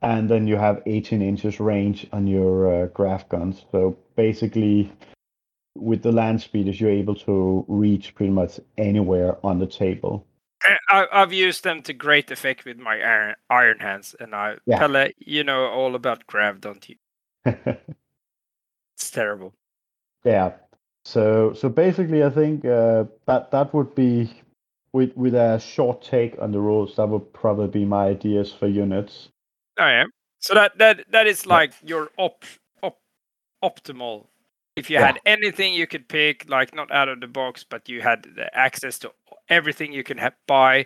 and 0.02 0.30
then 0.30 0.48
you 0.48 0.56
have 0.58 0.82
18 0.86 1.22
inches 1.22 1.60
range 1.60 2.08
on 2.12 2.28
your 2.28 2.84
uh, 2.84 2.88
grav 2.88 3.28
guns. 3.30 3.66
So 3.72 3.98
basically, 4.16 4.92
with 5.76 6.04
the 6.04 6.12
land 6.12 6.42
speeders, 6.42 6.80
you're 6.80 6.92
able 6.92 7.16
to 7.16 7.66
reach 7.68 8.16
pretty 8.16 8.32
much 8.32 8.60
anywhere 8.78 9.38
on 9.46 9.60
the 9.60 9.68
table. 9.68 10.26
I, 10.90 11.08
I've 11.12 11.34
used 11.34 11.64
them 11.64 11.82
to 11.84 11.94
great 11.94 12.30
effect 12.30 12.66
with 12.66 12.78
my 12.78 13.02
iron, 13.02 13.36
iron 13.50 13.80
hands, 13.80 14.16
and 14.20 14.36
I 14.36 14.58
Yeah. 14.66 14.80
Pelle, 14.80 15.10
you 15.18 15.44
know 15.44 15.66
all 15.66 15.96
about 15.96 16.28
grav, 16.28 16.62
don't 16.62 16.88
you? 16.88 16.96
It's 19.02 19.10
terrible. 19.10 19.56
Yeah. 20.24 20.52
So 21.06 21.54
so 21.54 21.70
basically, 21.70 22.24
I 22.24 22.30
think 22.30 22.64
uh, 22.66 23.06
that 23.26 23.50
that 23.50 23.74
would 23.74 23.96
be 23.96 24.32
with 24.94 25.16
with 25.16 25.36
a 25.36 25.60
short 25.60 26.02
take 26.02 26.40
on 26.42 26.52
the 26.52 26.60
rules. 26.60 26.96
That 26.96 27.08
would 27.08 27.32
probably 27.34 27.68
be 27.68 27.86
my 27.86 28.08
ideas 28.08 28.52
for 28.52 28.68
units. 28.68 29.30
I 29.78 29.92
am. 29.94 30.10
So 30.40 30.54
that 30.54 30.78
that 30.78 31.06
that 31.12 31.28
is 31.28 31.46
Yeah. 31.46 31.54
like 31.56 31.74
your 31.84 32.10
op, 32.18 32.44
op 32.84 32.98
optimal. 33.64 34.28
If 34.76 34.90
you 34.90 34.98
Yeah. 34.98 35.08
had 35.08 35.20
anything 35.26 35.74
you 35.74 35.88
could 35.88 36.08
pick, 36.08 36.50
like 36.50 36.74
not 36.74 36.92
out 36.92 37.10
of 37.10 37.20
the 37.22 37.28
box, 37.28 37.64
but 37.64 37.88
you 37.90 38.02
had 38.02 38.24
the 38.36 38.50
access 38.58 38.98
to 39.00 39.12
everything 39.50 39.92
you 39.94 40.04
can 40.04 40.18
ha- 40.18 40.32
buy, 40.48 40.86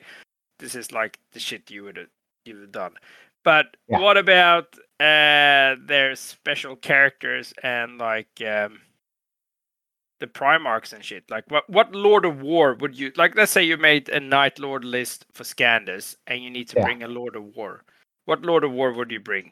this 0.59 0.75
is 0.75 0.91
like 0.91 1.19
the 1.31 1.39
shit 1.39 1.69
you 1.71 1.83
would 1.83 1.97
have 1.97 2.09
you 2.45 2.55
would 2.55 2.61
have 2.63 2.71
done. 2.71 2.93
But 3.43 3.77
Yeah. 3.87 3.99
what 3.99 4.17
about 4.17 4.75
uh 4.99 5.75
their 5.85 6.15
special 6.15 6.75
characters 6.75 7.53
and 7.63 7.97
like 7.97 8.41
um 8.41 8.81
the 10.25 10.39
Primarchs 10.39 10.93
and 10.93 11.03
shit? 11.03 11.29
Like 11.29 11.45
what 11.49 11.69
what 11.69 11.93
Lord 11.93 12.25
of 12.25 12.41
War 12.41 12.75
would 12.75 12.97
you 12.97 13.11
like 13.15 13.35
let's 13.35 13.51
say 13.51 13.63
you 13.63 13.77
made 13.77 14.09
a 14.09 14.19
Night 14.19 14.59
Lord 14.59 14.83
list 14.83 15.25
for 15.33 15.43
Scandus 15.43 16.15
and 16.27 16.43
you 16.43 16.49
need 16.49 16.67
to 16.69 16.77
Yeah. 16.77 16.85
bring 16.85 17.03
a 17.03 17.07
Lord 17.07 17.35
of 17.35 17.55
War. 17.55 17.83
What 18.25 18.41
Lord 18.41 18.63
of 18.63 18.71
War 18.71 18.91
would 18.93 19.11
you 19.11 19.19
bring? 19.19 19.51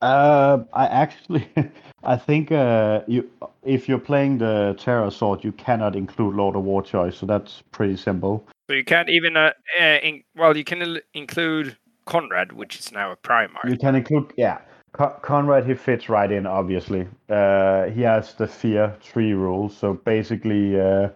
Uh, 0.00 0.62
I 0.72 0.86
actually, 0.86 1.48
I 2.04 2.16
think 2.16 2.52
uh, 2.52 3.02
you 3.06 3.28
if 3.62 3.88
you're 3.88 4.06
playing 4.10 4.38
the 4.38 4.74
Terror 4.78 5.06
Assault, 5.06 5.44
you 5.44 5.52
cannot 5.52 5.96
include 5.96 6.34
Lord 6.36 6.56
of 6.56 6.64
War 6.64 6.82
choice. 6.82 7.16
So 7.16 7.26
that's 7.26 7.62
pretty 7.72 7.96
simple. 7.96 8.46
So 8.68 8.74
you 8.74 8.84
can't 8.84 9.08
even 9.08 9.36
uh, 9.36 9.52
uh 9.80 9.98
in, 10.02 10.22
well 10.36 10.56
you 10.56 10.64
can 10.64 11.00
include 11.14 11.76
Konrad, 12.06 12.52
which 12.52 12.78
is 12.78 12.92
now 12.92 13.12
a 13.12 13.16
Primarch. 13.16 13.70
You 13.70 13.76
can 13.76 13.94
include, 13.94 14.32
yeah. 14.36 14.58
Con- 14.92 15.14
Konrad, 15.22 15.66
he 15.66 15.74
fits 15.74 16.08
right 16.08 16.30
in, 16.30 16.46
obviously. 16.46 17.08
Uh, 17.28 17.86
he 17.86 18.02
has 18.02 18.34
the 18.34 18.46
Fear 18.46 18.96
3 19.00 19.32
rule. 19.32 19.68
So 19.68 19.94
basically, 19.94 20.78
uh, 20.80 21.08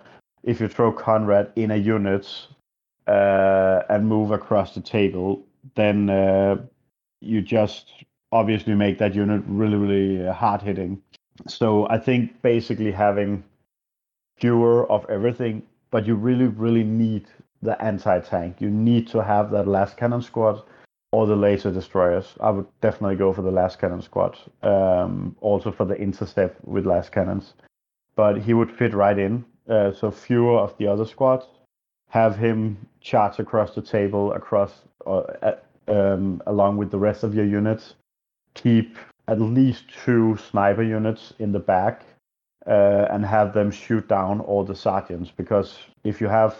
if 0.42 0.60
you 0.60 0.68
throw 0.68 0.92
Konrad 0.92 1.52
in 1.56 1.70
a 1.70 1.76
unit 1.76 2.26
uh, 3.06 3.82
and 3.88 4.08
move 4.08 4.30
across 4.30 4.74
the 4.74 4.80
table, 4.80 5.44
then 5.74 6.08
uh, 6.08 6.56
you 7.20 7.42
just 7.42 7.92
obviously 8.32 8.74
make 8.74 8.98
that 8.98 9.14
unit 9.14 9.42
really, 9.46 9.76
really 9.76 10.26
uh, 10.26 10.32
hard 10.32 10.62
hitting. 10.62 11.02
So 11.46 11.86
I 11.88 11.98
think 11.98 12.40
basically 12.42 12.92
having 12.92 13.44
fewer 14.38 14.90
of 14.90 15.04
everything, 15.10 15.62
but 15.90 16.06
you 16.06 16.14
really, 16.14 16.46
really 16.46 16.84
need 16.84 17.26
the 17.62 17.80
anti 17.82 18.20
tank. 18.20 18.60
You 18.60 18.70
need 18.70 19.06
to 19.08 19.22
have 19.22 19.50
that 19.50 19.66
lascannon 19.66 20.22
squad 20.22 20.62
or 21.12 21.26
the 21.26 21.36
laser 21.36 21.70
destroyers. 21.70 22.34
I 22.40 22.50
would 22.50 22.66
definitely 22.80 23.16
go 23.16 23.32
for 23.32 23.42
the 23.42 23.50
lascannon 23.50 24.02
squad. 24.02 24.36
Um, 24.62 25.36
also 25.40 25.70
for 25.70 25.84
the 25.84 25.94
intercept 25.94 26.64
with 26.64 26.84
lascannons, 26.84 27.52
but 28.16 28.40
he 28.40 28.54
would 28.54 28.70
fit 28.70 28.94
right 28.94 29.18
in. 29.18 29.44
Uh, 29.68 29.92
so 29.92 30.10
fewer 30.10 30.58
of 30.58 30.76
the 30.78 30.86
other 30.86 31.04
squads. 31.04 31.46
Have 32.08 32.36
him 32.36 32.76
charge 33.00 33.40
across 33.40 33.74
the 33.74 33.82
table, 33.82 34.32
across 34.32 34.72
uh, 35.06 35.52
um, 35.88 36.42
along 36.46 36.76
with 36.76 36.90
the 36.90 36.98
rest 36.98 37.24
of 37.24 37.34
your 37.34 37.44
units. 37.44 37.94
Keep 38.54 38.96
at 39.28 39.40
least 39.40 39.84
two 40.04 40.36
sniper 40.50 40.82
units 40.82 41.32
in 41.40 41.50
the 41.50 41.58
back, 41.58 42.04
uh, 42.66 43.06
and 43.10 43.24
have 43.24 43.52
them 43.52 43.70
shoot 43.70 44.06
down 44.08 44.40
all 44.40 44.64
the 44.64 44.74
sergeants. 44.74 45.32
Because 45.36 45.78
if 46.04 46.20
you 46.20 46.28
have 46.28 46.56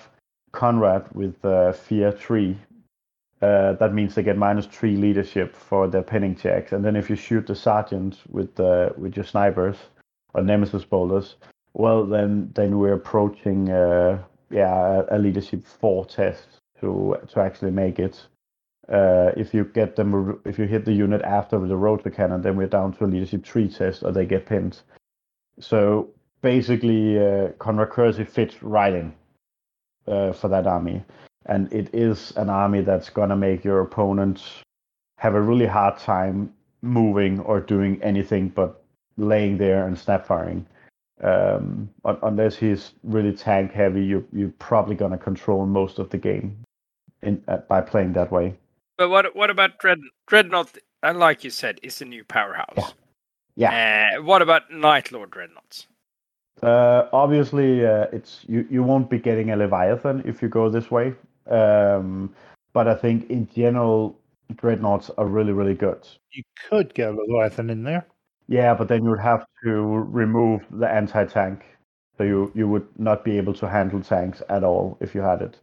Konrad 0.53 1.07
with 1.15 1.45
uh, 1.45 1.73
Fear 1.73 2.13
three, 2.13 2.59
uh, 3.43 3.75
that 3.75 3.93
means 3.93 4.15
they 4.15 4.23
get 4.23 4.39
minus 4.39 4.67
three 4.67 4.97
leadership 4.97 5.55
for 5.55 5.87
their 5.87 6.03
pinning 6.03 6.35
checks. 6.35 6.73
And 6.73 6.85
then 6.85 6.97
if 6.97 7.11
you 7.11 7.17
shoot 7.17 7.47
the 7.47 7.55
sergeant 7.55 8.19
with 8.29 8.59
uh, 8.59 8.91
with 8.97 9.17
your 9.17 9.27
snipers 9.27 9.77
or 10.35 10.43
nemesis 10.43 10.85
bolters, 10.85 11.37
well 11.75 12.07
then 12.07 12.51
then 12.55 12.79
we're 12.79 12.95
approaching 12.95 13.71
uh, 13.71 14.23
yeah 14.51 15.03
a, 15.11 15.19
leadership 15.19 15.65
four 15.65 16.07
test 16.07 16.61
to 16.81 17.17
to 17.29 17.41
actually 17.41 17.73
make 17.73 17.99
it. 17.99 18.27
Uh, 18.89 19.33
if 19.37 19.53
you 19.53 19.65
get 19.65 19.97
them, 19.97 20.41
if 20.45 20.59
you 20.59 20.65
hit 20.65 20.85
the 20.85 20.93
unit 20.93 21.21
after 21.23 21.59
the 21.59 21.77
rotor 21.77 22.09
cannon, 22.09 22.41
then 22.41 22.57
we're 22.57 22.69
down 22.69 22.93
to 22.93 23.05
a 23.05 23.07
leadership 23.07 23.45
three 23.45 23.69
test, 23.69 24.03
or 24.05 24.13
they 24.13 24.25
get 24.25 24.47
pinned. 24.47 24.81
So 25.59 26.09
basically, 26.41 27.19
uh, 27.19 27.49
Konrad 27.59 27.91
Curze 27.91 28.27
fits 28.29 28.63
right 28.63 28.95
in 28.95 29.13
uh, 30.07 30.33
for 30.33 30.49
that 30.49 30.67
army, 30.67 31.03
and 31.47 31.73
it 31.73 31.93
is 31.95 32.33
an 32.37 32.51
army 32.51 32.83
that's 32.83 33.11
gonna 33.11 33.37
make 33.37 33.65
your 33.65 33.81
opponent 33.81 34.43
have 35.19 35.35
a 35.35 35.41
really 35.41 35.67
hard 35.67 35.99
time 35.99 36.53
moving 36.83 37.41
or 37.41 37.61
doing 37.61 38.01
anything 38.03 38.49
but 38.49 38.83
laying 39.17 39.59
there 39.59 39.87
and 39.87 39.99
snap 39.99 40.27
firing. 40.27 40.67
Um, 41.23 41.89
un- 42.05 42.19
unless 42.23 42.57
he's 42.57 42.93
really 43.03 43.33
tank 43.33 43.73
heavy, 43.73 44.05
you 44.05 44.27
you're 44.33 44.53
probably 44.59 44.95
gonna 44.95 45.19
control 45.19 45.67
most 45.67 45.99
of 45.99 46.11
the 46.11 46.19
game 46.19 46.57
in 47.23 47.43
uh, 47.49 47.59
by 47.69 47.81
playing 47.81 48.13
that 48.15 48.31
way. 48.31 48.55
But 48.99 49.09
what 49.09 49.35
what 49.35 49.51
about 49.51 49.79
Dread 49.79 50.01
Dreadnought? 50.27 50.77
And 51.03 51.19
like 51.19 51.45
you 51.45 51.51
said, 51.51 51.79
is 51.83 52.01
a 52.03 52.05
new 52.05 52.25
powerhouse. 52.25 52.95
Yeah. 53.55 54.17
Uh, 54.19 54.23
what 54.23 54.43
about 54.43 54.71
Night 54.71 55.13
Lord 55.13 55.31
Dreadnoughts? 55.31 55.87
Uh, 56.63 57.09
obviously, 57.13 57.87
uh, 57.87 58.07
it's 58.13 58.45
you. 58.49 58.67
You 58.71 58.83
won't 58.83 59.09
be 59.09 59.19
getting 59.19 59.51
a 59.51 59.57
Leviathan 59.57 60.23
if 60.27 60.43
you 60.43 60.49
go 60.49 60.69
this 60.69 60.91
way. 60.91 61.15
Um, 61.51 62.35
but 62.73 62.89
I 62.89 62.95
think 62.95 63.31
in 63.31 63.49
general, 63.55 64.19
dreadnoughts 64.55 65.11
are 65.19 65.27
really, 65.27 65.53
really 65.53 65.75
good. 65.75 66.07
You 66.33 66.43
could 66.69 66.95
get 66.95 67.11
a 67.11 67.13
Leviathan 67.13 67.71
in 67.71 67.83
there. 67.83 68.07
Yeah, 68.49 68.75
but 68.75 68.89
then 68.89 69.03
you 69.03 69.11
would 69.11 69.21
have 69.21 69.47
to 69.65 69.71
remove 69.71 70.63
the 70.71 70.89
anti-tank, 70.89 71.65
so 72.17 72.25
you 72.25 72.53
you 72.55 72.69
would 72.69 72.87
not 72.99 73.25
be 73.25 73.39
able 73.39 73.55
to 73.55 73.69
handle 73.69 74.01
tanks 74.01 74.43
at 74.49 74.63
all 74.63 74.97
if 75.01 75.15
you 75.15 75.21
had 75.21 75.43
it. 75.43 75.59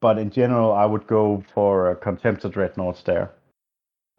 But 0.00 0.18
in 0.18 0.30
general, 0.30 0.72
I 0.72 0.84
would 0.84 1.06
go 1.06 1.42
for 1.54 1.90
a 1.90 1.96
Contemptor 1.96 2.52
dreadnoughts 2.52 3.02
there, 3.02 3.30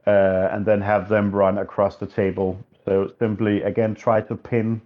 uh, 0.07 0.49
and 0.51 0.65
then 0.65 0.81
have 0.81 1.09
them 1.09 1.31
run 1.31 1.59
across 1.59 1.97
the 1.97 2.07
table. 2.07 2.57
So 2.85 3.11
simply 3.19 3.61
again 3.61 3.93
try 3.93 4.21
to 4.21 4.35
pin 4.35 4.81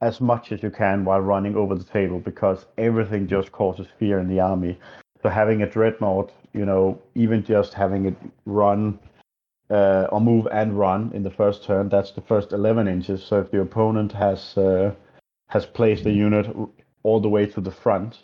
as 0.00 0.20
much 0.20 0.52
as 0.52 0.62
you 0.62 0.70
can 0.70 1.04
while 1.04 1.20
running 1.20 1.56
over 1.56 1.74
the 1.74 1.84
table 1.84 2.20
because 2.20 2.66
everything 2.76 3.26
just 3.26 3.52
causes 3.52 3.86
fear 3.98 4.18
in 4.18 4.28
the 4.28 4.40
army. 4.40 4.78
So 5.24 5.30
having 5.30 5.62
a 5.62 5.66
dreadnought, 5.66 6.32
you 6.52 6.66
know, 6.66 7.00
even 7.14 7.42
just 7.42 7.72
having 7.72 8.04
it 8.04 8.16
run 8.44 8.98
uh, 9.70 10.06
or 10.12 10.20
move 10.20 10.46
and 10.52 10.78
run 10.78 11.12
in 11.14 11.22
the 11.22 11.30
first 11.30 11.64
turn, 11.64 11.88
that's 11.88 12.10
the 12.10 12.20
first 12.20 12.52
11 12.52 12.86
inches. 12.88 13.24
So 13.24 13.40
if 13.40 13.50
the 13.50 13.62
opponent 13.62 14.12
has 14.12 14.58
uh, 14.58 14.94
has 15.48 15.64
placed 15.64 16.04
a 16.04 16.10
unit 16.10 16.54
all 17.04 17.20
the 17.20 17.30
way 17.30 17.46
to 17.46 17.62
the 17.62 17.70
front 17.70 18.18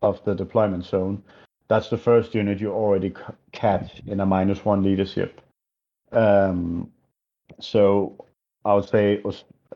of 0.00 0.24
the 0.24 0.34
deployment 0.34 0.86
zone, 0.86 1.22
that's 1.68 1.90
the 1.90 1.98
first 1.98 2.34
unit 2.34 2.60
you 2.60 2.72
already 2.72 3.10
c- 3.10 3.34
catch 3.52 4.00
in 4.06 4.20
a 4.20 4.26
minus 4.26 4.64
one 4.64 4.82
leadership. 4.82 5.42
Um, 6.12 6.90
so 7.60 8.24
I 8.64 8.72
would 8.72 8.88
say 8.88 9.22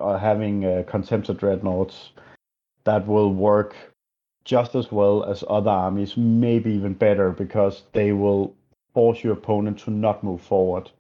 uh, 0.01 0.17
having 0.17 0.65
uh, 0.65 0.85
Contemptor 0.89 1.37
dreadnoughts 1.37 2.13
that 2.85 3.07
will 3.07 3.35
work 3.35 3.92
just 4.45 4.75
as 4.75 4.91
well 4.91 5.25
as 5.25 5.45
other 5.49 5.71
armies, 5.71 6.17
maybe 6.17 6.73
even 6.73 6.95
better, 6.95 7.31
because 7.31 7.83
they 7.93 8.13
will 8.13 8.55
force 8.95 9.23
your 9.23 9.33
opponent 9.33 9.79
to 9.81 9.91
not 9.91 10.23
move 10.23 10.41
forward. 10.41 10.91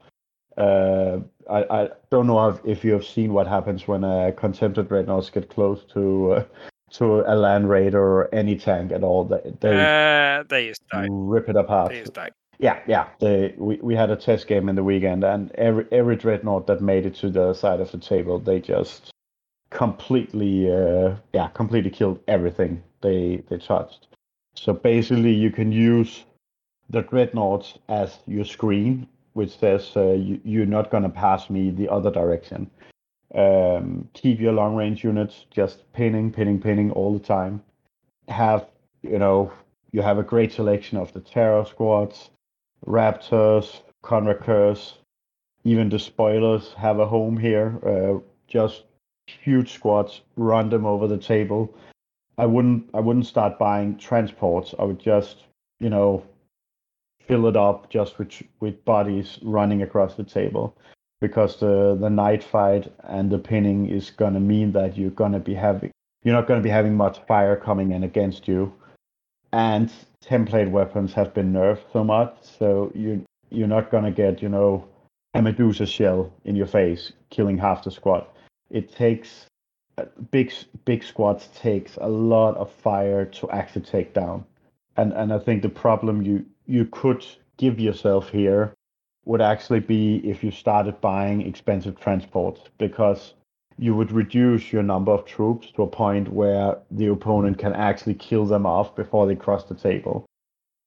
Uh, 0.57 1.21
I, 1.51 1.65
I 1.71 1.89
don't 2.11 2.27
know 2.27 2.49
if, 2.49 2.61
if 2.65 2.85
you 2.85 2.93
have 2.93 3.07
seen 3.07 3.33
what 3.33 3.47
happens 3.47 3.89
when 3.89 4.05
a 4.05 4.33
Contemptor 4.33 4.87
dreadnoughts 4.87 5.31
get 5.31 5.49
close 5.49 5.85
to 5.95 6.33
uh, 6.33 6.45
to 6.91 7.23
a 7.27 7.35
land 7.35 7.71
raider 7.71 8.03
or 8.03 8.35
any 8.35 8.57
tank 8.57 8.93
at 8.93 9.03
all. 9.03 9.25
They, 9.25 9.55
they 9.61 9.77
Uh, 9.77 10.43
they 10.49 10.73
die. 10.91 11.09
rip 11.11 11.49
it 11.49 11.57
apart. 11.57 11.91
They 11.91 11.99
used 11.99 12.15
to 12.15 12.21
die. 12.21 12.31
Yeah, 12.59 12.79
yeah. 12.87 13.09
They, 13.19 13.55
we, 13.57 13.77
we 13.77 13.97
had 13.97 14.11
a 14.11 14.17
test 14.17 14.47
game 14.47 14.69
in 14.69 14.77
the 14.77 14.85
weekend, 14.85 15.25
and 15.25 15.51
every 15.53 15.87
every 15.91 16.17
dreadnought 16.17 16.67
that 16.67 16.81
made 16.81 17.07
it 17.07 17.15
to 17.17 17.31
the 17.31 17.55
side 17.55 17.81
of 17.81 17.91
the 17.91 17.99
table, 17.99 18.39
they 18.39 18.61
just 18.61 19.11
completely, 19.71 20.71
uh, 20.71 21.17
yeah, 21.33 21.49
completely 21.55 21.91
killed 21.91 22.21
everything 22.29 22.83
they 23.03 23.43
they 23.49 23.59
touched. 23.59 24.09
So 24.55 24.73
basically, 24.73 25.33
you 25.33 25.51
can 25.51 25.73
use 25.73 26.25
the 26.91 27.03
dreadnoughts 27.03 27.79
as 27.89 28.19
your 28.27 28.45
screen, 28.45 29.09
which 29.33 29.57
says 29.57 29.91
uh, 29.97 30.13
you, 30.13 30.41
you're 30.45 30.67
not 30.67 30.91
gonna 30.91 31.09
pass 31.09 31.51
me 31.51 31.71
the 31.71 31.89
other 31.89 32.11
direction. 32.11 32.71
Um, 33.35 34.09
keep 34.13 34.41
your 34.41 34.53
long 34.53 34.77
range 34.77 35.03
units 35.05 35.47
just 35.51 35.91
pinning, 35.93 36.31
pinning, 36.31 36.61
pinning 36.61 36.91
all 36.91 37.13
the 37.13 37.25
time. 37.25 37.63
Have 38.29 38.67
you 39.03 39.19
know 39.19 39.53
you 39.91 40.03
have 40.03 40.19
a 40.19 40.23
great 40.23 40.53
selection 40.53 40.99
of 40.99 41.13
the 41.13 41.21
terror 41.21 41.65
squads, 41.65 42.31
raptors, 42.87 43.81
conracers, 44.03 44.95
even 45.65 45.89
despoilers 45.89 46.73
have 46.75 46.99
a 46.99 47.07
home 47.07 47.37
here. 47.37 47.79
Uh, 47.87 48.21
just 48.49 48.85
huge 49.27 49.73
squads, 49.73 50.23
run 50.37 50.69
them 50.69 50.85
over 50.85 51.07
the 51.07 51.19
table. 51.19 51.75
I 52.39 52.47
wouldn't 52.47 52.91
I 52.95 53.01
wouldn't 53.01 53.27
start 53.27 53.59
buying 53.59 53.97
transports. 53.97 54.75
I 54.79 54.85
would 54.85 54.99
just 54.99 55.45
you 55.81 55.91
know 55.91 56.25
fill 57.27 57.47
it 57.47 57.57
up 57.57 57.91
just 57.91 58.19
with 58.19 58.43
with 58.61 58.85
bodies 58.85 59.39
running 59.43 59.83
across 59.83 60.15
the 60.15 60.25
table 60.25 60.77
because 61.21 61.61
the 61.61 61.97
the 62.01 62.11
night 62.11 62.43
fight 62.43 62.93
and 63.05 63.31
the 63.31 63.39
pinning 63.39 63.89
is 63.89 64.11
gonna 64.11 64.41
mean 64.41 64.73
that 64.73 64.97
you're 64.97 65.11
gonna 65.11 65.39
be 65.39 65.55
having 65.55 65.91
you're 66.25 66.35
not 66.35 66.47
gonna 66.47 66.61
be 66.61 66.71
having 66.71 66.97
much 66.97 67.19
fire 67.27 67.57
coming 67.57 67.93
in 67.93 68.03
against 68.03 68.49
you 68.49 68.73
and 69.53 69.93
template 70.25 70.71
weapons 70.71 71.13
have 71.13 71.35
been 71.35 71.53
nerfed 71.53 71.93
so 71.93 72.03
much, 72.03 72.35
so 72.43 72.91
you 72.95 73.25
you're 73.51 73.69
not 73.69 73.91
gonna 73.91 74.11
get 74.11 74.43
you 74.43 74.49
know 74.49 74.87
a 75.35 75.43
Medusa 75.43 75.87
shell 75.87 76.33
in 76.45 76.57
your 76.57 76.67
face, 76.67 77.13
killing 77.31 77.59
half 77.59 77.85
the 77.85 77.91
squad. 77.91 78.27
It 78.71 78.95
takes 78.95 79.47
big 80.31 80.53
big 80.85 81.03
squads 81.03 81.49
takes 81.55 81.97
a 81.97 82.09
lot 82.09 82.57
of 82.57 82.71
fire 82.71 83.25
to 83.27 83.51
actually 83.51 83.83
take 83.83 84.15
down, 84.15 84.45
and 84.97 85.13
and 85.13 85.33
I 85.33 85.39
think 85.39 85.63
the 85.63 85.69
problem 85.69 86.23
you 86.23 86.45
you 86.67 86.87
could 86.87 87.25
give 87.57 87.81
yourself 87.81 88.31
here 88.31 88.75
would 89.25 89.41
actually 89.41 89.81
be 89.81 90.17
if 90.29 90.43
you 90.43 90.51
started 90.51 91.01
buying 91.01 91.43
expensive 91.43 91.99
transports 92.01 92.61
because 92.79 93.35
you 93.79 93.95
would 93.95 94.13
reduce 94.13 94.73
your 94.73 94.83
number 94.83 95.13
of 95.13 95.25
troops 95.25 95.71
to 95.73 95.83
a 95.83 95.87
point 95.87 96.29
where 96.29 96.77
the 96.91 97.07
opponent 97.07 97.59
can 97.59 97.73
actually 97.73 98.15
kill 98.15 98.45
them 98.45 98.67
off 98.67 98.95
before 98.95 99.27
they 99.27 99.37
cross 99.37 99.65
the 99.65 99.75
table. 99.75 100.27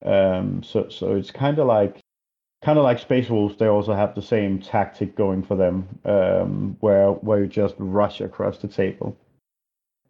Um, 0.05 0.61
so 0.63 0.89
so 0.89 1.15
it's 1.15 1.31
kind 1.31 1.59
of 1.59 1.67
like 1.67 1.99
kind 2.65 2.79
of 2.79 2.83
like 2.83 2.97
Space 2.97 3.29
Wolves. 3.29 3.55
They 3.57 3.67
also 3.67 3.93
have 3.93 4.15
the 4.15 4.21
same 4.23 4.59
tactic 4.59 5.15
going 5.15 5.43
for 5.43 5.55
them, 5.55 5.87
um, 6.03 6.75
where 6.79 7.11
where 7.11 7.39
you 7.41 7.47
just 7.47 7.75
rush 7.77 8.21
across 8.21 8.57
the 8.57 8.67
table. 8.67 9.15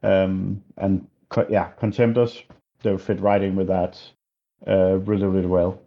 Um, 0.01 0.63
and 0.77 1.05
co- 1.29 1.47
yeah, 1.49 1.71
Contemptors 1.79 2.43
they 2.81 2.97
fit 2.97 3.19
right 3.19 3.41
in 3.41 3.55
with 3.55 3.67
that 3.67 4.01
uh, 4.65 4.97
really 4.99 5.27
really 5.27 5.47
well. 5.47 5.81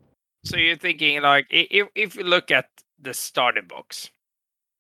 So 0.45 0.57
you're 0.59 0.77
thinking 0.77 1.23
like 1.23 1.47
if 1.51 1.89
if 1.95 2.17
you 2.17 2.25
look 2.25 2.51
at 2.51 2.69
the 3.01 3.15
starter 3.15 3.63
box, 3.63 4.11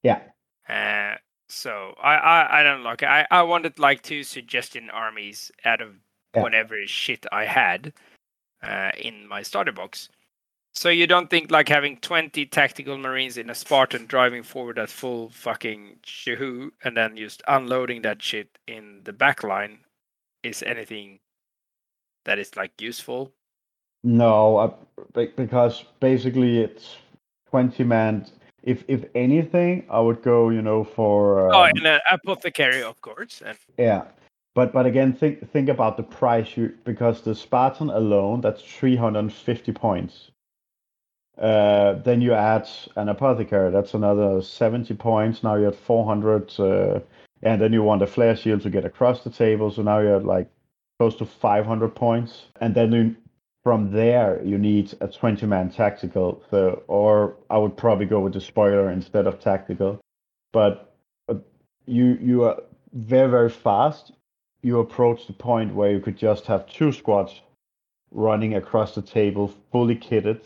Yeah. 0.02 0.20
uh, 0.68 1.16
so 1.48 1.94
I, 2.02 2.16
I 2.16 2.60
I 2.60 2.62
don't 2.62 2.82
like 2.82 3.02
I 3.02 3.26
I 3.30 3.42
wanted 3.42 3.78
like 3.78 4.02
two 4.02 4.24
suggestion 4.24 4.90
armies 4.90 5.50
out 5.64 5.80
of 5.80 5.94
Yeah. 6.34 6.42
whatever 6.42 6.76
shit 6.86 7.24
I 7.32 7.44
had 7.46 7.92
uh, 8.62 8.90
in 8.98 9.26
my 9.26 9.42
starter 9.42 9.72
box. 9.72 10.10
So 10.78 10.90
you 10.90 11.08
don't 11.08 11.28
think 11.28 11.50
like 11.50 11.68
having 11.68 11.96
20 11.96 12.46
tactical 12.46 12.96
marines 12.98 13.36
in 13.36 13.50
a 13.50 13.54
Spartan 13.56 14.06
driving 14.06 14.44
forward 14.44 14.78
at 14.78 14.90
full 14.90 15.28
fucking 15.30 15.96
shahoo 16.04 16.70
and 16.84 16.96
then 16.96 17.16
just 17.16 17.42
unloading 17.48 18.02
that 18.02 18.22
shit 18.22 18.60
in 18.68 19.00
the 19.02 19.12
back 19.12 19.42
line 19.42 19.80
is 20.44 20.62
anything 20.62 21.18
that 22.26 22.38
is 22.38 22.54
like 22.54 22.80
useful? 22.80 23.32
No, 24.04 24.56
I, 25.16 25.26
because 25.34 25.84
basically 25.98 26.60
it's 26.60 26.94
twenty 27.50 27.82
man. 27.82 28.26
If 28.62 28.84
if 28.86 29.04
anything, 29.16 29.84
I 29.90 29.98
would 29.98 30.22
go, 30.22 30.50
you 30.50 30.62
know, 30.62 30.84
for 30.84 31.52
oh, 31.52 31.64
um, 31.64 31.70
and 31.74 31.86
an 31.88 32.00
apothecary, 32.08 32.84
of 32.84 33.00
course. 33.00 33.42
And 33.44 33.58
yeah. 33.78 34.04
But 34.54 34.72
but 34.72 34.86
again, 34.86 35.12
think 35.12 35.50
think 35.50 35.70
about 35.70 35.96
the 35.96 36.04
price 36.04 36.56
you 36.56 36.72
because 36.84 37.22
the 37.22 37.34
Spartan 37.34 37.90
alone 37.90 38.42
that's 38.42 38.62
three 38.62 38.94
hundred 38.94 39.18
and 39.18 39.32
fifty 39.32 39.72
points. 39.72 40.30
Uh, 41.38 41.94
then 42.02 42.20
you 42.20 42.34
add 42.34 42.68
an 42.96 43.08
apothecary, 43.08 43.70
that's 43.70 43.94
another 43.94 44.42
seventy 44.42 44.94
points. 44.94 45.42
Now 45.42 45.54
you're 45.54 45.68
at 45.68 45.76
four 45.76 46.04
hundred, 46.04 46.52
uh, 46.58 47.00
and 47.42 47.60
then 47.60 47.72
you 47.72 47.82
want 47.82 48.02
a 48.02 48.06
flare 48.06 48.36
shield 48.36 48.62
to 48.62 48.70
get 48.70 48.84
across 48.84 49.22
the 49.22 49.30
table. 49.30 49.70
So 49.70 49.82
now 49.82 50.00
you're 50.00 50.20
like 50.20 50.48
close 50.98 51.14
to 51.16 51.26
five 51.26 51.64
hundred 51.64 51.94
points, 51.94 52.46
and 52.60 52.74
then 52.74 52.92
you, 52.92 53.16
from 53.62 53.92
there 53.92 54.42
you 54.44 54.58
need 54.58 54.94
a 55.00 55.08
twenty 55.08 55.46
man 55.46 55.70
tactical. 55.70 56.42
So 56.50 56.82
or 56.88 57.36
I 57.50 57.58
would 57.58 57.76
probably 57.76 58.06
go 58.06 58.20
with 58.20 58.32
despoiler 58.32 58.90
instead 58.90 59.26
of 59.26 59.38
tactical, 59.38 60.00
but 60.52 60.94
uh, 61.28 61.34
you 61.86 62.18
you 62.20 62.44
are 62.44 62.62
very 62.92 63.30
very 63.30 63.50
fast 63.50 64.12
you 64.62 64.80
approach 64.80 65.26
the 65.26 65.32
point 65.32 65.74
where 65.74 65.92
you 65.92 66.00
could 66.00 66.16
just 66.16 66.46
have 66.46 66.66
two 66.66 66.92
squads 66.92 67.40
running 68.10 68.54
across 68.54 68.94
the 68.94 69.02
table, 69.02 69.54
fully 69.70 69.94
kitted, 69.94 70.40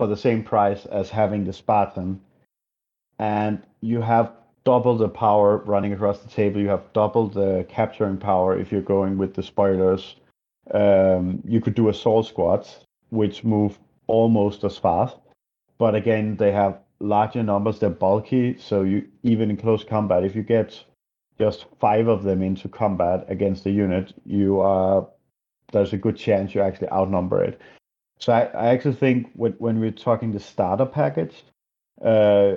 for 0.00 0.06
the 0.06 0.16
same 0.16 0.42
price 0.42 0.86
as 0.86 1.10
having 1.10 1.44
the 1.44 1.52
Spartan, 1.52 2.18
and 3.18 3.62
you 3.82 4.00
have 4.00 4.32
double 4.64 4.96
the 4.96 5.10
power 5.10 5.58
running 5.58 5.92
across 5.92 6.20
the 6.20 6.30
table. 6.30 6.58
You 6.58 6.68
have 6.68 6.90
double 6.94 7.28
the 7.28 7.66
capturing 7.68 8.16
power 8.16 8.58
if 8.58 8.72
you're 8.72 8.80
going 8.80 9.18
with 9.18 9.34
despoilers. 9.34 10.14
Um, 10.70 11.42
you 11.46 11.60
could 11.60 11.74
do 11.74 11.90
assault 11.90 12.26
squads, 12.26 12.78
which 13.10 13.44
move 13.44 13.78
almost 14.06 14.64
as 14.64 14.78
fast, 14.78 15.18
but 15.76 15.94
again, 15.94 16.34
they 16.38 16.50
have 16.50 16.78
larger 17.00 17.42
numbers. 17.42 17.78
They're 17.78 17.90
bulky, 17.90 18.56
so 18.58 18.80
you 18.84 19.06
even 19.22 19.50
in 19.50 19.58
close 19.58 19.84
combat, 19.84 20.24
if 20.24 20.34
you 20.34 20.42
get 20.42 20.82
just 21.38 21.66
five 21.78 22.08
of 22.08 22.22
them 22.22 22.40
into 22.40 22.68
combat 22.68 23.26
against 23.28 23.66
a 23.66 23.70
unit, 23.70 24.14
you 24.24 24.60
are 24.60 25.06
there's 25.72 25.92
a 25.92 25.98
good 25.98 26.16
chance 26.16 26.54
you 26.54 26.62
actually 26.62 26.88
outnumber 26.88 27.44
it. 27.44 27.60
So 28.20 28.32
I, 28.34 28.42
I 28.42 28.66
actually 28.68 28.94
think 28.94 29.30
when, 29.34 29.56
we're 29.58 29.90
talking 29.90 30.32
the 30.32 30.40
starter 30.40 30.86
package, 30.86 31.42
uh, 32.04 32.56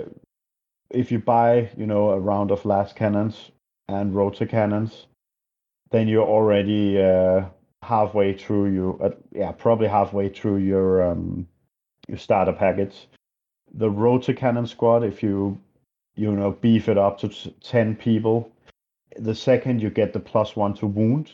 if 0.90 1.10
you 1.10 1.18
buy, 1.18 1.70
you 1.76 1.86
know, 1.86 2.10
a 2.10 2.20
round 2.20 2.50
of 2.50 2.64
las 2.64 2.92
cannons 2.92 3.50
and 3.88 4.14
rotor 4.14 4.46
cannons, 4.46 5.06
then 5.90 6.06
you're 6.06 6.26
already 6.26 7.00
uh, 7.00 7.46
halfway 7.82 8.34
through 8.34 8.72
you. 8.72 9.00
Uh, 9.02 9.10
yeah, 9.32 9.52
probably 9.52 9.88
halfway 9.88 10.28
through 10.28 10.58
your 10.58 11.02
um, 11.10 11.46
your 12.08 12.18
starter 12.18 12.52
package. 12.52 13.08
The 13.72 13.90
rotor 13.90 14.34
cannon 14.34 14.66
squad, 14.66 15.02
if 15.02 15.22
you 15.22 15.58
you 16.16 16.32
know 16.32 16.52
beef 16.52 16.88
it 16.88 16.98
up 16.98 17.18
to 17.20 17.28
ten 17.60 17.96
people, 17.96 18.50
the 19.16 19.34
second 19.34 19.80
you 19.80 19.90
get 19.90 20.12
the 20.12 20.20
plus 20.20 20.56
one 20.56 20.74
to 20.74 20.86
wound, 20.86 21.30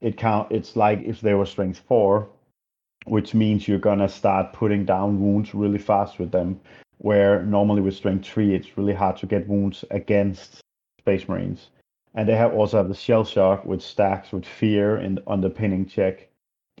it 0.00 0.16
count. 0.16 0.52
It's 0.52 0.76
like 0.76 1.00
if 1.02 1.20
they 1.20 1.34
were 1.34 1.46
strength 1.46 1.82
four, 1.86 2.28
which 3.10 3.34
means 3.34 3.66
you're 3.66 3.78
gonna 3.78 4.08
start 4.08 4.52
putting 4.52 4.84
down 4.84 5.20
wounds 5.20 5.54
really 5.54 5.78
fast 5.78 6.18
with 6.18 6.30
them. 6.30 6.60
Where 6.98 7.44
normally 7.44 7.80
with 7.80 7.94
strength 7.94 8.26
three, 8.26 8.54
it's 8.54 8.76
really 8.76 8.94
hard 8.94 9.16
to 9.18 9.26
get 9.26 9.48
wounds 9.48 9.84
against 9.90 10.60
Space 11.00 11.28
Marines. 11.28 11.70
And 12.14 12.28
they 12.28 12.34
have 12.34 12.52
also 12.54 12.78
have 12.78 12.88
the 12.88 12.94
shell 12.94 13.24
shock, 13.24 13.64
which 13.64 13.82
stacks 13.82 14.32
with 14.32 14.44
fear 14.44 14.96
and 14.96 15.20
underpinning 15.26 15.86
check. 15.86 16.28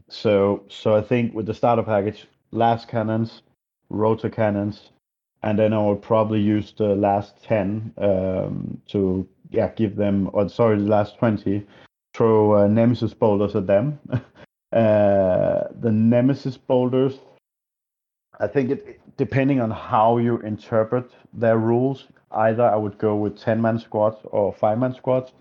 So 0.08 0.64
so 0.68 0.96
I 0.96 1.02
think 1.02 1.34
with 1.34 1.46
the 1.46 1.54
starter 1.54 1.82
package, 1.82 2.26
lascannons, 2.52 3.42
rotor 3.90 4.30
cannons, 4.30 4.90
and 5.42 5.58
then 5.58 5.72
I 5.72 5.80
would 5.84 6.02
probably 6.02 6.40
use 6.40 6.72
the 6.76 6.94
last 6.94 7.42
ten 7.42 7.92
um, 7.98 8.80
to 8.88 9.28
yeah 9.50 9.68
give 9.68 9.96
them 9.96 10.30
or 10.32 10.48
sorry 10.48 10.76
the 10.78 10.84
last 10.84 11.18
twenty 11.18 11.66
throw 12.14 12.56
uh, 12.56 12.66
nemesis 12.66 13.14
bolters 13.14 13.54
at 13.54 13.66
them. 13.66 13.98
uh, 14.72 15.64
the 15.80 15.90
nemesis 15.90 16.56
bolters, 16.56 17.18
I 18.40 18.46
think 18.46 18.70
it 18.70 19.00
depending 19.16 19.60
on 19.60 19.70
how 19.70 20.18
you 20.18 20.38
interpret 20.40 21.10
their 21.32 21.58
rules. 21.58 22.06
Either 22.30 22.62
I 22.62 22.76
would 22.76 22.98
go 22.98 23.16
with 23.16 23.38
ten 23.38 23.60
man 23.60 23.78
squads 23.78 24.18
or 24.24 24.52
five 24.52 24.78
man 24.78 24.94
squads, 24.94 25.32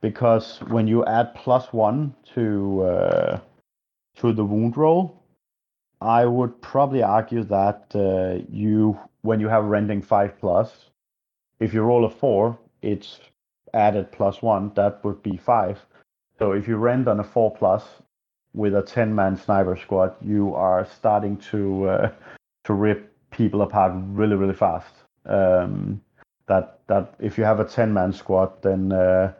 because 0.00 0.58
when 0.68 0.86
you 0.86 1.04
add 1.06 1.34
plus 1.34 1.72
one 1.72 2.14
to 2.34 2.82
uh, 2.82 3.40
to 4.16 4.32
the 4.32 4.44
wound 4.44 4.76
roll, 4.76 5.22
I 6.00 6.26
would 6.26 6.60
probably 6.60 7.02
argue 7.02 7.44
that 7.44 7.86
uh, 7.94 8.44
you 8.50 8.98
when 9.22 9.40
you 9.40 9.48
have 9.48 9.64
rending 9.64 10.02
five 10.02 10.38
plus, 10.38 10.90
if 11.60 11.74
you 11.74 11.82
roll 11.82 12.04
a 12.04 12.10
four, 12.10 12.58
it's 12.82 13.20
added 13.74 14.12
plus 14.12 14.42
one. 14.42 14.72
That 14.76 15.02
would 15.04 15.22
be 15.22 15.36
five. 15.36 15.78
So 16.38 16.52
if 16.52 16.68
you 16.68 16.76
rend 16.76 17.08
on 17.08 17.20
a 17.20 17.24
four 17.24 17.54
plus 17.54 17.84
with 18.54 18.74
a 18.74 18.82
ten 18.82 19.14
man 19.14 19.36
sniper 19.36 19.76
squad, 19.76 20.14
you 20.20 20.54
are 20.54 20.86
starting 20.86 21.36
to 21.50 21.88
uh, 21.88 22.10
to 22.64 22.72
rip 22.74 23.12
people 23.30 23.62
apart 23.62 23.92
really 24.08 24.36
really 24.36 24.54
fast. 24.54 24.94
Um, 25.26 26.00
that 26.46 26.80
that 26.86 27.14
if 27.20 27.38
you 27.38 27.44
have 27.44 27.60
a 27.60 27.64
ten 27.64 27.92
man 27.92 28.12
squad, 28.12 28.60
then 28.62 28.92
uh, 28.92 29.32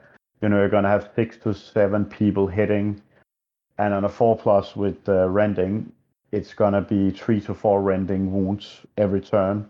you 0.42 0.48
know 0.48 0.58
you're 0.58 0.68
gonna 0.68 0.88
have 0.88 1.10
six 1.16 1.36
to 1.38 1.54
seven 1.54 2.04
people 2.04 2.46
hitting, 2.46 3.00
and 3.78 3.94
on 3.94 4.04
a 4.04 4.08
four 4.08 4.36
plus 4.36 4.76
with 4.76 5.08
uh, 5.08 5.28
rending, 5.28 5.90
it's 6.32 6.54
gonna 6.54 6.82
be 6.82 7.10
three 7.10 7.40
to 7.42 7.54
four 7.54 7.82
rending 7.82 8.32
wounds 8.32 8.80
every 8.96 9.20
turn, 9.20 9.68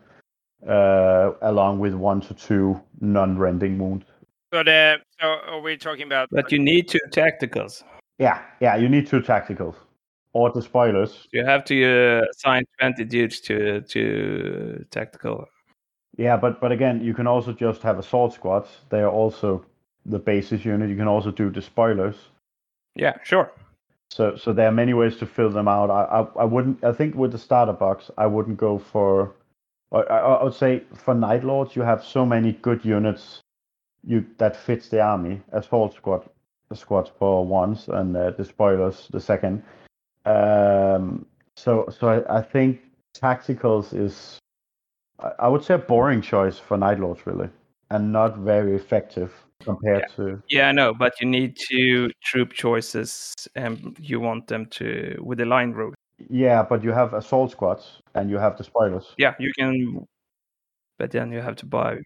uh, 0.68 1.32
along 1.42 1.78
with 1.78 1.94
one 1.94 2.20
to 2.22 2.34
two 2.34 2.80
non-rending 3.00 3.78
wounds. 3.78 4.06
But 4.50 4.66
uh, 4.66 4.96
so 5.20 5.26
are 5.26 5.60
we 5.60 5.76
talking 5.76 6.06
about? 6.06 6.28
But 6.30 6.50
you 6.50 6.58
need 6.58 6.88
two 6.88 7.00
tacticals. 7.10 7.82
Yeah, 8.18 8.42
yeah, 8.60 8.76
you 8.76 8.88
need 8.88 9.06
two 9.06 9.20
tacticals 9.20 9.76
or 10.32 10.50
the 10.50 10.62
spoilers. 10.62 11.28
You 11.32 11.44
have 11.44 11.64
to 11.64 11.84
uh, 11.84 12.26
assign 12.30 12.64
twenty 12.78 13.04
dudes 13.04 13.40
to 13.42 13.82
to 13.82 14.84
tactical. 14.90 15.48
Yeah, 16.16 16.36
but 16.36 16.60
but 16.60 16.72
again, 16.72 17.04
you 17.04 17.14
can 17.14 17.26
also 17.26 17.52
just 17.52 17.82
have 17.82 17.98
assault 17.98 18.34
squads. 18.34 18.68
They 18.90 19.00
are 19.00 19.10
also 19.10 19.64
the 20.04 20.18
basis 20.18 20.64
unit. 20.64 20.90
You 20.90 20.96
can 20.96 21.08
also 21.08 21.30
do 21.30 21.50
the 21.50 21.62
spoilers. 21.62 22.16
Yeah, 22.94 23.16
sure. 23.22 23.52
So 24.10 24.36
so 24.36 24.52
there 24.52 24.66
are 24.66 24.72
many 24.72 24.94
ways 24.94 25.16
to 25.18 25.26
fill 25.26 25.50
them 25.50 25.68
out. 25.68 25.90
I 25.90 26.02
I, 26.20 26.42
I 26.42 26.44
wouldn't. 26.44 26.82
I 26.84 26.92
think 26.92 27.14
with 27.14 27.32
the 27.32 27.38
starter 27.38 27.72
box, 27.72 28.10
I 28.18 28.26
wouldn't 28.26 28.56
go 28.56 28.78
for. 28.78 29.34
I, 29.92 30.00
I 30.00 30.44
would 30.44 30.54
say 30.54 30.82
for 30.94 31.14
Night 31.14 31.44
Lords, 31.44 31.76
you 31.76 31.82
have 31.82 32.04
so 32.04 32.26
many 32.26 32.52
good 32.52 32.84
units 32.84 33.40
you 34.04 34.24
that 34.38 34.56
fits 34.56 34.88
the 34.88 35.00
army. 35.00 35.40
Assault 35.52 35.94
squad, 35.94 36.28
the 36.68 36.76
squad 36.76 37.10
for 37.18 37.44
once, 37.44 37.88
and 37.88 38.16
uh, 38.16 38.30
the 38.30 38.44
spoilers 38.44 39.08
the 39.10 39.20
second. 39.20 39.62
Um, 40.24 41.26
so 41.56 41.88
so 41.88 42.08
I, 42.08 42.38
I 42.38 42.42
think 42.42 42.80
tacticals 43.16 43.94
is 43.94 44.38
I, 45.18 45.32
I 45.40 45.48
would 45.48 45.64
say 45.64 45.74
a 45.74 45.78
boring 45.78 46.22
choice 46.22 46.58
for 46.58 46.76
Night 46.76 47.00
Lords 47.00 47.26
really, 47.26 47.48
and 47.90 48.12
not 48.12 48.38
very 48.38 48.74
effective 48.74 49.32
compared 49.60 50.04
to. 50.16 50.42
Yeah, 50.48 50.68
I 50.68 50.72
know, 50.72 50.94
but 50.94 51.14
you 51.20 51.26
need 51.26 51.56
two 51.70 52.10
troop 52.22 52.52
choices, 52.52 53.34
and 53.54 53.96
you 54.00 54.20
want 54.20 54.46
them 54.46 54.66
to 54.66 55.18
with 55.20 55.38
the 55.38 55.46
line 55.46 55.72
rule. 55.72 55.94
Yeah, 56.28 56.64
but 56.64 56.82
you 56.82 56.90
have 56.90 57.14
assault 57.14 57.52
squads 57.52 58.02
and 58.14 58.28
you 58.28 58.38
have 58.38 58.58
the 58.58 58.64
spoilers. 58.64 59.14
Yeah, 59.18 59.34
you 59.38 59.52
can, 59.56 60.04
but 60.98 61.12
then 61.12 61.30
you 61.30 61.40
have 61.40 61.54
to 61.56 61.66
buy 61.66 61.98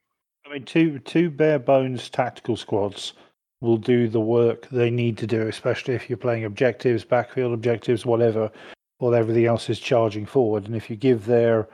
I 0.44 0.52
mean, 0.52 0.64
two 0.64 0.98
two 0.98 1.30
bare 1.30 1.59
bones 1.59 2.10
tactical 2.10 2.56
squads 2.56 3.12
will 3.62 3.78
do 3.78 4.09
the 4.09 4.20
work 4.20 4.68
they 4.70 4.90
need 4.90 5.16
to 5.16 5.26
do, 5.26 5.47
especially 5.47 5.94
if 5.94 6.10
you're 6.10 6.16
playing 6.16 6.44
objectives, 6.44 7.05
backfield 7.05 7.55
objectives, 7.55 8.05
whatever, 8.05 8.51
while 8.98 9.14
everything 9.14 9.47
else 9.47 9.70
is 9.70 9.78
charging 9.78 10.26
forward. 10.26 10.66
And 10.66 10.76
if 10.76 10.90
you 10.90 10.97
give 10.97 11.24
their 11.24 11.68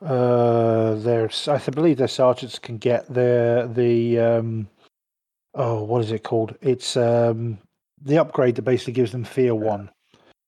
uh, 0.00 0.94
their 0.94 1.28
I 1.48 1.58
believe 1.58 1.98
their 1.98 2.06
sergeants 2.06 2.58
can 2.58 2.78
get 2.78 3.12
their 3.12 3.66
the 3.66 4.18
um, 4.20 4.68
oh 5.54 5.82
what 5.82 6.04
is 6.04 6.12
it 6.12 6.22
called? 6.22 6.56
It's 6.62 6.96
um, 6.96 7.58
the 8.00 8.18
upgrade 8.18 8.54
that 8.54 8.62
basically 8.62 8.92
gives 8.92 9.10
them 9.10 9.24
fear 9.24 9.56
one. 9.56 9.90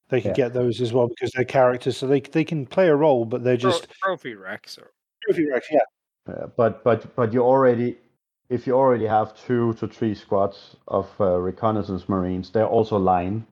They 0.09 0.21
can 0.21 0.31
Yeah. 0.31 0.37
get 0.37 0.53
those 0.55 0.81
as 0.81 0.93
well 0.93 1.09
because 1.09 1.33
they're 1.33 1.45
characters, 1.45 1.97
so 1.97 2.07
they 2.07 2.21
they 2.21 2.45
can 2.45 2.65
play 2.65 2.89
a 2.89 2.95
role, 2.95 3.25
but 3.25 3.43
they're 3.43 3.57
just 3.57 3.89
trophy 4.03 4.37
racks 4.37 4.79
or 4.79 4.93
trophy 5.25 5.51
racks. 5.51 5.67
Yeah, 5.71 5.81
Uh, 6.29 6.47
but 6.57 6.85
but 6.85 7.15
but 7.17 7.33
you 7.33 7.43
already 7.43 7.97
if 8.51 8.67
you 8.67 8.75
already 8.75 9.07
have 9.07 9.35
two 9.47 9.73
to 9.75 9.87
three 9.87 10.15
squads 10.15 10.77
of 10.89 11.09
uh, 11.21 11.39
reconnaissance 11.39 12.09
marines, 12.09 12.51
they're 12.51 12.67
also 12.67 12.99
line, 12.99 13.47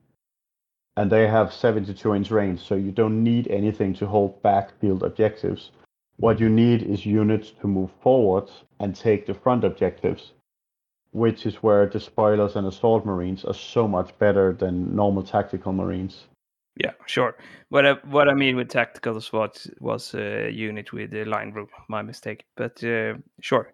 and 0.97 1.11
they 1.11 1.29
have 1.29 1.53
72 1.53 2.15
inch 2.15 2.33
range, 2.33 2.61
so 2.61 2.75
you 2.75 2.91
don't 2.91 3.23
need 3.23 3.47
anything 3.49 3.95
to 3.95 4.07
hold 4.07 4.43
back 4.43 4.79
field 4.81 5.05
objectives. 5.05 5.71
What 6.17 6.41
you 6.41 6.49
need 6.49 6.83
is 6.83 7.07
units 7.07 7.53
to 7.61 7.69
move 7.69 7.91
forward 8.03 8.51
and 8.81 8.95
take 8.95 9.25
the 9.25 9.35
front 9.35 9.63
objectives, 9.63 10.33
which 11.13 11.47
is 11.47 11.63
where 11.63 11.87
the 11.87 12.01
spoilers 12.01 12.57
and 12.57 12.67
assault 12.67 13.07
marines 13.07 13.45
are 13.45 13.55
so 13.55 13.87
much 13.87 14.19
better 14.19 14.53
than 14.53 14.97
normal 14.97 15.23
tactical 15.23 15.73
marines. 15.73 16.27
Yeah, 16.75 16.93
sure. 17.07 17.37
What 17.69 17.87
I, 17.87 17.93
what 18.05 18.29
I 18.29 18.35
mean 18.35 18.57
with 18.57 18.69
tactical 18.69 19.21
SWAT 19.21 19.65
was 19.81 20.15
a 20.15 20.51
unit 20.51 20.93
with 20.93 21.11
the 21.11 21.25
line 21.25 21.53
rule. 21.53 21.69
My 21.89 22.03
mistake. 22.03 22.45
But 22.57 22.83
uh, 22.85 23.15
sure, 23.41 23.73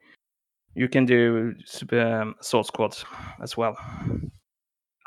you 0.74 0.88
can 0.88 1.04
do 1.06 1.54
um, 1.92 2.34
assault 2.40 2.66
squads 2.66 3.04
as 3.42 3.56
well. 3.56 3.76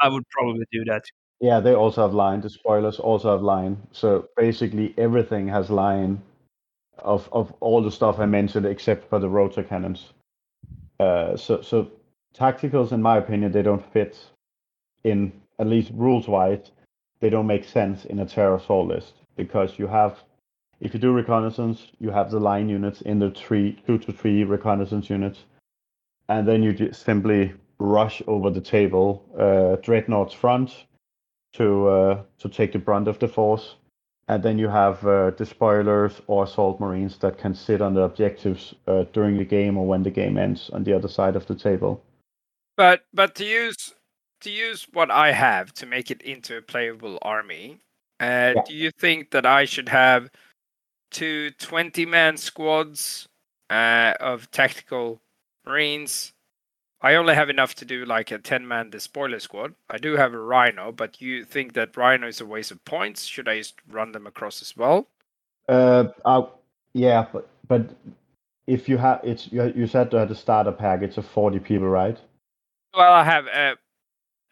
I 0.02 0.10
would 0.10 0.23
probably 0.30 0.65
do 0.72 0.84
that. 0.85 1.03
Yeah, 1.39 1.60
they 1.60 1.73
also 1.73 2.02
have 2.02 2.14
line. 2.14 2.41
The 2.41 2.49
spoilers 2.49 2.99
also 2.99 3.31
have 3.31 3.41
line. 3.41 3.77
So 3.91 4.27
basically, 4.35 4.94
everything 4.98 5.48
has 5.48 5.69
line 5.69 6.22
of 6.99 7.30
of 7.31 7.53
all 7.60 7.81
the 7.81 7.91
stuff 7.91 8.19
I 8.19 8.26
mentioned 8.26 8.65
except 8.65 9.07
for 9.10 9.19
the 9.19 9.30
rotor 9.30 9.64
cannons. 9.64 10.14
Uh, 10.99 11.38
so 11.38 11.61
so 11.61 11.91
tacticals, 12.35 12.91
in 12.91 13.02
my 13.02 13.18
opinion, 13.18 13.52
they 13.52 13.61
don't 13.61 13.85
fit 13.94 14.18
in 15.03 15.31
at 15.60 15.68
least 15.68 15.91
rules 15.94 16.27
wise. 16.27 16.72
They 17.19 17.30
don't 17.30 17.48
make 17.48 17.65
sense 17.65 18.06
in 18.06 18.19
a 18.19 18.26
terror 18.26 18.56
assault 18.56 18.88
list 18.88 19.14
because 19.35 19.80
you 19.80 19.88
have, 19.88 20.23
if 20.80 20.94
you 20.94 20.99
do 20.99 21.11
reconnaissance, 21.11 21.88
you 21.99 22.11
have 22.11 22.30
the 22.30 22.39
line 22.39 22.69
units 22.69 23.02
in 23.02 23.19
the 23.19 23.31
three 23.31 23.80
two 23.85 23.98
to 23.99 24.11
three 24.11 24.44
reconnaissance 24.44 25.10
units, 25.10 25.45
and 26.30 26.48
then 26.48 26.64
you 26.64 26.74
just 26.74 27.04
simply 27.04 27.54
rush 27.80 28.22
over 28.28 28.49
the 28.49 28.62
table, 28.62 29.24
uh, 29.38 29.76
dreadnoughts 29.82 30.34
front 30.34 30.86
to 31.54 31.88
uh, 31.88 32.24
to 32.40 32.49
take 32.49 32.72
the 32.72 32.80
brunt 32.80 33.08
of 33.08 33.20
the 33.20 33.28
force, 33.28 33.76
and 34.28 34.44
then 34.44 34.58
you 34.58 34.68
have 34.68 35.06
uh, 35.06 35.32
despoilers 35.32 36.22
or 36.28 36.44
assault 36.44 36.80
marines 36.80 37.18
that 37.20 37.38
can 37.38 37.54
sit 37.54 37.82
on 37.82 37.94
the 37.94 38.02
objectives 38.02 38.74
uh, 38.88 39.06
during 39.14 39.38
the 39.38 39.45
game 39.45 39.78
or 39.78 39.86
when 39.86 40.04
the 40.04 40.12
game 40.12 40.38
ends 40.38 40.70
on 40.72 40.84
the 40.84 40.94
other 40.94 41.08
side 41.08 41.36
of 41.36 41.45
the 41.48 41.56
table. 41.56 42.04
But 42.76 43.02
but 43.14 43.36
to 43.36 43.45
use 43.45 43.94
to 44.41 44.52
use 44.52 44.88
what 44.94 45.10
I 45.10 45.32
have 45.32 45.74
to 45.74 45.86
make 45.86 46.12
it 46.12 46.22
into 46.22 46.58
a 46.58 46.62
playable 46.62 47.18
army, 47.22 47.80
uh, 48.20 48.54
Yeah. 48.56 48.62
do 48.68 48.74
you 48.74 48.91
think 48.91 49.32
that 49.32 49.45
I 49.45 49.66
should 49.66 49.90
have 49.90 50.30
two 51.10 51.52
20 51.52 52.06
man 52.06 52.38
squads 52.38 53.28
uh, 53.70 54.14
of 54.20 54.52
tactical 54.52 55.22
marines? 55.68 56.34
I 57.02 57.15
only 57.15 57.35
have 57.35 57.49
enough 57.49 57.76
to 57.76 57.85
do 57.85 58.06
like 58.06 58.31
a 58.31 58.39
10 58.39 58.68
man 58.68 58.89
despoiler 58.89 59.39
squad. 59.39 59.76
I 59.89 59.98
do 59.98 60.18
have 60.18 60.34
a 60.34 60.39
rhino, 60.39 60.91
but 60.91 61.22
you 61.22 61.45
think 61.45 61.73
that 61.73 61.95
rhino 61.95 62.27
is 62.27 62.41
a 62.41 62.45
waste 62.45 62.72
of 62.72 62.84
points? 62.85 63.26
Should 63.26 63.48
I 63.48 63.57
just 63.57 63.76
run 63.88 64.14
them 64.14 64.26
across 64.26 64.61
as 64.61 64.76
well? 64.76 65.07
Uh, 65.69 66.06
uh 66.26 66.44
yeah, 66.94 67.27
but 67.31 67.48
but 67.68 67.94
if 68.65 68.89
you 68.89 68.98
have 68.98 69.19
it's 69.23 69.52
you, 69.52 69.72
you 69.76 69.85
said 69.85 70.14
at 70.14 70.30
the 70.30 70.35
starter 70.35 70.72
pack 70.72 71.02
it's 71.03 71.18
a 71.18 71.22
forty 71.22 71.60
people, 71.60 71.88
right? 71.88 72.18
Well, 72.95 73.14
I 73.14 73.23
have 73.23 73.48
uh, 73.48 73.76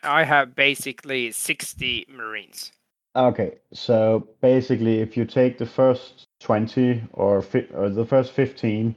I 0.04 0.24
have 0.24 0.56
basically 0.56 1.32
60 1.32 2.06
marines. 2.10 2.72
Okay, 3.16 3.56
so 3.74 4.28
basically, 4.42 5.00
if 5.00 5.16
you 5.16 5.26
take 5.26 5.58
the 5.58 5.66
first 5.66 6.28
twenty 6.42 7.02
or, 7.14 7.42
fi- 7.42 7.68
or 7.74 7.90
the 7.90 8.06
first 8.06 8.34
fifteen 8.34 8.94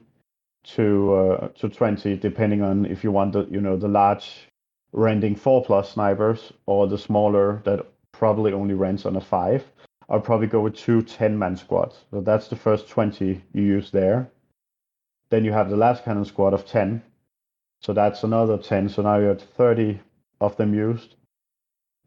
to 0.74 1.14
uh, 1.14 1.48
to 1.48 1.68
twenty, 1.68 2.16
depending 2.16 2.62
on 2.62 2.86
if 2.86 3.02
you 3.04 3.10
want 3.10 3.32
the 3.32 3.46
you 3.50 3.60
know 3.60 3.76
the 3.76 3.88
large 3.88 4.48
rending 4.92 5.36
four 5.36 5.64
plus 5.64 5.92
snipers 5.92 6.52
or 6.66 6.86
the 6.86 6.98
smaller 6.98 7.62
that 7.64 7.86
probably 8.12 8.52
only 8.52 8.74
rents 8.74 9.06
on 9.06 9.16
a 9.16 9.20
five, 9.20 9.64
I'll 10.08 10.20
probably 10.20 10.46
go 10.46 10.60
with 10.60 10.76
two 10.76 11.02
10 11.02 11.38
man 11.38 11.56
squads. 11.56 12.04
So 12.10 12.20
that's 12.20 12.48
the 12.48 12.56
first 12.56 12.88
twenty 12.88 13.42
you 13.52 13.62
use 13.62 13.90
there. 13.90 14.30
Then 15.30 15.44
you 15.44 15.52
have 15.52 15.70
the 15.70 15.76
lascannon 15.76 16.26
squad 16.26 16.54
of 16.54 16.66
ten, 16.66 17.02
so 17.80 17.92
that's 17.92 18.22
another 18.24 18.58
ten. 18.58 18.88
So 18.88 19.02
now 19.02 19.18
you're 19.18 19.32
at 19.32 19.42
thirty 19.42 20.00
of 20.40 20.56
them 20.56 20.74
used. 20.74 21.14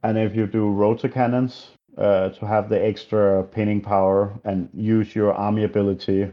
And 0.04 0.18
if 0.18 0.36
you 0.36 0.48
do 0.48 0.70
rotor 0.70 1.10
cannons, 1.10 1.72
uh, 1.98 2.30
to 2.30 2.48
have 2.48 2.70
the 2.70 2.84
extra 2.84 3.44
pinning 3.44 3.82
power 3.82 4.40
and 4.44 4.70
use 4.74 5.14
your 5.16 5.34
army 5.34 5.64
ability 5.64 6.32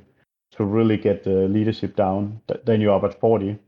to 0.52 0.64
really 0.64 0.96
get 0.96 1.24
the 1.24 1.48
leadership 1.48 1.94
down, 1.96 2.40
then 2.64 2.80
you're 2.80 2.94
up 2.94 3.04
at 3.04 3.20
40. 3.20 3.58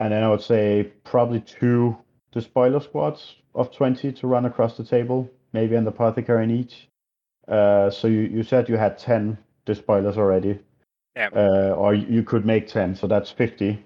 And 0.00 0.12
then 0.12 0.22
I 0.22 0.30
would 0.30 0.42
say 0.42 0.92
probably 1.04 1.40
two 1.40 1.96
despoiler 2.32 2.80
squads 2.80 3.34
of 3.54 3.72
20 3.72 4.12
to 4.12 4.26
run 4.26 4.46
across 4.46 4.76
the 4.76 4.84
table, 4.84 5.28
maybe 5.52 5.74
an 5.74 5.86
apothecary 5.86 6.44
in 6.44 6.50
each. 6.50 6.88
Uh, 7.48 7.90
so 7.90 8.06
you, 8.06 8.20
you 8.20 8.42
said 8.42 8.68
you 8.68 8.76
had 8.76 8.98
10 8.98 9.38
despoilers 9.66 10.16
already. 10.16 10.58
Yeah. 11.16 11.30
Uh, 11.34 11.74
or 11.76 11.94
you 11.94 12.22
could 12.22 12.46
make 12.46 12.68
10, 12.68 12.94
so 12.94 13.08
that's 13.08 13.30
50. 13.30 13.84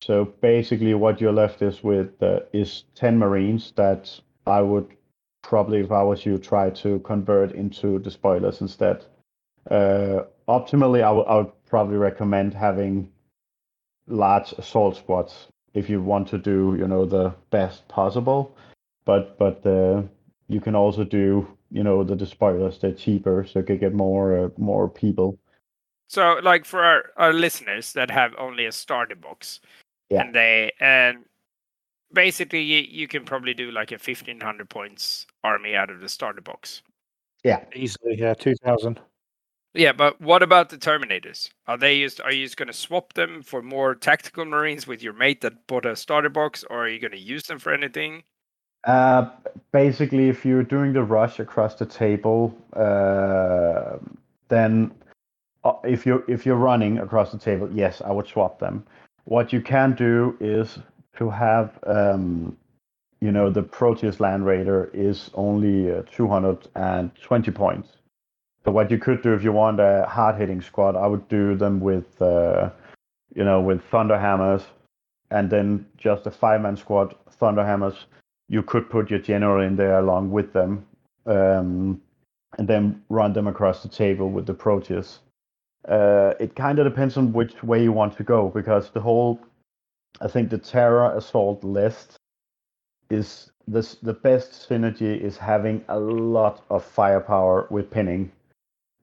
So 0.00 0.24
basically, 0.40 0.94
what 0.94 1.20
you're 1.20 1.32
left 1.32 1.62
is 1.62 1.84
with 1.84 2.20
uh, 2.20 2.40
is 2.52 2.84
10 2.96 3.16
Marines 3.16 3.72
that 3.76 4.10
I 4.46 4.60
would 4.60 4.88
probably, 5.42 5.78
if 5.78 5.92
I 5.92 6.02
was 6.02 6.26
you, 6.26 6.38
try 6.38 6.70
to 6.70 6.98
convert 7.00 7.52
into 7.52 8.00
despoilers 8.00 8.60
instead. 8.60 9.04
Optimally, 10.52 11.02
I 11.02 11.10
would 11.10 11.26
would 11.26 11.52
probably 11.64 11.96
recommend 11.96 12.52
having 12.52 13.10
large 14.06 14.52
assault 14.58 14.96
squads 14.96 15.48
if 15.72 15.88
you 15.88 16.02
want 16.02 16.28
to 16.28 16.38
do, 16.38 16.76
you 16.78 16.86
know, 16.86 17.06
the 17.06 17.32
best 17.50 17.88
possible. 17.88 18.54
But 19.06 19.38
but 19.38 19.64
uh, 19.66 20.02
you 20.48 20.60
can 20.60 20.74
also 20.74 21.04
do, 21.04 21.46
you 21.70 21.82
know, 21.82 22.04
the 22.04 22.16
despoilers. 22.16 22.78
They're 22.78 22.92
cheaper, 22.92 23.46
so 23.46 23.60
you 23.60 23.64
can 23.64 23.78
get 23.78 23.94
more 23.94 24.44
uh, 24.44 24.48
more 24.58 24.88
people. 24.88 25.38
So, 26.08 26.38
like 26.42 26.66
for 26.66 26.84
our, 26.84 27.04
our 27.16 27.32
listeners 27.32 27.94
that 27.94 28.10
have 28.10 28.34
only 28.36 28.66
a 28.66 28.72
starter 28.72 29.16
box, 29.16 29.60
Yeah. 30.10 30.20
and 30.22 30.34
they 30.34 30.72
and 30.78 31.24
basically 32.12 32.60
you, 32.60 32.84
you 33.00 33.08
can 33.08 33.24
probably 33.24 33.54
do 33.54 33.70
like 33.70 33.92
a 33.92 33.98
fifteen 33.98 34.40
hundred 34.40 34.68
points 34.68 35.26
army 35.42 35.74
out 35.74 35.90
of 35.90 36.00
the 36.00 36.08
starter 36.08 36.42
box. 36.42 36.82
Yeah, 37.44 37.64
easily, 37.74 38.18
yeah, 38.18 38.34
two 38.34 38.54
thousand. 38.62 39.00
Yeah, 39.74 39.92
but 39.92 40.20
what 40.20 40.42
about 40.42 40.68
the 40.68 40.76
Terminators? 40.76 41.48
Are 41.66 41.78
they 41.78 42.00
just 42.00 42.20
are 42.20 42.32
you 42.32 42.44
just 42.44 42.58
going 42.58 42.66
to 42.68 42.74
swap 42.74 43.14
them 43.14 43.42
for 43.42 43.62
more 43.62 43.94
tactical 43.94 44.44
Marines 44.44 44.86
with 44.86 45.02
your 45.02 45.14
mate 45.14 45.40
that 45.40 45.66
bought 45.66 45.86
a 45.86 45.96
starter 45.96 46.28
box, 46.28 46.62
or 46.68 46.84
are 46.84 46.88
you 46.88 47.00
going 47.00 47.12
to 47.12 47.18
use 47.18 47.44
them 47.44 47.58
for 47.58 47.72
anything? 47.72 48.22
Uh, 48.84 49.30
basically, 49.72 50.28
if 50.28 50.44
you're 50.44 50.62
doing 50.62 50.92
the 50.92 51.02
rush 51.02 51.38
across 51.38 51.76
the 51.76 51.86
table, 51.86 52.54
uh, 52.74 53.96
then 54.48 54.92
uh, 55.64 55.72
if 55.84 56.04
you're 56.04 56.22
if 56.28 56.44
you're 56.44 56.56
running 56.56 56.98
across 56.98 57.32
the 57.32 57.38
table, 57.38 57.70
yes, 57.72 58.02
I 58.04 58.12
would 58.12 58.26
swap 58.26 58.58
them. 58.58 58.84
What 59.24 59.52
you 59.52 59.62
can 59.62 59.94
do 59.94 60.36
is 60.40 60.78
to 61.16 61.30
have, 61.30 61.78
um, 61.86 62.56
you 63.20 63.30
know, 63.30 63.48
the 63.48 63.62
Proteus 63.62 64.20
Land 64.20 64.44
Raider 64.44 64.90
is 64.92 65.30
only 65.34 65.92
uh, 65.92 66.02
220 66.10 67.50
points. 67.52 67.88
So 68.64 68.70
what 68.70 68.90
you 68.90 68.98
could 68.98 69.22
do 69.22 69.32
if 69.34 69.42
you 69.42 69.52
want 69.52 69.80
a 69.80 70.06
hard 70.08 70.36
hitting 70.36 70.62
squad, 70.62 70.96
I 70.96 71.06
would 71.06 71.26
do 71.28 71.56
them 71.56 71.80
with, 71.80 72.20
uh, 72.22 72.70
you 73.34 73.44
know, 73.44 73.60
with 73.60 73.82
Thunder 73.84 74.18
Hammers, 74.18 74.62
and 75.30 75.50
then 75.50 75.86
just 75.96 76.26
a 76.26 76.30
five 76.30 76.60
man 76.60 76.76
squad 76.76 77.14
Thunder 77.30 77.64
Hammers 77.64 78.06
you 78.48 78.62
could 78.62 78.90
put 78.90 79.10
your 79.10 79.18
general 79.18 79.66
in 79.66 79.76
there 79.76 79.98
along 79.98 80.30
with 80.30 80.52
them, 80.52 80.86
um, 81.24 82.00
and 82.58 82.68
then 82.68 83.02
run 83.08 83.32
them 83.32 83.46
across 83.46 83.82
the 83.82 83.88
table 83.88 84.28
with 84.30 84.44
the 84.44 84.52
Proteus. 84.52 85.20
Uh, 85.88 86.34
it 86.38 86.54
kind 86.54 86.78
of 86.78 86.84
depends 86.84 87.16
on 87.16 87.32
which 87.32 87.62
way 87.62 87.82
you 87.82 87.92
want 87.92 88.14
to 88.16 88.22
go 88.22 88.50
because 88.50 88.90
the 88.90 89.00
whole, 89.00 89.40
I 90.20 90.28
think 90.28 90.50
the 90.50 90.58
Terror 90.58 91.16
Assault 91.16 91.64
list 91.64 92.16
is 93.10 93.50
this 93.66 93.94
the 93.96 94.12
best 94.12 94.68
synergy 94.68 95.18
is 95.18 95.38
having 95.38 95.82
a 95.88 95.98
lot 95.98 96.64
of 96.68 96.84
firepower 96.84 97.66
with 97.70 97.90
pinning, 97.90 98.30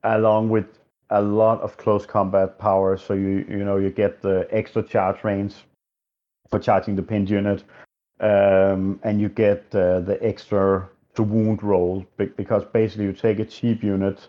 along 0.04 0.48
with 0.48 0.66
a 1.10 1.20
lot 1.20 1.60
of 1.60 1.76
close 1.76 2.06
combat 2.06 2.58
power. 2.58 2.96
So 2.96 3.14
you 3.14 3.44
you 3.48 3.64
know 3.64 3.76
you 3.76 3.90
get 3.90 4.22
the 4.22 4.46
extra 4.50 4.82
charge 4.82 5.24
range 5.24 5.54
for 6.50 6.58
charging 6.58 6.96
the 6.96 7.02
pinned 7.02 7.30
unit 7.30 7.64
um, 8.20 9.00
and 9.02 9.20
you 9.20 9.28
get 9.28 9.64
uh, 9.74 10.00
the 10.00 10.18
extra 10.20 10.88
to 11.14 11.22
wound 11.22 11.62
roll 11.62 12.04
because 12.16 12.64
basically 12.72 13.04
you 13.04 13.12
take 13.12 13.38
a 13.38 13.44
cheap 13.44 13.82
unit 13.82 14.28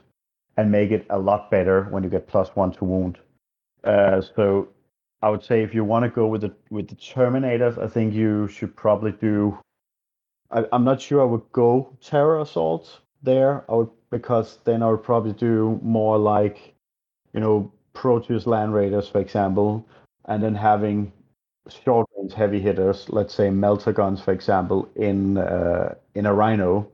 and 0.58 0.72
make 0.72 0.92
it 0.92 1.06
a 1.10 1.20
lot 1.20 1.52
better 1.52 1.84
when 1.86 2.04
you 2.04 2.10
get 2.10 2.28
plus 2.28 2.50
one 2.56 2.72
to 2.72 2.86
wound. 2.86 3.18
Uh, 3.84 4.22
so 4.22 4.70
I 5.22 5.30
would 5.30 5.44
say 5.44 5.62
if 5.62 5.74
you 5.74 5.84
want 5.84 6.04
to 6.04 6.10
go 6.10 6.28
with 6.28 6.42
the 6.42 6.54
with 6.70 6.88
the 6.88 6.96
Terminators, 6.96 7.78
I 7.78 7.88
think 7.88 8.14
you 8.14 8.48
should 8.48 8.76
probably 8.76 9.12
do. 9.12 9.58
I, 10.50 10.66
I'm 10.72 10.84
not 10.84 11.02
sure 11.02 11.22
I 11.22 11.26
would 11.26 11.52
go 11.52 11.96
Terror 12.02 12.40
Assault 12.40 13.02
there. 13.22 13.64
I 13.70 13.76
would 13.76 13.90
because 14.12 14.60
then 14.66 14.84
I 14.84 14.90
would 14.92 15.04
probably 15.04 15.34
do 15.34 15.80
more 15.82 16.18
like, 16.18 16.74
you 17.34 17.40
know, 17.40 17.72
Proteus 17.94 18.46
Land 18.46 18.74
Raiders, 18.74 19.08
for 19.08 19.20
example, 19.20 19.88
and 20.26 20.44
then 20.44 20.56
having 20.56 21.12
short 21.70 22.08
range 22.18 22.34
heavy 22.34 22.60
hitters, 22.60 23.08
let's 23.10 23.34
say 23.34 23.50
melter 23.50 23.94
guns, 23.94 24.22
for 24.22 24.34
example, 24.34 24.90
in 24.96 25.38
uh, 25.38 25.96
in 26.16 26.26
a 26.26 26.34
Rhino, 26.34 26.90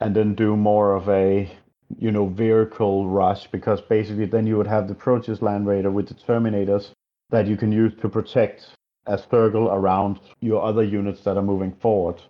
and 0.00 0.14
then 0.14 0.34
do 0.34 0.56
more 0.56 0.94
of 0.94 1.08
a 1.08 1.50
you 1.98 2.10
know 2.10 2.26
vehicle 2.26 3.08
rush 3.08 3.46
because 3.48 3.80
basically 3.80 4.26
then 4.26 4.46
you 4.46 4.56
would 4.56 4.66
have 4.66 4.88
the 4.88 4.94
Proteus 4.94 5.42
Land 5.42 5.66
Raider 5.66 5.90
with 5.90 6.08
the 6.08 6.14
Terminators 6.14 6.90
that 7.30 7.46
you 7.46 7.56
can 7.56 7.72
use 7.72 7.92
to 8.00 8.08
protect 8.08 8.66
a 9.06 9.18
circle 9.18 9.68
around 9.68 10.20
your 10.40 10.62
other 10.62 10.82
units 10.82 11.22
that 11.24 11.36
are 11.36 11.42
moving 11.42 11.72
forward. 11.72 12.20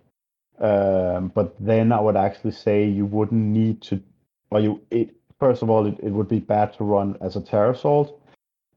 Um, 0.59 1.29
but 1.35 1.55
then 1.59 1.91
I 1.91 1.99
would 1.99 2.15
actually 2.15 2.51
say 2.51 2.85
you 2.85 3.05
wouldn't 3.05 3.41
need 3.41 3.81
to, 3.83 4.01
or 4.51 4.59
you 4.59 4.81
it 4.89 5.15
first 5.39 5.61
of 5.61 5.69
all 5.69 5.85
it, 5.85 5.99
it 6.01 6.11
would 6.11 6.29
be 6.29 6.39
bad 6.39 6.73
to 6.77 6.83
run 6.83 7.17
as 7.21 7.35
a 7.35 7.69
assault 7.69 8.21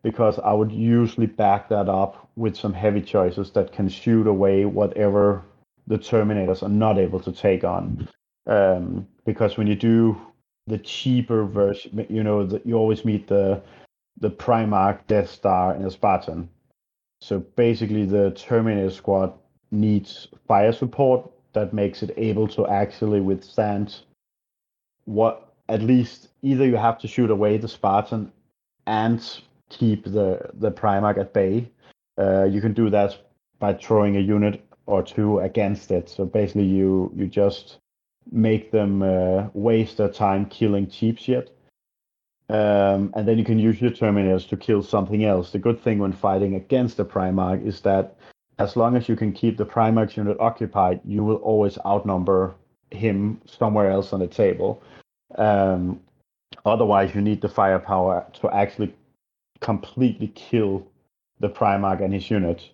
because 0.02 0.38
I 0.38 0.52
would 0.52 0.72
usually 0.72 1.26
back 1.26 1.68
that 1.68 1.88
up 1.88 2.28
with 2.36 2.56
some 2.56 2.72
heavy 2.72 3.00
choices 3.00 3.50
that 3.52 3.72
can 3.72 3.88
shoot 3.88 4.26
away 4.26 4.64
whatever 4.64 5.44
the 5.86 5.98
Terminators 5.98 6.62
are 6.62 6.68
not 6.68 6.98
able 6.98 7.20
to 7.20 7.32
take 7.32 7.64
on. 7.64 8.09
Um, 8.46 9.06
because 9.24 9.56
when 9.56 9.66
you 9.66 9.74
do 9.74 10.20
the 10.66 10.78
cheaper 10.78 11.44
version, 11.44 12.06
you 12.09 12.22
know, 12.22 12.46
the, 12.46 12.60
you 12.64 12.74
always 12.74 13.05
meet 13.05 13.26
the 13.28 13.62
the 14.20 14.30
Primarch, 14.30 15.06
Death 15.06 15.30
Star, 15.30 15.74
and 15.74 15.84
a 15.86 15.90
Spartan. 15.90 16.48
So 17.20 17.38
basically, 17.38 18.05
the 18.05 18.32
Terminator 18.32 18.90
squad 18.90 19.32
needs 19.70 20.28
fire 20.46 20.72
support 20.72 21.30
that 21.52 21.72
makes 21.72 22.02
it 22.02 22.12
able 22.16 22.48
to 22.48 22.66
actually 22.66 23.20
withstand 23.20 24.00
what 25.04 25.54
at 25.68 25.82
least 25.82 26.28
either 26.42 26.66
you 26.66 26.76
have 26.76 26.98
to 26.98 27.08
shoot 27.08 27.30
away 27.30 27.56
the 27.56 27.68
Spartan 27.68 28.32
and 28.86 29.40
keep 29.68 30.04
the 30.04 30.50
the 30.54 30.70
Primarch 30.70 31.18
at 31.18 31.32
bay. 31.32 31.70
Uh, 32.18 32.44
you 32.44 32.60
can 32.60 32.72
do 32.72 32.90
that 32.90 33.16
by 33.58 33.74
throwing 33.74 34.16
a 34.16 34.20
unit 34.20 34.64
or 34.86 35.02
two 35.02 35.38
against 35.40 35.90
it. 35.90 36.08
So 36.08 36.24
basically, 36.24 36.64
you 36.64 37.12
you 37.14 37.26
just 37.26 37.78
make 38.30 38.70
them 38.70 39.02
uh, 39.02 39.48
waste 39.54 39.96
their 39.96 40.08
time 40.08 40.46
killing 40.46 40.88
cheap 40.88 41.18
shit. 41.18 41.54
Um, 42.50 43.12
and 43.14 43.28
then 43.28 43.36
you 43.36 43.44
can 43.44 43.58
use 43.58 43.80
your 43.80 43.90
Terminators 43.90 44.48
to 44.48 44.56
kill 44.56 44.82
something 44.82 45.24
else. 45.24 45.52
The 45.52 45.58
good 45.58 45.82
thing 45.82 45.98
when 45.98 46.12
fighting 46.12 46.54
against 46.54 46.96
the 46.96 47.04
Primarch 47.04 47.66
is 47.66 47.82
that 47.82 48.16
as 48.59 48.76
long 48.76 48.97
as 48.97 49.09
you 49.09 49.16
can 49.16 49.32
keep 49.32 49.56
the 49.56 49.66
Primarch 49.66 50.16
unit 50.16 50.36
occupied, 50.40 51.01
you 51.05 51.22
will 51.22 51.36
always 51.36 51.78
outnumber 51.86 52.55
him 52.90 53.40
somewhere 53.47 53.90
else 53.90 54.12
on 54.12 54.20
the 54.20 54.26
table. 54.26 54.82
Um, 55.36 56.01
otherwise, 56.64 57.14
you 57.14 57.20
need 57.20 57.40
the 57.40 57.48
firepower 57.48 58.26
to 58.40 58.51
actually 58.51 58.94
completely 59.60 60.28
kill 60.28 60.86
the 61.40 61.48
Primarch 61.48 62.02
and 62.02 62.12
his 62.12 62.30
unit. 62.30 62.68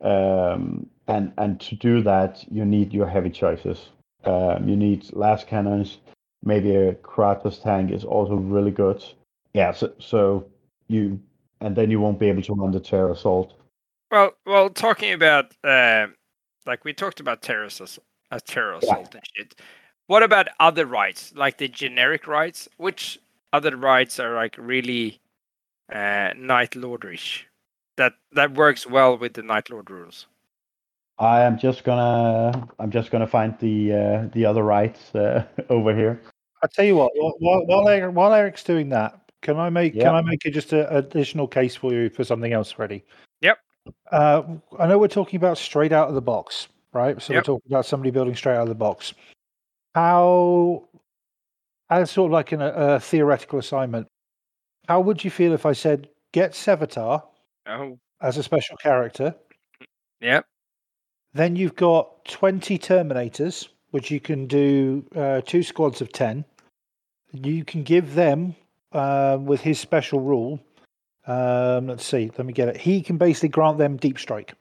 Um, 0.00 0.88
and 1.06 1.32
and 1.38 1.60
to 1.60 1.76
do 1.76 2.02
that, 2.02 2.44
you 2.50 2.64
need 2.64 2.92
your 2.92 3.08
heavy 3.08 3.30
choices. 3.30 3.90
Um, 4.24 4.68
you 4.68 4.76
need 4.76 5.04
lascannons. 5.08 5.98
Maybe 6.44 6.74
a 6.74 6.94
Kratos 6.94 7.62
tank 7.62 7.92
is 7.92 8.04
also 8.04 8.34
really 8.34 8.72
good. 8.72 9.04
Yeah, 9.54 9.72
so, 9.72 9.92
so 10.00 10.46
you 10.88 11.20
and 11.60 11.76
then 11.76 11.90
you 11.90 12.00
won't 12.00 12.18
be 12.18 12.28
able 12.28 12.42
to 12.42 12.54
run 12.54 12.72
the 12.72 12.80
terror 12.80 13.12
assault. 13.12 13.54
Well, 14.12 14.34
well, 14.44 14.68
talking 14.68 15.14
about 15.14 15.54
uh, 15.64 16.08
like 16.66 16.84
we 16.84 16.92
talked 16.92 17.18
about 17.18 17.40
terror 17.40 17.64
assault, 17.64 17.98
uh, 18.30 18.38
terror 18.44 18.74
assault 18.74 19.14
and 19.14 19.22
shit. 19.34 19.54
What 20.06 20.22
about 20.22 20.48
other 20.60 20.84
rites, 20.84 21.32
like 21.34 21.56
the 21.56 21.66
generic 21.66 22.26
rites? 22.26 22.68
Which 22.76 23.18
other 23.54 23.74
rites 23.74 24.20
are 24.20 24.34
like 24.34 24.56
really 24.58 25.18
uh, 25.90 26.34
Night 26.36 26.72
Lordrish? 26.72 27.44
That 27.96 28.12
that 28.32 28.52
works 28.52 28.86
well 28.86 29.16
with 29.16 29.32
the 29.32 29.42
Night 29.42 29.70
Lord 29.70 29.90
rules. 29.90 30.26
I 31.18 31.40
am 31.40 31.58
just 31.58 31.82
gonna 31.82 32.68
I'm 32.78 32.90
just 32.90 33.10
gonna 33.10 33.26
find 33.26 33.58
the 33.60 33.94
uh, 33.94 34.28
the 34.34 34.44
other 34.44 34.62
rites 34.62 35.14
uh, 35.14 35.46
over 35.70 35.96
here. 35.96 36.20
I 36.62 36.66
tell 36.66 36.84
you 36.84 36.96
what, 36.96 37.12
while, 37.16 37.34
while, 37.38 37.66
while, 37.66 37.88
Eric, 37.88 38.14
while 38.14 38.34
Eric's 38.34 38.62
doing 38.62 38.90
that, 38.90 39.18
can 39.40 39.56
I 39.56 39.70
make 39.70 39.94
Yeah. 39.94 40.04
can 40.04 40.14
I 40.16 40.20
make 40.20 40.44
it 40.44 40.50
just 40.50 40.74
an 40.74 40.86
additional 40.90 41.48
case 41.48 41.74
for 41.74 41.94
you 41.94 42.10
for 42.10 42.24
something 42.24 42.52
else, 42.52 42.70
Freddie? 42.70 43.06
Uh, 44.10 44.42
I 44.78 44.86
know 44.86 44.98
we're 44.98 45.08
talking 45.08 45.36
about 45.36 45.58
straight 45.58 45.92
out 45.92 46.08
of 46.08 46.14
the 46.14 46.20
box, 46.22 46.68
right? 46.92 47.20
So 47.20 47.32
Yep. 47.32 47.40
we're 47.40 47.44
talking 47.54 47.72
about 47.72 47.86
somebody 47.86 48.10
building 48.10 48.36
straight 48.36 48.56
out 48.56 48.62
of 48.62 48.68
the 48.68 48.74
box. 48.74 49.14
How, 49.94 50.84
as 51.90 52.10
sort 52.10 52.28
of 52.30 52.32
like 52.32 52.52
an, 52.52 52.62
a 52.62 53.00
theoretical 53.00 53.58
assignment, 53.58 54.06
how 54.88 55.00
would 55.00 55.24
you 55.24 55.30
feel 55.30 55.52
if 55.52 55.66
I 55.66 55.72
said 55.72 56.08
get 56.32 56.52
Sevatar 56.52 57.22
Oh, 57.66 57.98
as 58.20 58.36
a 58.38 58.42
special 58.42 58.76
character? 58.76 59.34
Yep. 60.20 60.44
Then 61.34 61.56
you've 61.56 61.76
got 61.76 62.24
20 62.26 62.78
Terminators, 62.78 63.68
which 63.90 64.10
you 64.10 64.20
can 64.20 64.46
do 64.46 65.04
uh, 65.16 65.40
two 65.42 65.62
squads 65.62 66.00
of 66.00 66.12
10. 66.12 66.44
You 67.32 67.64
can 67.64 67.82
give 67.82 68.14
them, 68.14 68.54
uh, 68.92 69.38
with 69.40 69.60
his 69.62 69.78
special 69.80 70.20
rule, 70.20 70.60
um, 71.26 71.88
let's 71.88 72.04
see, 72.04 72.30
let 72.36 72.46
me 72.46 72.52
get 72.52 72.68
it. 72.68 72.76
He 72.76 73.02
can 73.02 73.16
basically 73.16 73.50
grant 73.50 73.78
them 73.78 73.96
deep 73.96 74.18
strike. 74.18 74.54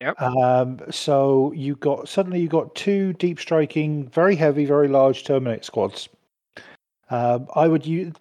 Yep. 0.00 0.20
Um, 0.20 0.80
so 0.90 1.52
you 1.52 1.76
got 1.76 2.08
suddenly 2.08 2.40
you 2.40 2.48
got 2.48 2.74
two 2.74 3.12
deep 3.14 3.40
striking, 3.40 4.08
very 4.08 4.36
heavy, 4.36 4.64
very 4.64 4.88
large 4.88 5.24
Terminator 5.24 5.62
squads. 5.62 6.08
Um, 7.10 7.46
I 7.54 7.68
would 7.68 7.86
use 7.86 8.12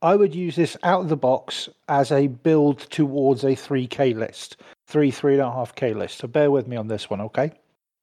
I 0.00 0.14
would 0.14 0.34
use 0.34 0.54
this 0.54 0.76
out 0.84 1.00
of 1.00 1.08
the 1.08 1.16
box 1.16 1.68
as 1.88 2.12
a 2.12 2.28
build 2.28 2.78
towards 2.90 3.42
a 3.42 3.48
3K 3.48 4.14
list, 4.16 4.58
three, 4.86 5.10
three 5.10 5.34
and 5.34 5.42
a 5.42 5.50
half 5.50 5.74
K 5.74 5.92
list. 5.92 6.18
So 6.18 6.28
bear 6.28 6.50
with 6.50 6.68
me 6.68 6.76
on 6.76 6.86
this 6.86 7.10
one, 7.10 7.20
okay? 7.20 7.50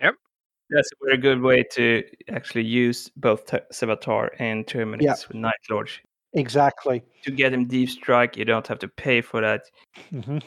Yep. 0.02 0.16
That's 0.70 0.90
a 0.92 1.06
very 1.06 1.18
good 1.18 1.42
way 1.42 1.64
to 1.72 2.04
actually 2.30 2.66
use 2.66 3.10
both 3.16 3.46
Te- 3.46 3.60
Sevatar 3.72 4.30
and 4.40 4.68
Terminus 4.68 5.28
with 5.30 5.38
Night 5.38 5.54
Lord. 5.70 5.90
Exactly. 6.36 7.02
To 7.24 7.32
get 7.32 7.54
him 7.54 7.66
deep 7.66 7.90
strike, 7.90 8.38
you 8.38 8.46
don't 8.46 8.68
have 8.68 8.80
to 8.80 8.88
pay 8.88 9.22
for 9.22 9.42
that 9.42 9.64
hmm 10.12 10.40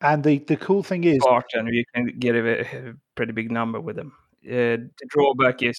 And 0.00 0.22
the, 0.22 0.38
the 0.38 0.56
cool 0.56 0.82
thing 0.82 1.04
is, 1.04 1.20
you 1.22 1.84
can 1.94 2.06
get 2.18 2.34
a, 2.36 2.60
a 2.60 2.94
pretty 3.16 3.32
big 3.32 3.50
number 3.50 3.80
with 3.80 3.96
them. 3.96 4.12
Uh, 4.46 4.78
the 4.78 5.06
drawback 5.08 5.62
is 5.62 5.78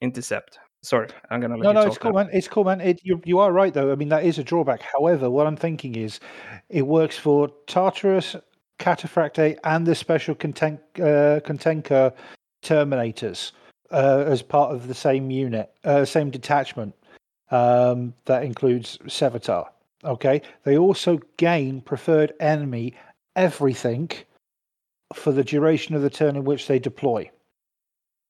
intercept. 0.00 0.58
Sorry, 0.82 1.08
I'm 1.30 1.40
gonna 1.40 1.56
let 1.56 1.62
no, 1.62 1.72
no, 1.72 1.86
it's 1.86 1.96
cool, 1.96 2.12
man. 2.12 2.28
It's 2.32 2.48
cool, 2.48 2.64
man. 2.64 2.80
It, 2.80 3.00
you, 3.04 3.22
you 3.24 3.38
are 3.38 3.52
right, 3.52 3.72
though. 3.72 3.90
I 3.90 3.94
mean, 3.94 4.10
that 4.10 4.24
is 4.24 4.38
a 4.38 4.44
drawback. 4.44 4.82
However, 4.82 5.30
what 5.30 5.46
I'm 5.46 5.56
thinking 5.56 5.94
is, 5.94 6.20
it 6.68 6.86
works 6.86 7.16
for 7.16 7.48
Tartaros, 7.66 8.38
Cataphractii, 8.78 9.58
and 9.64 9.86
the 9.86 9.94
special 9.94 10.34
conten- 10.34 10.80
uh, 10.96 11.40
Contekar 11.40 12.12
Terminators 12.62 13.52
uh, 13.92 14.24
as 14.26 14.42
part 14.42 14.72
of 14.74 14.88
the 14.88 14.94
same 14.94 15.30
unit, 15.30 15.72
uh, 15.84 16.04
same 16.04 16.30
detachment. 16.30 16.94
Um, 17.50 18.14
that 18.24 18.44
includes 18.44 18.98
Sevatar. 19.06 19.68
Okay, 20.04 20.42
they 20.64 20.76
also 20.76 21.20
gain 21.36 21.80
preferred 21.80 22.32
enemy 22.40 22.94
everything 23.36 24.10
for 25.14 25.32
the 25.32 25.44
duration 25.44 25.94
of 25.94 26.02
the 26.02 26.10
turn 26.10 26.36
in 26.36 26.44
which 26.44 26.66
they 26.66 26.78
deploy. 26.78 27.30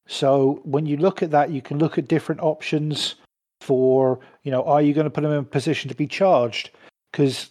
So 0.07 0.61
when 0.65 0.87
you 0.87 0.97
look 0.97 1.23
at 1.23 1.31
that, 1.31 1.51
you 1.51 1.63
can 1.63 1.79
look 1.79 1.99
at 1.99 2.09
different 2.09 2.43
options 2.43 3.15
for, 3.61 4.21
you 4.43 4.51
know, 4.51 4.63
are 4.65 4.83
you 4.83 4.93
going 4.93 5.05
to 5.05 5.11
put 5.11 5.23
them 5.23 5.33
in 5.33 5.39
a 5.39 5.43
position 5.43 5.89
to 5.89 5.97
be 5.97 6.07
charged? 6.07 6.71
Because 7.11 7.51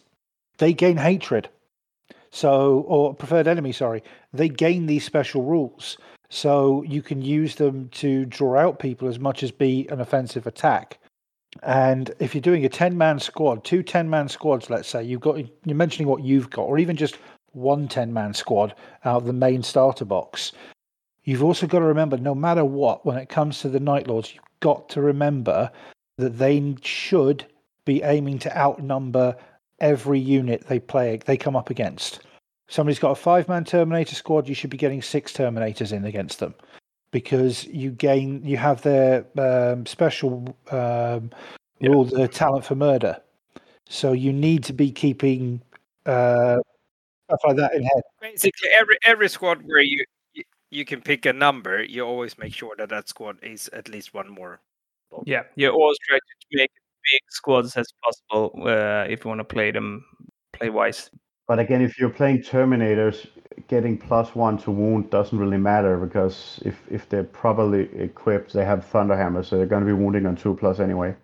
they 0.58 0.74
gain 0.74 0.98
hatred. 0.98 1.50
So, 2.30 2.86
or 2.88 3.14
preferred 3.14 3.48
enemy, 3.48 3.72
sorry, 3.72 4.04
they 4.34 4.50
gain 4.50 4.86
these 4.86 5.04
special 5.04 5.44
rules. 5.44 5.98
So 6.30 6.84
you 6.84 7.02
can 7.02 7.22
use 7.22 7.56
them 7.56 7.90
to 7.90 8.26
draw 8.26 8.58
out 8.58 8.80
people 8.80 9.08
as 9.08 9.20
much 9.20 9.44
as 9.44 9.52
be 9.52 9.88
an 9.90 10.00
offensive 10.00 10.48
attack. 10.48 11.00
And 11.62 12.12
if 12.20 12.34
you're 12.34 12.42
doing 12.42 12.66
a 12.66 12.70
10 12.70 12.98
man 12.98 13.20
squad, 13.20 13.64
two 13.64 13.84
10 13.84 14.10
man 14.10 14.28
squads, 14.28 14.70
let's 14.70 14.88
say, 14.88 15.04
you've 15.04 15.22
got, 15.22 15.38
you're 15.38 15.76
mentioning 15.76 16.08
what 16.08 16.24
you've 16.24 16.50
got, 16.50 16.64
or 16.64 16.80
even 16.80 16.96
just 16.96 17.18
one 17.52 17.88
10 17.88 18.12
man 18.12 18.34
squad 18.34 18.74
out 19.06 19.18
of 19.18 19.26
the 19.26 19.34
main 19.34 19.62
starter 19.62 20.06
box, 20.06 20.52
you've 21.24 21.44
also 21.44 21.68
got 21.68 21.80
to 21.80 21.86
remember 21.86 22.18
no 22.18 22.34
matter 22.34 22.66
what, 22.66 23.06
when 23.06 23.18
it 23.18 23.30
comes 23.30 23.60
to 23.60 23.70
the 23.70 23.80
Night 23.80 24.08
Lords, 24.08 24.34
you've 24.34 24.44
got 24.60 24.90
to 24.90 25.02
remember 25.02 25.70
that 26.18 26.38
they 26.38 26.76
should 26.82 27.46
be 27.86 28.02
aiming 28.02 28.40
to 28.40 28.58
outnumber 28.58 29.36
every 29.80 30.20
unit 30.20 30.66
they 30.68 30.80
play 30.80 31.20
they 31.26 31.38
come 31.38 31.56
up 31.56 31.70
against. 31.70 32.22
Somebody's 32.68 33.00
got 33.00 33.12
a 33.12 33.16
five 33.16 33.48
man 33.48 33.66
Terminator 33.66 34.16
squad, 34.16 34.48
you 34.48 34.56
should 34.56 34.70
be 34.70 34.78
getting 34.78 35.02
six 35.02 35.34
Terminators 35.34 35.92
in 35.92 36.06
against 36.06 36.40
them 36.40 36.56
because 37.14 37.64
you 37.68 37.92
gain 37.92 38.42
you 38.44 38.58
have 38.58 38.82
their 38.82 39.26
um, 39.38 39.86
special 39.86 40.54
um, 40.72 41.32
Yeah. 41.80 41.90
rule, 41.90 42.04
the 42.04 42.28
talent 42.28 42.66
for 42.66 42.76
murder. 42.76 43.16
So 43.88 44.12
you 44.12 44.34
need 44.34 44.64
to 44.66 44.74
be 44.74 44.92
keeping 44.92 45.62
uh, 46.06 46.58
stuff 47.30 47.40
like 47.48 47.56
that 47.58 47.74
in 47.76 47.84
head. 47.84 48.04
basically 48.20 48.70
every 48.72 48.98
every 49.06 49.30
squad 49.30 49.62
where 49.64 49.80
you 49.82 50.04
you- 50.34 50.44
you 50.72 50.86
can 50.86 51.02
pick 51.02 51.26
a 51.28 51.34
number, 51.34 51.84
you 51.84 52.02
always 52.04 52.38
make 52.38 52.54
sure 52.54 52.76
that 52.78 52.90
that 52.90 53.08
squad 53.08 53.38
is 53.44 53.70
at 53.70 53.88
least 53.88 54.14
one 54.14 54.28
more. 54.30 54.60
Yeah, 55.26 55.44
you 55.56 55.70
always 55.70 56.00
try 56.10 56.18
to 56.18 56.36
make 56.52 56.72
big 57.12 57.22
squads 57.30 57.78
as 57.78 57.88
possible 58.04 58.46
uh, 58.68 59.06
if 59.08 59.24
you 59.24 59.30
want 59.30 59.40
to 59.40 59.46
play 59.56 59.70
them 59.72 60.04
play 60.54 60.70
wise. 60.72 61.12
But 61.48 61.60
again, 61.60 61.82
if 61.82 62.00
you're 62.00 62.10
playing 62.10 62.42
Terminators, 62.42 63.28
getting 63.68 63.98
plus 63.98 64.36
one 64.36 64.58
to 64.60 64.72
wound 64.72 65.10
doesn't 65.10 65.38
really 65.38 65.58
matter 65.58 65.98
because 65.98 66.60
if, 66.66 66.82
if 66.90 67.10
they're 67.10 67.24
properly 67.24 67.90
equipped, 68.00 68.54
they 68.54 68.66
have 68.66 68.86
Thunder 68.86 69.16
Hammer, 69.16 69.44
so 69.44 69.58
they're 69.58 69.66
going 69.66 69.86
to 69.86 69.88
be 69.88 69.94
wounding 69.94 70.26
on 70.26 70.36
two 70.36 70.56
plus 70.56 70.80
anyway. 70.80 71.16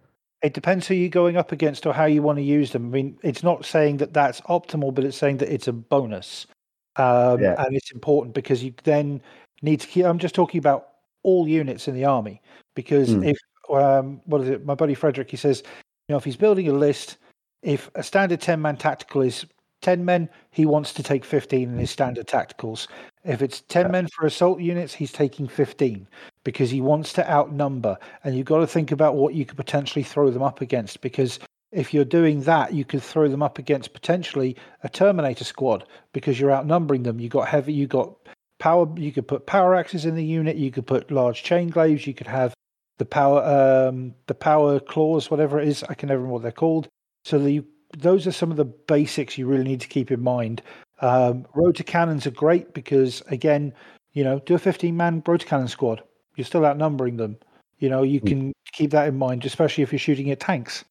It 0.41 0.53
depends 0.53 0.88
who 0.88 0.93
you're 0.93 1.10
going 1.10 1.35
up 1.38 1.51
against 1.51 1.85
or 1.85 1.93
how 1.93 2.06
you 2.06 2.22
want 2.22 2.38
to 2.38 2.43
use 2.43 2.72
them. 2.72 2.85
I 2.85 2.89
mean, 2.89 3.18
it's 3.23 3.43
not 3.43 3.65
saying 3.65 3.97
that 3.97 4.14
that's 4.14 4.39
optimal, 4.41 4.93
but 4.93 5.03
it's 5.03 5.18
saying 5.18 5.38
that 5.38 5.53
it's 5.53 5.68
a 5.68 5.73
bonus. 5.73 6.47
Um, 6.95 7.41
Yeah. 7.41 7.56
And 7.64 7.76
it's 7.76 7.91
important 7.91 8.34
because 8.34 8.64
you 8.64 8.73
then 8.84 9.22
need 9.61 9.81
to 9.81 9.88
keep. 9.88 10.06
I'm 10.06 10.19
just 10.19 10.35
talking 10.35 10.60
about 10.60 10.88
all 11.23 11.47
units 11.47 11.88
in 11.88 11.93
the 11.93 12.06
army 12.06 12.41
because 12.76 13.10
Hmm. 13.10 13.23
if, 13.23 13.38
um, 13.69 14.22
what 14.26 14.41
is 14.41 14.49
it? 14.49 14.65
My 14.65 14.76
buddy 14.76 14.93
Frederick, 14.93 15.30
he 15.30 15.38
says, 15.38 15.61
you 16.07 16.14
know, 16.14 16.18
if 16.18 16.23
he's 16.23 16.38
building 16.38 16.68
a 16.69 16.73
list, 16.73 17.18
if 17.61 17.89
a 17.95 18.03
standard 18.03 18.39
10 18.39 18.61
man 18.61 18.77
tactical 18.77 19.22
is 19.22 19.45
10 19.81 20.03
men, 20.03 20.30
he 20.51 20.65
wants 20.65 20.93
to 20.93 21.03
take 21.03 21.23
15 21.23 21.69
in 21.69 21.77
his 21.77 21.91
standard 21.91 22.27
tacticals. 22.27 22.88
If 23.23 23.41
it's 23.41 23.61
10 23.61 23.91
men 23.91 24.07
for 24.07 24.26
assault 24.26 24.60
units, 24.60 24.93
he's 24.93 25.11
taking 25.11 25.47
15 25.47 26.07
because 26.43 26.69
he 26.69 26.81
wants 26.81 27.14
to 27.14 27.31
outnumber. 27.31 27.97
And 28.23 28.35
you've 28.35 28.45
got 28.45 28.60
to 28.60 28.68
think 28.68 28.91
about 28.91 29.15
what 29.15 29.34
you 29.34 29.45
could 29.45 29.57
potentially 29.57 30.03
throw 30.03 30.30
them 30.31 30.43
up 30.43 30.61
against 30.61 31.01
because 31.01 31.39
if 31.72 31.93
you're 31.93 32.06
doing 32.06 32.41
that, 32.41 32.73
you 32.73 32.84
could 32.84 33.03
throw 33.03 33.27
them 33.27 33.43
up 33.43 33.60
against 33.60 33.93
potentially 33.93 34.56
a 34.84 34.89
Terminator 34.89 35.43
squad 35.43 35.85
because 36.14 36.39
you're 36.39 36.51
outnumbering 36.51 37.03
them. 37.03 37.19
You 37.19 37.30
got 37.30 37.47
heavy, 37.47 37.73
you 37.73 37.88
got 37.88 38.15
power, 38.57 38.88
you 38.97 39.11
could 39.11 39.27
put 39.27 39.45
power 39.45 39.76
axes 39.76 40.06
in 40.06 40.15
the 40.15 40.23
unit, 40.23 40.57
you 40.57 40.72
could 40.72 40.88
put 40.88 41.11
large 41.11 41.43
chain 41.43 41.69
glaives, 41.69 42.07
you 42.07 42.14
could 42.14 42.27
have 42.27 42.53
the 42.97 43.06
power, 43.06 43.43
um, 43.43 44.15
the 44.27 44.34
power 44.34 44.80
claws, 44.80 45.30
whatever 45.30 45.60
it 45.60 45.68
is. 45.68 45.84
I 45.84 45.93
can 45.93 46.10
never 46.10 46.19
remember 46.19 46.34
what 46.34 46.41
they're 46.41 46.51
called. 46.51 46.88
So 47.23 47.38
the 47.38 47.64
those 47.98 48.28
are 48.28 48.32
some 48.32 48.52
of 48.52 48.57
the 48.57 48.66
basics 48.66 49.38
you 49.38 49.48
really 49.48 49.64
need 49.64 49.82
to 49.82 49.88
keep 49.88 50.11
in 50.11 50.22
mind. 50.22 50.61
Um, 51.02 51.45
rotor 51.56 51.84
cannons 51.84 52.28
are 52.28 52.32
great 52.32 52.74
because 52.74 53.22
again, 53.28 53.74
You 54.14 54.24
know, 54.24 54.40
do 54.40 54.56
a 54.56 54.60
15 54.60 54.98
man 54.98 55.22
rotor 55.26 55.45
cannon 55.45 55.68
squad. 55.68 56.02
You're 56.36 56.44
still 56.44 56.66
outnumbering 56.66 57.18
them. 57.18 57.38
You 57.78 57.90
know, 57.90 58.02
you 58.02 58.20
Mm. 58.20 58.28
can 58.28 58.53
keep 58.74 58.90
that 58.90 59.07
in 59.07 59.16
mind, 59.18 59.45
especially 59.45 59.84
if 59.84 59.91
you're 59.94 59.99
shooting 59.99 60.32
at 60.32 60.40
tanks 60.40 60.84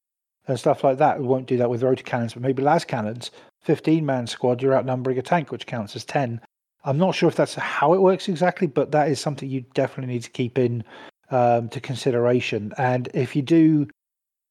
and 0.47 0.57
stuff 0.57 0.85
like 0.85 0.97
that. 0.99 1.19
We 1.19 1.27
won't 1.27 1.45
do 1.45 1.57
that 1.57 1.69
with 1.69 1.83
rotor 1.83 2.03
cannons, 2.03 2.33
but 2.33 2.41
maybe 2.41 2.63
las 2.63 2.85
cannons, 2.85 3.29
15 3.59 4.05
man 4.05 4.25
squad, 4.25 4.61
you're 4.61 4.73
outnumbering 4.73 5.17
a 5.19 5.21
tank, 5.21 5.51
which 5.51 5.67
counts 5.67 5.97
as 5.97 6.05
10. 6.05 6.39
I'm 6.85 6.97
not 6.97 7.13
sure 7.13 7.27
if 7.27 7.35
that's 7.35 7.55
how 7.55 7.93
it 7.93 8.01
works 8.01 8.29
exactly, 8.29 8.67
but 8.67 8.91
that 8.93 9.09
is 9.09 9.19
something 9.19 9.49
you 9.49 9.65
definitely 9.73 10.13
need 10.13 10.23
to 10.23 10.31
keep 10.31 10.57
in 10.57 10.85
um, 11.29 11.67
to 11.69 11.81
consideration. 11.81 12.71
And 12.77 13.09
if 13.13 13.35
you 13.35 13.41
do, 13.41 13.87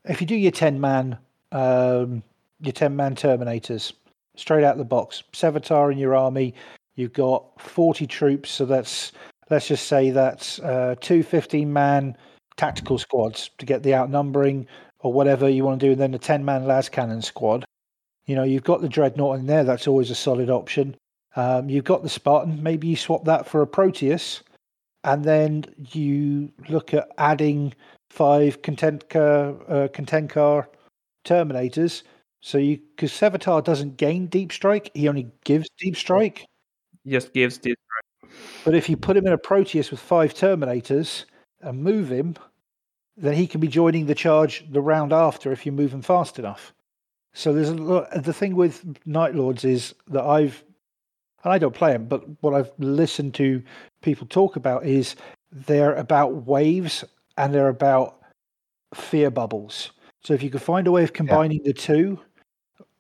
if 0.05 0.21
you 0.21 0.27
do 0.27 0.37
your 0.37 0.53
10 0.53 0.79
man, 0.79 1.17
um, 1.53 2.23
your 2.61 2.73
10 2.73 2.97
man 2.97 3.15
Terminators 3.15 3.93
straight 4.37 4.65
out 4.65 4.73
of 4.73 4.79
the 4.79 4.85
box, 4.85 5.23
Sevatar 5.33 5.93
in 5.93 5.99
your 5.99 6.15
army, 6.15 6.55
you've 6.95 7.13
got 7.13 7.45
40 7.61 8.07
troops, 8.07 8.51
so 8.51 8.65
that's 8.65 9.13
let's 9.51 9.69
just 9.69 9.87
say 9.87 10.11
that's 10.11 10.59
uh, 10.61 10.95
two 11.01 11.23
15 11.23 11.73
man 11.73 12.17
tactical 12.57 12.99
squads 12.99 13.51
to 13.59 13.67
get 13.67 13.83
the 13.83 13.95
outnumbering 13.95 14.67
or 15.01 15.13
whatever 15.13 15.49
you 15.49 15.65
want 15.65 15.81
to 15.81 15.87
do, 15.87 15.93
and 15.93 16.01
then 16.01 16.15
a 16.15 16.19
10 16.19 16.45
man 16.45 16.67
las 16.67 16.89
cannon 16.89 17.23
squad. 17.23 17.65
You 18.27 18.35
know, 18.35 18.43
you've 18.45 18.65
got 18.65 18.83
the 18.83 18.89
dreadnought 18.89 19.39
in 19.39 19.47
there, 19.47 19.65
that's 19.65 19.87
always 19.87 20.11
a 20.11 20.15
solid 20.15 20.51
option. 20.51 20.97
Um, 21.37 21.69
you've 21.69 21.85
got 21.85 22.03
the 22.03 22.09
Spartan, 22.09 22.63
maybe 22.63 22.89
you 22.89 22.97
swap 22.97 23.25
that 23.25 23.47
for 23.47 23.63
a 23.63 23.67
Proteus, 23.67 24.43
and 25.05 25.25
then 25.25 25.65
you 25.93 26.51
look 26.69 26.93
at 26.93 27.09
adding 27.19 27.75
five 28.11 28.63
content 28.63 29.05
uh, 29.15 29.89
Terminators. 31.25 32.03
So 32.41 32.59
you, 32.59 32.79
because 32.95 33.13
Sevatar 33.13 33.65
doesn't 33.65 33.97
gain 33.97 34.27
deep 34.27 34.53
strike, 34.53 34.91
he 34.95 35.09
only 35.09 35.31
gives 35.45 35.69
deep 35.79 35.97
strike. 35.97 36.47
Just 37.07 37.33
gives 37.33 37.59
the 37.59 37.75
But 38.65 38.75
if 38.75 38.89
you 38.89 38.97
put 38.97 39.17
him 39.17 39.27
in 39.27 39.33
a 39.33 39.39
Proteus 39.39 39.91
with 39.91 40.01
five 40.01 40.35
Terminators 40.35 41.25
and 41.61 41.83
move 41.83 42.11
him, 42.11 42.37
then 43.17 43.35
he 43.35 43.47
can 43.47 43.61
be 43.61 43.69
joining 43.69 44.07
the 44.07 44.15
charge 44.15 44.65
the 44.71 44.81
round 44.81 45.13
after 45.13 45.51
if 45.51 45.67
you 45.67 45.73
move 45.73 45.93
him 45.93 46.03
fast 46.03 46.39
enough. 46.39 46.73
So 47.35 47.53
there's 47.53 47.71
a 47.71 47.75
lot. 47.75 48.23
The 48.23 48.33
thing 48.33 48.55
with 48.55 48.85
Night 49.07 49.35
Lords 49.35 49.65
is 49.65 49.95
that 50.09 50.25
I've, 50.25 50.65
and 51.43 51.53
I 51.53 51.59
don't 51.59 51.75
play 51.75 51.93
them, 51.93 52.07
but 52.07 52.25
what 52.43 52.55
I've 52.55 52.71
listened 52.79 53.35
to 53.35 53.63
people 54.03 54.27
talk 54.27 54.57
about 54.57 54.87
is 54.87 55.17
they're 55.51 55.95
about 55.95 56.47
waves 56.47 57.05
and 57.37 57.53
they're 57.53 57.69
about 57.69 58.21
fear 58.95 59.31
bubbles. 59.31 59.91
So 60.23 60.35
if 60.35 60.43
you 60.43 60.51
could 60.51 60.63
find 60.63 60.87
a 60.87 60.93
way 60.93 61.05
of 61.05 61.13
combining 61.13 61.63
the 61.63 61.73
two, 61.73 62.19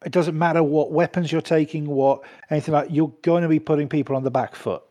it 0.04 0.12
doesn't 0.12 0.38
matter 0.38 0.62
what 0.62 0.92
weapons 0.92 1.32
you're 1.32 1.40
taking, 1.40 1.86
what 1.86 2.22
anything 2.50 2.74
like. 2.74 2.88
You're 2.90 3.12
going 3.22 3.42
to 3.42 3.48
be 3.48 3.58
putting 3.58 3.88
people 3.88 4.16
on 4.16 4.22
the 4.22 4.30
back 4.30 4.54
foot. 4.54 4.82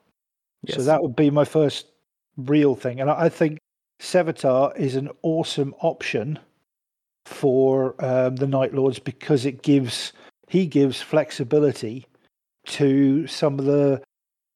So 0.70 0.82
that 0.84 1.02
would 1.02 1.16
be 1.16 1.30
my 1.30 1.46
first 1.46 1.88
real 2.36 2.76
thing. 2.76 3.00
And 3.00 3.10
I 3.10 3.26
I 3.26 3.30
think 3.30 3.60
Sevatar 4.02 4.76
is 4.78 4.96
an 4.96 5.10
awesome 5.24 5.74
option 5.82 6.40
for 7.26 7.96
um, 8.04 8.36
the 8.36 8.48
Night 8.48 8.74
Lords 8.74 9.00
because 9.00 9.46
it 9.46 9.62
gives 9.62 10.14
he 10.48 10.66
gives 10.66 11.02
flexibility 11.02 12.06
to 12.68 13.28
some 13.28 13.60
of 13.60 13.66
the 13.66 14.02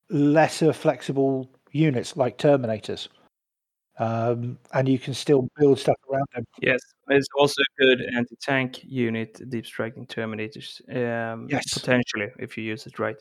lesser 0.10 0.74
flexible 0.74 1.50
units 1.72 2.18
like 2.18 2.38
Terminators. 2.38 3.08
Um, 4.00 4.58
and 4.74 4.88
you 4.88 4.98
can 4.98 5.14
still 5.14 5.48
build 5.58 5.80
stuff 5.80 5.98
around 6.12 6.26
them. 6.34 6.46
Yes, 6.62 6.80
it's 7.10 7.28
also 7.38 7.62
a 7.62 7.82
good 7.82 8.02
anti-tank 8.16 8.84
unit, 8.84 9.42
deep 9.50 9.66
striking 9.66 10.08
terminators. 10.08 10.82
Um, 10.90 11.48
Yes. 11.50 11.74
potentially 11.74 12.30
if 12.40 12.58
you 12.58 12.64
use 12.64 12.88
it 12.88 13.00
right. 13.00 13.18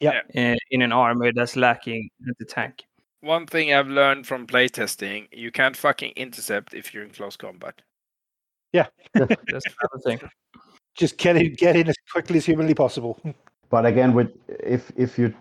Yeah. 0.00 0.20
Uh, 0.34 0.56
in 0.70 0.82
an 0.82 0.92
army 0.92 1.32
that's 1.34 1.56
lacking 1.56 2.08
anti-tank. 2.26 2.84
One 3.20 3.46
thing 3.46 3.72
I've 3.72 3.88
learned 3.88 4.26
from 4.26 4.46
playtesting, 4.46 5.28
you 5.32 5.52
can't 5.52 5.76
fucking 5.76 6.12
intercept 6.16 6.74
if 6.74 6.92
you're 6.92 7.04
in 7.04 7.10
close 7.10 7.36
combat. 7.36 7.82
Yeah, 8.72 8.86
that's 9.14 9.36
another 9.48 10.00
thing. 10.04 10.20
Just 10.94 11.16
get 11.16 11.36
in, 11.36 11.54
get 11.54 11.76
in 11.76 11.88
as 11.88 11.94
quickly 12.10 12.38
as 12.38 12.46
humanly 12.46 12.74
possible. 12.74 13.20
But 13.70 13.86
again, 13.86 14.12
with 14.12 14.32
if 14.48 14.92
if 14.98 15.18
you 15.18 15.32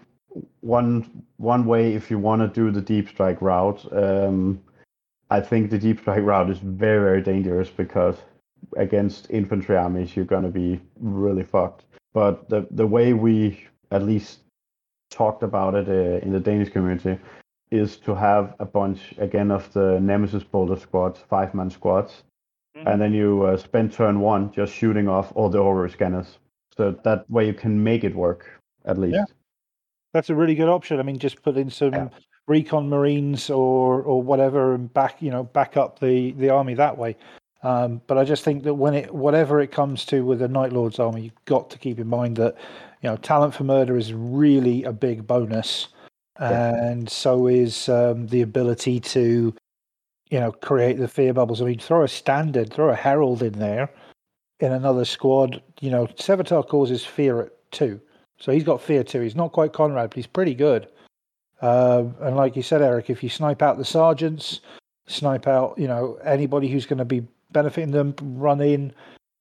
one 0.62 1.26
one 1.36 1.66
way 1.66 1.94
if 1.94 2.10
you 2.10 2.18
want 2.18 2.41
to 2.41 2.48
do 2.48 2.72
the 2.72 2.80
deep 2.80 3.10
strike 3.10 3.41
route, 3.41 3.86
um, 3.91 4.62
I 5.32 5.40
think 5.40 5.72
the 5.72 5.80
deep 5.80 5.99
strike 6.02 6.24
route 6.24 6.49
is 6.49 6.60
very 6.60 7.02
very 7.10 7.22
dangerous 7.22 7.70
because 7.70 8.18
against 8.78 9.30
infantry 9.32 9.78
armies 9.78 10.16
you're 10.16 10.26
gonna 10.26 10.49
be 10.49 10.80
really 10.99 11.44
fucked. 11.44 11.86
But 12.14 12.49
the 12.49 12.68
the 12.72 12.86
way 12.86 13.14
we 13.14 13.66
at 13.91 14.03
least 14.03 14.40
talked 15.10 15.44
about 15.44 15.74
it 15.76 15.88
uh, 15.88 16.26
in 16.26 16.32
the 16.32 16.40
Danish 16.40 16.70
community 16.70 17.18
is 17.72 17.98
to 17.98 18.14
have 18.14 18.56
a 18.60 18.66
bunch 18.66 19.14
again 19.18 19.52
of 19.52 19.72
the 19.74 19.99
Nemesis 19.99 20.44
Bolter 20.44 20.80
squads, 20.80 21.20
five 21.30 21.53
man 21.53 21.70
squads, 21.70 22.24
and 22.76 23.02
then 23.02 23.14
you 23.14 23.44
uh, 23.44 23.58
spend 23.58 23.94
turn 23.94 24.20
one 24.20 24.52
just 24.52 24.74
shooting 24.74 25.08
off 25.08 25.32
all 25.36 25.49
the 25.49 25.60
auger 25.60 25.88
scanners. 25.88 26.40
So 26.76 26.91
that 27.03 27.30
way 27.30 27.48
you 27.48 27.53
can 27.53 27.82
make 27.84 28.03
it 28.03 28.16
work 28.16 28.49
at 28.86 28.98
least. 28.98 29.16
Yeah. 29.16 29.26
That's 30.14 30.30
a 30.30 30.36
really 30.36 30.56
good 30.56 30.68
option. 30.68 30.99
I 30.99 31.03
mean, 31.03 31.20
just 31.20 31.41
put 31.41 31.56
in 31.56 31.70
some 31.70 31.94
Yeah. 31.94 32.10
Recon 32.48 32.90
marines 32.90 33.50
or 33.50 34.02
or 34.02 34.22
whatever, 34.22 34.74
and 34.74 34.94
back 34.94 35.22
you 35.22 35.32
know 35.32 35.44
back 35.44 35.78
up 35.78 36.00
the 36.00 36.32
the 36.34 36.50
army 36.50 36.74
that 36.76 36.98
way. 36.98 37.16
Um, 37.64 38.02
but 38.08 38.18
I 38.18 38.24
just 38.24 38.44
think 38.44 38.64
that 38.64 38.74
when 38.74 38.94
it 38.94 39.14
whatever 39.14 39.62
it 39.62 39.72
comes 39.72 40.06
to 40.06 40.26
with 40.26 40.40
the 40.40 40.48
Night 40.48 40.74
Lords 40.74 41.00
army, 41.00 41.22
you've 41.24 41.46
got 41.46 41.70
to 41.70 41.78
keep 41.78 42.00
in 42.00 42.08
mind 42.08 42.38
that 42.38 42.56
you 43.02 43.10
know 43.10 43.18
talent 43.18 43.54
for 43.54 43.64
murder 43.64 43.98
is 43.98 44.14
really 44.14 44.84
a 44.84 44.92
big 44.92 45.28
bonus, 45.28 45.90
and 46.40 47.10
so 47.10 47.48
is 47.48 47.88
um, 47.90 48.28
the 48.28 48.42
ability 48.42 49.00
to 49.00 49.54
you 50.30 50.40
know 50.40 50.52
create 50.52 50.98
the 50.98 51.08
fear 51.08 51.34
bubbles. 51.34 51.62
I 51.62 51.66
mean, 51.66 51.80
throw 51.80 52.04
a 52.04 52.08
standard, 52.08 52.74
throw 52.74 52.90
a 52.90 52.96
herald 52.96 53.44
in 53.44 53.60
there 53.60 53.90
in 54.60 54.72
another 54.72 55.06
squad. 55.06 55.62
You 55.80 55.92
know, 55.92 56.08
Sevatar 56.08 56.68
causes 56.68 57.06
fear 57.06 57.42
at 57.42 57.52
two. 57.72 58.02
So 58.40 58.52
he's 58.52 58.64
got 58.64 58.82
fear 58.82 59.04
too. 59.04 59.22
He's 59.22 59.36
not 59.36 59.52
quite 59.52 59.74
Konrad, 59.74 60.10
but 60.10 60.16
he's 60.16 60.28
pretty 60.28 60.56
good. 60.56 60.88
Um, 61.62 62.16
and 62.22 62.36
like 62.36 62.56
you 62.56 62.64
said, 62.64 62.82
Eric, 62.82 63.10
if 63.10 63.22
you 63.24 63.30
snipe 63.30 63.62
out 63.62 63.78
the 63.78 63.86
sergeants, 63.86 64.62
snipe 65.08 65.48
out, 65.48 65.78
you 65.78 65.88
know, 65.88 66.18
anybody 66.24 66.68
who's 66.68 66.86
going 66.86 67.00
to 67.00 67.06
be 67.06 67.26
benefiting 67.52 67.92
them, 67.92 68.16
run 68.20 68.62
in, 68.62 68.94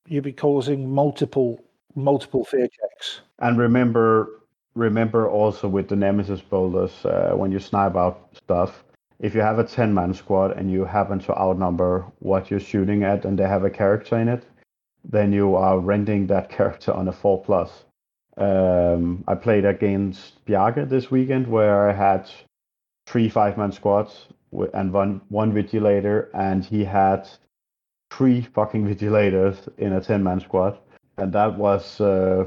you'll 0.06 0.22
be 0.22 0.32
causing 0.32 0.90
multiple, 0.90 1.60
multiple 1.94 2.44
fear 2.44 2.68
checks. 2.68 3.20
And 3.38 3.58
remember, 3.58 4.40
remember 4.74 5.28
also 5.28 5.68
with 5.68 5.88
the 5.88 5.96
Nemesis 5.96 6.40
bolters, 6.40 7.04
uh, 7.04 7.32
when 7.34 7.52
you 7.52 7.58
snipe 7.58 7.96
out 7.96 8.28
stuff, 8.34 8.84
if 9.18 9.34
you 9.34 9.40
have 9.40 9.58
a 9.58 9.64
10 9.64 9.92
man 9.92 10.14
squad 10.14 10.52
and 10.52 10.70
you 10.70 10.84
happen 10.84 11.18
to 11.20 11.38
outnumber 11.38 12.06
what 12.18 12.50
you're 12.50 12.60
shooting 12.60 13.02
at 13.02 13.24
and 13.24 13.38
they 13.38 13.46
have 13.46 13.64
a 13.64 13.70
character 13.70 14.18
in 14.18 14.28
it, 14.28 14.44
then 15.04 15.32
you 15.32 15.54
are 15.54 15.78
rending 15.78 16.26
that 16.26 16.50
character 16.56 16.92
on 16.92 17.08
a 17.08 17.12
4 17.12 17.42
plus. 17.42 17.84
Um, 18.40 19.22
I 19.28 19.34
played 19.34 19.66
against 19.66 20.44
Bjarke 20.46 20.88
this 20.88 21.10
weekend 21.10 21.46
where 21.46 21.90
I 21.90 21.92
had 21.92 22.30
three 23.06 23.28
five 23.28 23.58
man 23.58 23.70
squads 23.70 24.28
and 24.72 24.92
one, 24.92 25.20
one 25.28 25.52
vigilator, 25.52 26.28
and 26.32 26.64
he 26.64 26.82
had 26.82 27.28
three 28.10 28.40
fucking 28.40 28.86
vigilators 28.94 29.68
in 29.76 29.92
a 29.92 30.00
10 30.00 30.24
man 30.24 30.40
squad. 30.40 30.78
And 31.18 31.32
that 31.34 31.58
was 31.58 32.00
uh, 32.00 32.46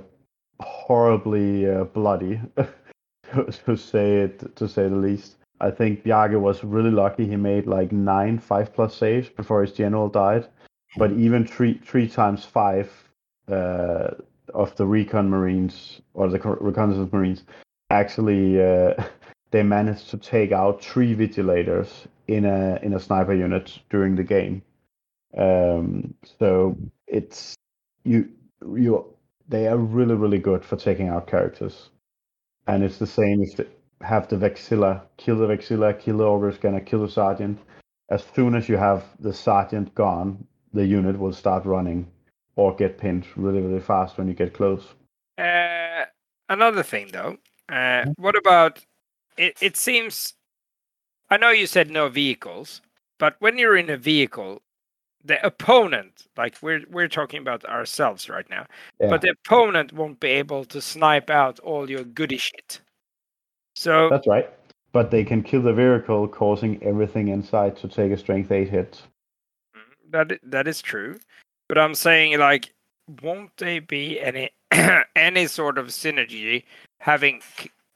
horribly 0.59 1.69
uh, 1.69 1.83
bloody, 1.83 2.41
to 3.33 3.77
say 3.77 4.21
it 4.21 4.55
to 4.55 4.67
say 4.67 4.89
the 4.89 4.95
least. 4.95 5.35
I 5.61 5.69
think 5.69 6.03
Bjarke 6.03 6.39
was 6.39 6.63
really 6.63 6.89
lucky. 6.89 7.27
He 7.27 7.35
made 7.35 7.67
like 7.67 7.91
nine 7.91 8.39
five 8.39 8.73
plus 8.73 8.95
saves 8.95 9.29
before 9.29 9.61
his 9.61 9.73
general 9.73 10.09
died, 10.09 10.47
but 10.97 11.11
even 11.11 11.45
three 11.45 11.79
three 11.85 12.07
times 12.07 12.43
five 12.43 12.91
uh, 13.47 14.15
of 14.53 14.75
the 14.75 14.85
recon 14.85 15.29
marines 15.29 16.01
or 16.13 16.29
the 16.29 16.39
reconnaissance 16.39 17.11
marines 17.11 17.43
actually 17.89 18.61
uh, 18.61 18.93
they 19.51 19.63
managed 19.63 20.09
to 20.09 20.17
take 20.17 20.51
out 20.51 20.83
three 20.83 21.15
vigilators 21.15 22.07
in 22.27 22.45
a 22.45 22.79
in 22.81 22.93
a 22.93 22.99
sniper 22.99 23.33
unit 23.33 23.79
during 23.89 24.15
the 24.15 24.23
game. 24.23 24.61
Um, 25.37 26.13
so 26.39 26.77
it's 27.07 27.55
you 28.03 28.29
you 28.75 29.05
they 29.47 29.67
are 29.67 29.77
really 29.77 30.15
really 30.15 30.39
good 30.39 30.63
for 30.65 30.75
taking 30.75 31.09
out 31.09 31.27
characters, 31.27 31.89
and 32.67 32.83
it's 32.83 32.97
the 32.97 33.07
same 33.07 33.41
if 33.41 33.57
they 33.57 33.67
have 34.01 34.27
the 34.27 34.35
Vexilla, 34.35 35.03
kill 35.17 35.37
the 35.37 35.47
Vexilla, 35.47 35.97
kill 35.97 36.17
the 36.17 36.25
auger 36.25 36.51
scanner, 36.51 36.81
kill 36.81 37.01
the 37.01 37.09
sergeant. 37.09 37.59
As 38.09 38.23
soon 38.35 38.53
as 38.53 38.67
you 38.67 38.77
have 38.77 39.05
the 39.19 39.33
sergeant 39.33 39.95
gone, 39.95 40.45
the 40.73 40.85
unit 40.85 41.17
will 41.17 41.33
start 41.33 41.65
running 41.65 42.07
or 42.55 42.75
get 42.75 42.97
pinned 42.97 43.25
really 43.35 43.61
really 43.61 43.79
fast 43.81 44.17
when 44.17 44.27
you 44.27 44.33
get 44.33 44.53
close. 44.53 44.93
Uh, 45.37 46.05
another 46.49 46.83
thing, 46.83 47.09
though, 47.11 47.37
uh, 47.69 48.05
what 48.17 48.35
about 48.35 48.79
it? 49.37 49.57
It 49.61 49.77
seems, 49.77 50.33
I 51.29 51.37
know 51.37 51.49
you 51.49 51.65
said 51.65 51.89
no 51.89 52.07
vehicles, 52.09 52.81
but 53.17 53.35
when 53.39 53.57
you're 53.57 53.77
in 53.77 53.89
a 53.89 53.97
vehicle, 53.97 54.61
the 55.25 55.43
opponent, 55.45 56.27
like 56.37 56.57
we're 56.61 56.83
we're 56.91 57.07
talking 57.07 57.39
about 57.39 57.65
ourselves 57.65 58.29
right 58.29 58.47
now, 58.49 58.65
Yeah. 58.99 59.09
but 59.09 59.21
the 59.21 59.29
opponent 59.31 59.93
won't 59.93 60.19
be 60.19 60.27
able 60.29 60.65
to 60.65 60.81
snipe 60.81 61.29
out 61.29 61.59
all 61.61 61.89
your 61.89 62.03
goody 62.03 62.37
shit. 62.37 62.81
So 63.75 64.09
That's 64.09 64.27
right. 64.27 64.49
but 64.91 65.09
they 65.09 65.23
can 65.23 65.41
kill 65.41 65.61
the 65.63 65.73
vehicle, 65.73 66.27
causing 66.27 66.83
everything 66.83 67.29
inside 67.29 67.75
to 67.77 67.87
take 67.87 68.11
a 68.11 68.17
strength 68.17 68.51
eight 68.51 68.69
hit. 68.69 69.01
That 70.11 70.39
that 70.43 70.67
is 70.67 70.81
true, 70.81 71.17
but 71.73 71.81
I'm 71.81 71.95
saying 71.95 72.37
like, 72.37 72.71
won't 73.23 73.49
there 73.57 73.81
be 73.81 74.19
any 74.19 74.51
any 75.15 75.47
sort 75.47 75.79
of 75.79 75.87
synergy 75.87 76.65
having 76.99 77.41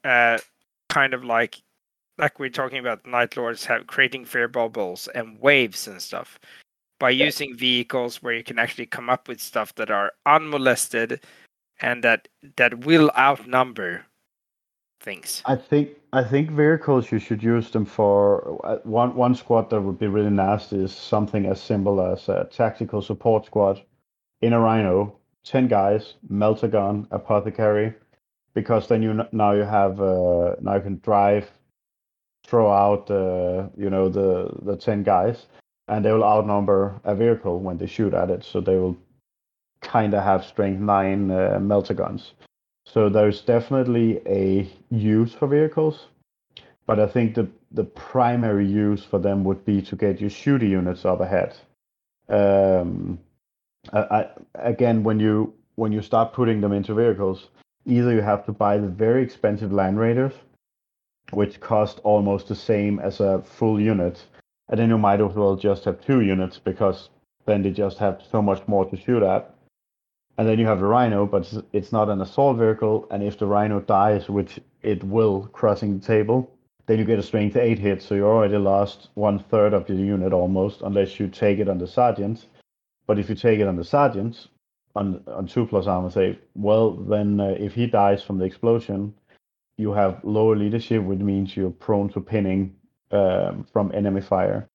uh 0.04 0.40
kind 0.90 1.14
of 1.14 1.24
like 1.24 1.62
like 2.18 2.40
we're 2.40 2.50
talking 2.50 2.80
about 2.80 3.06
Night 3.06 3.38
Lords 3.38 3.66
have 3.66 3.86
creating 3.86 4.26
fear 4.26 4.48
bubbles 4.48 5.08
and 5.14 5.40
waves 5.40 5.88
and 5.88 6.02
stuff 6.02 6.40
by 7.00 7.12
using 7.12 7.56
vehicles 7.56 8.24
where 8.24 8.34
you 8.34 8.44
can 8.44 8.58
actually 8.58 8.88
come 8.88 9.12
up 9.12 9.28
with 9.28 9.40
stuff 9.40 9.76
that 9.76 9.92
are 9.92 10.12
unmolested 10.26 11.24
and 11.80 12.04
that 12.04 12.28
that 12.56 12.84
will 12.84 13.12
outnumber 13.16 14.07
I 15.46 15.56
think 15.56 15.90
I 16.12 16.24
think 16.24 16.52
vehicles 16.52 17.12
you 17.12 17.20
should 17.20 17.44
use 17.44 17.70
them 17.72 17.86
for 17.86 18.60
uh, 18.66 18.78
one 18.84 19.16
one 19.16 19.36
squad 19.36 19.70
that 19.70 19.82
would 19.82 20.00
be 20.00 20.08
really 20.08 20.30
nasty 20.30 20.84
is 20.84 20.94
something 20.94 21.46
as 21.46 21.62
simple 21.62 22.02
as 22.02 22.30
a 22.30 22.48
tactical 22.52 23.02
support 23.02 23.46
squad 23.46 23.82
in 24.42 24.54
a 24.54 24.60
rhino, 24.60 25.16
ten 25.44 25.68
guys, 25.68 26.16
melta 26.32 26.70
gun, 26.70 27.08
apothecary, 27.12 27.94
because 28.54 28.88
then 28.88 29.02
you 29.02 29.22
now 29.32 29.52
you 29.52 29.64
have 29.64 30.02
uh, 30.02 30.56
now 30.62 30.76
you 30.76 30.82
can 30.82 31.00
drive, 31.04 31.50
throw 32.46 32.72
out 32.72 33.10
uh, 33.12 33.68
you 33.78 33.90
know 33.90 34.10
the 34.10 34.50
the 34.64 34.76
ten 34.76 35.04
guys, 35.04 35.46
and 35.88 36.04
they 36.04 36.12
will 36.12 36.24
outnumber 36.24 37.00
a 37.04 37.16
vehicle 37.16 37.60
when 37.60 37.78
they 37.78 37.88
shoot 37.88 38.14
at 38.14 38.30
it, 38.30 38.44
so 38.44 38.62
they 38.62 38.76
will 38.76 38.98
kind 39.82 40.14
of 40.14 40.24
have 40.24 40.44
strength 40.44 40.80
nine 40.80 41.30
uh, 41.32 41.60
melta 41.62 41.96
guns. 41.96 42.34
So 42.94 43.10
there's 43.10 43.42
definitely 43.42 44.22
a 44.26 44.70
use 44.90 45.34
for 45.34 45.48
vehicles, 45.48 46.08
but 46.86 47.00
I 47.00 47.08
think 47.08 47.36
the 47.36 47.50
the 47.72 47.84
primary 47.84 48.66
use 48.66 49.04
for 49.04 49.20
them 49.20 49.44
would 49.44 49.66
be 49.66 49.82
to 49.82 49.96
get 49.98 50.22
your 50.22 50.30
shooter 50.30 50.66
units 50.66 51.04
up 51.04 51.20
ahead. 51.20 51.58
Um, 52.30 53.20
I, 53.92 54.00
I, 54.00 54.30
again, 54.56 55.04
when 55.04 55.20
you 55.20 55.54
when 55.76 55.92
you 55.92 56.02
start 56.02 56.32
putting 56.32 56.62
them 56.62 56.72
into 56.72 56.94
vehicles, 56.94 57.50
either 57.86 58.14
you 58.14 58.22
have 58.22 58.46
to 58.46 58.54
buy 58.54 58.78
the 58.78 58.88
very 58.88 59.22
expensive 59.22 59.74
Land 59.74 60.00
Raiders, 60.00 60.34
which 61.32 61.60
cost 61.60 62.00
almost 62.06 62.48
the 62.48 62.56
same 62.56 63.00
as 63.00 63.20
a 63.20 63.42
full 63.42 63.82
unit, 63.82 64.26
and 64.70 64.80
then 64.80 64.90
you 64.90 64.98
might 64.98 65.20
as 65.20 65.36
well 65.36 65.58
just 65.58 65.84
have 65.84 66.00
two 66.00 66.22
units 66.22 66.58
because 66.58 67.10
then 67.46 67.64
they 67.64 67.72
just 67.72 67.98
have 67.98 68.22
so 68.32 68.42
much 68.42 68.66
more 68.66 68.86
to 68.90 68.96
shoot 68.96 69.24
at. 69.24 69.54
And 70.38 70.48
then 70.48 70.60
you 70.60 70.68
have 70.68 70.80
the 70.80 70.86
Rhino, 70.86 71.26
but 71.26 71.52
it's- 71.74 71.92
not 71.92 72.10
an 72.10 72.22
assault 72.22 72.58
vehicle, 72.58 73.08
and 73.10 73.24
if 73.24 73.38
the 73.40 73.48
Rhino 73.48 73.80
dies, 73.82 74.30
which 74.30 74.60
it 74.84 75.04
will 75.04 75.48
crossing 75.52 76.00
the 76.00 76.06
table, 76.06 76.52
then 76.86 77.00
you 77.00 77.06
get 77.06 77.20
a 77.20 77.24
strength 77.24 77.58
8 77.58 77.80
hit, 77.80 78.02
so 78.02 78.16
you 78.16 78.26
already 78.26 78.58
lost 78.58 79.10
one 79.16 79.40
third 79.40 79.74
of 79.74 79.90
your 79.90 79.98
unit 79.98 80.34
almost, 80.34 80.82
unless 80.82 81.20
you 81.20 81.28
take 81.28 81.60
it 81.60 81.68
on 81.68 81.80
the 81.80 81.88
Sergeant. 81.88 82.46
But 83.08 83.20
if 83.20 83.30
you 83.30 83.36
take 83.36 83.60
it 83.60 83.68
on 83.68 83.76
the 83.76 83.84
Sergeant, 83.84 84.48
on, 84.96 85.22
on 85.28 85.48
2 85.48 85.66
plus 85.66 85.88
armor 85.88 86.10
save, 86.10 86.38
well, 86.56 86.92
then 86.92 87.40
uh, 87.40 87.56
if 87.60 87.74
he 87.74 87.88
dies 87.88 88.24
from 88.24 88.38
the 88.38 88.46
explosion, 88.46 89.14
you 89.78 89.92
have 89.94 90.24
lower 90.24 90.56
leadership, 90.56 91.04
which 91.04 91.20
means 91.20 91.56
you're 91.56 91.70
prone 91.72 92.10
to 92.10 92.22
pinning 92.22 92.76
um, 93.12 93.66
from 93.72 93.92
enemy 93.94 94.22
fire. 94.22 94.68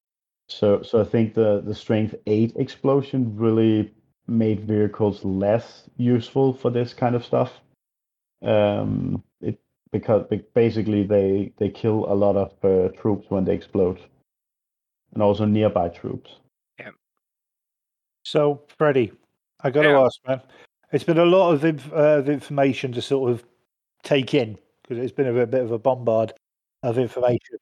So, 0.48 0.82
so 0.82 1.00
I 1.00 1.04
think 1.04 1.34
the, 1.34 1.62
the 1.64 1.74
strength 1.74 2.14
8 2.26 2.52
explosion 2.56 3.36
really 3.36 3.92
made 4.26 4.60
vehicles 4.60 5.24
less 5.24 5.88
useful 5.96 6.52
for 6.54 6.70
this 6.70 6.94
kind 6.94 7.14
of 7.14 7.24
stuff. 7.24 7.60
Um, 8.42 9.22
it 9.40 9.58
because 9.92 10.26
basically 10.54 11.04
they 11.04 11.52
they 11.58 11.68
kill 11.68 12.06
a 12.10 12.14
lot 12.14 12.36
of 12.36 12.52
uh, 12.64 12.88
troops 12.96 13.26
when 13.28 13.44
they 13.44 13.54
explode, 13.54 14.00
and 15.14 15.22
also 15.22 15.44
nearby 15.44 15.88
troops. 15.88 16.36
Yeah. 16.78 16.90
So, 18.24 18.62
Freddie, 18.78 19.12
I 19.60 19.70
got 19.70 19.82
to 19.82 19.90
Yeah. 19.90 20.04
ask, 20.04 20.18
man. 20.26 20.40
It's 20.92 21.04
been 21.04 21.18
a 21.18 21.24
lot 21.24 21.52
of, 21.52 21.64
inf- 21.64 21.92
uh, 21.92 22.18
of 22.18 22.28
information 22.28 22.92
to 22.92 23.02
sort 23.02 23.30
of 23.30 23.44
take 24.02 24.34
in 24.34 24.58
because 24.82 25.02
it's 25.02 25.12
been 25.12 25.28
a 25.28 25.32
bit, 25.32 25.50
bit 25.50 25.62
of 25.62 25.72
a 25.72 25.78
bombard 25.78 26.32
of 26.82 26.98
information. 26.98 27.56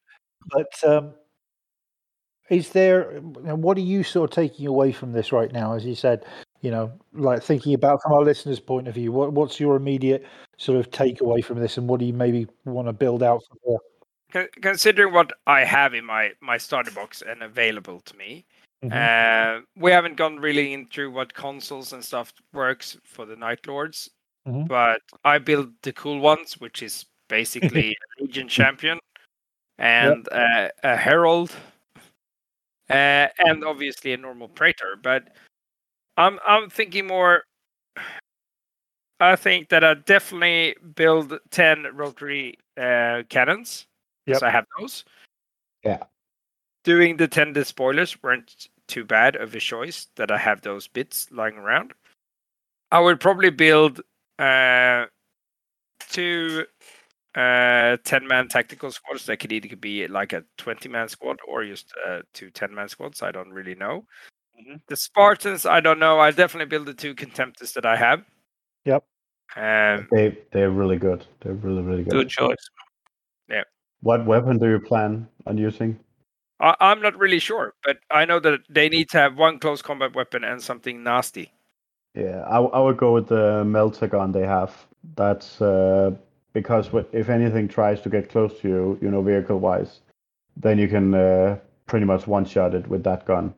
But 0.48 0.84
um, 0.84 1.14
is 2.50 2.70
there, 2.70 3.12
you 3.14 3.42
know, 3.42 3.54
what 3.54 3.76
are 3.78 3.82
you 3.82 4.02
sort 4.02 4.30
of 4.30 4.34
taking 4.34 4.66
away 4.66 4.92
from 4.92 5.12
this 5.12 5.32
right 5.32 5.52
now? 5.52 5.72
As 5.74 5.84
you 5.84 5.94
said, 5.94 6.24
you 6.60 6.70
know, 6.70 6.92
like 7.14 7.42
thinking 7.42 7.74
about 7.74 8.02
from 8.02 8.12
our 8.12 8.22
listeners' 8.22 8.60
point 8.60 8.88
of 8.88 8.94
view, 8.94 9.12
what, 9.12 9.32
what's 9.32 9.58
your 9.58 9.76
immediate 9.76 10.26
sort 10.58 10.78
of 10.78 10.90
takeaway 10.90 11.42
from 11.42 11.58
this, 11.58 11.78
and 11.78 11.88
what 11.88 12.00
do 12.00 12.06
you 12.06 12.12
maybe 12.12 12.46
want 12.64 12.88
to 12.88 12.92
build 12.92 13.22
out 13.22 13.40
from 13.48 13.58
there? 13.66 14.48
Considering 14.60 15.14
what 15.14 15.32
I 15.46 15.64
have 15.64 15.94
in 15.94 16.04
my 16.04 16.32
my 16.40 16.58
starter 16.58 16.90
box 16.90 17.22
and 17.22 17.42
available 17.42 18.00
to 18.00 18.16
me, 18.16 18.44
Mhm. 18.84 18.92
uh, 18.92 19.62
we 19.76 19.90
haven't 19.90 20.16
gone 20.16 20.38
really 20.38 20.72
into 20.72 21.10
what 21.10 21.34
consuls 21.34 21.92
and 21.92 22.04
stuff 22.04 22.32
works 22.52 22.96
for 23.04 23.26
the 23.26 23.36
Night 23.36 23.66
Lords, 23.66 24.10
Mhm. 24.46 24.68
but 24.68 25.00
I 25.24 25.38
build 25.38 25.72
the 25.82 25.92
cool 25.92 26.20
ones, 26.20 26.60
which 26.60 26.82
is 26.82 27.06
basically 27.28 27.96
a 28.18 28.22
Legion 28.22 28.48
champion 28.48 28.98
and 29.78 30.28
uh, 30.30 30.68
a 30.84 30.96
Herald, 30.96 31.52
uh, 32.90 33.28
and 33.38 33.64
obviously 33.64 34.12
a 34.12 34.16
normal 34.16 34.48
Praetor. 34.48 34.96
But 35.02 35.28
I'm 36.16 36.38
I'm 36.46 36.68
thinking 36.68 37.06
more. 37.06 37.44
I 39.20 39.36
think 39.36 39.68
that 39.68 39.84
I 39.84 39.94
definitely 39.94 40.76
build 40.94 41.38
ten 41.50 41.86
rotary 41.94 42.58
uh, 42.76 43.22
cannons. 43.28 43.86
Yep. 44.26 44.38
So 44.38 44.46
I 44.46 44.50
have 44.50 44.66
those. 44.78 45.04
Yeah. 45.84 46.02
Doing 46.84 47.16
the 47.16 47.28
ten 47.28 47.52
despoilers 47.52 48.22
weren't 48.22 48.68
too 48.86 49.04
bad 49.04 49.36
of 49.36 49.54
a 49.54 49.60
choice 49.60 50.08
that 50.16 50.30
I 50.30 50.38
have 50.38 50.62
those 50.62 50.88
bits 50.88 51.30
lying 51.30 51.56
around. 51.56 51.92
I 52.90 52.98
would 53.00 53.20
probably 53.20 53.50
build 53.50 54.00
uh, 54.38 55.06
two 56.08 56.64
uh 57.36 57.96
10 58.04 58.26
man 58.26 58.48
tactical 58.48 58.90
squads 58.90 59.24
that 59.26 59.36
could 59.38 59.52
either 59.52 59.76
be 59.76 60.08
like 60.08 60.32
a 60.32 60.42
20 60.58 60.88
man 60.88 61.08
squad 61.08 61.38
or 61.46 61.64
just 61.64 61.92
uh, 62.08 62.20
two 62.34 62.50
10 62.50 62.74
man 62.74 62.88
squads 62.88 63.22
i 63.22 63.30
don't 63.30 63.50
really 63.52 63.76
know 63.76 64.04
Mhm. 64.60 64.80
the 64.88 64.96
spartans 64.96 65.64
i 65.64 65.78
don't 65.80 66.00
know 66.00 66.18
i 66.18 66.32
definitely 66.32 66.66
build 66.68 66.86
the 66.86 66.94
two 66.94 67.14
contemptors 67.14 67.72
that 67.74 67.86
i 67.86 67.96
have 67.96 68.24
Yep. 68.84 69.04
um 69.56 70.08
They 70.10 70.38
they're 70.52 70.70
really 70.70 70.96
good. 70.96 71.24
They're 71.40 71.54
really 71.54 71.82
really 71.82 72.02
good. 72.02 72.12
Good 72.12 72.28
choice. 72.30 72.70
Yeah 73.48 73.62
what 74.00 74.26
weapon 74.26 74.58
do 74.58 74.68
you 74.68 74.80
plan 74.80 75.28
on 75.46 75.56
using? 75.58 75.98
I, 76.58 76.74
i'm 76.80 77.00
not 77.00 77.16
really 77.16 77.38
sure 77.38 77.74
but 77.84 77.98
i 78.10 78.24
know 78.24 78.40
that 78.40 78.60
they 78.68 78.88
need 78.88 79.08
to 79.10 79.18
have 79.18 79.36
one 79.38 79.58
close 79.60 79.82
combat 79.82 80.14
weapon 80.16 80.42
and 80.44 80.60
something 80.60 81.02
nasty 81.04 81.52
Yeah, 82.14 82.42
i, 82.50 82.58
I 82.58 82.80
would 82.80 82.96
go 82.96 83.14
with 83.14 83.28
the 83.28 83.62
melta 83.64 84.10
gun 84.10 84.32
they 84.32 84.46
have. 84.46 84.74
That's 85.16 85.62
uh, 85.62 86.10
because 86.52 86.90
if 87.12 87.28
anything 87.28 87.68
tries 87.68 88.00
to 88.02 88.08
get 88.08 88.30
close 88.30 88.58
to 88.60 88.68
you, 88.68 88.98
you 89.00 89.10
know, 89.10 89.22
vehicle 89.22 89.58
wise, 89.58 90.00
then 90.56 90.78
you 90.78 90.88
can 90.88 91.14
uh, 91.14 91.58
pretty 91.86 92.06
much 92.06 92.26
one 92.26 92.44
shot 92.44 92.74
it 92.74 92.86
with 92.88 93.04
that 93.04 93.24
gun. 93.26 93.54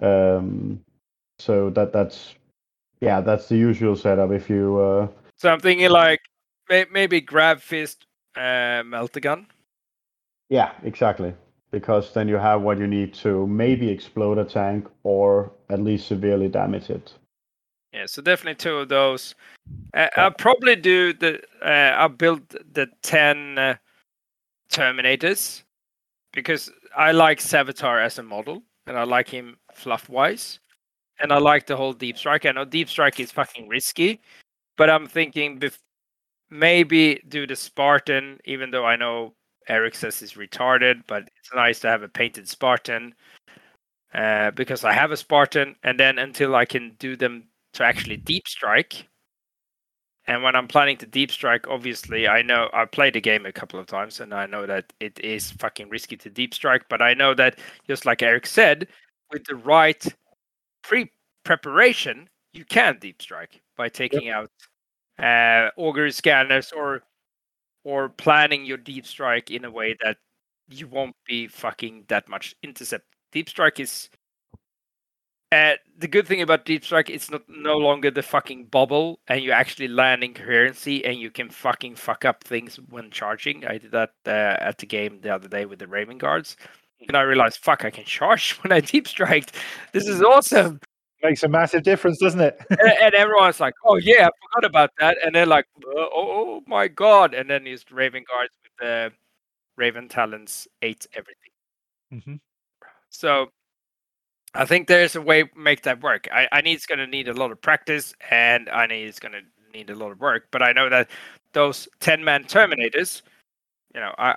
Um, 0.00 0.80
so 1.38 1.70
that 1.70 1.92
that's 1.92 2.34
yeah, 3.00 3.20
that's 3.20 3.48
the 3.48 3.56
usual 3.56 3.96
setup. 3.96 4.32
If 4.32 4.50
you 4.50 4.78
uh, 4.78 5.08
so 5.36 5.50
i'm 5.50 5.60
thinking 5.60 5.88
like 5.90 6.20
maybe 6.68 7.20
grab 7.20 7.60
fist 7.60 8.06
uh 8.36 8.82
melt 8.84 9.12
the 9.12 9.20
gun 9.20 9.46
yeah, 10.48 10.72
exactly, 10.82 11.34
because 11.70 12.12
then 12.14 12.28
you 12.28 12.36
have 12.36 12.62
what 12.62 12.78
you 12.78 12.86
need 12.86 13.12
to 13.14 13.46
maybe 13.46 13.90
explode 13.90 14.38
a 14.38 14.44
tank 14.44 14.86
or 15.02 15.52
at 15.68 15.80
least 15.80 16.06
severely 16.06 16.48
damage 16.48 16.88
it. 16.88 17.12
Yeah, 17.98 18.06
so 18.06 18.22
definitely 18.22 18.54
two 18.54 18.76
of 18.76 18.88
those. 18.88 19.34
Uh, 19.92 20.06
I'll 20.16 20.30
probably 20.30 20.76
do 20.76 21.12
the. 21.12 21.42
Uh, 21.60 21.96
I'll 21.98 22.08
build 22.08 22.48
the 22.72 22.86
ten 23.02 23.58
uh, 23.58 23.74
Terminators 24.70 25.64
because 26.32 26.70
I 26.96 27.10
like 27.10 27.40
Sevatar 27.40 28.00
as 28.00 28.20
a 28.20 28.22
model, 28.22 28.62
and 28.86 28.96
I 28.96 29.02
like 29.02 29.28
him 29.28 29.56
fluff 29.74 30.08
wise, 30.08 30.60
and 31.18 31.32
I 31.32 31.38
like 31.38 31.66
the 31.66 31.76
whole 31.76 31.92
Deep 31.92 32.16
Strike. 32.16 32.46
I 32.46 32.52
know 32.52 32.64
Deep 32.64 32.88
Strike 32.88 33.18
is 33.18 33.32
fucking 33.32 33.66
risky, 33.66 34.20
but 34.76 34.88
I'm 34.88 35.08
thinking 35.08 35.58
bef- 35.58 35.82
maybe 36.50 37.20
do 37.26 37.48
the 37.48 37.56
Spartan, 37.56 38.38
even 38.44 38.70
though 38.70 38.86
I 38.86 38.94
know 38.94 39.34
Eric 39.68 39.96
says 39.96 40.20
he's 40.20 40.34
retarded, 40.34 41.02
but 41.08 41.24
it's 41.36 41.52
nice 41.52 41.80
to 41.80 41.88
have 41.88 42.04
a 42.04 42.08
painted 42.08 42.48
Spartan. 42.48 43.12
Uh, 44.14 44.52
because 44.52 44.84
I 44.84 44.92
have 44.92 45.10
a 45.10 45.16
Spartan, 45.16 45.74
and 45.82 45.98
then 45.98 46.20
until 46.20 46.54
I 46.54 46.64
can 46.64 46.94
do 47.00 47.16
them 47.16 47.48
to 47.74 47.84
actually 47.84 48.16
deep 48.18 48.48
strike. 48.48 49.08
And 50.26 50.42
when 50.42 50.54
I'm 50.54 50.68
planning 50.68 50.98
to 50.98 51.06
deep 51.06 51.30
strike, 51.30 51.66
obviously 51.68 52.28
I 52.28 52.42
know 52.42 52.68
I 52.74 52.84
played 52.84 53.14
the 53.14 53.20
game 53.20 53.46
a 53.46 53.52
couple 53.52 53.80
of 53.80 53.86
times 53.86 54.20
and 54.20 54.34
I 54.34 54.46
know 54.46 54.66
that 54.66 54.92
it 55.00 55.18
is 55.20 55.52
fucking 55.52 55.88
risky 55.88 56.16
to 56.18 56.30
deep 56.30 56.52
strike, 56.54 56.82
but 56.90 57.00
I 57.00 57.14
know 57.14 57.34
that 57.34 57.58
just 57.86 58.04
like 58.04 58.22
Eric 58.22 58.46
said, 58.46 58.88
with 59.32 59.44
the 59.44 59.54
right 59.56 60.04
pre 60.82 61.10
preparation, 61.44 62.28
you 62.52 62.64
can 62.64 62.98
deep 63.00 63.22
strike 63.22 63.62
by 63.76 63.88
taking 63.90 64.30
out 64.30 64.50
uh 65.20 65.70
auger 65.78 66.10
scanners 66.12 66.72
or 66.72 67.02
or 67.84 68.08
planning 68.10 68.64
your 68.66 68.78
deep 68.78 69.06
strike 69.06 69.50
in 69.50 69.64
a 69.64 69.70
way 69.70 69.96
that 70.04 70.18
you 70.68 70.86
won't 70.88 71.16
be 71.26 71.46
fucking 71.48 72.04
that 72.08 72.28
much 72.28 72.54
intercept. 72.62 73.04
Deep 73.32 73.48
strike 73.48 73.80
is 73.80 74.10
uh, 75.50 75.74
the 75.96 76.08
good 76.08 76.26
thing 76.26 76.42
about 76.42 76.64
deep 76.64 76.84
strike 76.84 77.08
it's 77.08 77.30
not 77.30 77.42
no 77.48 77.76
longer 77.76 78.10
the 78.10 78.22
fucking 78.22 78.66
bubble 78.66 79.18
and 79.28 79.42
you 79.42 79.50
actually 79.50 79.88
land 79.88 80.22
in 80.22 80.34
coherency 80.34 81.04
and 81.04 81.18
you 81.18 81.30
can 81.30 81.48
fucking 81.48 81.94
fuck 81.94 82.24
up 82.24 82.44
things 82.44 82.76
when 82.90 83.10
charging. 83.10 83.64
I 83.66 83.78
did 83.78 83.92
that 83.92 84.12
uh, 84.26 84.30
at 84.60 84.78
the 84.78 84.86
game 84.86 85.20
the 85.22 85.34
other 85.34 85.48
day 85.48 85.64
with 85.64 85.78
the 85.78 85.86
Raven 85.86 86.18
guards. 86.18 86.56
And 87.06 87.16
I 87.16 87.22
realized, 87.22 87.58
fuck, 87.58 87.84
I 87.84 87.90
can 87.90 88.04
charge 88.04 88.52
when 88.62 88.72
I 88.72 88.80
deep 88.80 89.08
strike. 89.08 89.52
This 89.92 90.06
is 90.06 90.22
awesome. 90.22 90.80
Makes 91.22 91.42
a 91.42 91.48
massive 91.48 91.82
difference, 91.82 92.18
doesn't 92.18 92.40
it? 92.40 92.60
and, 92.70 92.80
and 92.80 93.14
everyone's 93.14 93.58
like, 93.58 93.74
"Oh 93.84 93.96
yeah, 93.96 94.28
I 94.28 94.30
forgot 94.54 94.64
about 94.68 94.90
that," 95.00 95.18
and 95.24 95.34
they're 95.34 95.46
like, 95.46 95.66
"Oh, 95.84 96.08
oh 96.14 96.62
my 96.68 96.86
god!" 96.86 97.34
And 97.34 97.50
then 97.50 97.64
these 97.64 97.84
Raven 97.90 98.22
guards 98.28 98.52
with 98.62 98.72
the 98.78 99.12
Raven 99.76 100.08
talents 100.08 100.68
ate 100.80 101.08
everything. 101.14 102.22
hmm 102.24 102.34
So 103.10 103.48
I 104.54 104.64
think 104.64 104.88
there's 104.88 105.14
a 105.16 105.20
way 105.22 105.44
to 105.44 105.58
make 105.58 105.82
that 105.82 106.02
work. 106.02 106.26
I, 106.32 106.48
I 106.52 106.60
need 106.62 106.72
it's 106.74 106.86
gonna 106.86 107.06
need 107.06 107.28
a 107.28 107.34
lot 107.34 107.50
of 107.52 107.60
practice, 107.60 108.14
and 108.30 108.68
I 108.70 108.86
need 108.86 109.04
it's 109.06 109.20
gonna 109.20 109.42
need 109.74 109.90
a 109.90 109.94
lot 109.94 110.10
of 110.12 110.20
work. 110.20 110.48
But 110.50 110.62
I 110.62 110.72
know 110.72 110.88
that 110.88 111.10
those 111.52 111.88
ten 112.00 112.24
man 112.24 112.44
Terminators, 112.44 113.22
you 113.94 114.00
know, 114.00 114.14
I 114.18 114.34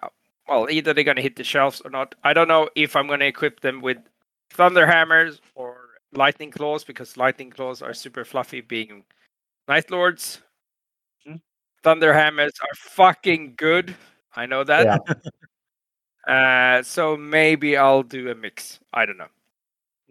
well 0.48 0.70
either 0.70 0.94
they're 0.94 1.04
gonna 1.06 1.22
hit 1.22 1.36
the 1.38 1.44
shelves 1.44 1.82
or 1.82 1.90
not. 1.92 2.16
I 2.24 2.34
don't 2.34 2.48
know 2.48 2.70
if 2.76 2.96
I'm 2.96 3.08
gonna 3.08 3.26
equip 3.26 3.62
them 3.62 3.82
with 3.82 3.98
Thunder 4.52 4.86
Hammers 4.86 5.42
or 5.56 5.78
Lightning 6.14 6.52
Claws 6.52 6.84
because 6.84 7.18
Lightning 7.18 7.50
Claws 7.52 7.82
are 7.82 7.94
super 7.94 8.26
fluffy, 8.26 8.62
being 8.62 9.04
Night 9.68 9.90
Lords. 9.92 10.42
Mhm. 11.28 11.42
Thunder 11.84 12.14
Hammers 12.14 12.54
are 12.62 12.76
fucking 12.76 13.56
good. 13.56 13.96
I 14.36 14.46
know 14.46 14.64
that. 14.66 15.02
Uh, 16.28 16.84
so 16.84 17.18
maybe 17.18 17.76
I'll 17.76 18.04
do 18.04 18.30
a 18.30 18.36
mix. 18.36 18.80
I 18.94 19.06
don't 19.06 19.18
know. 19.18 19.28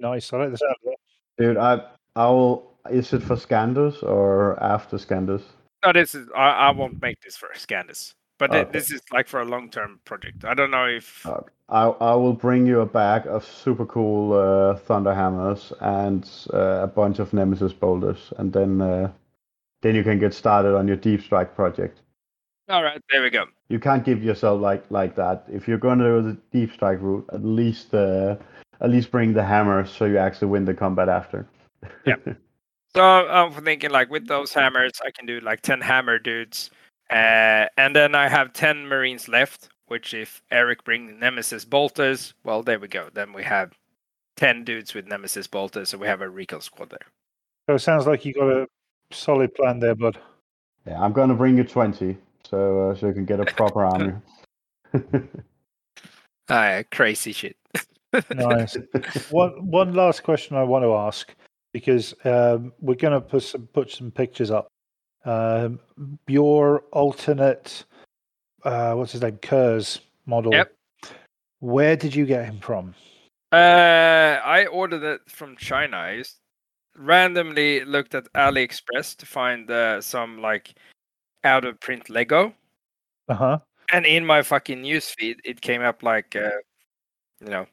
Nice. 0.00 0.32
I 0.32 0.38
like 0.38 0.50
the 0.52 0.58
sound 0.58 0.74
of 0.84 0.92
that. 0.92 0.96
Dude, 1.44 1.56
I 1.56 1.82
I 2.16 2.26
will. 2.28 2.66
Is 2.90 3.12
it 3.12 3.22
for 3.22 3.36
Scandus 3.36 4.02
or 4.02 4.60
after 4.62 4.96
Scandus? 4.96 5.42
No, 5.84 5.92
this 5.92 6.14
is 6.14 6.28
I, 6.34 6.68
I 6.68 6.70
won't 6.70 7.00
make 7.02 7.20
this 7.20 7.36
for 7.36 7.48
Scandus, 7.54 8.14
but 8.38 8.50
Okay. 8.54 8.70
this 8.72 8.90
is 8.90 9.00
like 9.12 9.28
for 9.28 9.40
a 9.40 9.44
long 9.44 9.70
term 9.70 10.00
project. 10.04 10.44
I 10.44 10.54
don't 10.54 10.70
know 10.70 10.86
if 10.86 11.26
Okay. 11.26 11.52
I 11.68 11.82
I 11.88 12.14
will 12.14 12.32
bring 12.32 12.66
you 12.66 12.80
a 12.80 12.86
bag 12.86 13.26
of 13.26 13.44
super 13.44 13.84
cool 13.86 14.32
uh, 14.32 14.76
thunder 14.76 15.14
hammers 15.14 15.72
and 15.80 16.28
uh, 16.54 16.80
a 16.82 16.86
bunch 16.86 17.18
of 17.18 17.32
nemesis 17.34 17.72
bolters, 17.74 18.32
and 18.38 18.52
then 18.52 18.80
uh, 18.80 19.12
then 19.82 19.94
you 19.94 20.02
can 20.02 20.18
get 20.18 20.32
started 20.34 20.74
on 20.76 20.88
your 20.88 20.96
deep 20.96 21.20
strike 21.22 21.54
project. 21.54 22.00
all 22.68 22.82
right, 22.82 23.00
there 23.10 23.22
we 23.22 23.30
go. 23.30 23.44
You 23.68 23.78
can't 23.78 24.04
give 24.04 24.24
yourself 24.24 24.60
like 24.60 24.84
like 24.90 25.14
that. 25.16 25.44
If 25.48 25.68
you're 25.68 25.78
going 25.86 25.98
to 25.98 26.04
do 26.04 26.22
the 26.22 26.36
deep 26.50 26.72
strike 26.72 27.00
route, 27.02 27.26
at 27.32 27.44
least 27.44 27.94
uh, 27.94 28.36
at 28.80 28.90
least 28.90 29.10
bring 29.10 29.32
the 29.32 29.44
hammers 29.44 29.90
so 29.90 30.04
you 30.04 30.18
actually 30.18 30.48
win 30.48 30.64
the 30.64 30.74
combat 30.74 31.08
after. 31.08 31.46
Yeah. 32.06 32.16
So 32.92 33.04
I'm 33.04 33.52
thinking 33.52 33.90
like 33.90 34.10
with 34.10 34.26
those 34.26 34.52
hammers, 34.52 35.00
I 35.06 35.12
can 35.12 35.24
do 35.24 35.38
like 35.38 35.60
ten 35.60 35.80
hammer 35.80 36.18
dudes, 36.18 36.70
uh, 37.08 37.66
and 37.76 37.94
then 37.94 38.16
I 38.16 38.28
have 38.28 38.52
ten 38.52 38.84
marines 38.88 39.28
left. 39.28 39.68
Which 39.86 40.12
if 40.12 40.42
Eric 40.50 40.82
bring 40.82 41.06
the 41.06 41.12
nemesis 41.12 41.64
bolters, 41.64 42.34
well, 42.42 42.64
there 42.64 42.80
we 42.80 42.88
go. 42.88 43.08
Then 43.14 43.32
we 43.32 43.44
have 43.44 43.78
ten 44.36 44.64
dudes 44.64 44.92
with 44.92 45.06
nemesis 45.06 45.46
bolters, 45.46 45.90
so 45.90 45.98
we 45.98 46.08
have 46.08 46.20
a 46.20 46.28
recall 46.28 46.60
squad 46.60 46.90
there. 46.90 47.06
So 47.68 47.76
it 47.76 47.78
sounds 47.78 48.08
like 48.08 48.24
you 48.24 48.34
got 48.34 48.50
a 48.50 48.66
solid 49.12 49.54
plan 49.54 49.78
there, 49.78 49.94
bud. 49.94 50.18
yeah, 50.84 51.00
I'm 51.00 51.12
gonna 51.12 51.34
bring 51.34 51.56
you 51.56 51.62
twenty, 51.62 52.16
so 52.42 52.90
uh, 52.90 52.94
so 52.96 53.06
you 53.06 53.12
can 53.12 53.24
get 53.24 53.38
a 53.38 53.44
proper 53.54 53.84
army. 53.84 54.14
Ah, 56.52 56.82
crazy 56.90 57.30
shit. 57.30 57.56
Nice. 58.34 58.76
one 59.30 59.66
one 59.70 59.94
last 59.94 60.22
question 60.22 60.56
I 60.56 60.62
want 60.64 60.84
to 60.84 60.94
ask 60.94 61.34
because 61.72 62.14
um, 62.24 62.72
we're 62.80 62.94
going 62.94 63.12
to 63.12 63.20
put 63.20 63.42
some 63.42 63.66
put 63.68 63.90
some 63.90 64.10
pictures 64.10 64.50
up. 64.50 64.68
Um, 65.24 65.78
your 66.26 66.84
alternate, 66.92 67.84
uh, 68.64 68.94
what's 68.94 69.12
his 69.12 69.20
name, 69.22 69.36
Curze 69.36 70.00
model. 70.26 70.52
Yep. 70.52 70.72
Where 71.60 71.94
did 71.96 72.14
you 72.14 72.24
get 72.26 72.46
him 72.46 72.58
from? 72.58 72.94
Uh, 73.52 74.40
I 74.44 74.66
ordered 74.66 75.02
it 75.02 75.20
from 75.28 75.56
China. 75.56 75.96
I 75.98 76.18
just 76.18 76.38
randomly 76.96 77.84
looked 77.84 78.14
at 78.14 78.32
AliExpress 78.32 79.16
to 79.16 79.26
find 79.26 79.70
uh, 79.70 80.00
some 80.00 80.40
like 80.40 80.74
out 81.44 81.64
of 81.64 81.78
print 81.80 82.08
Lego, 82.10 82.54
Uh 83.28 83.34
huh. 83.34 83.58
and 83.92 84.06
in 84.06 84.24
my 84.24 84.42
fucking 84.42 84.82
newsfeed, 84.82 85.36
it 85.44 85.60
came 85.60 85.82
up 85.82 86.02
like, 86.02 86.36
uh, 86.36 86.50
you 87.40 87.48
know, 87.50 87.66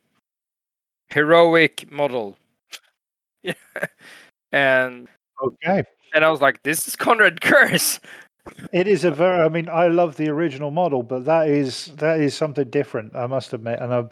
heroic 1.09 1.91
model. 1.91 2.37
yeah, 3.43 3.53
and 4.51 5.07
Okay. 5.43 5.83
and 6.13 6.25
I 6.25 6.29
was 6.29 6.41
like, 6.41 6.63
this 6.63 6.87
is 6.87 6.95
Konrad 6.95 7.41
Curze. 7.41 7.99
It 8.71 8.87
is 8.87 9.03
a 9.03 9.11
very. 9.11 9.41
I 9.41 9.49
mean, 9.49 9.69
I 9.69 9.87
love 9.87 10.15
the 10.15 10.29
original 10.29 10.71
model, 10.71 11.03
but 11.03 11.25
that 11.25 11.47
is 11.49 11.87
that 11.97 12.19
is 12.19 12.33
something 12.33 12.69
different. 12.69 13.15
I 13.15 13.27
must 13.27 13.53
admit, 13.53 13.79
and 13.79 13.93
I, 13.93 14.03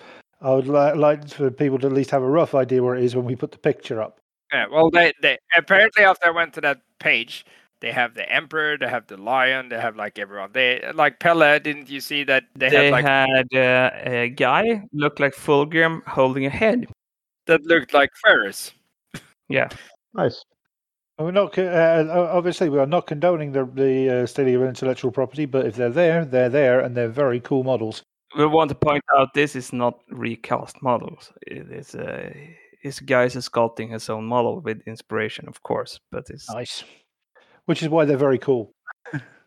I 0.42 0.54
would 0.54 0.68
li- 0.68 0.94
like 0.94 1.28
for 1.30 1.50
people 1.50 1.80
to 1.80 1.88
at 1.88 1.94
least 1.94 2.12
have 2.12 2.22
a 2.22 2.30
rough 2.30 2.54
idea 2.54 2.84
where 2.84 2.96
it 2.96 3.04
is 3.04 3.16
when 3.16 3.26
we 3.26 3.36
put 3.36 3.52
the 3.52 3.58
picture 3.58 4.02
up. 4.02 4.20
Yeah, 4.52 4.66
well, 4.72 4.90
they 4.92 5.14
they 5.22 5.38
apparently 5.58 6.04
after 6.04 6.28
I 6.28 6.32
went 6.32 6.54
to 6.56 6.62
that 6.62 6.82
page, 7.00 7.46
they 7.86 7.92
have 7.92 8.16
the 8.16 8.28
emperor, 8.34 8.80
they 8.80 8.88
have 8.88 9.06
the 9.06 9.16
lion, 9.16 9.70
they 9.70 9.80
have 9.80 9.96
like 9.96 10.18
everyone. 10.18 10.50
They 10.54 10.82
like 10.96 11.20
Pelle. 11.20 11.60
Didn't 11.60 11.88
you 11.88 12.02
see 12.02 12.24
that 12.24 12.46
they, 12.56 12.70
They 12.70 12.86
had 12.86 12.92
like 12.92 13.06
had 13.06 13.48
uh, 13.54 13.92
a 14.10 14.30
guy 14.30 14.82
look 14.92 15.20
like 15.20 15.36
Fulgrim 15.36 16.02
holding 16.08 16.48
a 16.48 16.50
head. 16.50 16.88
that 17.46 17.62
looked 17.64 17.94
like 17.94 18.10
Ferrus? 18.26 18.72
Yeah, 19.50 19.70
nice. 20.16 20.44
We're 21.20 21.30
not 21.30 21.56
uh, 21.60 22.30
obviously 22.32 22.70
we 22.70 22.80
are 22.80 22.88
not 22.88 23.06
condoning 23.06 23.52
the 23.52 23.66
the 23.66 24.24
uh, 24.24 24.26
stealing 24.26 24.56
of 24.56 24.64
intellectual 24.64 25.12
property, 25.12 25.46
but 25.46 25.68
if 25.68 25.76
they're 25.76 25.92
there, 25.92 26.26
they're 26.26 26.50
there, 26.50 26.80
and 26.80 26.98
they're 26.98 27.14
very 27.14 27.40
cool 27.40 27.64
models. 27.64 28.02
we 28.36 28.48
want 28.48 28.70
to 28.70 28.76
point 28.76 29.04
out 29.16 29.36
this 29.36 29.56
is 29.56 29.72
not 29.72 30.00
recast 30.10 30.82
models. 30.82 31.32
It 31.46 31.72
is 31.72 31.94
uh, 31.94 32.34
this 32.84 33.00
guy 33.00 33.26
is 33.26 33.36
sculpting 33.36 33.92
his 33.92 34.10
own 34.10 34.26
model 34.26 34.60
with 34.60 34.82
inspiration, 34.88 35.48
of 35.48 35.62
course, 35.62 36.00
but 36.12 36.30
it's 36.32 36.50
Nice. 36.50 36.84
Which 37.66 37.82
is 37.82 37.90
why 37.90 38.06
they're 38.06 38.18
very 38.18 38.38
cool. 38.38 38.72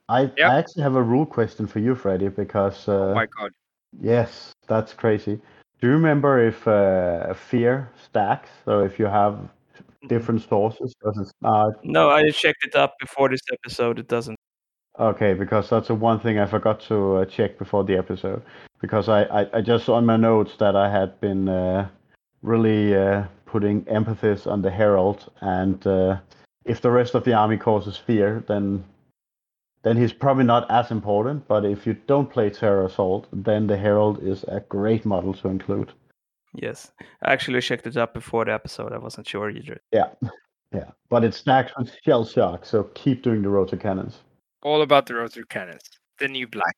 I, 0.08 0.22
Yep. 0.22 0.32
I 0.40 0.58
actually 0.58 0.82
have 0.82 0.96
a 0.96 1.02
rule 1.02 1.26
question 1.26 1.66
for 1.66 1.80
you, 1.80 1.94
Freddy, 1.94 2.28
because 2.28 2.88
uh, 2.88 2.92
Oh 2.92 3.14
my 3.14 3.26
god! 3.26 3.52
yes, 4.00 4.52
that's 4.66 4.94
crazy. 4.94 5.40
Do 5.80 5.86
you 5.86 5.92
remember 5.92 6.44
if 6.44 6.66
uh, 6.66 7.34
fear 7.34 7.90
stacks? 8.02 8.48
So 8.64 8.80
if 8.80 8.98
you 8.98 9.06
have 9.06 9.38
different 10.08 10.42
sources, 10.48 10.94
does 11.04 11.18
it 11.18 11.32
not? 11.40 11.84
no. 11.84 12.10
I 12.10 12.28
checked 12.30 12.64
it 12.64 12.74
up 12.74 12.94
before 12.98 13.28
this 13.28 13.40
episode. 13.52 13.98
It 13.98 14.08
doesn't. 14.08 14.36
Okay, 14.98 15.34
because 15.34 15.70
that's 15.70 15.88
the 15.88 15.94
one 15.94 16.18
thing 16.18 16.38
I 16.40 16.46
forgot 16.46 16.80
to 16.88 17.18
uh, 17.18 17.24
check 17.26 17.58
before 17.58 17.84
the 17.84 17.96
episode. 17.96 18.42
Because 18.80 19.08
I, 19.08 19.22
I, 19.24 19.58
I 19.58 19.60
just 19.60 19.84
saw 19.84 19.94
on 19.94 20.06
my 20.06 20.16
notes 20.16 20.56
that 20.58 20.74
I 20.74 20.90
had 20.90 21.20
been 21.20 21.48
uh, 21.48 21.88
really 22.42 22.96
uh, 22.96 23.24
putting 23.46 23.86
emphasis 23.88 24.46
on 24.46 24.62
the 24.62 24.70
herald, 24.70 25.30
and 25.40 25.86
uh, 25.86 26.16
if 26.68 26.80
the 26.80 26.90
rest 26.90 27.14
of 27.14 27.24
the 27.24 27.32
army 27.32 27.56
causes 27.56 27.96
fear, 27.96 28.44
then 28.46 28.84
then 29.82 29.96
he's 29.96 30.12
probably 30.12 30.44
not 30.44 30.70
as 30.70 30.90
important. 30.90 31.46
But 31.48 31.64
if 31.64 31.86
you 31.86 31.94
don't 32.06 32.30
play 32.30 32.50
terror 32.50 32.84
assault, 32.84 33.26
then 33.32 33.66
the 33.66 33.76
herald 33.76 34.22
is 34.22 34.44
a 34.48 34.60
great 34.60 35.04
model 35.04 35.32
to 35.34 35.48
include. 35.48 35.92
Yes, 36.54 36.92
I 37.22 37.32
actually 37.32 37.60
checked 37.60 37.86
it 37.86 37.96
up 37.96 38.14
before 38.14 38.44
the 38.44 38.52
episode. 38.52 38.92
I 38.92 38.98
wasn't 38.98 39.26
sure 39.28 39.50
either. 39.50 39.80
Yeah, 39.92 40.08
yeah. 40.74 40.90
But 41.08 41.24
it 41.24 41.34
stacks 41.34 41.72
with 41.78 41.90
shell 42.04 42.24
shock, 42.24 42.64
so 42.66 42.84
keep 42.94 43.22
doing 43.22 43.42
the 43.42 43.48
rotor 43.48 43.76
cannons. 43.76 44.18
All 44.62 44.82
about 44.82 45.06
the 45.06 45.14
rotor 45.14 45.44
cannons, 45.44 45.82
the 46.18 46.28
new 46.28 46.46
black. 46.48 46.76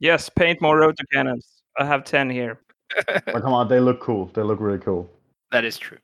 Yes, 0.00 0.28
paint 0.28 0.60
more 0.60 0.78
rotor 0.78 1.04
cannons. 1.12 1.46
I 1.78 1.84
have 1.84 2.04
ten 2.04 2.28
here. 2.30 2.60
But 3.06 3.42
come 3.42 3.52
on, 3.52 3.68
they 3.68 3.78
look 3.78 4.00
cool. 4.00 4.26
They 4.34 4.42
look 4.42 4.58
really 4.60 4.78
cool. 4.78 5.08
that 5.52 5.64
is 5.64 5.78
true. 5.78 5.98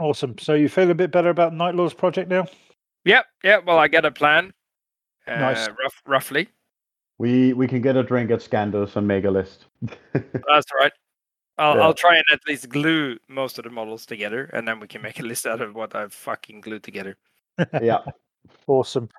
Awesome. 0.00 0.36
So 0.38 0.54
you 0.54 0.68
feel 0.68 0.90
a 0.90 0.94
bit 0.94 1.12
better 1.12 1.28
about 1.28 1.52
Night 1.54 1.74
Lord's 1.74 1.94
project 1.94 2.28
now? 2.30 2.46
Yep, 3.04 3.26
Yep. 3.44 3.64
Well, 3.66 3.78
I 3.78 3.86
get 3.88 4.04
a 4.04 4.10
plan. 4.10 4.52
Uh, 5.26 5.36
Nice. 5.36 5.68
rough, 5.68 6.02
roughly. 6.06 6.48
We 7.18 7.52
we 7.52 7.68
can 7.68 7.82
get 7.82 7.96
a 7.96 8.02
drink 8.02 8.30
at 8.30 8.40
Scandos 8.40 8.96
and 8.96 9.06
make 9.06 9.24
a 9.26 9.30
list. 9.30 9.66
That's 10.12 10.66
right. 10.80 10.92
I'll, 11.58 11.76
Yeah. 11.76 11.82
I'll 11.82 11.94
try 11.94 12.16
and 12.16 12.24
at 12.32 12.40
least 12.48 12.70
glue 12.70 13.18
most 13.28 13.58
of 13.58 13.64
the 13.64 13.70
models 13.70 14.06
together, 14.06 14.44
and 14.54 14.66
then 14.66 14.80
we 14.80 14.86
can 14.86 15.02
make 15.02 15.20
a 15.20 15.22
list 15.22 15.46
out 15.46 15.60
of 15.60 15.74
what 15.74 15.94
I've 15.94 16.14
fucking 16.14 16.62
glued 16.62 16.82
together. 16.82 17.16
yeah. 17.82 18.00
Awesome. 18.66 19.10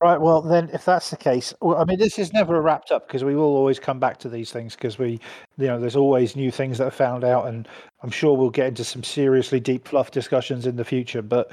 Right. 0.00 0.20
Well, 0.20 0.42
then, 0.42 0.70
if 0.72 0.84
that's 0.84 1.10
the 1.10 1.16
case, 1.16 1.52
well, 1.60 1.76
I 1.76 1.84
mean, 1.84 1.98
this 1.98 2.20
is 2.20 2.32
never 2.32 2.62
wrapped 2.62 2.92
up 2.92 3.08
because 3.08 3.24
we 3.24 3.34
will 3.34 3.56
always 3.56 3.80
come 3.80 3.98
back 3.98 4.18
to 4.18 4.28
these 4.28 4.52
things 4.52 4.76
because 4.76 4.96
we, 4.96 5.18
you 5.56 5.66
know, 5.66 5.80
there's 5.80 5.96
always 5.96 6.36
new 6.36 6.52
things 6.52 6.78
that 6.78 6.86
are 6.86 6.92
found 6.92 7.24
out, 7.24 7.48
and 7.48 7.66
I'm 8.04 8.10
sure 8.10 8.36
we'll 8.36 8.50
get 8.50 8.68
into 8.68 8.84
some 8.84 9.02
seriously 9.02 9.58
deep 9.58 9.88
fluff 9.88 10.12
discussions 10.12 10.66
in 10.66 10.76
the 10.76 10.84
future. 10.84 11.20
But 11.20 11.50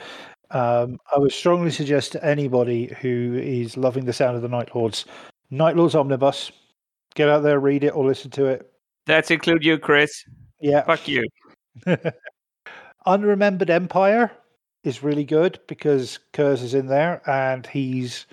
um, 0.52 1.00
I 1.12 1.18
would 1.18 1.32
strongly 1.32 1.72
suggest 1.72 2.12
to 2.12 2.24
anybody 2.24 2.94
who 3.02 3.34
is 3.42 3.78
loving 3.78 4.06
the 4.06 4.14
sound 4.14 4.36
of 4.36 4.44
the 4.44 4.48
Night 4.48 4.76
Lords 4.76 5.06
Night 5.50 5.76
Lords 5.76 5.96
Omnibus. 5.96 6.52
Get 7.16 7.30
out 7.30 7.42
there, 7.42 7.60
read 7.60 7.84
it, 7.84 7.96
or 7.96 8.06
listen 8.06 8.30
to 8.32 8.46
it. 8.46 8.72
That's 9.08 9.32
include 9.32 9.66
you, 9.66 9.80
Chris. 9.80 10.24
Yeah. 10.62 10.84
Fuck 10.84 11.08
you. 11.08 11.24
Unremembered 13.08 13.72
Empire 13.72 14.32
is 14.86 15.04
really 15.04 15.26
good 15.26 15.60
because 15.68 16.20
Curze 16.34 16.64
is 16.64 16.74
in 16.74 16.88
there 16.88 17.22
and 17.30 17.66
he's 17.66 18.26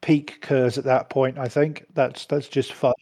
peak 0.00 0.40
Curze 0.42 0.78
at 0.78 0.84
that 0.84 1.10
point. 1.10 1.38
I 1.38 1.48
think 1.48 1.86
that's 1.94 2.26
that's 2.26 2.48
just 2.48 2.72
fun. 2.72 2.94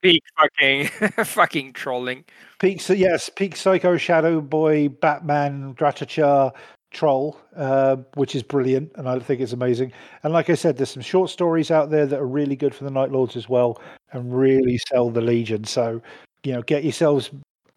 Peak 0.00 0.22
fucking 0.38 0.86
fucking 1.24 1.72
trolling. 1.72 2.24
Peak, 2.60 2.86
yes, 2.88 3.28
peak 3.28 3.56
Psycho 3.56 3.96
Shadow 3.96 4.40
Boy, 4.40 4.88
Batman, 4.88 5.74
Dratacha, 5.74 6.52
Troll, 6.92 7.38
uh, 7.56 7.96
which 8.14 8.34
is 8.34 8.42
brilliant, 8.42 8.90
and 8.94 9.06
I 9.06 9.18
think 9.18 9.40
it's 9.40 9.52
amazing. 9.52 9.92
And 10.22 10.32
like 10.32 10.48
I 10.48 10.54
said, 10.54 10.76
there's 10.76 10.90
some 10.90 11.02
short 11.02 11.28
stories 11.28 11.70
out 11.70 11.90
there 11.90 12.06
that 12.06 12.18
are 12.18 12.26
really 12.26 12.56
good 12.56 12.74
for 12.74 12.84
the 12.84 12.90
Night 12.90 13.12
Lords 13.12 13.36
as 13.36 13.48
well, 13.50 13.80
and 14.12 14.34
really 14.34 14.78
sell 14.88 15.10
the 15.10 15.20
Legion. 15.20 15.64
So, 15.64 16.00
you 16.42 16.52
know, 16.52 16.62
get 16.62 16.84
yourselves 16.84 17.30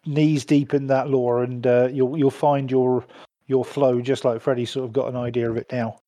knees 0.06 0.46
deep 0.46 0.72
in 0.72 0.86
that 0.86 1.10
lore, 1.10 1.42
and 1.42 1.66
uh, 1.66 1.88
you'll 1.92 2.16
you'll 2.16 2.30
find 2.30 2.70
your 2.70 3.04
your 3.50 3.64
flow 3.64 4.00
just 4.00 4.24
like 4.24 4.40
Freddie 4.40 4.64
sort 4.64 4.84
of 4.84 4.92
got 4.92 5.08
an 5.08 5.16
idea 5.16 5.50
of 5.50 5.56
it 5.56 5.70
now. 5.72 5.98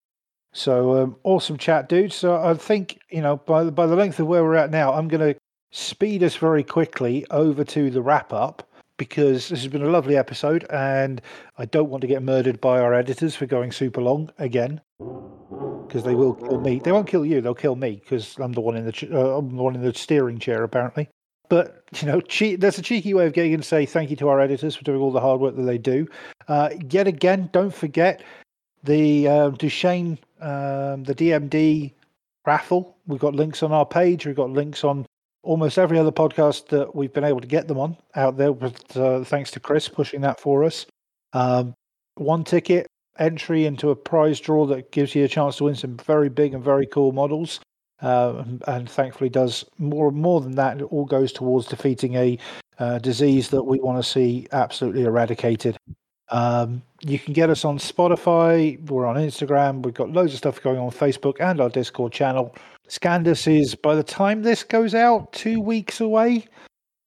So 0.53 1.03
um, 1.03 1.17
awesome 1.25 1.59
chat, 1.59 1.89
dude. 1.89 2.13
So 2.13 2.37
I 2.37 2.55
think 2.55 3.01
you 3.11 3.21
know 3.21 3.37
by 3.39 3.65
the, 3.65 3.73
by 3.73 3.87
the 3.87 3.97
length 3.97 4.21
of 4.21 4.29
where 4.29 4.45
we're 4.45 4.55
at 4.55 4.71
now, 4.71 4.95
I'm 4.95 5.09
going 5.09 5.35
to 5.35 5.41
speed 5.73 6.23
us 6.23 6.37
very 6.37 6.63
quickly 6.63 7.27
over 7.31 7.65
to 7.65 7.91
the 7.91 8.01
wrap 8.01 8.33
up 8.33 8.69
because 8.97 9.49
this 9.49 9.63
has 9.63 9.73
been 9.73 9.83
a 9.83 9.91
lovely 9.91 10.17
episode, 10.17 10.65
and 10.71 11.21
I 11.59 11.65
don't 11.65 11.91
want 11.91 12.03
to 12.03 12.07
get 12.07 12.23
murdered 12.23 12.61
by 12.61 12.79
our 12.79 12.95
editors 12.95 13.35
for 13.35 13.47
going 13.47 13.73
super 13.73 14.01
long 14.01 14.31
again 14.39 14.81
because 14.99 16.05
they 16.05 16.15
will 16.15 16.35
kill 16.35 16.61
me. 16.61 16.79
They 16.79 16.93
won't 16.93 17.09
kill 17.09 17.27
you; 17.27 17.41
they'll 17.41 17.55
kill 17.55 17.77
me 17.77 18.01
because 18.03 18.37
I'm 18.39 18.53
the 18.53 18.61
one 18.61 18.77
in 18.77 18.85
the 18.85 18.93
ch- 18.93 19.11
uh, 19.11 19.39
I'm 19.39 19.57
the 19.57 19.63
one 19.63 19.75
in 19.75 19.83
the 19.83 19.95
steering 19.95 20.39
chair 20.39 20.63
apparently. 20.63 21.09
But 21.53 21.85
you 22.01 22.09
know, 22.09 22.23
che- 22.23 22.57
there's 22.57 22.79
a 22.79 22.83
cheeky 22.83 23.13
way 23.13 23.27
of 23.27 23.35
getting 23.35 23.53
in 23.53 23.61
to 23.61 23.67
say 23.67 23.85
thank 23.85 24.09
you 24.09 24.17
to 24.17 24.31
our 24.31 24.41
editors 24.41 24.75
for 24.75 24.85
doing 24.85 25.03
all 25.03 25.13
the 25.13 25.21
hard 25.21 25.39
work 25.39 25.55
that 25.55 25.65
they 25.65 25.77
do. 25.77 26.09
Uh, 26.49 26.71
yet 26.89 27.07
again, 27.07 27.51
don't 27.53 27.75
forget 27.75 28.23
the 28.85 29.29
um, 29.29 29.59
Duchenne, 29.59 30.17
um, 30.41 31.05
the 31.05 31.15
DMD 31.15 31.93
raffle. 32.47 32.97
We've 33.07 33.21
got 33.21 33.35
links 33.35 33.63
on 33.63 33.71
our 33.71 33.85
page. 33.85 34.25
We've 34.25 34.35
got 34.35 34.49
links 34.49 34.83
on 34.83 35.05
almost 35.43 35.77
every 35.77 35.99
other 35.99 36.11
podcast 36.11 36.69
that 36.69 36.95
we've 36.95 37.13
been 37.13 37.23
able 37.23 37.43
to 37.43 37.47
get 37.47 37.69
them 37.69 37.79
on 37.79 37.99
out 38.15 38.39
there. 38.39 38.55
But 38.55 38.97
uh, 38.97 39.23
thanks 39.23 39.51
to 39.51 39.61
Chris 39.61 39.91
pushing 39.91 40.23
that 40.23 40.41
for 40.41 40.65
us. 40.65 40.87
Um, 41.35 41.75
one 42.15 42.45
ticket 42.45 42.87
entry 43.19 43.67
into 43.67 43.91
a 43.91 43.95
prize 43.95 44.41
draw 44.41 44.65
that 44.69 44.91
gives 44.91 45.15
you 45.15 45.23
a 45.27 45.29
chance 45.29 45.59
to 45.59 45.65
win 45.65 45.75
some 45.75 45.99
very 45.99 46.31
big 46.31 46.55
and 46.55 46.65
very 46.65 46.87
cool 46.87 47.13
models. 47.13 47.61
Uh, 48.03 48.43
and, 48.45 48.63
and 48.67 48.91
thankfully, 48.91 49.31
does 49.31 49.65
more 49.79 50.11
more 50.11 50.41
than 50.41 50.57
that. 50.57 50.81
It 50.81 50.85
all 50.85 51.05
goes 51.05 51.33
towards 51.33 51.69
defeating 51.69 52.17
a 52.17 52.39
uh, 52.79 52.99
disease 52.99 53.51
that 53.51 53.63
we 53.63 53.79
want 53.79 54.03
to 54.03 54.09
see 54.09 54.49
absolutely 54.53 55.05
eradicated. 55.05 55.77
Um, 56.31 56.83
you 57.03 57.19
can 57.19 57.33
get 57.33 57.51
us 57.51 57.65
on 57.65 57.79
Spotify. 57.79 58.81
We're 58.89 59.07
on 59.07 59.17
Instagram. 59.17 59.83
We've 59.83 59.95
got 59.95 60.11
loads 60.11 60.33
of 60.33 60.39
stuff 60.39 60.63
going 60.63 60.79
on 60.79 60.91
Facebook 60.91 61.37
and 61.41 61.61
our 61.61 61.69
Discord 61.69 62.13
channel. 62.13 62.55
Scandus 62.89 63.47
is, 63.47 63.75
by 63.75 63.95
the 63.95 64.03
time 64.03 64.43
this 64.43 64.65
goes 64.65 64.95
out, 64.95 65.33
two 65.33 65.61
weeks 65.61 66.01
away. 66.01 66.47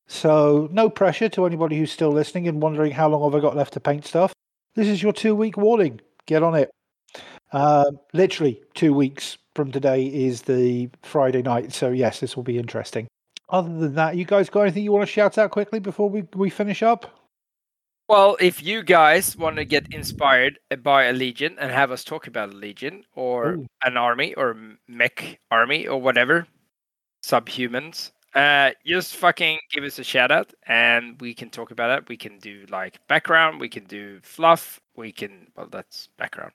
So, 0.08 0.70
no 0.72 0.90
pressure 0.90 1.30
to 1.30 1.46
anybody 1.46 1.78
who's 1.78 1.92
still 1.92 2.12
listening 2.12 2.48
and 2.48 2.62
wondering 2.62 2.92
how 2.92 3.10
long 3.10 3.24
have 3.24 3.36
I 3.38 3.42
got 3.42 3.56
left 3.56 3.74
to 3.74 3.80
paint 3.80 4.06
stuff. 4.06 4.32
This 4.76 4.88
is 4.88 5.02
your 5.02 5.14
two 5.14 5.36
week 5.36 5.58
warning. 5.58 6.00
Get 6.28 6.44
on 6.44 6.54
it. 6.54 6.70
Um, 7.52 8.00
literally, 8.14 8.62
two 8.76 8.94
weeks 8.94 9.38
from 9.56 9.72
today 9.72 10.06
is 10.06 10.44
the 10.44 10.90
Friday 11.02 11.42
night. 11.42 11.74
So, 11.74 11.90
yes, 11.90 12.20
this 12.20 12.36
will 12.36 12.44
be 12.44 12.58
interesting. 12.58 13.08
Other 13.50 13.74
than 13.78 13.96
that, 13.96 14.18
you 14.18 14.26
guys 14.26 14.50
got 14.50 14.62
anything 14.62 14.84
you 14.84 14.92
want 14.92 15.08
to 15.08 15.12
shout 15.12 15.38
out 15.38 15.52
quickly 15.52 15.80
before 15.80 16.10
we, 16.10 16.24
we 16.36 16.50
finish 16.50 16.84
up? 16.84 17.20
Well, 18.08 18.38
if 18.40 18.62
you 18.62 18.84
guys 18.84 19.36
want 19.36 19.56
to 19.56 19.66
get 19.66 19.92
inspired 19.92 20.60
by 20.84 21.06
a 21.06 21.14
legion 21.14 21.56
and 21.60 21.72
have 21.72 21.90
us 21.90 22.04
talk 22.04 22.28
about 22.28 22.50
a 22.50 22.56
legion 22.56 23.04
or 23.16 23.54
Ooh. 23.54 23.66
an 23.84 23.98
army 23.98 24.36
or 24.36 24.56
mech 24.88 25.40
army 25.50 25.88
or 25.88 26.00
whatever, 26.00 26.46
subhumans, 27.24 28.12
uh, 28.36 28.72
just 28.86 29.16
fucking 29.16 29.58
give 29.72 29.84
us 29.84 29.98
a 29.98 30.04
shout 30.04 30.30
out 30.30 30.54
and 30.68 31.20
we 31.20 31.34
can 31.34 31.50
talk 31.50 31.72
about 31.72 31.98
it. 31.98 32.10
We 32.10 32.18
can 32.18 32.38
do 32.38 32.66
like 32.70 33.00
background, 33.08 33.60
we 33.60 33.70
can 33.70 33.86
do 33.86 34.20
fluff, 34.22 34.80
we 34.96 35.12
can, 35.12 35.48
well, 35.56 35.68
that's 35.72 36.10
background. 36.18 36.52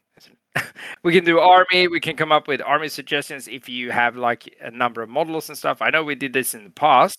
we 1.03 1.13
can 1.13 1.25
do 1.25 1.39
army, 1.39 1.89
we 1.89 2.01
can 2.01 2.17
come 2.17 2.33
up 2.33 2.49
with 2.49 2.61
army 2.63 2.89
suggestions 2.89 3.49
if 3.49 3.69
you 3.69 3.91
have 3.91 4.17
like 4.17 4.55
a 4.61 4.71
number 4.71 5.03
of 5.03 5.09
models 5.09 5.49
and 5.49 5.57
stuff. 5.57 5.81
I 5.81 5.91
know 5.91 6.03
we 6.03 6.15
did 6.15 6.33
this 6.33 6.55
in 6.55 6.65
the 6.65 6.71
past. 6.71 7.19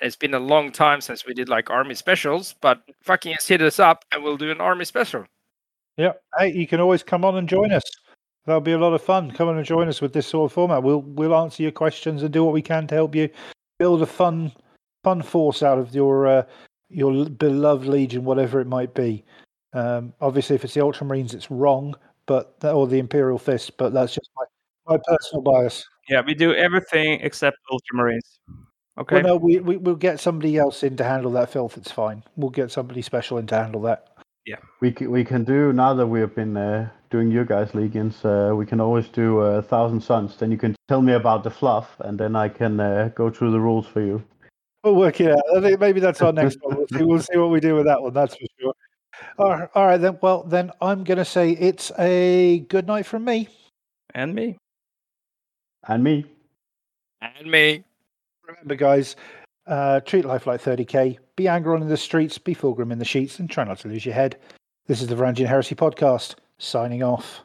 It's 0.00 0.16
been 0.16 0.34
a 0.34 0.40
long 0.40 0.72
time 0.72 1.00
since 1.00 1.26
we 1.26 1.34
did 1.34 1.48
like 1.48 1.68
army 1.68 1.94
specials, 1.94 2.54
but 2.62 2.82
fucking 3.02 3.34
just 3.34 3.48
hit 3.48 3.60
us 3.60 3.78
up 3.78 4.04
and 4.12 4.22
we'll 4.22 4.38
do 4.38 4.50
an 4.50 4.60
army 4.60 4.86
special. 4.86 5.26
Yeah. 5.96 6.12
Hey, 6.38 6.52
you 6.52 6.66
can 6.66 6.80
always 6.80 7.02
come 7.02 7.24
on 7.24 7.36
and 7.36 7.48
join 7.48 7.72
us. 7.72 7.82
That'll 8.46 8.62
be 8.62 8.72
a 8.72 8.78
lot 8.78 8.94
of 8.94 9.02
fun. 9.02 9.30
Come 9.30 9.48
on 9.48 9.58
and 9.58 9.66
join 9.66 9.88
us 9.88 10.00
with 10.00 10.14
this 10.14 10.26
sort 10.26 10.50
of 10.50 10.54
format. 10.54 10.82
We'll 10.82 11.02
we'll 11.02 11.36
answer 11.36 11.62
your 11.62 11.72
questions 11.72 12.22
and 12.22 12.32
do 12.32 12.42
what 12.42 12.54
we 12.54 12.62
can 12.62 12.86
to 12.86 12.94
help 12.94 13.14
you 13.14 13.28
build 13.78 14.00
a 14.00 14.06
fun 14.06 14.52
fun 15.04 15.20
force 15.22 15.62
out 15.62 15.78
of 15.78 15.94
your 15.94 16.26
uh, 16.26 16.42
your 16.88 17.28
beloved 17.28 17.86
legion, 17.86 18.24
whatever 18.24 18.60
it 18.60 18.66
might 18.66 18.94
be. 18.94 19.24
Um, 19.72 20.14
obviously, 20.20 20.56
if 20.56 20.64
it's 20.64 20.74
the 20.74 20.80
Ultramarines, 20.80 21.34
it's 21.34 21.50
wrong, 21.50 21.94
but 22.30 22.54
or 22.62 22.86
the 22.86 23.00
Imperial 23.00 23.38
Fist, 23.38 23.76
but 23.76 23.92
that's 23.92 24.14
just 24.14 24.30
my, 24.36 24.44
my 24.94 25.02
personal 25.04 25.42
bias. 25.42 25.84
Yeah, 26.08 26.22
we 26.24 26.32
do 26.32 26.54
everything 26.54 27.18
except 27.22 27.56
Ultramarines. 27.72 28.38
Okay. 28.98 29.16
Well, 29.16 29.24
no, 29.24 29.36
we, 29.36 29.58
we 29.58 29.76
we'll 29.78 29.96
get 29.96 30.20
somebody 30.20 30.56
else 30.56 30.84
in 30.84 30.96
to 30.98 31.02
handle 31.02 31.32
that 31.32 31.50
filth. 31.50 31.76
It's 31.76 31.90
fine. 31.90 32.22
We'll 32.36 32.50
get 32.50 32.70
somebody 32.70 33.02
special 33.02 33.38
in 33.38 33.48
to 33.48 33.56
handle 33.56 33.82
that. 33.82 34.16
Yeah. 34.46 34.58
We 34.80 34.92
can, 34.92 35.10
we 35.10 35.24
can 35.24 35.42
do 35.42 35.72
now 35.72 35.92
that 35.92 36.06
we 36.06 36.20
have 36.20 36.36
been 36.36 36.56
uh, 36.56 36.88
doing 37.10 37.32
your 37.32 37.44
guys' 37.44 37.74
legions. 37.74 38.24
Uh, 38.24 38.52
we 38.54 38.64
can 38.64 38.80
always 38.80 39.08
do 39.08 39.40
a 39.40 39.58
uh, 39.58 39.62
thousand 39.62 40.00
sons. 40.00 40.36
Then 40.36 40.52
you 40.52 40.56
can 40.56 40.76
tell 40.86 41.02
me 41.02 41.14
about 41.14 41.42
the 41.42 41.50
fluff, 41.50 41.96
and 41.98 42.16
then 42.16 42.36
I 42.36 42.48
can 42.48 42.78
uh, 42.78 43.10
go 43.16 43.28
through 43.28 43.50
the 43.50 43.60
rules 43.60 43.88
for 43.88 44.02
you. 44.02 44.22
We'll 44.84 44.94
work 44.94 45.20
it 45.20 45.32
out. 45.32 45.42
I 45.56 45.60
think 45.60 45.80
maybe 45.80 45.98
that's 45.98 46.22
our 46.22 46.32
next 46.32 46.58
one. 46.62 46.76
We'll 46.76 46.86
see, 46.86 47.04
we'll 47.04 47.22
see 47.22 47.38
what 47.38 47.50
we 47.50 47.58
do 47.58 47.74
with 47.74 47.86
that 47.86 48.00
one. 48.00 48.14
That's 48.14 48.36
for 48.36 48.46
sure. 48.60 48.74
All 49.38 49.50
right, 49.50 49.68
all 49.74 49.86
right 49.86 49.96
then. 49.98 50.18
Well, 50.22 50.44
then 50.44 50.70
I'm 50.80 51.04
going 51.04 51.18
to 51.18 51.24
say 51.24 51.50
it's 51.52 51.90
a 51.98 52.60
good 52.68 52.86
night 52.86 53.06
from 53.06 53.24
me. 53.24 53.48
and 54.14 54.34
me. 54.34 54.56
And 55.88 56.04
me. 56.04 56.24
And 57.20 57.50
me. 57.50 57.84
Remember, 58.46 58.74
guys, 58.74 59.16
uh, 59.66 60.00
treat 60.00 60.24
life 60.24 60.46
like 60.46 60.62
30k. 60.62 61.18
Be 61.36 61.44
Angron 61.44 61.80
in 61.82 61.88
the 61.88 61.96
streets. 61.96 62.38
Be 62.38 62.54
Fulgrim 62.54 62.92
in 62.92 62.98
the 62.98 63.04
sheets, 63.04 63.38
and 63.38 63.48
try 63.48 63.64
not 63.64 63.78
to 63.80 63.88
lose 63.88 64.04
your 64.04 64.14
head. 64.14 64.36
This 64.86 65.00
is 65.00 65.08
the 65.08 65.14
Varangian 65.14 65.46
Heresy 65.46 65.74
podcast. 65.74 66.34
Signing 66.58 67.02
off. 67.02 67.42